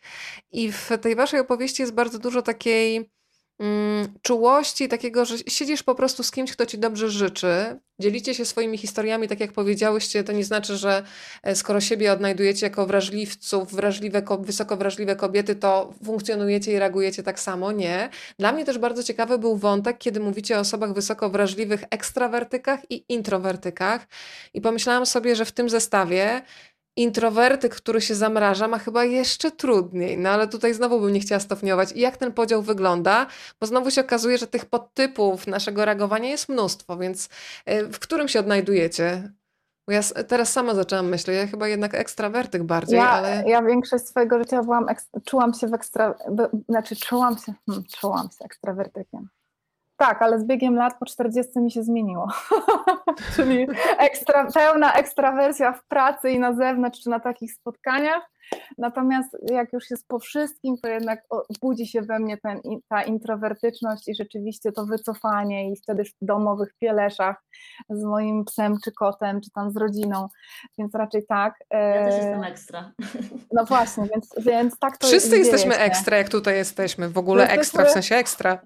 I 0.51 0.73
w 0.73 0.91
tej 1.01 1.17
waszej 1.17 1.41
opowieści 1.41 1.83
jest 1.83 1.95
bardzo 1.95 2.19
dużo 2.19 2.43
takiej 2.43 3.11
czułości, 4.23 4.89
takiego, 4.89 5.25
że 5.25 5.35
siedzisz 5.47 5.83
po 5.83 5.95
prostu 5.95 6.23
z 6.23 6.31
kimś, 6.31 6.53
kto 6.53 6.67
ci 6.67 6.79
dobrze 6.79 7.11
życzy, 7.11 7.81
dzielicie 8.01 8.35
się 8.35 8.45
swoimi 8.45 8.79
historiami, 8.79 9.29
tak 9.29 9.41
jak 9.41 9.53
powiedziałyście, 9.53 10.25
to 10.25 10.33
nie 10.33 10.45
znaczy, 10.45 10.77
że 10.77 11.03
e, 11.43 11.57
skoro 11.57 11.81
siebie 11.81 12.13
odnajdujecie 12.13 12.67
jako 12.67 12.87
wrażliwców, 12.87 13.75
wrażliwe, 13.75 14.23
wysoko 14.41 14.77
wrażliwe 14.77 15.17
kobiety, 15.17 15.55
to 15.55 15.95
funkcjonujecie 16.05 16.73
i 16.73 16.79
reagujecie 16.79 17.23
tak 17.23 17.41
samo. 17.41 17.73
Nie. 17.73 18.11
Dla 18.39 18.53
mnie 18.53 18.65
też 18.65 18.79
bardzo 18.79 19.03
ciekawy 19.03 19.39
był 19.39 19.57
wątek, 19.57 19.99
kiedy 19.99 20.21
mówicie 20.21 20.57
o 20.57 20.61
osobach 20.61 20.93
wysoko 20.93 21.31
wrażliwych 21.31 21.85
ekstrawertykach 21.91 22.81
i 22.91 23.05
introwertykach 23.09 24.07
i 24.55 24.61
pomyślałam 24.61 25.07
sobie, 25.07 25.37
że 25.37 25.45
w 25.45 25.53
tym 25.53 25.69
zestawie 25.69 26.43
introwertyk, 26.99 27.75
który 27.75 28.01
się 28.01 28.15
zamraża, 28.15 28.69
ma 28.69 28.79
chyba 28.79 29.05
jeszcze 29.05 29.51
trudniej. 29.51 30.19
No 30.19 30.31
ale 30.31 30.49
tutaj 30.49 30.75
znowu 30.75 31.01
bym 31.01 31.13
nie 31.13 31.21
chciała 31.21 31.41
stopniować. 31.41 31.93
I 31.93 32.01
jak 32.01 32.17
ten 32.17 32.33
podział 32.33 32.63
wygląda? 32.63 33.27
Bo 33.61 33.67
znowu 33.67 33.91
się 33.91 34.01
okazuje, 34.01 34.39
że 34.39 34.47
tych 34.47 34.65
podtypów 34.65 35.47
naszego 35.47 35.85
reagowania 35.85 36.29
jest 36.29 36.49
mnóstwo, 36.49 36.97
więc 36.97 37.29
e, 37.67 37.85
w 37.85 37.99
którym 37.99 38.29
się 38.29 38.41
odnajdujecie? 38.41 39.33
Bo 39.87 39.93
ja 39.93 40.01
teraz 40.29 40.53
sama 40.53 40.75
zaczęłam 40.75 41.09
myśleć, 41.09 41.37
ja 41.37 41.47
chyba 41.47 41.69
jednak 41.69 41.95
ekstrawertyk 41.95 42.63
bardziej, 42.63 42.97
ja, 42.97 43.11
ale... 43.11 43.45
Ja 43.47 43.63
większość 43.63 44.07
swojego 44.07 44.39
życia 44.39 44.63
byłam, 44.63 44.87
czułam 45.25 45.55
się 45.55 45.67
w 45.67 45.75
ekstra... 45.75 46.15
Znaczy 46.69 46.97
czułam 46.97 47.39
się, 47.39 47.53
hmm, 47.67 47.85
czułam 48.01 48.29
się 48.39 48.45
ekstrawertykiem. 48.45 49.29
Tak, 49.99 50.23
ale 50.23 50.39
z 50.39 50.45
biegiem 50.45 50.77
lat 50.77 50.99
po 50.99 51.07
40 51.07 51.59
mi 51.59 51.71
się 51.71 51.83
zmieniło. 51.83 52.29
Czyli 53.37 53.67
ekstra, 53.99 54.47
pełna 54.55 54.93
ekstrawersja 54.93 55.73
w 55.73 55.85
pracy 55.85 56.31
i 56.31 56.39
na 56.39 56.53
zewnątrz, 56.53 57.01
czy 57.01 57.11
na 57.11 57.21
takich 57.21 57.53
spotkaniach. 57.53 58.31
Natomiast 58.79 59.37
jak 59.51 59.73
już 59.73 59.91
jest 59.91 60.09
po 60.09 60.19
wszystkim, 60.19 60.77
to 60.83 60.89
jednak 60.89 61.23
budzi 61.61 61.87
się 61.87 62.03
we 62.03 62.19
mnie 62.19 62.39
ten, 62.39 62.61
ta 62.89 63.03
introwertyczność 63.03 64.09
i 64.09 64.15
rzeczywiście 64.15 64.73
to 64.73 64.87
wycofanie 64.87 65.73
i 65.73 65.77
wtedy 65.77 66.05
w 66.05 66.13
domowych 66.23 66.75
pieleszach 66.81 67.37
z 67.91 68.05
moim 68.05 68.45
psem 68.45 68.77
czy 68.85 68.93
kotem, 68.93 69.41
czy 69.41 69.51
tam 69.51 69.71
z 69.71 69.77
rodziną, 69.77 70.29
więc 70.79 70.95
raczej 70.95 71.27
tak. 71.27 71.55
Ja 71.71 72.05
też 72.05 72.15
jestem 72.15 72.45
ekstra. 72.45 72.93
No 73.53 73.65
właśnie, 73.65 74.05
więc, 74.15 74.35
więc 74.39 74.79
tak 74.79 74.99
to 74.99 75.07
Wszyscy 75.07 75.39
jesteśmy 75.39 75.75
się. 75.75 75.81
ekstra, 75.81 76.17
jak 76.17 76.29
tutaj 76.29 76.57
jesteśmy, 76.57 77.09
w 77.09 77.19
ogóle 77.19 77.49
ekstra, 77.49 77.85
w 77.85 77.91
sensie 77.91 78.17
ekstra. 78.17 78.59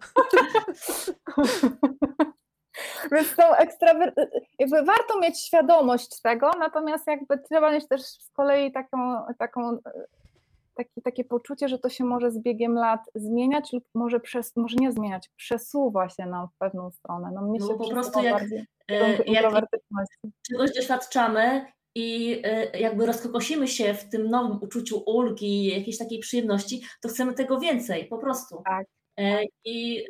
Więc 3.12 3.36
tą 3.36 3.54
ekstrawer... 3.54 4.12
jakby 4.58 4.82
warto 4.82 5.18
mieć 5.20 5.40
świadomość 5.40 6.20
tego, 6.20 6.50
natomiast 6.58 7.06
jakby 7.06 7.38
trzeba 7.38 7.72
mieć 7.72 7.88
też 7.88 8.02
z 8.02 8.30
kolei 8.30 8.72
taką, 8.72 8.98
taką 9.38 9.78
taki, 10.74 11.02
takie 11.02 11.24
poczucie, 11.24 11.68
że 11.68 11.78
to 11.78 11.88
się 11.88 12.04
może 12.04 12.30
z 12.30 12.38
biegiem 12.38 12.74
lat 12.74 13.00
zmieniać 13.14 13.72
lub 13.72 13.84
może, 13.94 14.20
przez, 14.20 14.56
może 14.56 14.76
nie 14.76 14.92
zmieniać, 14.92 15.30
przesuwa 15.36 16.08
się 16.08 16.26
nam 16.26 16.48
w 16.48 16.58
pewną 16.58 16.90
stronę. 16.90 17.30
No, 17.34 17.42
mnie 17.42 17.58
no 17.60 17.66
się 17.66 17.74
po 17.74 17.88
prostu 17.88 18.22
jak, 18.22 18.42
e, 18.88 19.24
jak 19.24 19.54
czegoś 20.42 20.72
doświadczamy 20.72 21.66
i 21.94 22.40
e, 22.44 22.78
jakby 22.78 23.06
rozkokosimy 23.06 23.68
się 23.68 23.94
w 23.94 24.08
tym 24.08 24.30
nowym 24.30 24.58
uczuciu 24.62 25.02
ulgi, 25.06 25.64
jakiejś 25.64 25.98
takiej 25.98 26.18
przyjemności, 26.18 26.82
to 27.00 27.08
chcemy 27.08 27.34
tego 27.34 27.60
więcej, 27.60 28.04
po 28.04 28.18
prostu. 28.18 28.62
Tak. 28.64 28.86
E, 29.22 29.44
I 29.64 30.04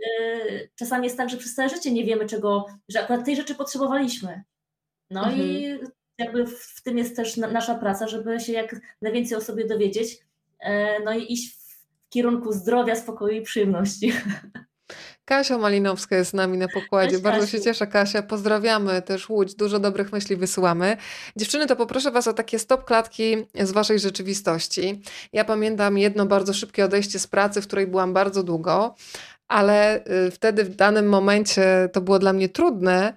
czasami 0.75 1.05
jest 1.05 1.17
tak, 1.17 1.31
że 1.31 1.37
przez 1.37 1.55
całe 1.55 1.69
życie 1.69 1.93
nie 1.93 2.05
wiemy, 2.05 2.27
czego, 2.27 2.67
że 2.89 3.01
akurat 3.01 3.25
tej 3.25 3.37
rzeczy 3.37 3.55
potrzebowaliśmy. 3.55 4.43
No 5.11 5.25
mhm. 5.25 5.41
i 5.41 5.79
jakby 6.19 6.47
w 6.47 6.83
tym 6.83 6.99
jest 6.99 7.17
też 7.17 7.37
nasza 7.37 7.75
praca, 7.75 8.09
żeby 8.09 8.41
się 8.41 8.53
jak 8.53 8.77
najwięcej 9.03 9.39
o 9.39 9.41
sobie 9.41 9.67
dowiedzieć, 9.67 10.19
E, 10.63 11.01
no 11.05 11.15
i 11.15 11.33
iść 11.33 11.57
w 11.57 12.09
kierunku 12.09 12.53
zdrowia, 12.53 12.97
spokoju 12.97 13.35
i 13.35 13.43
przyjemności. 13.43 14.13
Kasia 15.25 15.59
Malinowska 15.59 16.17
jest 16.17 16.31
z 16.31 16.35
nami 16.35 16.59
na 16.59 16.69
pokładzie. 16.69 17.11
Cześć, 17.11 17.23
Bardzo 17.23 17.47
się 17.47 17.61
cieszę, 17.61 17.87
Kasia. 17.87 18.23
Pozdrawiamy 18.23 19.03
też 19.03 19.29
Łódź. 19.29 19.55
Dużo 19.55 19.79
dobrych 19.79 20.13
myśli 20.13 20.37
wysyłamy. 20.37 20.97
Dziewczyny, 21.37 21.67
to 21.67 21.77
poproszę 21.77 22.11
Was 22.11 22.29
o 22.29 22.33
takie 22.33 22.59
stop 22.59 22.85
klatki 22.85 23.37
z 23.61 23.71
Waszej 23.73 23.99
rzeczywistości. 23.99 25.03
Ja 25.33 25.45
pamiętam 25.45 25.99
jedno 25.99 26.27
bardzo 26.27 26.55
szybkie 26.55 26.85
odejście 26.85 27.19
z 27.19 27.27
pracy, 27.27 27.63
w 27.63 27.67
której 27.67 27.87
byłam 27.87 28.13
bardzo 28.13 28.43
długo, 28.43 28.95
ale 29.49 30.05
y, 30.27 30.31
wtedy 30.31 30.65
w 30.65 30.77
danym 30.77 31.09
momencie 31.09 31.89
to 31.93 32.01
było 32.01 32.19
dla 32.19 32.33
mnie 32.33 32.49
trudne. 32.49 33.15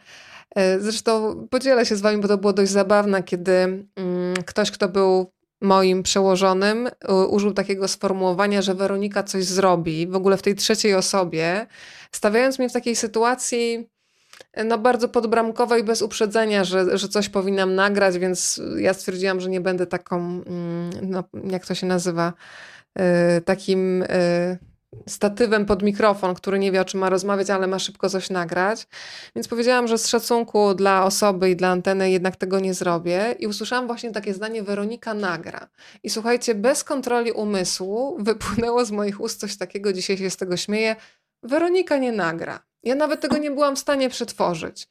Y, 0.59 0.81
zresztą 0.81 1.35
podzielę 1.47 1.85
się 1.85 1.95
z 1.95 2.01
Wami, 2.01 2.21
bo 2.21 2.27
to 2.27 2.37
było 2.37 2.53
dość 2.53 2.71
zabawne, 2.71 3.23
kiedy 3.23 3.51
mm, 3.95 4.33
ktoś, 4.45 4.71
kto 4.71 4.89
był 4.89 5.34
moim 5.61 6.03
przełożonym 6.03 6.89
użył 7.29 7.53
takiego 7.53 7.87
sformułowania, 7.87 8.61
że 8.61 8.75
Weronika 8.75 9.23
coś 9.23 9.45
zrobi, 9.45 10.07
w 10.07 10.15
ogóle 10.15 10.37
w 10.37 10.41
tej 10.41 10.55
trzeciej 10.55 10.95
osobie, 10.95 11.67
stawiając 12.11 12.59
mnie 12.59 12.69
w 12.69 12.73
takiej 12.73 12.95
sytuacji 12.95 13.89
no 14.65 14.77
bardzo 14.77 15.09
podbramkowej, 15.09 15.83
bez 15.83 16.01
uprzedzenia, 16.01 16.63
że, 16.63 16.97
że 16.97 17.07
coś 17.07 17.29
powinnam 17.29 17.75
nagrać, 17.75 18.17
więc 18.17 18.61
ja 18.77 18.93
stwierdziłam, 18.93 19.39
że 19.39 19.49
nie 19.49 19.61
będę 19.61 19.87
taką, 19.87 20.17
mm, 20.17 20.89
no, 21.01 21.23
jak 21.51 21.65
to 21.65 21.75
się 21.75 21.87
nazywa, 21.87 22.33
y, 23.37 23.41
takim 23.41 24.03
y, 24.03 24.57
statywem 25.07 25.65
pod 25.65 25.83
mikrofon, 25.83 26.35
który 26.35 26.59
nie 26.59 26.71
wie 26.71 26.81
o 26.81 26.85
czym 26.85 26.99
ma 26.99 27.09
rozmawiać, 27.09 27.49
ale 27.49 27.67
ma 27.67 27.79
szybko 27.79 28.09
coś 28.09 28.29
nagrać. 28.29 28.87
Więc 29.35 29.47
powiedziałam, 29.47 29.87
że 29.87 29.97
z 29.97 30.07
szacunku 30.07 30.73
dla 30.73 31.05
osoby 31.05 31.49
i 31.49 31.55
dla 31.55 31.67
anteny 31.67 32.11
jednak 32.11 32.35
tego 32.35 32.59
nie 32.59 32.73
zrobię. 32.73 33.35
I 33.39 33.47
usłyszałam 33.47 33.87
właśnie 33.87 34.11
takie 34.11 34.33
zdanie: 34.33 34.63
Weronika 34.63 35.13
nagra. 35.13 35.67
I 36.03 36.09
słuchajcie, 36.09 36.55
bez 36.55 36.83
kontroli 36.83 37.31
umysłu 37.31 38.17
wypłynęło 38.19 38.85
z 38.85 38.91
moich 38.91 39.21
ust 39.21 39.39
coś 39.39 39.57
takiego, 39.57 39.93
dzisiaj 39.93 40.17
się 40.17 40.29
z 40.29 40.37
tego 40.37 40.57
śmieję. 40.57 40.95
Weronika 41.43 41.97
nie 41.97 42.11
nagra. 42.11 42.59
Ja 42.83 42.95
nawet 42.95 43.21
tego 43.21 43.37
nie 43.37 43.51
byłam 43.51 43.75
w 43.75 43.79
stanie 43.79 44.09
przetworzyć. 44.09 44.87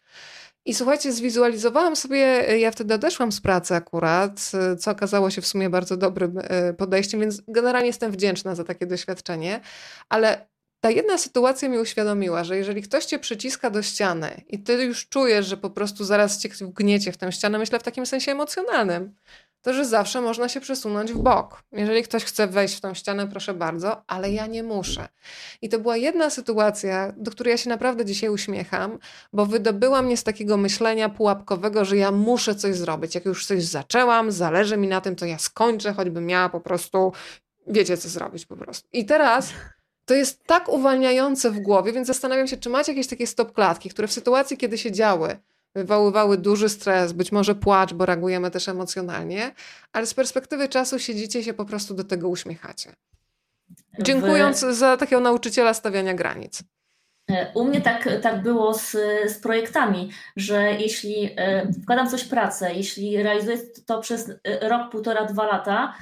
I 0.67 0.75
słuchajcie, 0.75 1.13
zwizualizowałam 1.13 1.97
sobie, 1.97 2.19
ja 2.59 2.71
wtedy 2.71 2.95
odeszłam 2.95 3.33
z 3.33 3.41
pracy 3.41 3.75
akurat, 3.75 4.51
co 4.79 4.91
okazało 4.91 5.31
się 5.31 5.43
w 5.43 5.47
sumie 5.47 5.71
bardzo 5.71 5.97
dobrym 5.97 6.39
e, 6.39 6.75
podejściem, 6.75 7.21
więc 7.21 7.43
generalnie 7.49 7.87
jestem 7.87 8.13
wdzięczna 8.13 8.55
za 8.55 8.65
takie 8.65 8.87
doświadczenie, 8.87 9.61
ale 10.09 10.47
ta 10.85 10.91
jedna 10.91 11.19
sytuacja 11.19 11.69
mi 11.69 11.79
uświadomiła, 11.79 12.45
że 12.45 12.57
jeżeli 12.57 12.83
ktoś 12.83 13.05
cię 13.05 13.19
przyciska 13.19 13.71
do 13.71 13.83
ściany 13.83 14.45
i 14.49 14.63
ty 14.63 14.85
już 14.85 15.09
czujesz, 15.09 15.47
że 15.47 15.57
po 15.57 15.71
prostu 15.71 16.05
zaraz 16.05 16.39
cię 16.39 16.49
wgniecie 16.49 17.13
w 17.13 17.17
tę 17.17 17.33
ścianę, 17.33 17.59
myślę 17.59 17.81
w 17.81 17.83
takim 17.83 18.07
sensie 18.07 18.33
emocjonalnym, 18.33 19.15
to 19.65 19.73
że 19.73 19.85
zawsze 19.85 20.21
można 20.21 20.49
się 20.49 20.61
przesunąć 20.61 21.13
w 21.13 21.19
bok. 21.19 21.63
Jeżeli 21.73 22.03
ktoś 22.03 22.25
chce 22.25 22.47
wejść 22.47 22.77
w 22.77 22.81
tą 22.81 22.95
ścianę, 22.95 23.29
proszę 23.29 23.55
bardzo, 23.55 24.03
ale 24.07 24.33
ja 24.33 24.47
nie 24.47 24.63
muszę. 24.63 25.09
I 25.63 25.69
to 25.69 25.79
była 25.79 25.97
jedna 25.97 26.31
sytuacja, 26.31 27.13
do 27.17 27.31
której 27.31 27.51
ja 27.51 27.57
się 27.57 27.71
naprawdę 27.71 28.05
dzisiaj 28.05 28.31
uśmiecham, 28.31 28.99
bo 29.33 29.47
wydobyła 29.47 30.03
mnie 30.03 30.17
z 30.17 30.25
takiego 30.25 30.57
myślenia 30.57 31.09
pułapkowego, 31.09 31.85
że 31.85 31.97
ja 31.97 32.11
muszę 32.11 32.55
coś 32.55 32.77
zrobić. 32.77 33.15
Jak 33.15 33.25
już 33.25 33.47
coś 33.47 33.65
zaczęłam, 33.65 34.33
zależy 34.33 34.77
mi 34.77 34.89
na 34.89 35.01
tym, 35.01 35.17
to 35.17 35.27
ja 35.27 35.39
skończę, 35.39 35.93
choćbym 35.93 36.27
miała 36.27 36.49
po 36.49 36.61
prostu, 36.61 37.13
wiecie 37.67 37.97
co 37.97 38.09
zrobić 38.09 38.47
po 38.47 38.57
prostu. 38.57 38.89
I 38.93 39.05
teraz 39.07 39.51
to 40.05 40.15
jest 40.15 40.45
tak 40.47 40.69
uwalniające 40.69 41.51
w 41.51 41.61
głowie, 41.61 41.93
więc 41.93 42.07
zastanawiam 42.07 42.47
się, 42.47 42.57
czy 42.57 42.71
macie 42.71 42.93
jakieś 42.93 43.07
takie 43.07 43.27
stop 43.27 43.53
klatki, 43.53 43.91
które 43.91 44.09
w 44.09 44.13
sytuacji, 44.13 44.57
kiedy 44.57 44.79
się 44.79 44.93
działy, 44.93 45.37
wywoływały 45.75 46.39
duży 46.39 46.69
stres, 46.69 47.13
być 47.13 47.33
może 47.33 47.55
płacz, 47.55 47.93
bo 47.93 48.07
reagujemy 48.07 48.51
też 48.51 48.69
emocjonalnie, 48.69 49.55
ale 49.93 50.07
z 50.07 50.15
perspektywy 50.15 50.69
czasu 50.69 50.99
siedzicie 50.99 51.45
się 51.45 51.55
po 51.55 51.65
prostu 51.65 51.95
do 51.95 52.05
tego 52.05 52.29
uśmiechacie. 52.29 52.93
Dziękując 53.99 54.61
za 54.61 54.97
takiego 54.97 55.21
nauczyciela 55.21 55.75
stawiania 55.75 56.15
granic. 56.15 56.63
E, 57.31 57.53
u 57.55 57.65
mnie 57.65 57.81
tak, 57.81 58.09
tak 58.23 58.43
było 58.43 58.75
z, 58.75 58.91
z 59.27 59.39
projektami, 59.39 60.11
że 60.37 60.73
jeśli 60.73 61.31
e, 61.37 61.73
wkładam 61.83 62.11
coś 62.11 62.23
w 62.23 62.29
pracę, 62.29 62.75
jeśli 62.75 63.23
realizuję 63.23 63.59
to 63.87 64.01
przez 64.01 64.31
e, 64.31 64.69
rok, 64.69 64.91
półtora, 64.93 65.25
dwa 65.25 65.47
lata, 65.47 65.95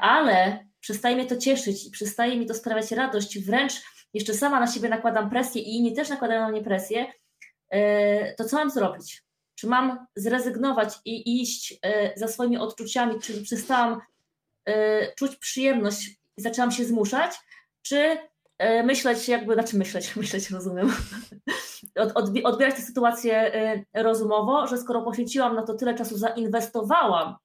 ale 0.00 0.66
przestaje 0.80 1.16
mnie 1.16 1.26
to 1.26 1.36
cieszyć 1.36 1.86
i 1.86 1.90
przestaje 1.90 2.38
mi 2.38 2.46
to 2.46 2.54
sprawiać 2.54 2.92
radość, 2.92 3.38
wręcz 3.38 3.72
jeszcze 4.14 4.34
sama 4.34 4.60
na 4.60 4.66
siebie 4.66 4.88
nakładam 4.88 5.30
presję 5.30 5.62
i 5.62 5.76
inni 5.76 5.94
też 5.94 6.08
nakładają 6.08 6.40
na 6.40 6.48
mnie 6.48 6.62
presję, 6.62 7.06
to 8.36 8.44
co 8.44 8.56
mam 8.56 8.70
zrobić? 8.70 9.22
Czy 9.54 9.66
mam 9.66 10.06
zrezygnować 10.16 10.94
i 11.04 11.42
iść 11.42 11.78
e, 11.82 12.12
za 12.18 12.28
swoimi 12.28 12.56
odczuciami, 12.56 13.20
czyli 13.20 13.44
przestałam 13.44 14.00
e, 14.64 15.14
czuć 15.14 15.36
przyjemność 15.36 16.10
i 16.36 16.42
zaczęłam 16.42 16.70
się 16.70 16.84
zmuszać, 16.84 17.32
czy 17.82 18.16
myśleć 18.84 19.28
jakby, 19.28 19.54
znaczy 19.54 19.76
myśleć, 19.76 20.16
myśleć 20.16 20.50
rozumiem, 20.50 20.92
odbierać 22.44 22.74
tę 22.74 22.82
sytuację 22.82 23.52
rozumowo, 23.94 24.66
że 24.66 24.78
skoro 24.78 25.02
poświęciłam 25.02 25.56
na 25.56 25.62
to 25.62 25.74
tyle 25.74 25.94
czasu, 25.94 26.18
zainwestowałam 26.18 27.36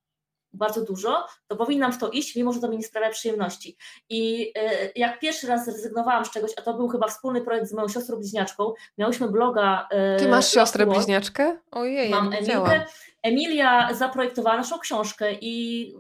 bardzo 0.58 0.86
dużo, 0.86 1.28
to 1.48 1.56
powinnam 1.56 1.94
w 1.94 1.98
to 1.98 2.10
iść, 2.10 2.36
mimo 2.36 2.54
że 2.54 2.60
to 2.60 2.68
mi 2.68 2.78
nie 2.78 2.84
sprawia 2.84 3.10
przyjemności. 3.10 3.78
I 4.10 4.54
y, 4.58 4.92
jak 4.96 5.20
pierwszy 5.20 5.48
raz 5.48 5.66
zrezygnowałam 5.66 6.26
z 6.26 6.32
czegoś, 6.32 6.52
a 6.58 6.62
to 6.62 6.74
był 6.74 6.88
chyba 6.88 7.08
wspólny 7.08 7.42
projekt 7.42 7.68
z 7.68 7.74
moją 7.74 7.88
siostrą 7.88 8.18
bliźniaczką, 8.18 8.74
miałyśmy 8.98 9.28
bloga. 9.28 9.88
Y, 10.16 10.20
Ty 10.20 10.28
masz 10.28 10.52
siostrę 10.52 10.86
bliźniaczkę? 10.86 11.58
Ojej, 11.72 12.10
Mam 12.10 12.32
ja 12.32 12.38
Emilkę. 12.38 12.86
Emilia 13.24 13.94
zaprojektowała 13.94 14.58
naszą 14.58 14.80
książkę 14.80 15.34
i 15.42 15.94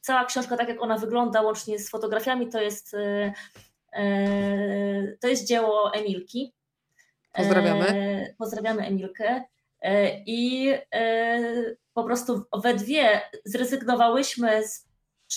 cała 0.00 0.24
książka, 0.24 0.56
tak 0.56 0.68
jak 0.68 0.82
ona 0.82 0.98
wygląda, 0.98 1.42
łącznie 1.42 1.78
z 1.78 1.90
fotografiami, 1.90 2.48
to 2.48 2.60
jest, 2.60 2.94
y, 2.94 3.32
to 5.20 5.28
jest 5.28 5.46
dzieło 5.46 5.94
Emilki. 5.94 6.52
Pozdrawiamy. 7.32 8.34
Pozdrawiamy 8.38 8.86
Emilkę. 8.86 9.44
I 10.26 10.72
po 11.94 12.04
prostu 12.04 12.42
we 12.62 12.74
dwie 12.74 13.20
zrezygnowałyśmy 13.44 14.68
z, 14.68 14.86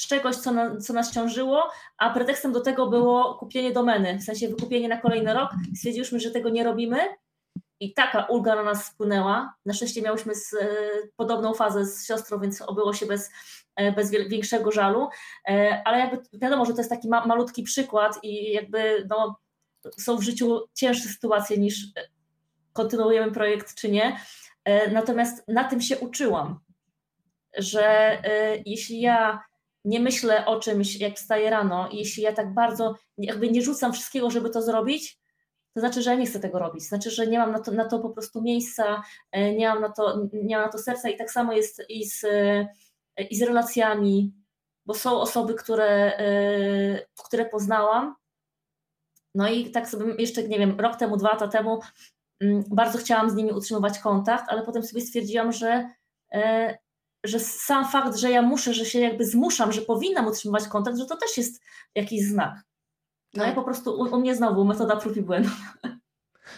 czegoś, 0.07 0.35
co, 0.35 0.51
na, 0.51 0.77
co 0.77 0.93
nas 0.93 1.13
ciążyło, 1.13 1.71
a 1.97 2.09
pretekstem 2.09 2.51
do 2.51 2.61
tego 2.61 2.87
było 2.87 3.35
kupienie 3.35 3.71
domeny, 3.71 4.17
w 4.17 4.23
sensie 4.23 4.47
wykupienie 4.47 4.87
na 4.87 4.97
kolejny 4.97 5.33
rok. 5.33 5.49
Stwierdziliśmy, 5.75 6.19
że 6.19 6.31
tego 6.31 6.49
nie 6.49 6.63
robimy 6.63 6.97
i 7.79 7.93
taka 7.93 8.25
ulga 8.25 8.55
na 8.55 8.63
nas 8.63 8.85
spłynęła. 8.85 9.53
Na 9.65 9.73
szczęście 9.73 10.01
miałyśmy 10.01 10.35
z, 10.35 10.53
e, 10.53 10.67
podobną 11.15 11.53
fazę 11.53 11.85
z 11.85 12.07
siostrą, 12.07 12.39
więc 12.39 12.61
obyło 12.61 12.93
się 12.93 13.05
bez, 13.05 13.31
e, 13.75 13.91
bez 13.91 14.11
większego 14.11 14.71
żalu, 14.71 15.07
e, 15.49 15.81
ale 15.85 15.99
jakby 15.99 16.21
wiadomo, 16.33 16.65
że 16.65 16.73
to 16.73 16.77
jest 16.77 16.89
taki 16.89 17.09
ma, 17.09 17.25
malutki 17.25 17.63
przykład 17.63 18.19
i 18.23 18.51
jakby 18.51 19.07
no, 19.09 19.39
są 19.99 20.17
w 20.17 20.21
życiu 20.21 20.59
cięższe 20.73 21.09
sytuacje 21.09 21.57
niż 21.57 21.85
kontynuujemy 22.73 23.31
projekt 23.31 23.75
czy 23.75 23.91
nie, 23.91 24.17
E, 24.69 24.91
natomiast 24.91 25.47
na 25.47 25.63
tym 25.63 25.81
się 25.81 25.99
uczyłam, 25.99 26.59
że 27.57 27.83
e, 28.23 28.57
jeśli 28.65 29.01
ja 29.01 29.43
nie 29.85 29.99
myślę 29.99 30.45
o 30.45 30.59
czymś, 30.59 30.95
jak 30.99 31.15
wstaję 31.15 31.49
rano, 31.49 31.89
jeśli 31.91 32.23
ja 32.23 32.33
tak 32.33 32.53
bardzo 32.53 32.95
jakby 33.17 33.51
nie 33.51 33.61
rzucam 33.61 33.93
wszystkiego, 33.93 34.31
żeby 34.31 34.49
to 34.49 34.61
zrobić, 34.61 35.19
to 35.73 35.79
znaczy, 35.79 36.01
że 36.01 36.09
ja 36.09 36.15
nie 36.15 36.25
chcę 36.25 36.39
tego 36.39 36.59
robić. 36.59 36.83
Znaczy, 36.83 37.11
że 37.11 37.27
nie 37.27 37.39
mam 37.39 37.51
na 37.51 37.59
to, 37.59 37.71
na 37.71 37.85
to 37.85 37.99
po 37.99 38.09
prostu 38.09 38.41
miejsca, 38.41 39.03
e, 39.31 39.53
nie 39.53 39.69
mam, 39.69 39.81
na 39.81 39.89
to, 39.89 40.27
nie 40.33 40.55
mam 40.55 40.65
na 40.65 40.71
to 40.71 40.77
serca 40.77 41.09
i 41.09 41.17
tak 41.17 41.31
samo 41.31 41.53
jest 41.53 41.83
i 41.89 42.05
z, 42.05 42.25
i 43.29 43.35
z 43.35 43.41
relacjami, 43.41 44.33
bo 44.85 44.93
są 44.93 45.21
osoby, 45.21 45.53
które, 45.53 46.13
które 47.25 47.45
poznałam. 47.45 48.15
No 49.35 49.49
i 49.49 49.71
tak 49.71 49.89
sobie 49.89 50.15
jeszcze, 50.17 50.43
nie 50.43 50.59
wiem, 50.59 50.79
rok 50.79 50.95
temu, 50.95 51.17
dwa 51.17 51.29
lata 51.29 51.47
temu 51.47 51.79
bardzo 52.69 52.97
chciałam 52.97 53.29
z 53.29 53.35
nimi 53.35 53.51
utrzymywać 53.51 53.99
kontakt, 53.99 54.45
ale 54.47 54.63
potem 54.63 54.83
sobie 54.83 55.01
stwierdziłam, 55.01 55.51
że 55.51 55.89
że 57.23 57.39
sam 57.39 57.87
fakt, 57.87 58.17
że 58.17 58.31
ja 58.31 58.41
muszę, 58.41 58.73
że 58.73 58.85
się 58.85 58.99
jakby 58.99 59.25
zmuszam, 59.25 59.71
że 59.71 59.81
powinnam 59.81 60.27
utrzymywać 60.27 60.67
kontakt, 60.67 60.97
że 60.97 61.05
to 61.05 61.17
też 61.17 61.37
jest 61.37 61.61
jakiś 61.95 62.27
znak. 62.27 62.53
No 63.33 63.43
tak. 63.43 63.53
i 63.53 63.55
po 63.55 63.63
prostu 63.63 63.91
u, 63.91 64.15
u 64.15 64.19
mnie 64.19 64.35
znowu 64.35 64.65
metoda 64.65 64.95
prób 64.95 65.17
i 65.17 65.21
błędów. 65.21 65.51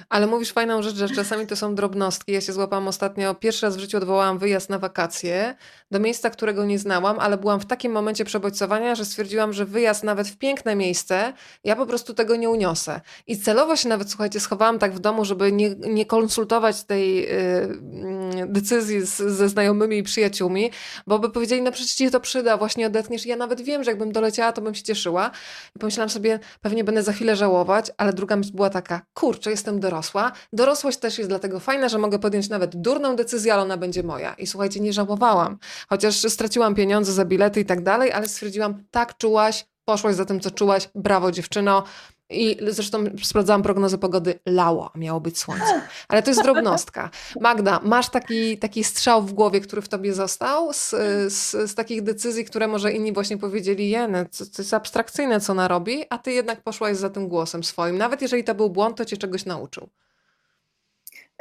Ale 0.10 0.28
mówisz 0.28 0.52
fajną 0.52 0.82
rzecz, 0.82 0.96
że 0.96 1.10
czasami 1.10 1.48
to 1.48 1.56
są 1.56 1.76
drobnostki. 1.76 2.32
Ja 2.32 2.42
się 2.42 2.54
złapałam 2.54 2.88
ostatnio, 2.88 3.36
pierwszy 3.36 3.66
raz 3.66 3.78
w 3.78 3.80
życiu 3.80 3.98
odwołałam 3.98 4.40
wyjazd 4.40 4.70
na 4.70 4.80
wakacje 4.80 5.56
do 5.92 6.00
miejsca, 6.00 6.30
którego 6.30 6.66
nie 6.66 6.80
znałam, 6.80 7.20
ale 7.20 7.38
byłam 7.38 7.60
w 7.60 7.66
takim 7.66 7.92
momencie 7.92 8.26
przebodźcowania, 8.26 8.96
że 8.96 9.06
stwierdziłam, 9.06 9.54
że 9.54 9.66
wyjazd 9.66 10.04
nawet 10.04 10.28
w 10.28 10.38
piękne 10.38 10.76
miejsce, 10.76 11.34
ja 11.64 11.76
po 11.76 11.86
prostu 11.86 12.14
tego 12.14 12.36
nie 12.36 12.50
uniosę. 12.50 13.02
I 13.28 13.38
celowo 13.38 13.76
się 13.76 13.90
nawet, 13.90 14.10
słuchajcie, 14.10 14.40
schowałam 14.40 14.80
tak 14.80 14.94
w 14.94 15.00
domu, 15.00 15.26
żeby 15.26 15.52
nie, 15.52 15.70
nie 15.70 16.06
konsultować 16.06 16.84
tej 16.84 17.16
yy, 17.16 18.48
decyzji 18.48 19.02
z, 19.02 19.18
ze 19.18 19.50
znajomymi 19.50 19.98
i 19.98 20.04
przyjaciółmi, 20.04 20.72
bo 21.08 21.20
by 21.20 21.30
powiedzieli, 21.30 21.62
no 21.62 21.72
przecież 21.72 21.94
ci 21.94 22.12
to 22.12 22.20
przyda, 22.20 22.58
właśnie 22.58 22.88
odetchniesz. 22.88 23.26
I 23.26 23.30
ja 23.30 23.36
nawet 23.36 23.62
wiem, 23.62 23.84
że 23.84 23.92
jakbym 23.92 24.12
doleciała, 24.12 24.52
to 24.52 24.62
bym 24.62 24.76
się 24.76 24.84
cieszyła. 24.84 25.32
I 25.76 25.80
pomyślałam 25.80 26.10
sobie, 26.10 26.40
pewnie 26.62 26.84
będę 26.84 27.04
za 27.04 27.14
chwilę 27.14 27.36
żałować, 27.36 27.92
ale 27.98 28.14
druga 28.14 28.36
myśl 28.36 28.52
była 28.54 28.70
taka, 28.70 29.02
kurczę, 29.14 29.52
jestem 29.52 29.80
dorosła. 29.92 30.32
Dorosłość 30.54 30.98
też 30.98 31.18
jest 31.18 31.30
dlatego 31.30 31.60
fajna, 31.60 31.90
że 31.90 31.98
mogę 31.98 32.20
podjąć 32.20 32.50
nawet 32.50 32.82
durną 32.82 33.16
decyzję, 33.16 33.54
ale 33.54 33.62
ona 33.64 33.78
będzie 33.78 34.04
moja. 34.04 34.34
I 34.34 34.48
słuchajcie, 34.48 34.80
nie 34.80 34.94
żałowałam. 34.94 35.58
Chociaż 35.90 36.16
straciłam 36.16 36.76
pieniądze 36.76 37.14
za 37.14 37.26
bilety 37.26 37.60
i 37.60 37.66
tak 37.66 37.84
dalej, 37.84 38.12
ale 38.12 38.28
stwierdziłam, 38.28 38.84
tak 38.92 39.18
czułaś, 39.18 39.66
poszłaś 39.86 40.16
za 40.16 40.26
tym, 40.26 40.40
co 40.40 40.52
czułaś, 40.52 40.90
brawo 40.96 41.32
dziewczyno. 41.32 41.84
I 42.32 42.58
zresztą 42.68 43.04
sprawdzałam 43.24 43.64
prognozę 43.64 43.98
pogody, 43.98 44.40
lało, 44.46 44.92
miało 44.96 45.20
być 45.20 45.38
słońce. 45.38 45.82
Ale 46.08 46.24
to 46.24 46.30
jest 46.30 46.44
drobnostka. 46.44 47.10
Magda, 47.40 47.80
masz 47.84 48.10
taki, 48.10 48.58
taki 48.58 48.84
strzał 48.84 49.22
w 49.22 49.34
głowie, 49.34 49.62
który 49.62 49.82
w 49.82 49.90
tobie 49.90 50.14
został 50.14 50.74
z, 50.74 50.90
z, 51.34 51.52
z 51.72 51.76
takich 51.76 52.02
decyzji, 52.02 52.46
które 52.46 52.68
może 52.68 52.92
inni 52.92 53.14
właśnie 53.14 53.38
powiedzieli, 53.38 53.90
jene, 53.90 54.26
to, 54.26 54.46
to 54.46 54.62
jest 54.62 54.74
abstrakcyjne, 54.74 55.40
co 55.40 55.54
ona 55.54 55.68
robi, 55.68 56.04
a 56.10 56.18
ty 56.18 56.32
jednak 56.32 56.62
poszłaś 56.62 56.98
za 56.98 57.10
tym 57.10 57.28
głosem 57.28 57.64
swoim. 57.64 57.98
Nawet 57.98 58.22
jeżeli 58.22 58.44
to 58.44 58.56
był 58.56 58.70
błąd, 58.70 58.98
to 58.98 59.06
cię 59.06 59.18
czegoś 59.18 59.46
nauczył. 59.46 59.90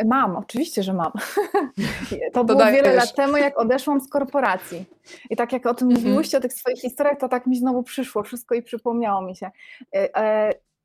Mam, 0.05 0.37
oczywiście, 0.37 0.83
że 0.83 0.93
mam. 0.93 1.13
To, 2.33 2.45
było 2.45 2.67
wiele 2.67 2.95
lat 2.95 3.15
temu, 3.15 3.37
jak 3.37 3.59
odeszłam 3.59 4.01
z 4.01 4.09
korporacji. 4.09 4.85
I 5.31 5.37
tak 5.37 5.53
jak 5.53 5.67
o 5.67 5.75
tym 5.75 5.89
mm 5.89 6.01
-hmm. 6.01 6.05
mówiłyście, 6.05 6.39
o 6.39 6.41
tych 6.41 6.53
swoich 6.53 6.81
historiach, 6.81 7.19
to 7.19 7.29
tak 7.29 7.47
mi 7.47 7.57
znowu 7.57 7.83
przyszło 7.83 8.23
wszystko 8.23 8.55
i 8.55 8.63
przypomniało 8.63 9.23
mi 9.23 9.37
się. 9.37 9.51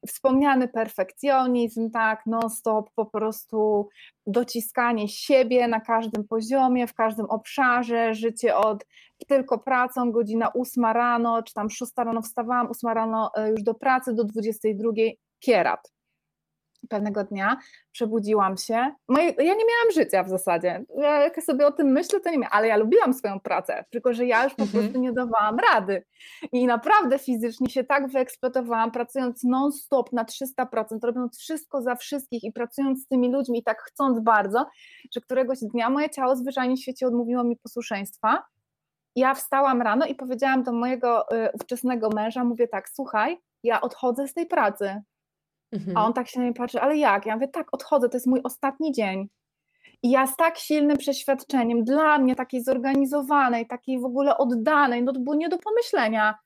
Wspomniany 0.07 0.67
perfekcjonizm, 0.67 1.91
tak, 1.91 2.25
non-stop 2.25 2.89
po 2.95 3.05
prostu 3.05 3.89
dociskanie 4.27 5.07
siebie 5.07 5.67
na 5.67 5.81
każdym 5.81 6.27
poziomie, 6.27 6.87
w 6.87 6.93
każdym 6.93 7.25
obszarze, 7.25 8.13
życie 8.13 8.57
od 8.57 8.85
tylko 9.27 9.59
pracą, 9.59 10.11
godzina 10.11 10.53
8 10.53 10.85
rano, 10.85 11.43
czy 11.43 11.53
tam 11.53 11.69
6 11.69 11.91
rano 11.97 12.21
wstawałam, 12.21 12.67
8 12.67 12.89
rano 12.93 13.31
e, 13.35 13.49
już 13.49 13.63
do 13.63 13.73
pracy, 13.73 14.13
do 14.13 14.23
22 14.23 14.89
kierat 15.39 15.94
pewnego 16.89 17.23
dnia 17.23 17.57
przebudziłam 17.91 18.57
się. 18.57 18.91
Moje, 19.07 19.25
ja 19.25 19.53
nie 19.53 19.65
miałam 19.65 19.91
życia 19.93 20.23
w 20.23 20.29
zasadzie. 20.29 20.85
Jak 20.97 21.43
sobie 21.43 21.67
o 21.67 21.71
tym 21.71 21.87
myślę, 21.87 22.19
to 22.19 22.29
nie 22.29 22.37
miałam, 22.37 22.57
ale 22.57 22.67
ja 22.67 22.77
lubiłam 22.77 23.13
swoją 23.13 23.39
pracę, 23.39 23.85
tylko 23.89 24.13
że 24.13 24.25
ja 24.25 24.43
już 24.43 24.55
po 24.55 24.63
mhm. 24.63 24.83
prostu 24.83 25.01
nie 25.01 25.13
dawałam 25.13 25.57
rady. 25.59 26.05
I 26.51 26.65
naprawdę 26.65 27.19
fizycznie 27.19 27.69
się 27.69 27.83
tak 27.83 28.07
wyeksploatowałam, 28.07 28.91
pracując 28.91 29.43
non-stop 29.43 30.13
na 30.13 30.25
300%, 30.25 30.85
robiąc 31.03 31.39
wszystko 31.39 31.81
za 31.81 31.95
wszystkich 31.95 32.43
i 32.43 32.51
pracując 32.51 33.03
z 33.03 33.07
tymi 33.07 33.31
ludźmi 33.31 33.59
i 33.59 33.63
tak 33.63 33.81
chcąc 33.81 34.19
bardzo, 34.19 34.65
że 35.13 35.21
któregoś 35.21 35.59
dnia 35.59 35.89
moje 35.89 36.09
ciało 36.09 36.35
zwyczajnie 36.35 36.75
w 36.75 36.79
świecie 36.79 37.07
odmówiło 37.07 37.43
mi 37.43 37.57
posłuszeństwa. 37.57 38.43
Ja 39.15 39.33
wstałam 39.33 39.81
rano 39.81 40.05
i 40.05 40.15
powiedziałam 40.15 40.63
do 40.63 40.71
mojego 40.71 41.31
y, 41.31 41.49
ówczesnego 41.53 42.09
męża, 42.09 42.43
mówię 42.43 42.67
tak, 42.67 42.89
słuchaj, 42.89 43.37
ja 43.63 43.81
odchodzę 43.81 44.27
z 44.27 44.33
tej 44.33 44.45
pracy, 44.45 45.01
Mhm. 45.71 45.97
A 45.97 46.05
on 46.05 46.13
tak 46.13 46.27
się 46.27 46.39
na 46.39 46.45
mnie 46.45 46.53
patrzy, 46.53 46.81
ale 46.81 46.97
jak? 46.97 47.25
Ja 47.25 47.35
mówię, 47.35 47.47
tak, 47.47 47.67
odchodzę, 47.71 48.09
to 48.09 48.17
jest 48.17 48.27
mój 48.27 48.41
ostatni 48.43 48.91
dzień. 48.91 49.29
I 50.03 50.09
ja 50.09 50.27
z 50.27 50.35
tak 50.35 50.57
silnym 50.57 50.97
przeświadczeniem, 50.97 51.83
dla 51.83 52.17
mnie 52.19 52.35
takiej 52.35 52.63
zorganizowanej, 52.63 53.67
takiej 53.67 53.99
w 53.99 54.05
ogóle 54.05 54.37
oddanej, 54.37 55.03
no 55.03 55.13
to 55.13 55.19
było 55.19 55.35
nie 55.35 55.49
do 55.49 55.57
pomyślenia. 55.57 56.37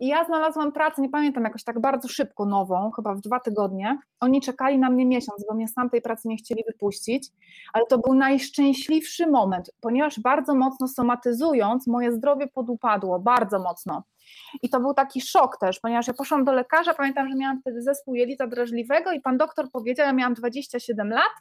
I 0.00 0.06
ja 0.06 0.24
znalazłam 0.24 0.72
pracę, 0.72 1.02
nie 1.02 1.08
pamiętam, 1.08 1.44
jakoś 1.44 1.64
tak 1.64 1.80
bardzo 1.80 2.08
szybko 2.08 2.46
nową, 2.46 2.90
chyba 2.90 3.14
w 3.14 3.20
dwa 3.20 3.40
tygodnie. 3.40 3.98
Oni 4.20 4.40
czekali 4.40 4.78
na 4.78 4.90
mnie 4.90 5.06
miesiąc, 5.06 5.44
bo 5.48 5.54
mnie 5.54 5.68
z 5.68 5.74
tamtej 5.74 6.02
pracy 6.02 6.28
nie 6.28 6.36
chcieli 6.36 6.62
wypuścić, 6.66 7.28
ale 7.72 7.86
to 7.86 7.98
był 7.98 8.14
najszczęśliwszy 8.14 9.26
moment, 9.26 9.70
ponieważ 9.80 10.20
bardzo 10.20 10.54
mocno 10.54 10.88
somatyzując, 10.88 11.86
moje 11.86 12.12
zdrowie 12.12 12.46
podupadło, 12.46 13.18
bardzo 13.18 13.58
mocno. 13.58 14.02
I 14.62 14.70
to 14.70 14.80
był 14.80 14.94
taki 14.94 15.20
szok 15.20 15.58
też, 15.58 15.80
ponieważ 15.80 16.06
ja 16.06 16.14
poszłam 16.14 16.44
do 16.44 16.52
lekarza, 16.52 16.94
pamiętam, 16.94 17.28
że 17.28 17.34
miałam 17.34 17.60
wtedy 17.60 17.82
zespół 17.82 18.14
jelita 18.14 18.46
drażliwego 18.46 19.12
i 19.12 19.20
pan 19.20 19.38
doktor 19.38 19.70
powiedział, 19.70 20.06
ja 20.06 20.12
miałam 20.12 20.34
27 20.34 21.10
lat 21.10 21.32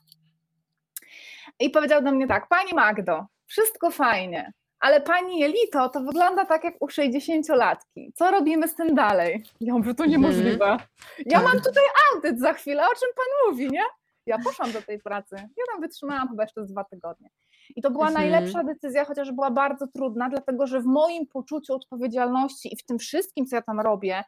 i 1.60 1.70
powiedział 1.70 2.04
do 2.04 2.12
mnie 2.12 2.28
tak, 2.28 2.48
pani 2.48 2.74
Magdo, 2.74 3.26
wszystko 3.46 3.92
fajnie, 3.92 4.54
ale 4.80 5.02
pani 5.02 5.40
jelito 5.40 5.90
to 5.90 6.02
wygląda 6.02 6.46
tak 6.46 6.64
jak 6.64 6.76
u 6.80 6.88
60-latki. 6.88 8.12
Co 8.16 8.32
robimy 8.32 8.68
z 8.68 8.76
tym 8.76 8.96
dalej? 8.96 9.44
Ja 9.60 9.74
mówię, 9.74 9.94
to 9.94 10.06
niemożliwe. 10.06 10.78
Ja 11.26 11.42
mam 11.42 11.58
tutaj 11.58 11.84
audyt 12.14 12.40
za 12.40 12.54
chwilę, 12.54 12.84
o 12.84 13.00
czym 13.00 13.10
pan 13.16 13.52
mówi, 13.52 13.70
nie? 13.72 13.84
Ja 14.26 14.38
poszłam 14.44 14.72
do 14.72 14.82
tej 14.82 15.00
pracy. 15.00 15.36
Ja 15.36 15.64
tam 15.72 15.82
wytrzymałam 15.82 16.30
chyba 16.30 16.44
jeszcze 16.44 16.66
dwa 16.66 16.84
tygodnie. 16.84 17.30
I 17.76 17.82
to 17.82 17.92
była 17.92 18.08
mhm. 18.08 18.30
najlepsza 18.30 18.64
decyzja, 18.64 19.06
chociaż 19.06 19.32
była 19.32 19.52
bardzo 19.52 19.88
trudna, 19.88 20.30
dlatego 20.30 20.68
że 20.68 20.82
w 20.82 20.86
moim 20.86 21.28
poczuciu 21.28 21.74
odpowiedzialności 21.74 22.74
i 22.74 22.78
w 22.78 22.86
tym 22.86 23.00
wszystkim, 23.00 23.46
co 23.46 23.56
ja 23.56 23.62
tam 23.62 23.80
robię, 23.80 24.24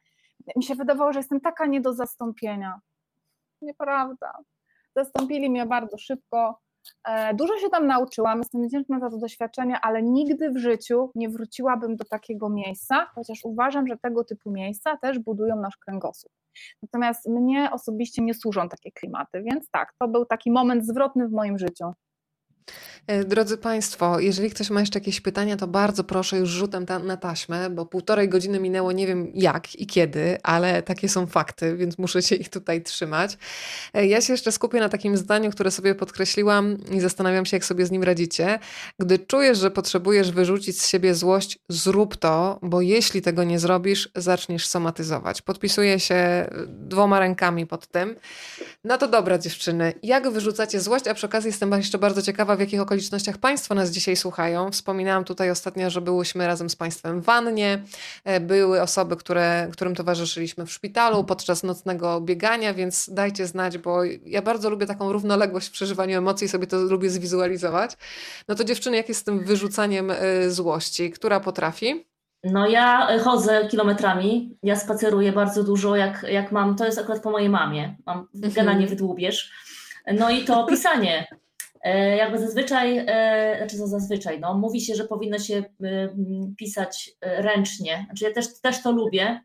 mi 0.55 0.63
się 0.63 0.75
wydawało, 0.75 1.13
że 1.13 1.19
jestem 1.19 1.41
taka 1.41 1.65
nie 1.65 1.81
do 1.81 1.93
zastąpienia. 1.93 2.79
Nieprawda. 3.61 4.33
Zastąpili 4.95 5.49
mnie 5.49 5.65
bardzo 5.65 5.97
szybko. 5.97 6.59
E, 7.07 7.33
dużo 7.33 7.57
się 7.57 7.69
tam 7.69 7.87
nauczyłam, 7.87 8.37
jestem 8.37 8.67
wdzięczna 8.67 8.99
za 8.99 9.09
to 9.09 9.17
doświadczenie, 9.17 9.79
ale 9.81 10.03
nigdy 10.03 10.51
w 10.51 10.57
życiu 10.57 11.11
nie 11.15 11.29
wróciłabym 11.29 11.95
do 11.95 12.05
takiego 12.05 12.49
miejsca, 12.49 13.05
chociaż 13.15 13.39
uważam, 13.43 13.87
że 13.87 13.97
tego 13.97 14.23
typu 14.23 14.51
miejsca 14.51 14.97
też 14.97 15.19
budują 15.19 15.55
nasz 15.55 15.77
kręgosłup. 15.77 16.31
Natomiast 16.81 17.29
mnie 17.29 17.71
osobiście 17.71 18.21
nie 18.21 18.33
służą 18.33 18.69
takie 18.69 18.91
klimaty, 18.91 19.43
więc 19.43 19.69
tak, 19.69 19.93
to 19.99 20.07
był 20.07 20.25
taki 20.25 20.51
moment 20.51 20.87
zwrotny 20.87 21.27
w 21.27 21.31
moim 21.31 21.57
życiu. 21.57 21.93
E, 23.07 23.23
drodzy 23.23 23.57
Państwo, 23.57 24.19
jeżeli 24.19 24.49
ktoś 24.49 24.69
ma 24.69 24.79
jeszcze 24.79 24.99
jakieś 24.99 25.21
pytania, 25.21 25.57
to 25.57 25.67
bardzo 25.67 26.03
proszę 26.03 26.37
już 26.37 26.49
rzutem 26.49 26.85
ta, 26.85 26.99
na 26.99 27.17
taśmę, 27.17 27.69
bo 27.69 27.85
półtorej 27.85 28.29
godziny 28.29 28.59
minęło, 28.59 28.91
nie 28.91 29.07
wiem 29.07 29.31
jak 29.33 29.75
i 29.75 29.87
kiedy, 29.87 30.37
ale 30.43 30.83
takie 30.83 31.09
są 31.09 31.27
fakty, 31.27 31.77
więc 31.77 31.97
muszę 31.97 32.21
się 32.21 32.35
ich 32.35 32.49
tutaj 32.49 32.83
trzymać. 32.83 33.37
E, 33.93 34.07
ja 34.07 34.21
się 34.21 34.33
jeszcze 34.33 34.51
skupię 34.51 34.79
na 34.79 34.89
takim 34.89 35.17
zdaniu, 35.17 35.51
które 35.51 35.71
sobie 35.71 35.95
podkreśliłam 35.95 36.77
i 36.91 36.99
zastanawiam 36.99 37.45
się, 37.45 37.57
jak 37.57 37.65
sobie 37.65 37.85
z 37.85 37.91
nim 37.91 38.03
radzicie. 38.03 38.59
Gdy 38.99 39.19
czujesz, 39.19 39.57
że 39.57 39.71
potrzebujesz 39.71 40.31
wyrzucić 40.31 40.81
z 40.81 40.87
siebie 40.87 41.15
złość, 41.15 41.59
zrób 41.69 42.17
to, 42.17 42.59
bo 42.61 42.81
jeśli 42.81 43.21
tego 43.21 43.43
nie 43.43 43.59
zrobisz, 43.59 44.09
zaczniesz 44.15 44.67
somatyzować. 44.67 45.41
Podpisuję 45.41 45.99
się 45.99 46.49
dwoma 46.67 47.19
rękami 47.19 47.67
pod 47.67 47.87
tym. 47.87 48.15
No 48.83 48.97
to 48.97 49.07
dobra, 49.07 49.37
dziewczyny, 49.37 49.93
jak 50.03 50.29
wyrzucacie 50.29 50.79
złość, 50.79 51.07
a 51.07 51.13
przy 51.13 51.25
okazji 51.25 51.47
jestem 51.47 51.71
jeszcze 51.71 51.97
bardzo 51.97 52.21
ciekawa, 52.21 52.52
w 52.55 52.59
jakich 52.59 52.81
okolicznościach 52.81 53.37
Państwo 53.37 53.75
nas 53.75 53.89
dzisiaj 53.89 54.15
słuchają. 54.15 54.71
Wspominałam 54.71 55.23
tutaj 55.23 55.49
ostatnio, 55.49 55.89
że 55.89 56.01
byłyśmy 56.01 56.47
razem 56.47 56.69
z 56.69 56.75
Państwem 56.75 57.21
w 57.21 57.25
wannie, 57.25 57.83
e, 58.23 58.39
były 58.39 58.81
osoby, 58.81 59.15
które, 59.15 59.67
którym 59.71 59.95
towarzyszyliśmy 59.95 60.65
w 60.65 60.71
szpitalu 60.71 61.23
podczas 61.23 61.63
nocnego 61.63 62.21
biegania, 62.21 62.73
więc 62.73 63.09
dajcie 63.13 63.47
znać, 63.47 63.77
bo 63.77 64.03
ja 64.25 64.41
bardzo 64.41 64.69
lubię 64.69 64.85
taką 64.85 65.11
równoległość 65.13 65.67
w 65.67 65.71
przeżywaniu 65.71 66.17
emocji, 66.17 66.47
sobie 66.47 66.67
to 66.67 66.77
lubię 66.77 67.09
zwizualizować. 67.09 67.97
No 68.47 68.55
to 68.55 68.63
dziewczyny, 68.63 68.97
jak 68.97 69.09
jest 69.09 69.21
z 69.21 69.23
tym 69.23 69.45
wyrzucaniem 69.45 70.11
e, 70.11 70.49
złości? 70.49 71.11
Która 71.11 71.39
potrafi? 71.39 72.05
No 72.43 72.67
ja 72.67 73.19
chodzę 73.19 73.67
kilometrami, 73.71 74.57
ja 74.63 74.75
spaceruję 74.75 75.31
bardzo 75.31 75.63
dużo, 75.63 75.95
jak, 75.95 76.25
jak 76.29 76.51
mam, 76.51 76.75
to 76.75 76.85
jest 76.85 76.99
akurat 76.99 77.23
po 77.23 77.31
mojej 77.31 77.49
mamie, 77.49 77.95
mam 78.05 78.27
mhm. 78.43 78.79
nie 78.79 78.87
wydłubiesz. 78.87 79.51
No 80.13 80.29
i 80.29 80.45
to 80.45 80.65
pisanie. 80.65 81.27
E, 81.83 82.17
jakby 82.17 82.39
zazwyczaj, 82.39 82.97
e, 83.07 83.55
znaczy 83.57 83.77
zazwyczaj, 83.77 84.39
no, 84.39 84.53
mówi 84.53 84.81
się, 84.81 84.95
że 84.95 85.03
powinno 85.03 85.39
się 85.39 85.63
e, 85.83 86.15
pisać 86.57 87.11
ręcznie. 87.21 88.03
Znaczy 88.05 88.23
ja 88.23 88.33
też, 88.33 88.61
też 88.61 88.83
to 88.83 88.91
lubię, 88.91 89.41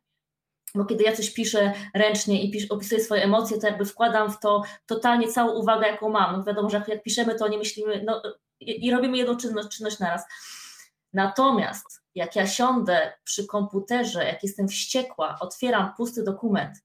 bo 0.75 0.85
kiedy 0.85 1.05
ja 1.05 1.13
coś 1.13 1.31
piszę 1.31 1.73
ręcznie 1.95 2.45
i 2.45 2.69
opisuję 2.71 3.01
swoje 3.01 3.25
emocje, 3.25 3.59
to 3.59 3.67
jakby 3.67 3.85
wkładam 3.85 4.33
w 4.33 4.41
to 4.41 4.63
totalnie 4.87 5.29
całą 5.29 5.53
uwagę, 5.53 5.87
jaką 5.87 6.09
mam. 6.09 6.37
No 6.37 6.45
wiadomo, 6.45 6.71
że 6.71 6.77
jak, 6.77 6.89
jak 6.89 7.03
piszemy, 7.03 7.35
to 7.35 7.49
nie 7.49 7.59
myślimy, 7.59 8.03
no, 8.07 8.23
i, 8.61 8.87
i 8.87 8.91
robimy 8.91 9.17
jedną 9.17 9.37
czynność, 9.37 9.69
czynność 9.69 9.99
naraz. 9.99 10.25
Natomiast 11.13 12.03
jak 12.15 12.37
ja 12.37 12.47
siądę 12.47 13.13
przy 13.25 13.47
komputerze, 13.47 14.25
jak 14.25 14.43
jestem 14.43 14.69
wściekła, 14.69 15.37
otwieram 15.41 15.95
pusty 15.97 16.23
dokument 16.23 16.79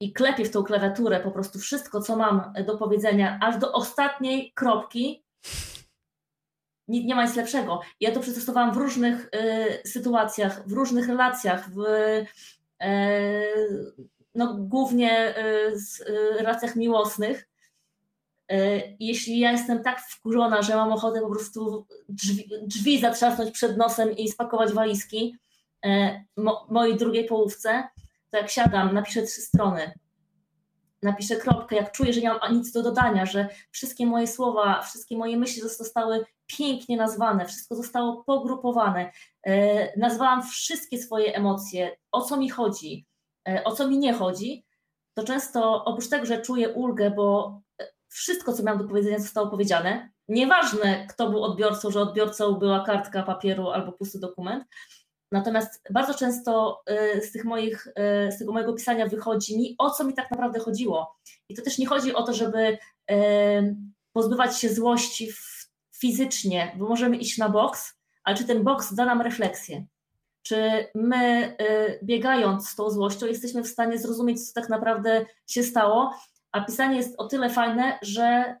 i 0.00 0.12
klepię 0.12 0.44
w 0.44 0.50
tą 0.50 0.62
klawiaturę 0.62 1.20
po 1.20 1.30
prostu 1.30 1.58
wszystko, 1.58 2.00
co 2.00 2.16
mam 2.16 2.52
do 2.66 2.78
powiedzenia, 2.78 3.38
aż 3.42 3.58
do 3.58 3.72
ostatniej 3.72 4.52
kropki, 4.54 5.24
nie, 6.88 7.04
nie 7.04 7.14
ma 7.14 7.24
nic 7.24 7.36
lepszego. 7.36 7.80
Ja 8.00 8.12
to 8.12 8.20
przetestowałam 8.20 8.74
w 8.74 8.76
różnych 8.76 9.30
y, 9.34 9.88
sytuacjach, 9.88 10.68
w 10.68 10.72
różnych 10.72 11.08
relacjach, 11.08 11.70
w, 11.70 11.78
y, 11.80 12.26
no, 14.34 14.54
głównie 14.54 15.34
y, 15.38 15.78
z 15.80 16.00
y, 16.00 16.04
relacjach 16.38 16.76
miłosnych. 16.76 17.48
Jeśli 19.00 19.38
ja 19.38 19.52
jestem 19.52 19.82
tak 19.82 20.00
wkurzona, 20.00 20.62
że 20.62 20.76
mam 20.76 20.92
ochotę 20.92 21.20
po 21.20 21.30
prostu 21.30 21.86
drzwi, 22.08 22.50
drzwi 22.62 23.00
zatrzasnąć 23.00 23.50
przed 23.50 23.76
nosem 23.76 24.16
i 24.16 24.28
spakować 24.28 24.72
walizki 24.72 25.36
mo, 26.36 26.66
mojej 26.70 26.96
drugiej 26.96 27.24
połówce, 27.24 27.88
to 28.34 28.38
jak 28.38 28.50
siadam, 28.50 28.94
napiszę 28.94 29.22
trzy 29.22 29.40
strony, 29.40 29.92
napiszę 31.02 31.36
kropkę, 31.36 31.76
jak 31.76 31.92
czuję, 31.92 32.12
że 32.12 32.20
nie 32.20 32.28
mam 32.28 32.54
nic 32.54 32.72
do 32.72 32.82
dodania, 32.82 33.26
że 33.26 33.48
wszystkie 33.70 34.06
moje 34.06 34.26
słowa, 34.26 34.82
wszystkie 34.82 35.16
moje 35.16 35.36
myśli 35.36 35.62
zostały 35.62 36.24
pięknie 36.46 36.96
nazwane, 36.96 37.46
wszystko 37.46 37.74
zostało 37.74 38.24
pogrupowane. 38.24 39.12
Nazwałam 39.96 40.42
wszystkie 40.42 40.98
swoje 40.98 41.34
emocje, 41.34 41.96
o 42.12 42.22
co 42.22 42.36
mi 42.36 42.50
chodzi, 42.50 43.06
o 43.64 43.72
co 43.72 43.88
mi 43.88 43.98
nie 43.98 44.12
chodzi, 44.12 44.64
to 45.14 45.24
często 45.24 45.84
oprócz 45.84 46.08
tego, 46.08 46.26
że 46.26 46.42
czuję 46.42 46.68
ulgę, 46.68 47.10
bo 47.10 47.60
wszystko, 48.08 48.52
co 48.52 48.62
miałam 48.62 48.82
do 48.82 48.88
powiedzenia, 48.88 49.18
zostało 49.18 49.50
powiedziane. 49.50 50.10
Nieważne, 50.28 51.06
kto 51.06 51.30
był 51.30 51.42
odbiorcą, 51.42 51.90
że 51.90 52.00
odbiorcą 52.00 52.52
była 52.52 52.84
kartka 52.84 53.22
papieru 53.22 53.70
albo 53.70 53.92
pusty 53.92 54.18
dokument. 54.18 54.64
Natomiast 55.34 55.82
bardzo 55.90 56.14
często 56.14 56.82
y, 57.16 57.20
z, 57.20 57.32
tych 57.32 57.44
moich, 57.44 57.86
y, 57.86 58.32
z 58.32 58.38
tego 58.38 58.52
mojego 58.52 58.72
pisania 58.72 59.06
wychodzi 59.06 59.58
mi, 59.58 59.74
o 59.78 59.90
co 59.90 60.04
mi 60.04 60.14
tak 60.14 60.30
naprawdę 60.30 60.60
chodziło. 60.60 61.16
I 61.48 61.54
to 61.54 61.62
też 61.62 61.78
nie 61.78 61.86
chodzi 61.86 62.14
o 62.14 62.22
to, 62.22 62.32
żeby 62.32 62.78
y, 63.10 63.76
pozbywać 64.12 64.58
się 64.58 64.74
złości 64.74 65.32
fizycznie, 65.96 66.76
bo 66.78 66.88
możemy 66.88 67.16
iść 67.16 67.38
na 67.38 67.48
boks, 67.48 67.94
ale 68.24 68.36
czy 68.36 68.44
ten 68.44 68.62
boks 68.62 68.94
da 68.94 69.04
nam 69.04 69.20
refleksję? 69.20 69.84
Czy 70.42 70.86
my, 70.94 71.56
biegając 72.02 72.68
z 72.68 72.76
tą 72.76 72.90
złością, 72.90 73.26
jesteśmy 73.26 73.62
w 73.62 73.68
stanie 73.68 73.98
zrozumieć, 73.98 74.48
co 74.48 74.60
tak 74.60 74.68
naprawdę 74.68 75.26
się 75.46 75.62
stało 75.62 76.14
a 76.52 76.60
pisanie 76.60 76.96
jest 76.96 77.14
o 77.18 77.26
tyle 77.28 77.50
fajne, 77.50 77.98
że 78.02 78.56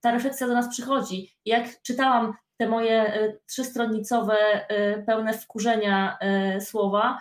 ta 0.00 0.10
refleksja 0.10 0.46
do 0.46 0.54
nas 0.54 0.68
przychodzi. 0.68 1.36
Jak 1.44 1.82
czytałam 1.82 2.34
te 2.56 2.68
moje 2.68 3.22
y, 3.22 3.40
trzystronnicowe, 3.46 4.36
y, 4.70 5.02
pełne 5.06 5.32
wkurzenia 5.32 6.18
słowa, 6.60 7.18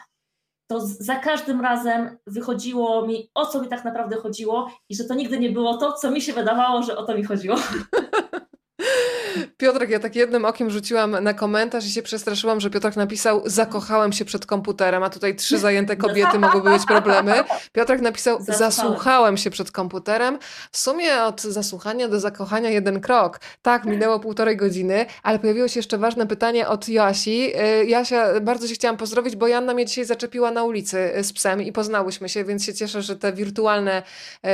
to 0.67 0.79
za 0.79 1.15
każdym 1.15 1.61
razem 1.61 2.17
wychodziło 2.27 3.07
mi, 3.07 3.29
o 3.33 3.45
co 3.45 3.61
mi 3.61 3.67
tak 3.67 3.85
naprawdę 3.85 4.15
chodziło 4.15 4.71
i 4.89 4.95
że 4.95 5.03
to 5.03 5.13
nigdy 5.13 5.39
nie 5.39 5.49
było 5.49 5.77
to, 5.77 5.93
co 5.93 6.11
mi 6.11 6.21
się 6.21 6.33
wydawało, 6.33 6.83
że 6.83 6.97
o 6.97 7.05
to 7.05 7.15
mi 7.15 7.23
chodziło. 7.23 7.57
Piotrek, 9.63 9.89
ja 9.89 9.99
tak 9.99 10.15
jednym 10.15 10.45
okiem 10.45 10.69
rzuciłam 10.69 11.23
na 11.23 11.33
komentarz 11.33 11.85
i 11.85 11.91
się 11.91 12.01
przestraszyłam, 12.01 12.61
że 12.61 12.69
Piotrek 12.69 12.95
napisał 12.95 13.41
zakochałem 13.45 14.13
się 14.13 14.25
przed 14.25 14.45
komputerem, 14.45 15.03
a 15.03 15.09
tutaj 15.09 15.35
trzy 15.35 15.57
zajęte 15.57 15.95
kobiety 15.95 16.39
mogłyby 16.39 16.69
być 16.69 16.85
problemy. 16.85 17.33
Piotrek 17.71 18.01
napisał 18.01 18.37
zasłuchałem 18.41 19.37
się 19.37 19.49
przed 19.49 19.71
komputerem. 19.71 20.39
W 20.71 20.77
sumie 20.77 21.23
od 21.23 21.41
zasłuchania 21.41 22.07
do 22.07 22.19
zakochania 22.19 22.69
jeden 22.69 23.01
krok. 23.01 23.39
Tak, 23.61 23.85
minęło 23.85 24.19
półtorej 24.19 24.57
godziny, 24.57 25.05
ale 25.23 25.39
pojawiło 25.39 25.67
się 25.67 25.79
jeszcze 25.79 25.97
ważne 25.97 26.27
pytanie 26.27 26.67
od 26.67 26.89
Joasi. 26.89 27.51
Y, 27.81 27.85
Jasia, 27.85 28.39
bardzo 28.39 28.67
się 28.67 28.73
chciałam 28.73 28.97
pozdrowić, 28.97 29.35
bo 29.35 29.47
Janna 29.47 29.73
mnie 29.73 29.85
dzisiaj 29.85 30.05
zaczepiła 30.05 30.51
na 30.51 30.63
ulicy 30.63 31.11
z 31.21 31.33
psem 31.33 31.61
i 31.61 31.71
poznałyśmy 31.71 32.29
się, 32.29 32.43
więc 32.43 32.65
się 32.65 32.73
cieszę, 32.73 33.01
że 33.01 33.15
te 33.15 33.33
wirtualne 33.33 34.03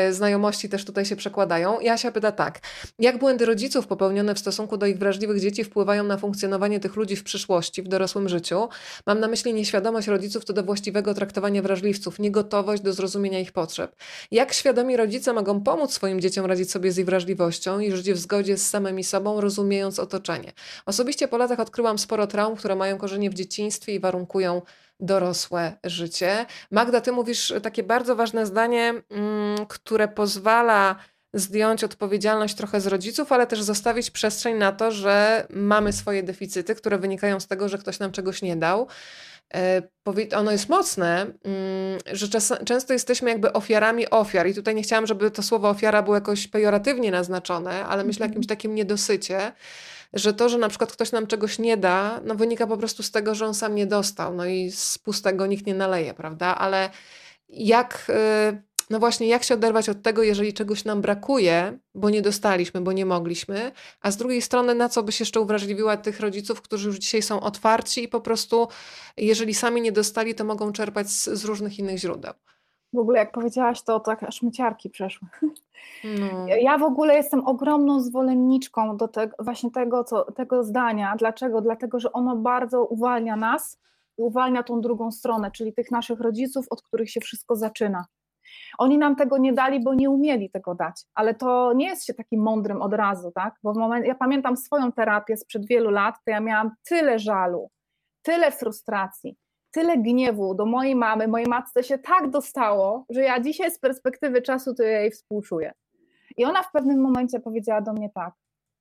y, 0.09 0.13
znajomości 0.13 0.69
też 0.69 0.85
tutaj 0.85 1.05
się 1.05 1.15
przekładają. 1.15 1.79
Jasia 1.79 2.11
pyta 2.11 2.31
tak, 2.31 2.59
jak 2.99 3.17
błędy 3.17 3.45
rodziców 3.45 3.87
popełnione 3.87 4.35
w 4.35 4.39
stosunku 4.39 4.77
do 4.77 4.85
ich 4.85 4.98
wrażliwych 4.99 5.41
dzieci 5.41 5.63
wpływają 5.63 6.03
na 6.03 6.17
funkcjonowanie 6.17 6.79
tych 6.79 6.95
ludzi 6.95 7.15
w 7.15 7.23
przyszłości, 7.23 7.81
w 7.81 7.87
dorosłym 7.87 8.29
życiu. 8.29 8.69
Mam 9.05 9.19
na 9.19 9.27
myśli 9.27 9.53
nieświadomość 9.53 10.07
rodziców 10.07 10.45
co 10.45 10.53
do 10.53 10.63
właściwego 10.63 11.13
traktowania 11.13 11.61
wrażliwców, 11.61 12.19
niegotowość 12.19 12.83
do 12.83 12.93
zrozumienia 12.93 13.39
ich 13.39 13.51
potrzeb. 13.51 13.95
Jak 14.31 14.53
świadomi 14.53 14.97
rodzice 14.97 15.33
mogą 15.33 15.61
pomóc 15.61 15.93
swoim 15.93 16.21
dzieciom 16.21 16.45
radzić 16.45 16.71
sobie 16.71 16.91
z 16.91 16.97
ich 16.97 17.05
wrażliwością 17.05 17.79
i 17.79 17.91
żyć 17.91 18.11
w 18.11 18.17
zgodzie 18.17 18.57
z 18.57 18.69
samymi 18.69 19.03
sobą, 19.03 19.41
rozumiejąc 19.41 19.99
otoczenie? 19.99 20.51
Osobiście 20.85 21.27
po 21.27 21.37
latach 21.37 21.59
odkryłam 21.59 21.99
sporo 21.99 22.27
traum, 22.27 22.55
które 22.55 22.75
mają 22.75 22.97
korzenie 22.97 23.29
w 23.29 23.33
dzieciństwie 23.33 23.95
i 23.95 23.99
warunkują 23.99 24.61
dorosłe 24.99 25.77
życie. 25.83 26.45
Magda, 26.71 27.01
ty 27.01 27.11
mówisz 27.11 27.53
takie 27.63 27.83
bardzo 27.83 28.15
ważne 28.15 28.45
zdanie, 28.45 28.93
mm, 29.09 29.65
które 29.67 30.07
pozwala 30.07 30.95
zdjąć 31.33 31.83
odpowiedzialność 31.83 32.55
trochę 32.55 32.81
z 32.81 32.87
rodziców, 32.87 33.31
ale 33.31 33.47
też 33.47 33.61
zostawić 33.61 34.11
przestrzeń 34.11 34.57
na 34.57 34.71
to, 34.71 34.91
że 34.91 35.47
mamy 35.49 35.93
swoje 35.93 36.23
deficyty, 36.23 36.75
które 36.75 36.97
wynikają 36.97 37.39
z 37.39 37.47
tego, 37.47 37.69
że 37.69 37.77
ktoś 37.77 37.99
nam 37.99 38.11
czegoś 38.11 38.41
nie 38.41 38.55
dał. 38.55 38.87
E, 39.53 39.81
ono 40.35 40.51
jest 40.51 40.69
mocne, 40.69 41.21
mm, 41.21 41.99
że 42.11 42.27
często 42.65 42.93
jesteśmy 42.93 43.29
jakby 43.29 43.53
ofiarami 43.53 44.09
ofiar. 44.09 44.47
I 44.47 44.53
tutaj 44.53 44.75
nie 44.75 44.81
chciałam, 44.81 45.07
żeby 45.07 45.31
to 45.31 45.43
słowo 45.43 45.69
ofiara 45.69 46.03
było 46.03 46.15
jakoś 46.15 46.47
pejoratywnie 46.47 47.11
naznaczone, 47.11 47.85
ale 47.85 48.03
myślę 48.03 48.23
o 48.25 48.27
jakimś 48.27 48.45
mhm. 48.45 48.57
takim 48.57 48.75
niedosycie, 48.75 49.51
że 50.13 50.33
to, 50.33 50.49
że 50.49 50.57
na 50.57 50.69
przykład 50.69 50.91
ktoś 50.91 51.11
nam 51.11 51.27
czegoś 51.27 51.59
nie 51.59 51.77
da, 51.77 52.21
no 52.25 52.35
wynika 52.35 52.67
po 52.67 52.77
prostu 52.77 53.03
z 53.03 53.11
tego, 53.11 53.35
że 53.35 53.45
on 53.45 53.53
sam 53.53 53.75
nie 53.75 53.87
dostał. 53.87 54.33
No 54.33 54.45
i 54.45 54.71
z 54.71 54.97
pustego 54.97 55.45
nikt 55.45 55.65
nie 55.65 55.75
naleje, 55.75 56.13
prawda? 56.13 56.55
Ale 56.55 56.89
jak. 57.49 58.11
Yy, 58.51 58.68
no 58.89 58.99
właśnie, 58.99 59.27
jak 59.27 59.43
się 59.43 59.53
oderwać 59.53 59.89
od 59.89 60.01
tego, 60.01 60.23
jeżeli 60.23 60.53
czegoś 60.53 60.85
nam 60.85 61.01
brakuje, 61.01 61.79
bo 61.95 62.09
nie 62.09 62.21
dostaliśmy, 62.21 62.81
bo 62.81 62.91
nie 62.91 63.05
mogliśmy, 63.05 63.71
a 64.01 64.11
z 64.11 64.17
drugiej 64.17 64.41
strony, 64.41 64.75
na 64.75 64.89
co 64.89 65.03
byś 65.03 65.19
jeszcze 65.19 65.41
uwrażliwiła 65.41 65.97
tych 65.97 66.19
rodziców, 66.19 66.61
którzy 66.61 66.87
już 66.87 66.97
dzisiaj 66.97 67.21
są 67.21 67.39
otwarci 67.39 68.03
i 68.03 68.07
po 68.07 68.21
prostu, 68.21 68.67
jeżeli 69.17 69.53
sami 69.53 69.81
nie 69.81 69.91
dostali, 69.91 70.35
to 70.35 70.43
mogą 70.43 70.71
czerpać 70.71 71.09
z, 71.09 71.29
z 71.29 71.45
różnych 71.45 71.79
innych 71.79 71.97
źródeł. 71.97 72.33
W 72.93 72.97
ogóle, 72.97 73.19
jak 73.19 73.31
powiedziałaś, 73.31 73.81
to 73.81 73.99
tak 73.99 74.23
aż 74.23 74.41
myciarki 74.41 74.89
przeszły. 74.89 75.27
No. 76.03 76.47
Ja 76.47 76.77
w 76.77 76.83
ogóle 76.83 77.15
jestem 77.15 77.47
ogromną 77.47 78.01
zwolenniczką 78.01 78.97
do 78.97 79.07
te, 79.07 79.29
właśnie 79.39 79.71
tego, 79.71 80.03
co, 80.03 80.31
tego 80.31 80.63
zdania. 80.63 81.15
Dlaczego? 81.19 81.61
Dlatego, 81.61 81.99
że 81.99 82.11
ono 82.11 82.35
bardzo 82.35 82.85
uwalnia 82.85 83.35
nas 83.35 83.77
i 84.17 84.21
uwalnia 84.21 84.63
tą 84.63 84.81
drugą 84.81 85.11
stronę, 85.11 85.51
czyli 85.51 85.73
tych 85.73 85.91
naszych 85.91 86.19
rodziców, 86.19 86.65
od 86.69 86.81
których 86.81 87.11
się 87.11 87.21
wszystko 87.21 87.55
zaczyna. 87.55 88.05
Oni 88.77 88.97
nam 88.97 89.15
tego 89.15 89.37
nie 89.37 89.53
dali, 89.53 89.83
bo 89.83 89.93
nie 89.93 90.09
umieli 90.09 90.49
tego 90.49 90.75
dać, 90.75 91.05
ale 91.13 91.35
to 91.35 91.73
nie 91.73 91.85
jest 91.85 92.05
się 92.05 92.13
takim 92.13 92.41
mądrym 92.41 92.81
od 92.81 92.93
razu, 92.93 93.31
tak? 93.35 93.55
Bo 93.63 93.73
w 93.73 93.77
moment, 93.77 94.05
ja 94.05 94.15
pamiętam 94.15 94.57
swoją 94.57 94.91
terapię 94.91 95.37
sprzed 95.37 95.67
wielu 95.67 95.89
lat, 95.89 96.15
to 96.25 96.31
ja 96.31 96.39
miałam 96.39 96.71
tyle 96.83 97.19
żalu, 97.19 97.69
tyle 98.21 98.51
frustracji, 98.51 99.37
tyle 99.71 99.97
gniewu 99.97 100.55
do 100.55 100.65
mojej 100.65 100.95
mamy, 100.95 101.27
mojej 101.27 101.47
matce 101.47 101.83
się 101.83 101.97
tak 101.97 102.29
dostało, 102.29 103.05
że 103.09 103.21
ja 103.21 103.39
dzisiaj 103.39 103.71
z 103.71 103.79
perspektywy 103.79 104.41
czasu 104.41 104.75
to 104.75 104.83
jej 104.83 105.11
współczuję. 105.11 105.73
I 106.37 106.45
ona 106.45 106.63
w 106.63 106.71
pewnym 106.71 107.01
momencie 107.01 107.39
powiedziała 107.39 107.81
do 107.81 107.93
mnie 107.93 108.09
tak: 108.15 108.33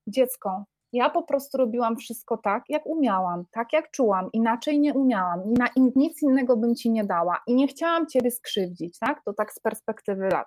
Dziecko, 0.06 0.64
ja 0.92 1.10
po 1.10 1.22
prostu 1.22 1.58
robiłam 1.58 1.96
wszystko 1.96 2.36
tak, 2.36 2.62
jak 2.68 2.86
umiałam, 2.86 3.44
tak 3.50 3.72
jak 3.72 3.90
czułam, 3.90 4.28
inaczej 4.32 4.80
nie 4.80 4.94
umiałam, 4.94 5.40
na 5.58 5.68
nic 5.96 6.22
innego 6.22 6.56
bym 6.56 6.74
ci 6.74 6.90
nie 6.90 7.04
dała 7.04 7.42
i 7.46 7.54
nie 7.54 7.68
chciałam 7.68 8.06
ciebie 8.06 8.30
skrzywdzić, 8.30 8.98
tak? 8.98 9.24
To 9.24 9.32
tak 9.32 9.52
z 9.52 9.60
perspektywy 9.60 10.28
lat. 10.28 10.46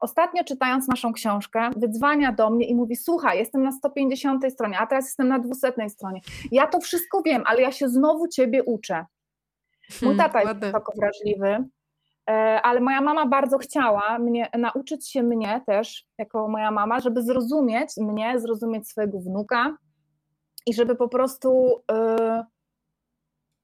Ostatnio 0.00 0.44
czytając 0.44 0.88
naszą 0.88 1.12
książkę, 1.12 1.70
wydzwania 1.76 2.32
do 2.32 2.50
mnie 2.50 2.66
i 2.66 2.74
mówi: 2.74 2.96
Słuchaj, 2.96 3.38
jestem 3.38 3.62
na 3.62 3.72
150 3.72 4.52
stronie, 4.52 4.78
a 4.78 4.86
teraz 4.86 5.04
jestem 5.04 5.28
na 5.28 5.38
200 5.38 5.72
stronie. 5.88 6.20
Ja 6.52 6.66
to 6.66 6.80
wszystko 6.80 7.22
wiem, 7.22 7.42
ale 7.46 7.62
ja 7.62 7.72
się 7.72 7.88
znowu 7.88 8.28
ciebie 8.28 8.62
uczę. 8.62 9.04
Mój 10.02 10.16
hmm, 10.16 10.18
tata 10.18 10.42
jest 10.42 10.60
wysoko 10.60 10.92
wrażliwy, 10.96 11.46
E, 11.46 11.64
ale 12.62 12.80
moja 12.80 13.00
mama 13.00 13.26
bardzo 13.26 13.58
chciała 13.58 14.18
mnie, 14.18 14.48
nauczyć 14.58 15.10
się 15.10 15.22
mnie 15.22 15.60
też, 15.66 16.06
jako 16.18 16.48
moja 16.48 16.70
mama, 16.70 17.00
żeby 17.00 17.22
zrozumieć 17.22 17.88
mnie, 17.96 18.40
zrozumieć 18.40 18.88
swojego 18.88 19.20
wnuka 19.20 19.76
i 20.66 20.74
żeby 20.74 20.96
po 20.96 21.08
prostu 21.08 21.82
y, 21.92 22.44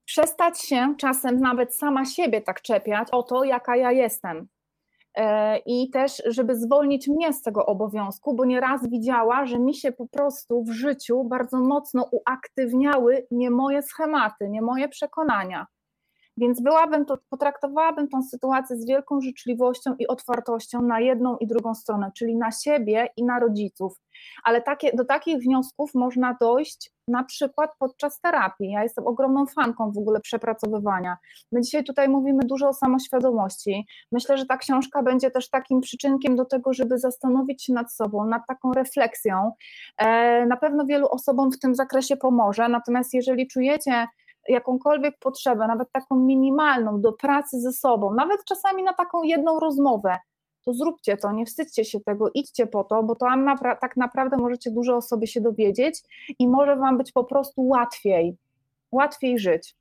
przestać 0.05 0.61
się 0.61 0.95
czasem 0.99 1.41
nawet 1.41 1.77
sama 1.77 2.05
siebie 2.05 2.41
tak 2.41 2.63
czepiać 2.63 3.09
o 3.13 3.23
to, 3.23 3.45
jaka 3.45 3.77
ja 3.77 3.93
jestem. 3.93 4.49
E, 5.15 5.59
I 5.59 5.91
też, 5.91 6.23
żeby 6.27 6.57
zwolnić 6.57 7.09
mnie 7.09 7.33
z 7.33 7.43
tego 7.43 7.67
obowiązku, 7.67 8.35
bo 8.35 8.45
nieraz 8.45 8.89
widziała, 8.89 9.47
że 9.47 9.59
mi 9.59 9.75
się 9.75 9.93
po 9.93 10.09
prostu 10.09 10.65
w 10.65 10.71
życiu 10.71 11.25
bardzo 11.25 11.61
mocno 11.61 12.09
uaktywniały 12.13 13.27
nie 13.31 13.51
moje 13.51 13.83
schematy, 13.83 14.49
nie 14.49 14.63
moje 14.63 14.89
przekonania 14.89 15.67
więc 16.41 16.61
byłabym 16.61 17.05
to, 17.05 17.19
potraktowałabym 17.31 18.09
tą 18.09 18.23
sytuację 18.23 18.77
z 18.77 18.87
wielką 18.87 19.21
życzliwością 19.21 19.95
i 19.99 20.07
otwartością 20.07 20.83
na 20.83 21.01
jedną 21.01 21.37
i 21.37 21.47
drugą 21.47 21.75
stronę, 21.75 22.11
czyli 22.17 22.37
na 22.37 22.51
siebie 22.51 23.09
i 23.17 23.25
na 23.25 23.39
rodziców. 23.39 24.01
ale 24.45 24.63
takie, 24.63 24.93
do 24.93 25.05
takich 25.05 25.39
wniosków 25.39 25.95
można 25.95 26.37
dojść 26.41 26.93
na 27.09 27.25
przykład 27.25 27.71
podczas 27.79 28.21
terapii. 28.21 28.71
Ja 28.71 28.83
jestem 28.83 29.07
ogromną 29.07 29.47
fanką 29.47 29.93
w 29.93 29.99
ogóle 29.99 30.21
przepracowywania. 30.21 31.17
My 31.53 31.61
dzisiaj 31.61 31.85
tutaj 31.85 32.09
mówimy 32.09 32.43
dużo 32.45 32.69
o 32.69 32.73
samoświadomości. 32.73 33.87
Myślę, 34.13 34.39
że 34.39 34.47
ta 34.47 34.57
książka 34.57 35.03
będzie 35.03 35.31
też 35.31 35.51
takim 35.51 35.81
przyczynkiem 35.81 36.37
do 36.37 36.45
tego, 36.45 36.73
żeby 36.73 36.99
zastanowić 36.99 37.65
się 37.65 37.73
nad 37.73 37.93
sobą, 37.93 38.27
nad 38.27 38.43
taką 38.49 38.73
refleksją. 38.73 39.53
E, 39.99 40.47
na 40.47 40.57
pewno 40.57 40.87
wielu 40.87 41.09
osobom 41.09 41.53
w 41.53 41.59
tym 41.59 41.75
zakresie 41.75 42.17
pomoże, 42.17 42.69
natomiast 42.69 43.15
jeżeli 43.15 43.49
czujecie 43.49 44.07
jakąkolwiek 44.49 45.19
potrzebę, 45.19 45.67
nawet 45.67 45.93
taką 45.93 46.17
minimalną, 46.17 47.01
do 47.01 47.13
pracy 47.13 47.61
ze 47.61 47.73
sobą, 47.73 48.15
nawet 48.15 48.45
czasami 48.45 48.83
na 48.83 48.93
taką 48.93 49.23
jedną 49.23 49.61
rozmowę, 49.61 50.17
to 50.65 50.73
zróbcie 50.73 51.17
to, 51.17 51.33
nie 51.33 51.47
wstydźcie 51.47 51.85
się 51.85 52.01
tego, 52.01 52.31
idźcie 52.35 52.67
po 52.67 52.85
to, 52.85 53.03
bo 53.03 53.17
to 53.17 53.27
tak 53.81 53.97
naprawdę 53.97 54.37
możecie 54.37 54.71
dużo 54.71 54.97
o 54.97 55.03
sobie 55.03 55.27
się 55.27 55.41
dowiedzieć 55.41 56.03
i 56.39 56.49
może 56.49 56.77
Wam 56.77 56.99
być 56.99 57.13
po 57.13 57.25
prostu 57.25 57.67
łatwiej, 57.67 58.37
łatwiej 58.93 59.39
żyć. 59.39 59.77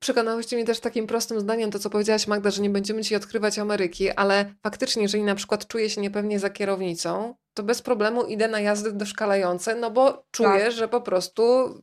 Przekonałyście 0.00 0.56
mnie 0.56 0.64
też 0.64 0.80
takim 0.80 1.06
prostym 1.06 1.40
zdaniem 1.40 1.70
to, 1.70 1.78
co 1.78 1.90
powiedziałaś 1.90 2.26
Magda, 2.26 2.50
że 2.50 2.62
nie 2.62 2.70
będziemy 2.70 3.04
ci 3.04 3.16
odkrywać 3.16 3.58
Ameryki, 3.58 4.10
ale 4.10 4.54
faktycznie, 4.62 5.02
jeżeli 5.02 5.24
na 5.24 5.34
przykład 5.34 5.66
czuję 5.66 5.90
się 5.90 6.00
niepewnie 6.00 6.38
za 6.38 6.50
kierownicą, 6.50 7.34
to 7.58 7.62
bez 7.62 7.82
problemu 7.82 8.24
idę 8.24 8.48
na 8.48 8.60
jazdy 8.60 8.92
doszkalające, 8.92 9.74
no 9.74 9.90
bo 9.90 10.24
czuję, 10.30 10.64
tak. 10.64 10.72
że 10.72 10.88
po 10.88 11.00
prostu 11.00 11.74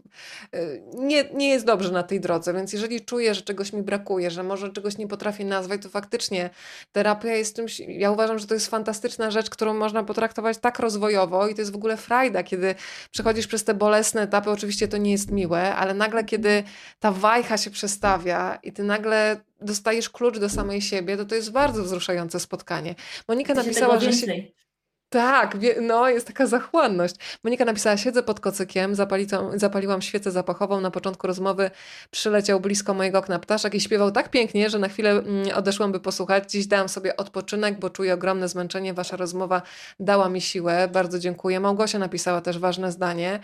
y, 0.56 0.84
nie, 0.94 1.24
nie 1.34 1.50
jest 1.50 1.66
dobrze 1.66 1.92
na 1.92 2.04
tej 2.04 2.20
drodze. 2.20 2.54
Więc 2.54 2.74
jeżeli 2.74 3.06
czuję, 3.06 3.34
że 3.34 3.42
czegoś 3.42 3.74
mi 3.74 3.84
brakuje, 3.84 4.32
że 4.32 4.44
może 4.44 4.70
czegoś 4.70 4.98
nie 4.98 5.08
potrafię 5.08 5.46
nazwać, 5.46 5.82
to 5.82 5.90
faktycznie 5.90 6.50
terapia 6.92 7.36
jest 7.36 7.56
czymś. 7.56 7.80
Ja 7.80 8.12
uważam, 8.12 8.40
że 8.40 8.48
to 8.48 8.54
jest 8.54 8.68
fantastyczna 8.68 9.32
rzecz, 9.32 9.50
którą 9.50 9.74
można 9.74 10.04
potraktować 10.04 10.58
tak 10.58 10.80
rozwojowo 10.80 11.48
i 11.48 11.56
to 11.56 11.62
jest 11.62 11.72
w 11.72 11.76
ogóle 11.76 11.98
frajda, 11.98 12.44
kiedy 12.44 12.76
przechodzisz 13.12 13.48
przez 13.48 13.64
te 13.64 13.74
bolesne 13.74 14.22
etapy. 14.22 14.50
Oczywiście 14.50 14.88
to 14.88 14.98
nie 14.98 15.12
jest 15.12 15.32
miłe, 15.32 15.76
ale 15.76 15.94
nagle, 15.94 16.24
kiedy 16.24 16.64
ta 17.00 17.12
wajcha 17.12 17.58
się 17.58 17.70
przestawia 17.70 18.60
i 18.64 18.72
ty 18.74 18.84
nagle 18.84 19.38
dostajesz 19.62 20.10
klucz 20.10 20.40
do 20.40 20.50
samej 20.50 20.82
siebie, 20.82 21.18
to 21.18 21.26
to 21.26 21.36
jest 21.36 21.52
bardzo 21.52 21.84
wzruszające 21.84 22.40
spotkanie. 22.40 22.96
Monika 23.28 23.54
napisała, 23.54 24.00
że 24.00 24.14
się, 24.14 24.28
tak, 25.10 25.58
no 25.82 26.10
jest 26.10 26.28
taka 26.28 26.48
zachłanność. 26.48 27.16
Monika 27.44 27.66
napisała, 27.66 27.98
siedzę 27.98 28.24
pod 28.24 28.40
kocykiem, 28.40 28.96
zapaliłam 29.56 30.02
świecę 30.02 30.32
zapachową, 30.32 30.82
na 30.82 30.92
początku 30.92 31.28
rozmowy 31.28 31.72
przyleciał 32.12 32.60
blisko 32.60 32.94
mojego 32.94 33.20
okna 33.20 33.40
ptaszek 33.40 33.76
i 33.76 33.82
śpiewał 33.82 34.12
tak 34.12 34.30
pięknie, 34.30 34.70
że 34.70 34.80
na 34.80 34.88
chwilę 34.88 35.12
mm, 35.12 35.56
odeszłam, 35.56 35.92
by 35.92 36.00
posłuchać. 36.00 36.52
Dziś 36.52 36.68
dałam 36.68 36.90
sobie 36.90 37.18
odpoczynek, 37.18 37.80
bo 37.80 37.90
czuję 37.90 38.14
ogromne 38.14 38.48
zmęczenie. 38.48 38.94
Wasza 38.94 39.18
rozmowa 39.18 39.62
dała 40.00 40.30
mi 40.30 40.42
siłę, 40.42 40.88
bardzo 40.94 41.20
dziękuję. 41.20 41.60
Małgosia 41.60 42.00
napisała 42.00 42.42
też 42.42 42.60
ważne 42.60 42.92
zdanie. 42.92 43.40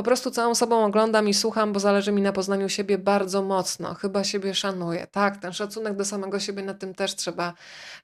Po 0.00 0.04
prostu 0.04 0.30
całą 0.30 0.54
sobą 0.54 0.84
oglądam 0.84 1.28
i 1.28 1.34
słucham, 1.34 1.72
bo 1.72 1.80
zależy 1.80 2.12
mi 2.12 2.22
na 2.22 2.32
poznaniu 2.32 2.68
siebie 2.68 2.98
bardzo 2.98 3.42
mocno. 3.42 3.94
Chyba 3.94 4.24
siebie 4.24 4.54
szanuję. 4.54 5.06
Tak, 5.06 5.36
ten 5.36 5.52
szacunek 5.52 5.96
do 5.96 6.04
samego 6.04 6.40
siebie, 6.40 6.62
nad 6.62 6.78
tym 6.78 6.94
też 6.94 7.14
trzeba 7.14 7.52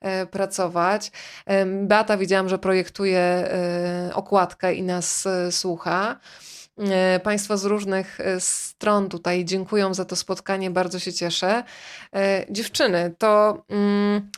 e, 0.01 0.27
pracować. 0.27 1.13
E, 1.47 1.67
Beata 1.67 2.17
widziałam, 2.17 2.49
że 2.49 2.59
projektuje 2.59 3.19
e, 3.19 4.11
okładkę 4.15 4.75
i 4.75 4.83
nas 4.83 5.27
e, 5.27 5.53
słucha. 5.53 6.21
E, 6.79 7.21
państwo 7.21 7.59
z 7.59 7.65
różnych 7.65 8.21
e, 8.21 8.41
stron 8.41 9.09
tutaj 9.09 9.45
dziękują 9.45 9.95
za 9.95 10.05
to 10.05 10.17
spotkanie, 10.17 10.71
bardzo 10.71 10.99
się 10.99 11.13
cieszę. 11.13 11.65
Dziewczyny, 12.51 13.15
to. 13.19 13.65
Mm, 13.69 14.31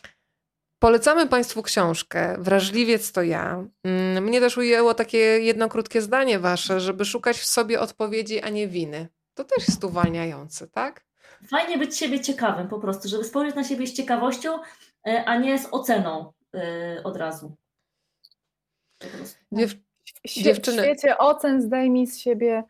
Polecamy 0.78 1.26
Państwu 1.28 1.62
książkę 1.62 2.36
Wrażliwiec 2.38 3.12
to 3.12 3.22
ja. 3.22 3.64
Mm, 3.84 4.24
mnie 4.24 4.40
też 4.40 4.56
ujęło 4.56 4.94
takie 4.94 5.18
jedno 5.18 5.68
krótkie 5.68 6.02
zdanie 6.02 6.38
Wasze, 6.38 6.80
żeby 6.80 7.04
szukać 7.04 7.38
w 7.38 7.46
sobie 7.46 7.80
odpowiedzi, 7.80 8.40
a 8.40 8.48
nie 8.48 8.68
winy. 8.68 9.08
To 9.34 9.44
też 9.44 9.68
jest 9.68 9.84
uwalniające, 9.84 10.68
tak? 10.68 11.04
Fajnie 11.50 11.78
być 11.78 11.98
siebie 11.98 12.20
ciekawym 12.20 12.68
po 12.68 12.78
prostu, 12.78 13.08
żeby 13.08 13.24
spojrzeć 13.24 13.56
na 13.56 13.64
siebie 13.64 13.86
z 13.86 13.92
ciekawością, 13.92 14.58
e, 15.06 15.24
a 15.24 15.36
nie 15.36 15.58
z 15.58 15.68
oceną 15.70 16.32
e, 16.54 17.00
od 17.04 17.16
razu. 17.16 17.56
Dziew 19.52 19.74
dziewczyny. 20.26 20.82
W 20.82 20.84
świecie 20.84 21.18
ocen 21.18 21.62
zdejmij 21.62 22.06
z 22.06 22.18
siebie 22.18 22.64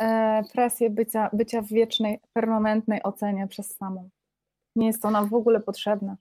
e, 0.00 0.42
presję 0.52 0.90
bycia, 0.90 1.30
bycia 1.32 1.62
w 1.62 1.68
wiecznej, 1.68 2.20
permanentnej 2.32 3.02
ocenie 3.02 3.46
przez 3.48 3.76
samą. 3.76 4.08
Nie 4.76 4.86
jest 4.86 5.02
to 5.02 5.10
nam 5.10 5.28
w 5.28 5.34
ogóle 5.34 5.60
potrzebne. 5.60 6.16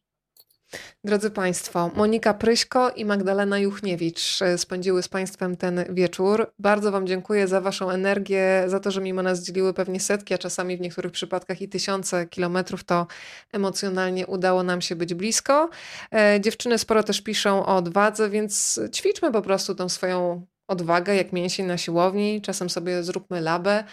Drodzy 1.04 1.32
Państwo, 1.32 1.92
Monika 1.96 2.34
Pryśko 2.34 2.90
i 2.90 3.06
Magdalena 3.06 3.60
Juchniewicz 3.60 4.40
spędziły 4.58 5.04
z 5.04 5.08
Państwem 5.08 5.58
ten 5.58 5.86
wieczór. 5.90 6.54
Bardzo 6.60 6.92
Wam 6.92 7.08
dziękuję 7.08 7.48
za 7.48 7.62
Waszą 7.62 7.90
energię, 7.90 8.64
za 8.68 8.80
to, 8.80 8.92
że 8.92 9.02
mimo 9.02 9.22
nas 9.22 9.44
dzieliły 9.44 9.74
pewnie 9.74 10.00
setki, 10.00 10.34
a 10.34 10.38
czasami 10.38 10.78
w 10.78 10.82
niektórych 10.82 11.12
przypadkach 11.12 11.62
i 11.62 11.70
tysiące 11.70 12.28
kilometrów, 12.28 12.84
to 12.84 13.08
emocjonalnie 13.54 14.28
udało 14.28 14.64
nam 14.64 14.82
się 14.82 14.96
być 14.96 15.14
blisko. 15.14 15.70
E, 16.14 16.42
dziewczyny 16.42 16.78
sporo 16.78 17.04
też 17.04 17.22
piszą 17.22 17.66
o 17.66 17.76
odwadze, 17.76 18.30
więc 18.30 18.80
ćwiczmy 18.94 19.32
po 19.32 19.42
prostu 19.42 19.76
tą 19.76 19.90
swoją 19.90 20.46
odwagę, 20.68 21.16
jak 21.16 21.34
mięsień 21.34 21.66
na 21.66 21.78
siłowni, 21.78 22.42
czasem 22.42 22.70
sobie 22.70 23.04
zróbmy 23.04 23.42
labę, 23.42 23.84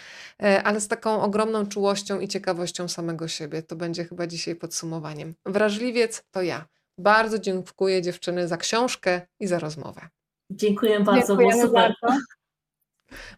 e, 0.43 0.63
ale 0.63 0.81
z 0.81 0.87
taką 0.87 1.21
ogromną 1.21 1.67
czułością 1.67 2.19
i 2.19 2.27
ciekawością 2.27 2.87
samego 2.87 3.27
siebie. 3.27 3.63
To 3.63 3.75
będzie 3.75 4.05
chyba 4.05 4.27
dzisiaj 4.27 4.55
podsumowaniem. 4.55 5.35
Wrażliwiec 5.45 6.23
to 6.31 6.41
ja. 6.41 6.65
Bardzo 6.97 7.39
dziękuję 7.39 8.01
dziewczyny 8.01 8.47
za 8.47 8.57
książkę 8.57 9.21
i 9.39 9.47
za 9.47 9.59
rozmowę. 9.59 10.01
Dziękuję 10.51 10.99
bardzo, 10.99 11.37
Dziękujemy. 11.37 11.69
Bardzo. 11.69 12.07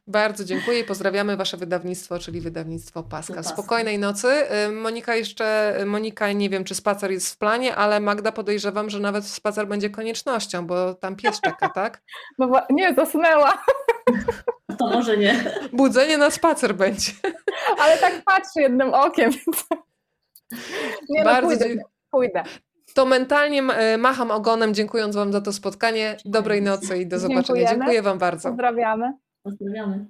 Bardzo 0.08 0.46
dziękuję 0.46 0.80
i 0.80 0.84
pozdrawiamy 0.84 1.38
Wasze 1.38 1.58
wydawnictwo, 1.58 2.20
czyli 2.20 2.42
wydawnictwo 2.42 3.04
Paska. 3.04 3.44
Spokojnej 3.44 4.00
nocy. 4.00 4.28
Y, 4.68 4.72
Monika 4.72 5.16
jeszcze, 5.16 5.78
Monika 5.86 6.32
nie 6.32 6.50
wiem, 6.50 6.64
czy 6.64 6.76
spacer 6.76 7.12
jest 7.12 7.34
w 7.34 7.38
planie, 7.38 7.76
ale 7.76 8.00
Magda 8.00 8.32
podejrzewam, 8.32 8.90
że 8.90 9.00
nawet 9.00 9.26
spacer 9.26 9.68
będzie 9.68 9.90
koniecznością, 9.90 10.68
bo 10.68 10.94
tam 10.94 11.16
pies 11.16 11.42
czeka, 11.42 11.70
tak? 11.82 12.02
No 12.40 12.48
bo 12.48 12.60
nie, 12.70 12.94
zasnęła. 12.94 13.64
To 14.80 14.88
może 14.88 15.18
nie. 15.18 15.44
Budzenie 15.74 16.18
na 16.18 16.32
spacer 16.32 16.76
będzie. 16.76 17.12
Ale 17.82 17.98
tak 17.98 18.24
patrzy 18.26 18.62
jednym 18.62 18.94
okiem. 18.94 19.32
Nie, 21.10 21.24
no, 21.24 21.26
Bardzo 21.26 21.48
pójdę, 21.58 21.84
pójdę. 22.12 22.44
To 22.94 23.06
mentalnie 23.06 23.64
y, 23.94 23.98
macham 23.98 24.32
ogonem, 24.32 24.74
dziękując 24.74 25.16
Wam 25.16 25.32
za 25.32 25.42
to 25.42 25.54
spotkanie. 25.54 26.18
Dobrej 26.26 26.62
nocy 26.62 26.98
i 26.98 27.08
do 27.08 27.20
zobaczenia. 27.20 27.44
Dziękujemy. 27.44 27.70
Dziękuję 27.70 28.02
Wam 28.02 28.18
bardzo. 28.18 28.50
Pozdrawiamy. 28.50 29.14
Pozdrawiamy. 29.48 30.08